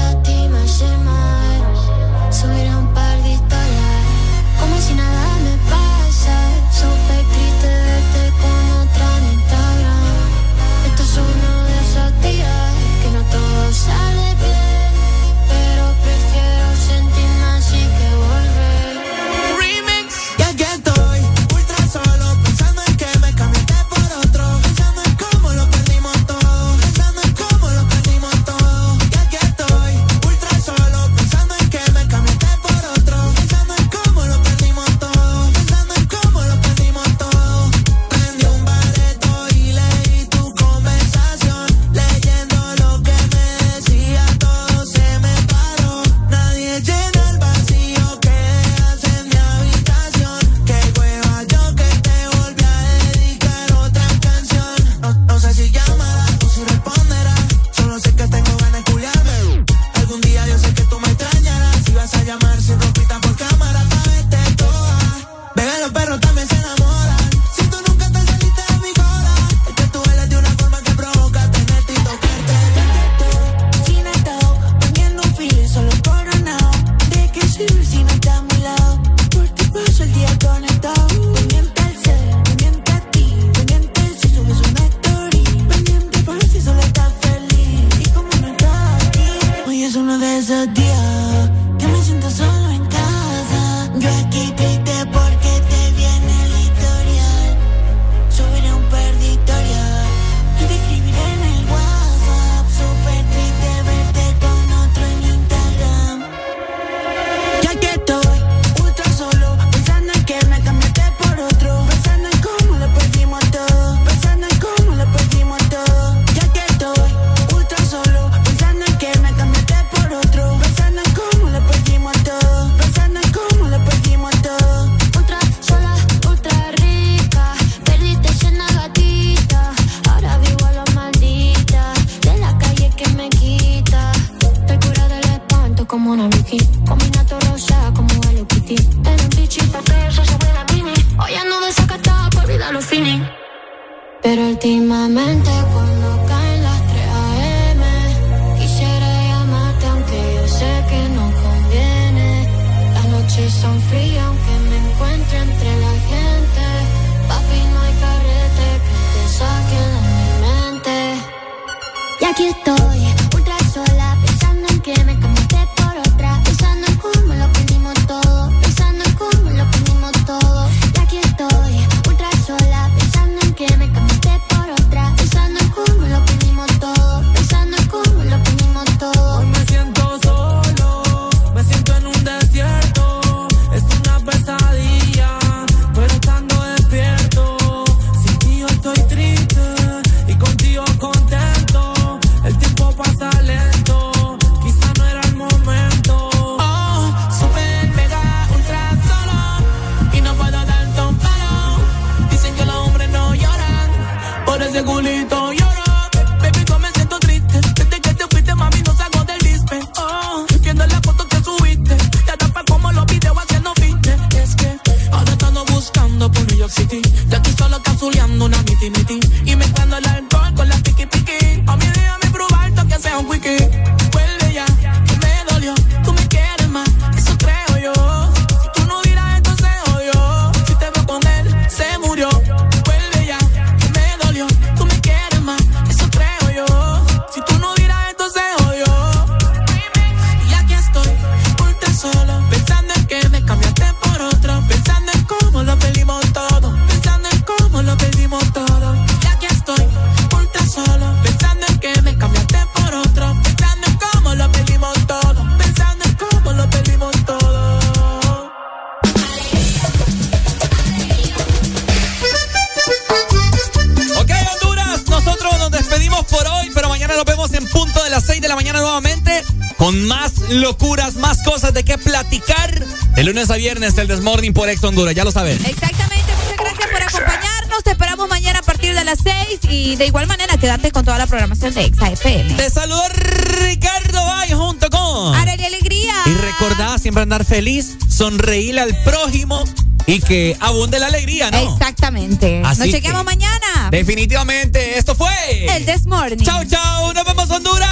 [274.60, 275.58] por Ex Honduras, ya lo sabes.
[275.64, 277.82] Exactamente, muchas gracias por acompañarnos.
[277.82, 281.16] Te esperamos mañana a partir de las 6 y de igual manera quédate con toda
[281.16, 282.52] la programación de Exa FM.
[282.56, 286.12] Te saludo Ricardo Bay junto con Arely Alegría.
[286.26, 289.64] Y recordá siempre andar feliz, sonreírle al prójimo
[290.04, 291.56] y que abunde la alegría, ¿no?
[291.72, 292.60] Exactamente.
[292.62, 293.88] Así Nos que- chequeamos mañana.
[293.90, 295.30] Definitivamente, esto fue
[295.74, 296.44] El This Morning.
[296.44, 297.88] Chau, chau, nos vemos Honduras.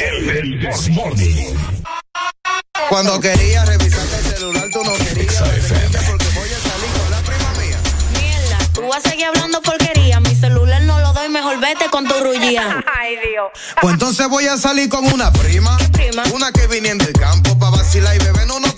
[0.00, 1.48] El Desmorning.
[2.88, 3.49] Cuando quería
[13.80, 15.78] Pues entonces voy a salir con una prima.
[15.92, 16.22] prima?
[16.34, 18.69] Una que viniendo del campo pa' vacilar y beber unos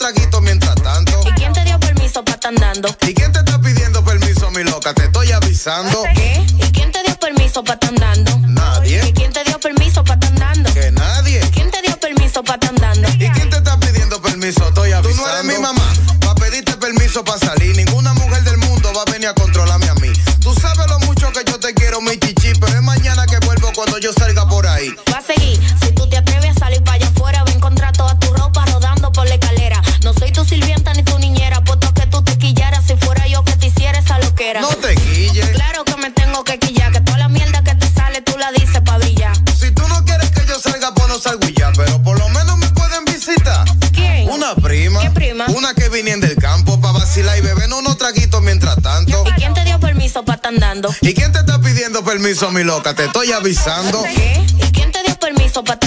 [52.42, 52.94] permiso, mi loca?
[52.94, 54.02] Te estoy avisando.
[54.02, 54.44] ¿Qué?
[54.58, 55.78] ¿Y quién te dio permiso para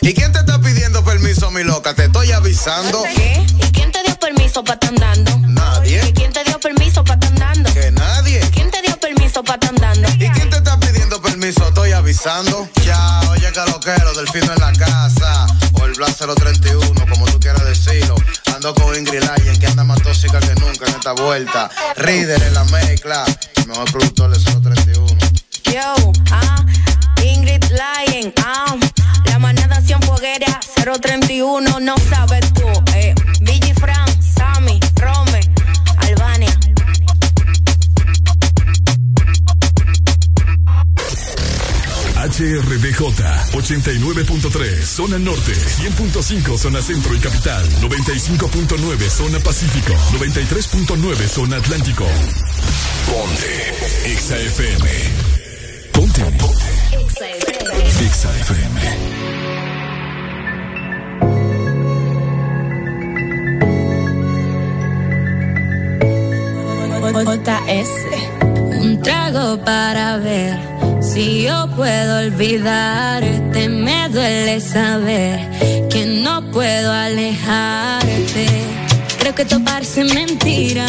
[0.00, 1.94] ¿Y quién te está pidiendo permiso, mi loca?
[1.94, 3.02] Te estoy avisando.
[3.14, 3.44] ¿Qué?
[3.58, 5.48] ¿Y quién te dio permiso para estar andando?
[5.48, 6.00] Nadie.
[6.08, 7.72] ¿Y quién te dio permiso para estar andando?
[7.72, 8.40] Que nadie.
[8.52, 10.24] ¿Quién te dio permiso para estar andando?
[10.24, 11.66] ¿Y quién te está pidiendo permiso?
[11.66, 12.68] Estoy avisando.
[12.84, 15.46] Ya, oye, que lo quiero, delfino en la casa.
[15.72, 18.14] O el Blas 031, como tú quieras decirlo.
[18.54, 21.70] Ando con Ingrid Lyon, que anda más tóxica que nunca en esta vuelta.
[21.96, 23.24] Reader en la mezcla.
[23.66, 23.90] Mejor
[44.92, 52.04] Zona Norte 100.5 Zona Centro y Capital 95.9 Zona Pacífico 93.9 Zona Atlántico.
[53.06, 53.74] Ponte
[54.12, 54.90] Exa FM
[55.92, 56.22] Ponte
[58.04, 59.22] Exa FM
[68.78, 70.58] Un trago para ver
[71.00, 73.68] si yo puedo olvidarte.
[74.12, 78.46] Duele saber que no puedo alejarte.
[79.18, 80.86] Creo que esto parece mentira.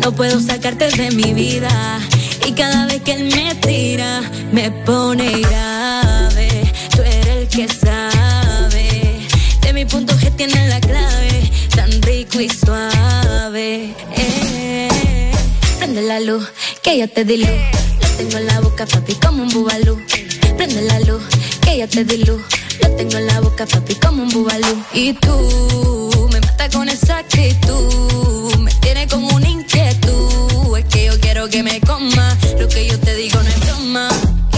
[0.00, 1.98] No puedo sacarte de mi vida.
[2.46, 6.72] Y cada vez que él me tira, me pone grave.
[6.94, 9.26] Tú eres el que sabe.
[9.60, 11.50] De mi punto G tiene la clave.
[11.74, 13.94] Tan rico y suave.
[14.16, 15.32] Eh.
[15.78, 16.46] Prende la luz,
[16.82, 17.48] que ya te di luz.
[18.00, 20.03] Lo tengo en la boca, papi, como un bubalú.
[21.84, 22.24] Ya te di.
[22.24, 22.40] Lo
[22.96, 24.82] tengo en la boca, papi, como un bubalú.
[24.92, 28.56] Y tú me mata con esa actitud.
[28.58, 30.78] Me tiene como una inquietud.
[30.78, 32.36] Es que yo quiero que me coma.
[32.58, 34.08] Lo que yo te digo no es broma.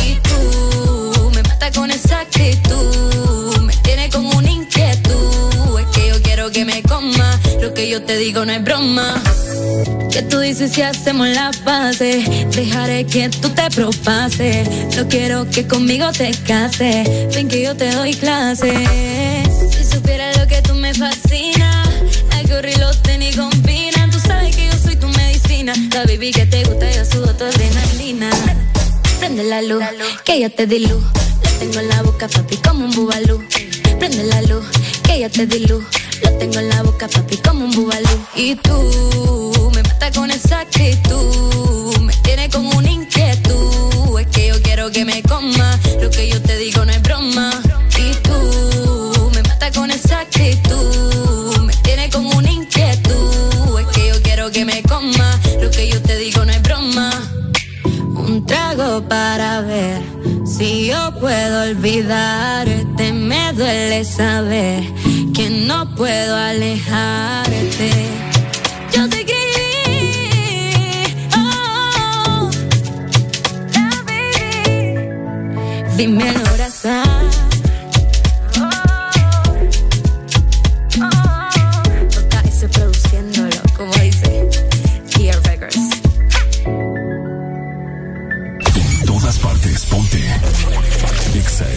[0.04, 3.60] Y tú me mata con esa actitud.
[3.62, 5.80] Me tiene como una inquietud.
[5.80, 7.40] Es que yo quiero que me coma.
[7.60, 9.22] Lo que yo te digo no es broma.
[10.16, 12.24] ¿Qué tú dices si hacemos la base?
[12.50, 14.66] Dejaré que tú te propases.
[14.96, 17.06] No quiero que conmigo te cases.
[17.34, 18.72] Ven que yo te doy clase.
[19.70, 21.86] Si supiera lo que tú me fascinas,
[22.32, 24.10] algo y los tenis combinan.
[24.10, 25.74] Tú sabes que yo soy tu medicina.
[25.92, 28.30] La baby que te gusta, yo subo tu adrenalina.
[29.18, 30.22] Prende la luz, la luz.
[30.24, 31.04] que ya te di luz.
[31.42, 33.46] Lo tengo en la boca, papi, como un bubalú.
[33.98, 34.64] Prende la luz,
[35.02, 35.84] que ya te di luz.
[36.22, 38.26] Lo tengo en la boca, papi, como un bubalú.
[38.34, 39.45] Y tú
[59.08, 60.00] para ver
[60.44, 63.12] si yo puedo olvidarte.
[63.12, 64.82] Me duele saber
[65.34, 67.90] que no puedo alejarte.
[68.92, 70.16] Yo te escribí,
[71.36, 71.40] oh,
[72.38, 72.50] oh,
[75.96, 76.35] Dime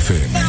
[0.10, 0.40] FM.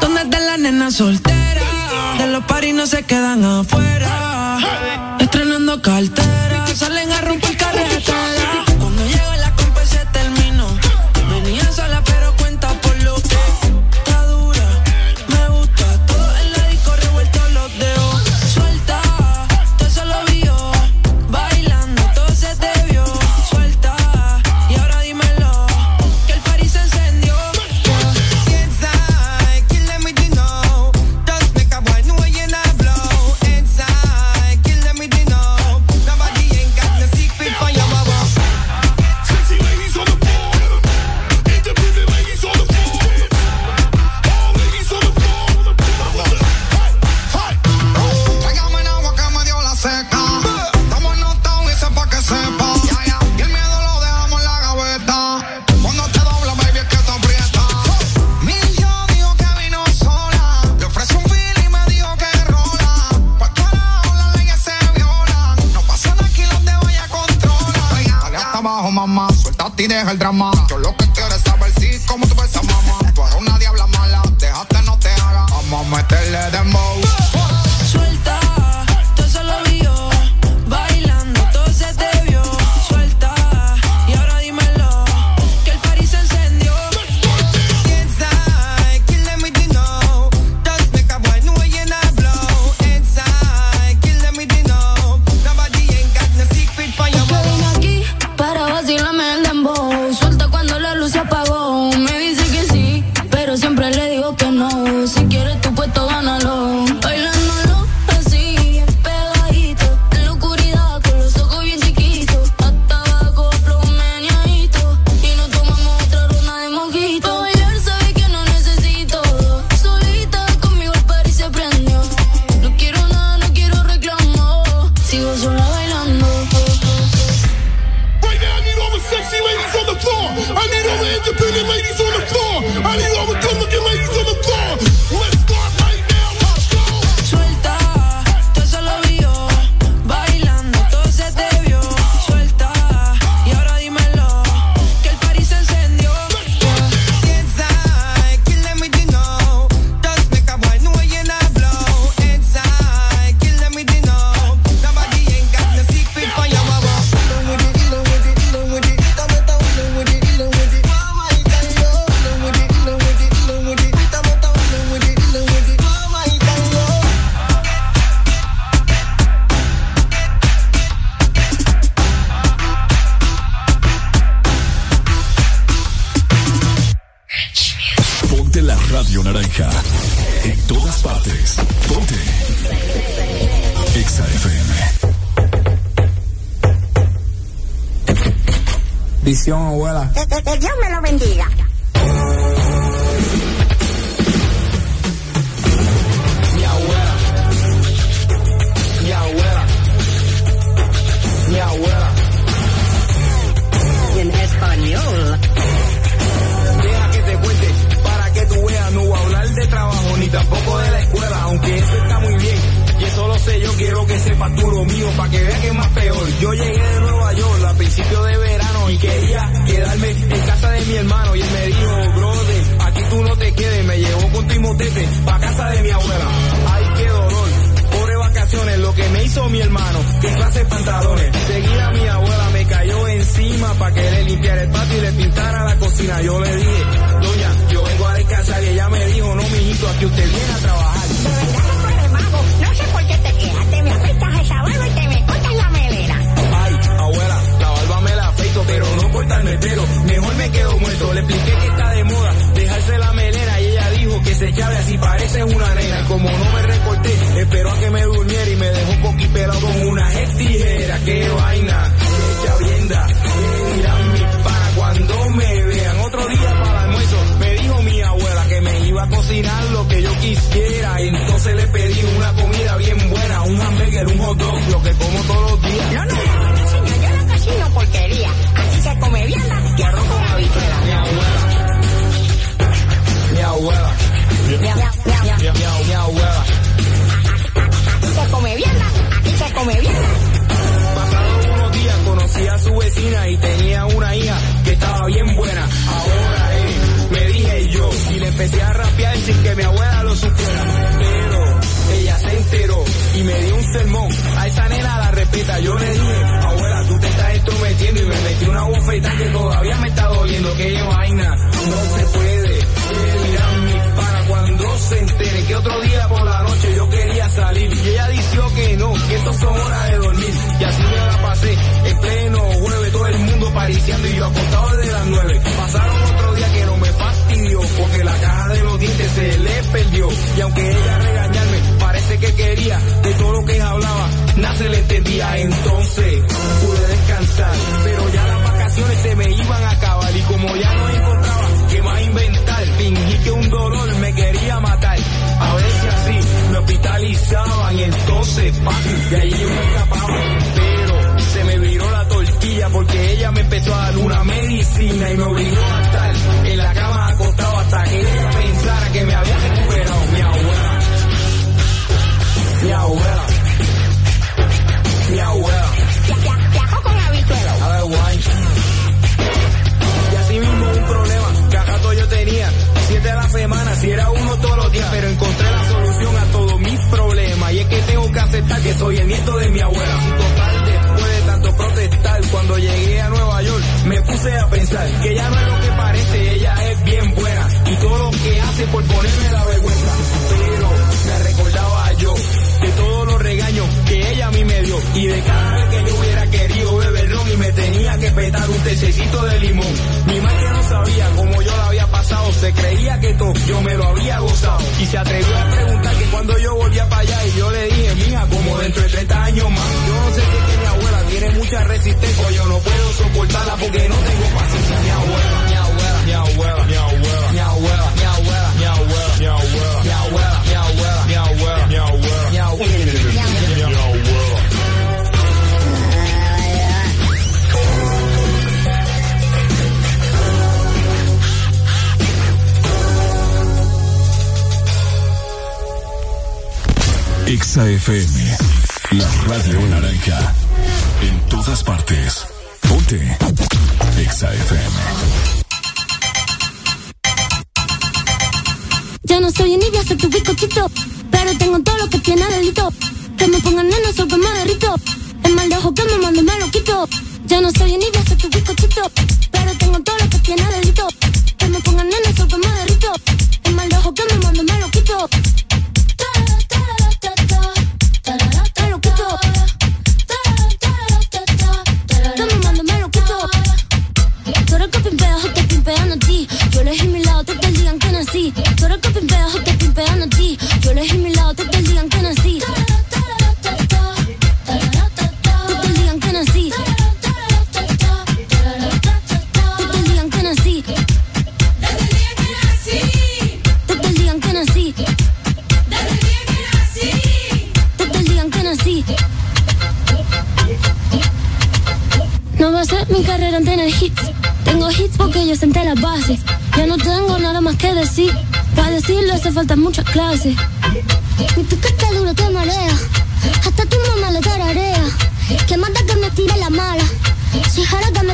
[0.00, 1.62] ¿Dónde está la nena soltera?
[2.18, 4.58] De los paris no se quedan afuera.
[5.20, 7.43] Estrenando cartera, salen a romper.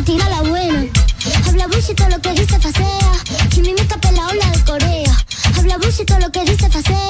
[0.04, 0.86] tira la buena.
[1.46, 3.12] Habla bullshit todo lo que dice facea.
[3.50, 5.24] Chimimica pela ola de Corea.
[5.56, 7.09] Habla bullshit todo lo que dice facea.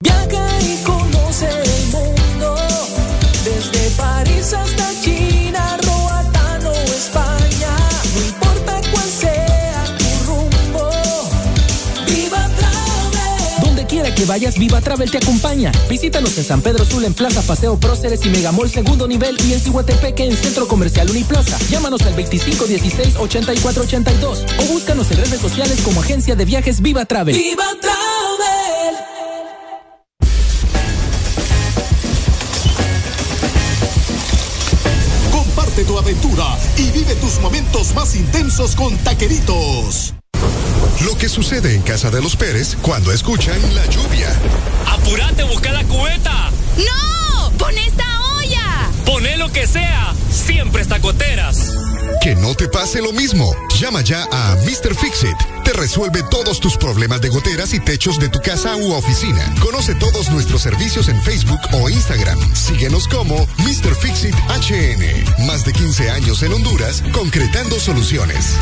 [0.00, 2.56] Viaja y conoce el mundo,
[3.44, 7.76] desde París hasta China, Roatán o España,
[8.12, 10.90] no importa cuál sea tu rumbo.
[12.06, 13.64] ¡Viva Travel!
[13.64, 15.70] Donde quiera que vayas, Viva Travel te acompaña.
[15.88, 19.60] Visítanos en San Pedro Sula, en Plaza Paseo Próceres y Megamall Segundo Nivel y en
[19.60, 21.56] Cihuatepeque, en Centro Comercial Uniplaza.
[21.70, 27.36] Llámanos al 2516-8482 o búscanos en redes sociales como Agencia de Viajes Viva Travel.
[27.36, 27.94] ¡Viva Travel!
[35.74, 40.14] Comparte tu aventura y vive tus momentos más intensos con Taqueritos.
[41.04, 44.28] Lo que sucede en casa de los Pérez cuando escuchan la lluvia.
[44.86, 46.50] ¡Apurate, busca la cubeta!
[46.76, 47.50] ¡No!
[47.58, 48.04] ¡Pon esta
[48.36, 48.90] olla!
[49.04, 51.72] Poné lo que sea, siempre está goteras.
[52.24, 53.54] Que no te pase lo mismo.
[53.78, 54.94] Llama ya a Mr.
[54.94, 55.36] Fixit.
[55.62, 59.44] Te resuelve todos tus problemas de goteras y techos de tu casa u oficina.
[59.60, 62.38] Conoce todos nuestros servicios en Facebook o Instagram.
[62.54, 63.94] Síguenos como Mr.
[63.94, 65.44] Fixit HN.
[65.46, 68.54] Más de 15 años en Honduras, concretando soluciones.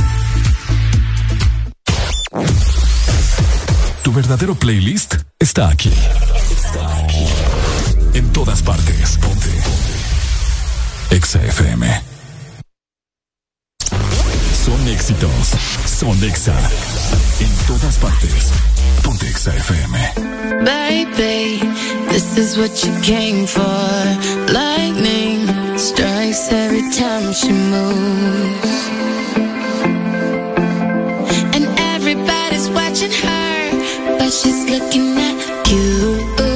[4.02, 5.92] Tu verdadero playlist está aquí.
[6.50, 7.26] Está aquí.
[8.14, 9.18] En todas partes.
[9.18, 9.50] Ponte.
[11.10, 12.11] Exa FM.
[14.64, 15.54] Son éxitos.
[15.86, 16.54] Son Exa.
[17.40, 18.52] En todas partes.
[19.02, 19.98] Ponte Exa FM.
[20.64, 21.60] Baby,
[22.10, 23.64] this is what you came for.
[24.52, 28.86] Lightning strikes every time she moves.
[31.54, 36.51] And everybody's watching her, but she's looking at you.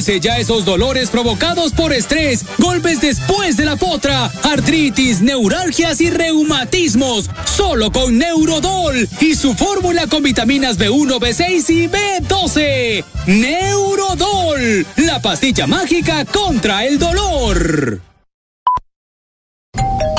[0.00, 6.08] Desaparece ya esos dolores provocados por estrés, golpes después de la potra, artritis, neuralgias y
[6.08, 7.28] reumatismos.
[7.44, 13.04] Solo con Neurodol y su fórmula con vitaminas B1, B6 y B12.
[13.26, 18.00] Neurodol, la pastilla mágica contra el dolor.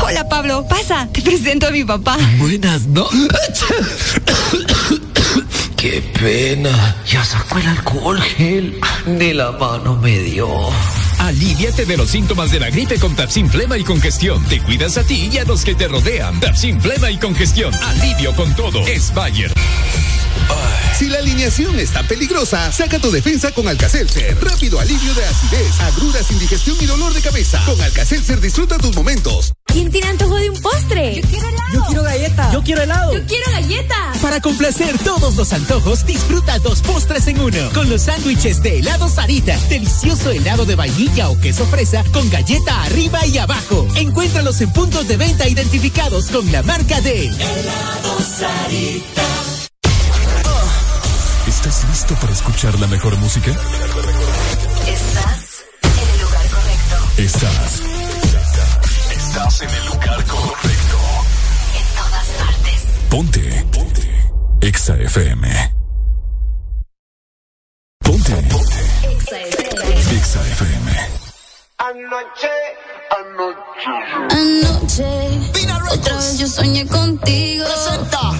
[0.04, 2.18] Hola Pablo, pasa, te presento a mi papá.
[2.38, 3.10] Buenas, ¿no?
[9.18, 10.48] Ni la mano me dio.
[11.20, 14.44] Aliviate de los síntomas de la gripe con Tapsin Flema y Congestión.
[14.46, 16.40] Te cuidas a ti y a los que te rodean.
[16.40, 17.74] Tapsin Flema y Congestión.
[17.74, 18.80] Alivio con todo.
[18.88, 19.52] Es Bayer.
[20.98, 24.38] Si la alineación está peligrosa, saca tu defensa con Alcacelser.
[24.40, 27.60] Rápido alivio de acidez, agruras, indigestión y dolor de cabeza.
[27.66, 29.54] Con Alcacelser disfruta tus momentos.
[29.66, 31.16] ¿Quién tiene antojo de un postre?
[31.16, 31.74] Yo quiero helado.
[31.74, 32.01] Yo quiero
[32.32, 32.54] galleta.
[32.54, 33.14] Yo quiero helado.
[33.14, 33.96] Yo quiero galleta.
[34.22, 37.70] Para complacer todos los antojos, disfruta dos postres en uno.
[37.74, 39.58] Con los sándwiches de helado Sarita.
[39.70, 43.88] Delicioso helado de vainilla o queso fresa con galleta arriba y abajo.
[43.96, 49.22] Encuéntralos en puntos de venta identificados con la marca de Helado Sarita.
[51.48, 53.52] ¿Estás listo para escuchar la mejor música?
[54.88, 57.22] Estás en el lugar correcto.
[57.22, 57.82] Estás.
[59.16, 60.71] Estás en el lugar correcto.
[63.12, 63.42] Ponte.
[63.74, 64.08] Ponte.
[64.62, 65.44] Exa FM.
[68.02, 68.32] Ponte.
[68.50, 68.82] Ponte.
[69.04, 70.18] Exa FM.
[70.18, 70.92] Exa FM.
[71.78, 72.56] Anoche,
[74.30, 75.12] Anoche,
[75.92, 77.66] otra vez yo soñé contigo.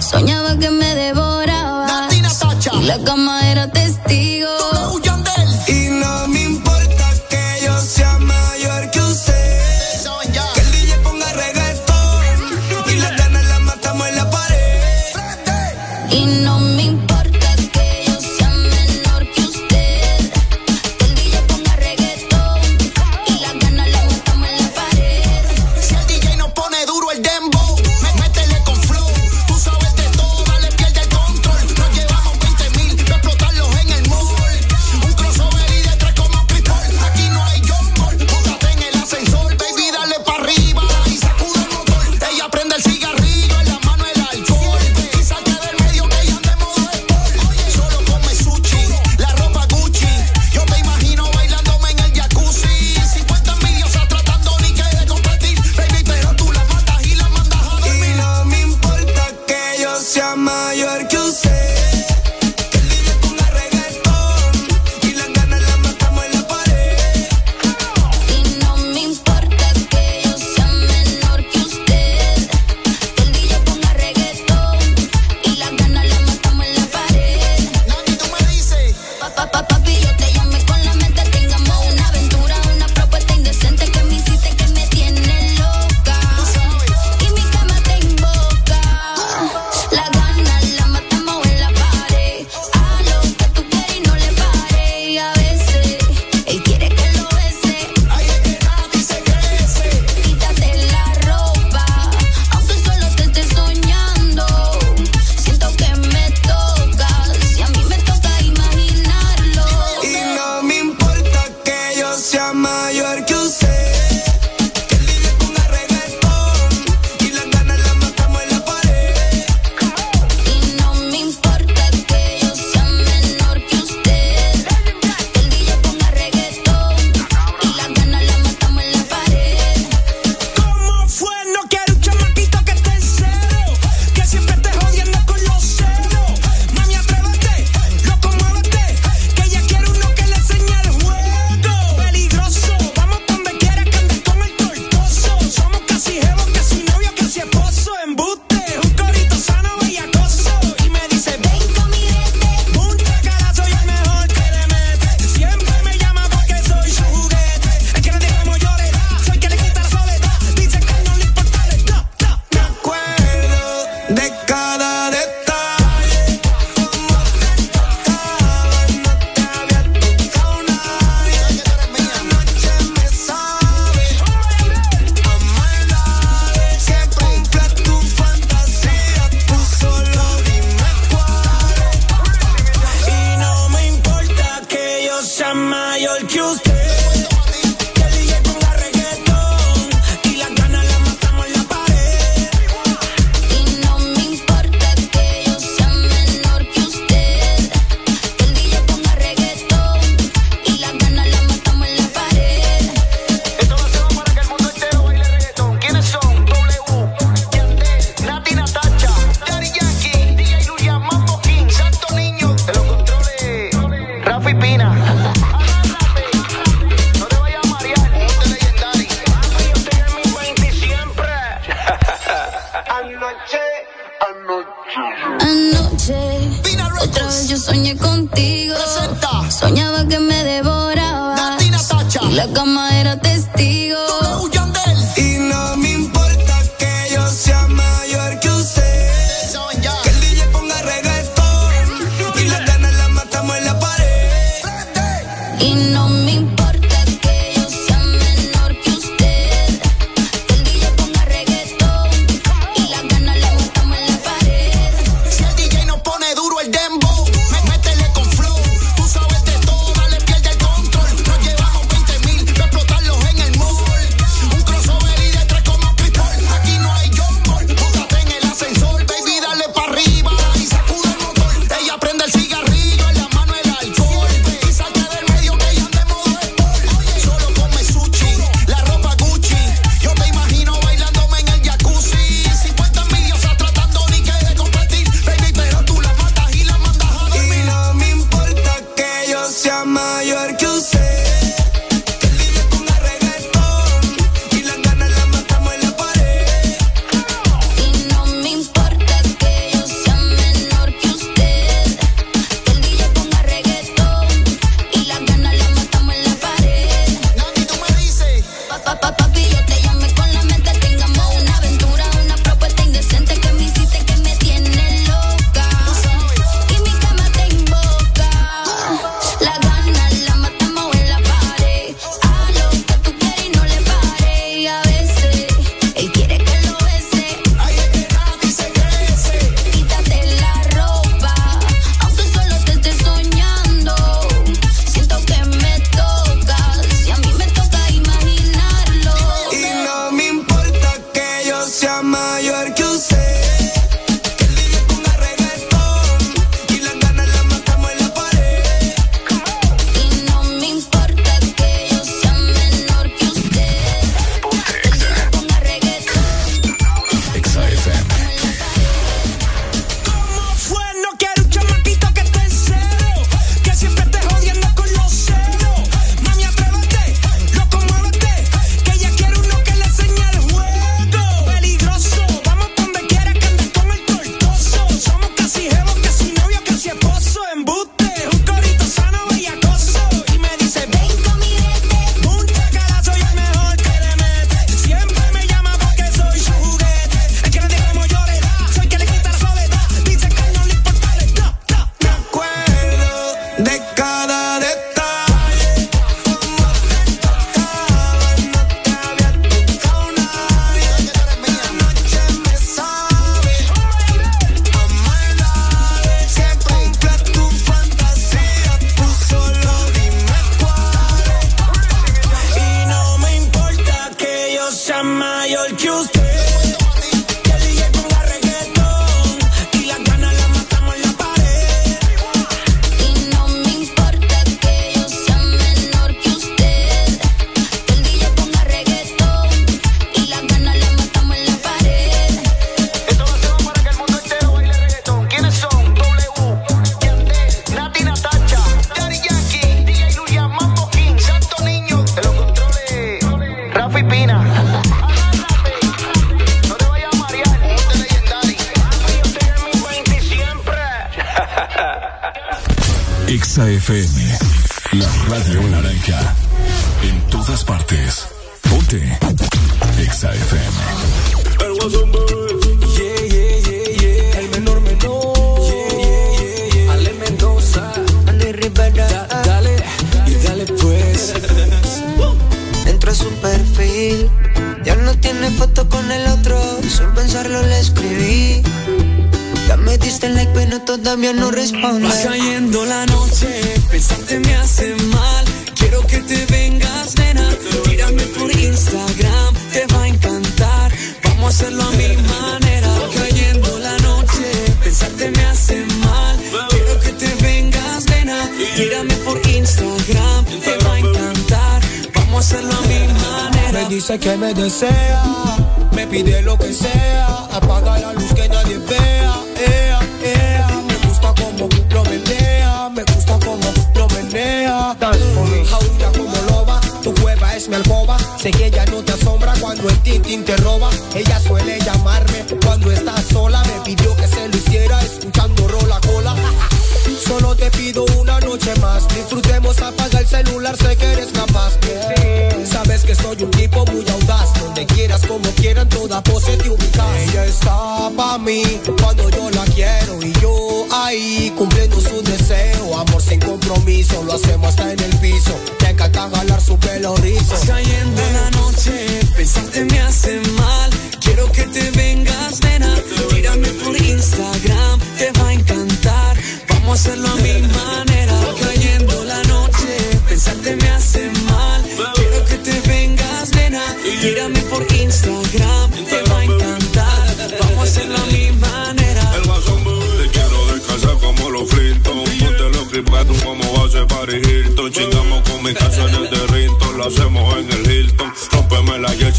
[0.00, 2.08] Soñaba que me devoraba.
[2.10, 4.71] Y la cama era testigo.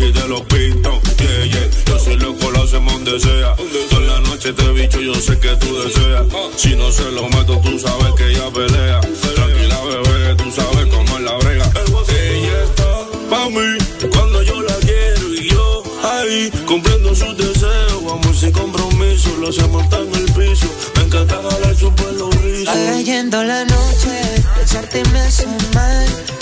[0.03, 1.01] Jersey de los Pistons.
[1.17, 1.69] Yeah, yeah.
[1.85, 3.55] Yo soy loco, lo hacemos donde sea.
[3.89, 6.25] Toda la noche te bicho, yo sé que tú deseas.
[6.57, 8.99] Si no se lo meto, tú sabes que ella pelea.
[8.99, 11.71] Tranquila, bebé, tú sabes cómo es la brega.
[12.09, 13.77] Ella está pa' mí
[14.11, 18.03] cuando yo la quiero y yo ahí cumpliendo sus deseos.
[18.11, 20.67] Amor sin compromiso, lo hacemos hasta en el piso.
[20.95, 22.71] Me encanta jalar su pelo rizo.
[22.71, 26.32] Va cayendo la noche, pensarte me hace mal.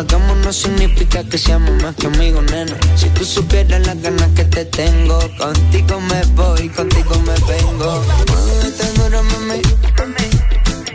[0.00, 2.74] Hagamos no significa que seamos más que amigos, nena.
[2.96, 8.02] Si tú supieras las ganas que te tengo, contigo me voy, contigo me vengo.
[8.30, 9.60] Muévete duro, mami.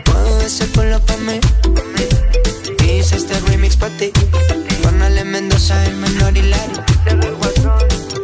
[0.06, 1.38] Mueve ese culo pa' mí.
[2.84, 4.10] Hice este remix pa' ti.
[4.82, 6.80] Con Ale Mendoza, el menor y Larry.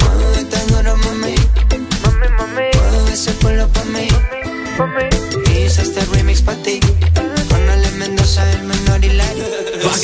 [0.02, 1.34] Muévete duro, mami.
[2.54, 4.08] Mueve ese culo pa' mí.
[4.08, 5.11] Hice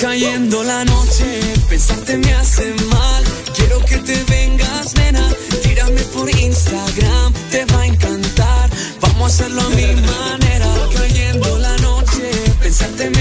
[0.01, 3.25] cayendo la noche, pensarte me hace mal.
[3.55, 5.29] Quiero que te vengas, nena.
[5.63, 8.71] Tírame por Instagram, te va a encantar.
[9.01, 10.69] Vamos a hacerlo a mi manera.
[10.95, 13.18] Cayendo la noche, pensarte me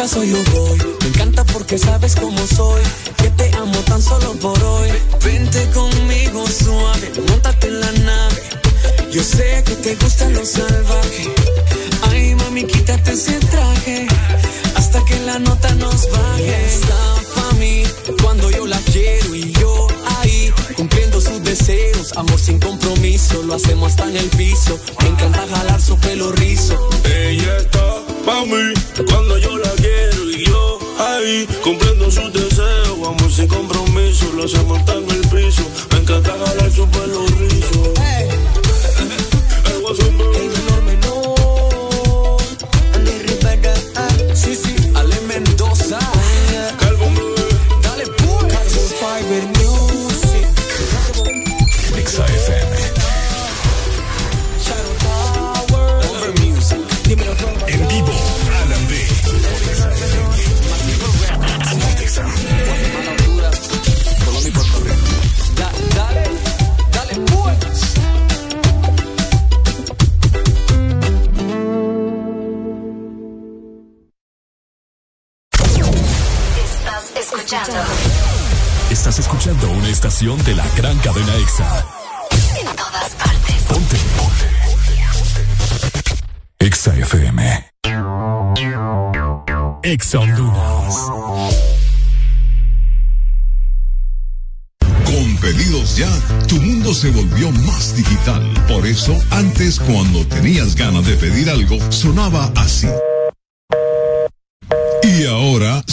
[0.00, 0.96] Tú le llegas o yo.
[1.00, 2.82] Me encanta porque sabes cómo soy.
[3.18, 4.88] Que te amo tan solo por hoy.
[5.22, 8.42] Vente conmigo suave, montate en la nave.
[9.12, 11.34] Yo sé que te gusta lo salvaje.
[12.10, 14.06] Ay, mami, quítate ese traje.
[14.76, 16.66] Hasta que la nota nos baje.
[16.66, 17.82] Está pa' mí
[18.22, 19.86] cuando yo la quiero y yo
[20.20, 22.12] ahí cumpliendo sus deseos.
[22.16, 24.78] Amor sin compromiso, lo hacemos hasta en el piso.
[25.02, 26.99] Me encanta jalar su pelo rizo.
[34.20, 34.99] Compromiso, lo hacemos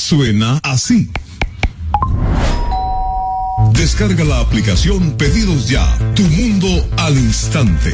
[0.08, 1.10] suena así.
[3.74, 7.94] Descarga la aplicación Pedidos Ya, tu mundo al instante.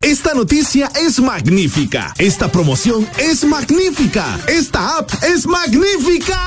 [0.00, 2.14] Esta noticia es magnífica.
[2.18, 4.38] Esta promoción es magnífica.
[4.46, 6.38] Esta app es magnífica.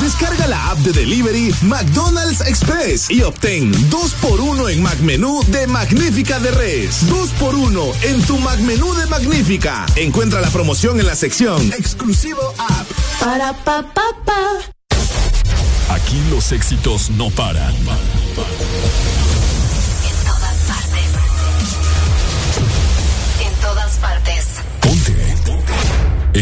[0.00, 6.50] Descarga la app de delivery McDonald's Express y obtén 2x1 en McMenú de Magnífica de
[6.52, 7.02] Res.
[7.08, 9.86] 2x1 en tu McMenú de Magnífica.
[9.96, 12.86] Encuentra la promoción en la sección Exclusivo App.
[13.20, 15.94] Para pa pa pa.
[15.94, 17.74] Aquí los éxitos no paran.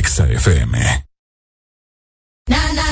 [0.06, 0.72] Exa FM.
[2.48, 2.85] Na na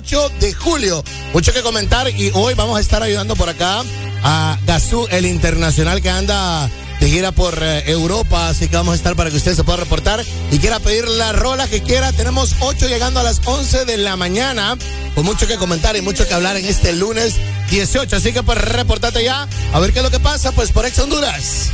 [0.00, 1.04] 28 de julio.
[1.32, 3.82] Mucho que comentar y hoy vamos a estar ayudando por acá
[4.22, 6.68] a Gazú, el internacional que anda
[7.00, 9.78] de gira por eh, Europa, así que vamos a estar para que usted se pueda
[9.78, 12.12] reportar y quiera pedir la rola que quiera.
[12.12, 14.76] Tenemos 8 llegando a las 11 de la mañana,
[15.14, 17.34] con mucho que comentar y mucho que hablar en este lunes
[17.70, 20.84] 18, así que pues reportate ya, a ver qué es lo que pasa, pues por
[20.84, 21.70] Ex Honduras.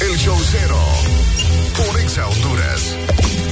[0.00, 0.78] El show cero
[1.76, 3.51] por Ex Honduras.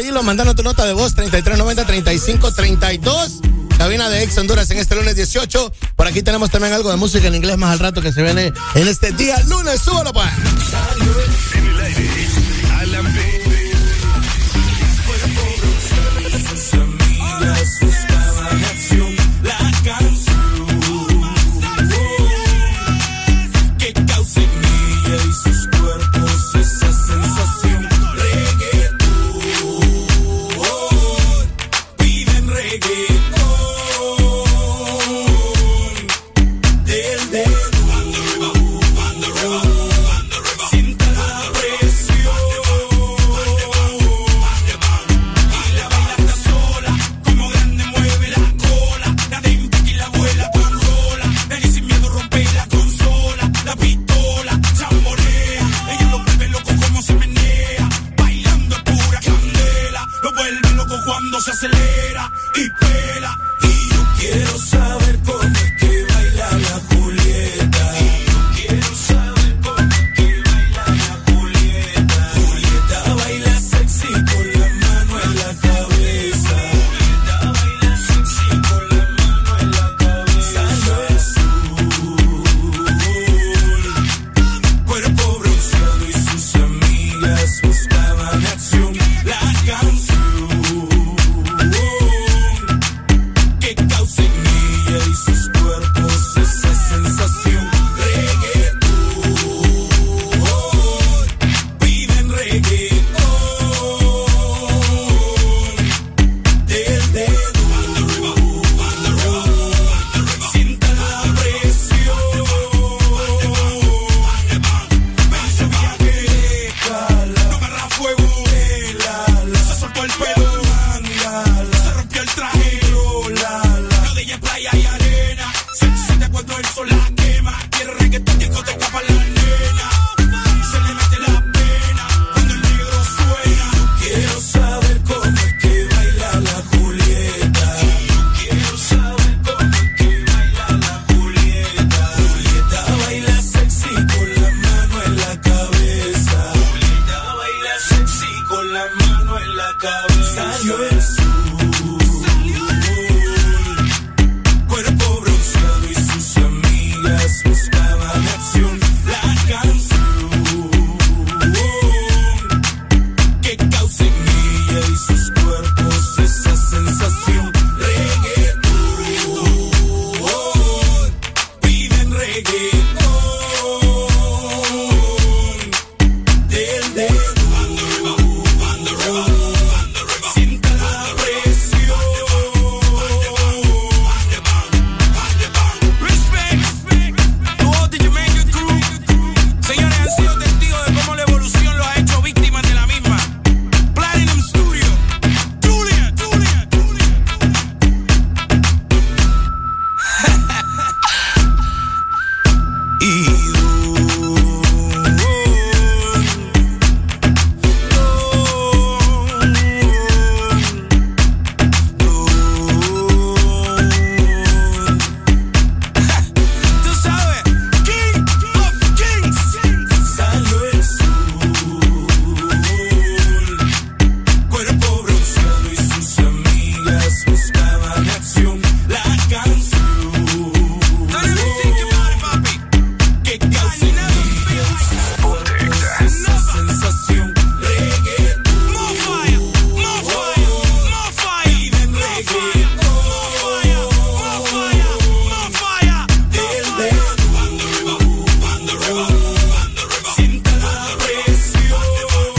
[0.00, 3.42] pedilo mandando tu nota de voz 3390-3532.
[3.76, 5.70] Cabina de Ex Honduras en este lunes 18.
[5.94, 8.50] Por aquí tenemos también algo de música en inglés más al rato que se viene
[8.76, 9.82] en este día lunes.
[9.82, 10.32] Súbalo, pa.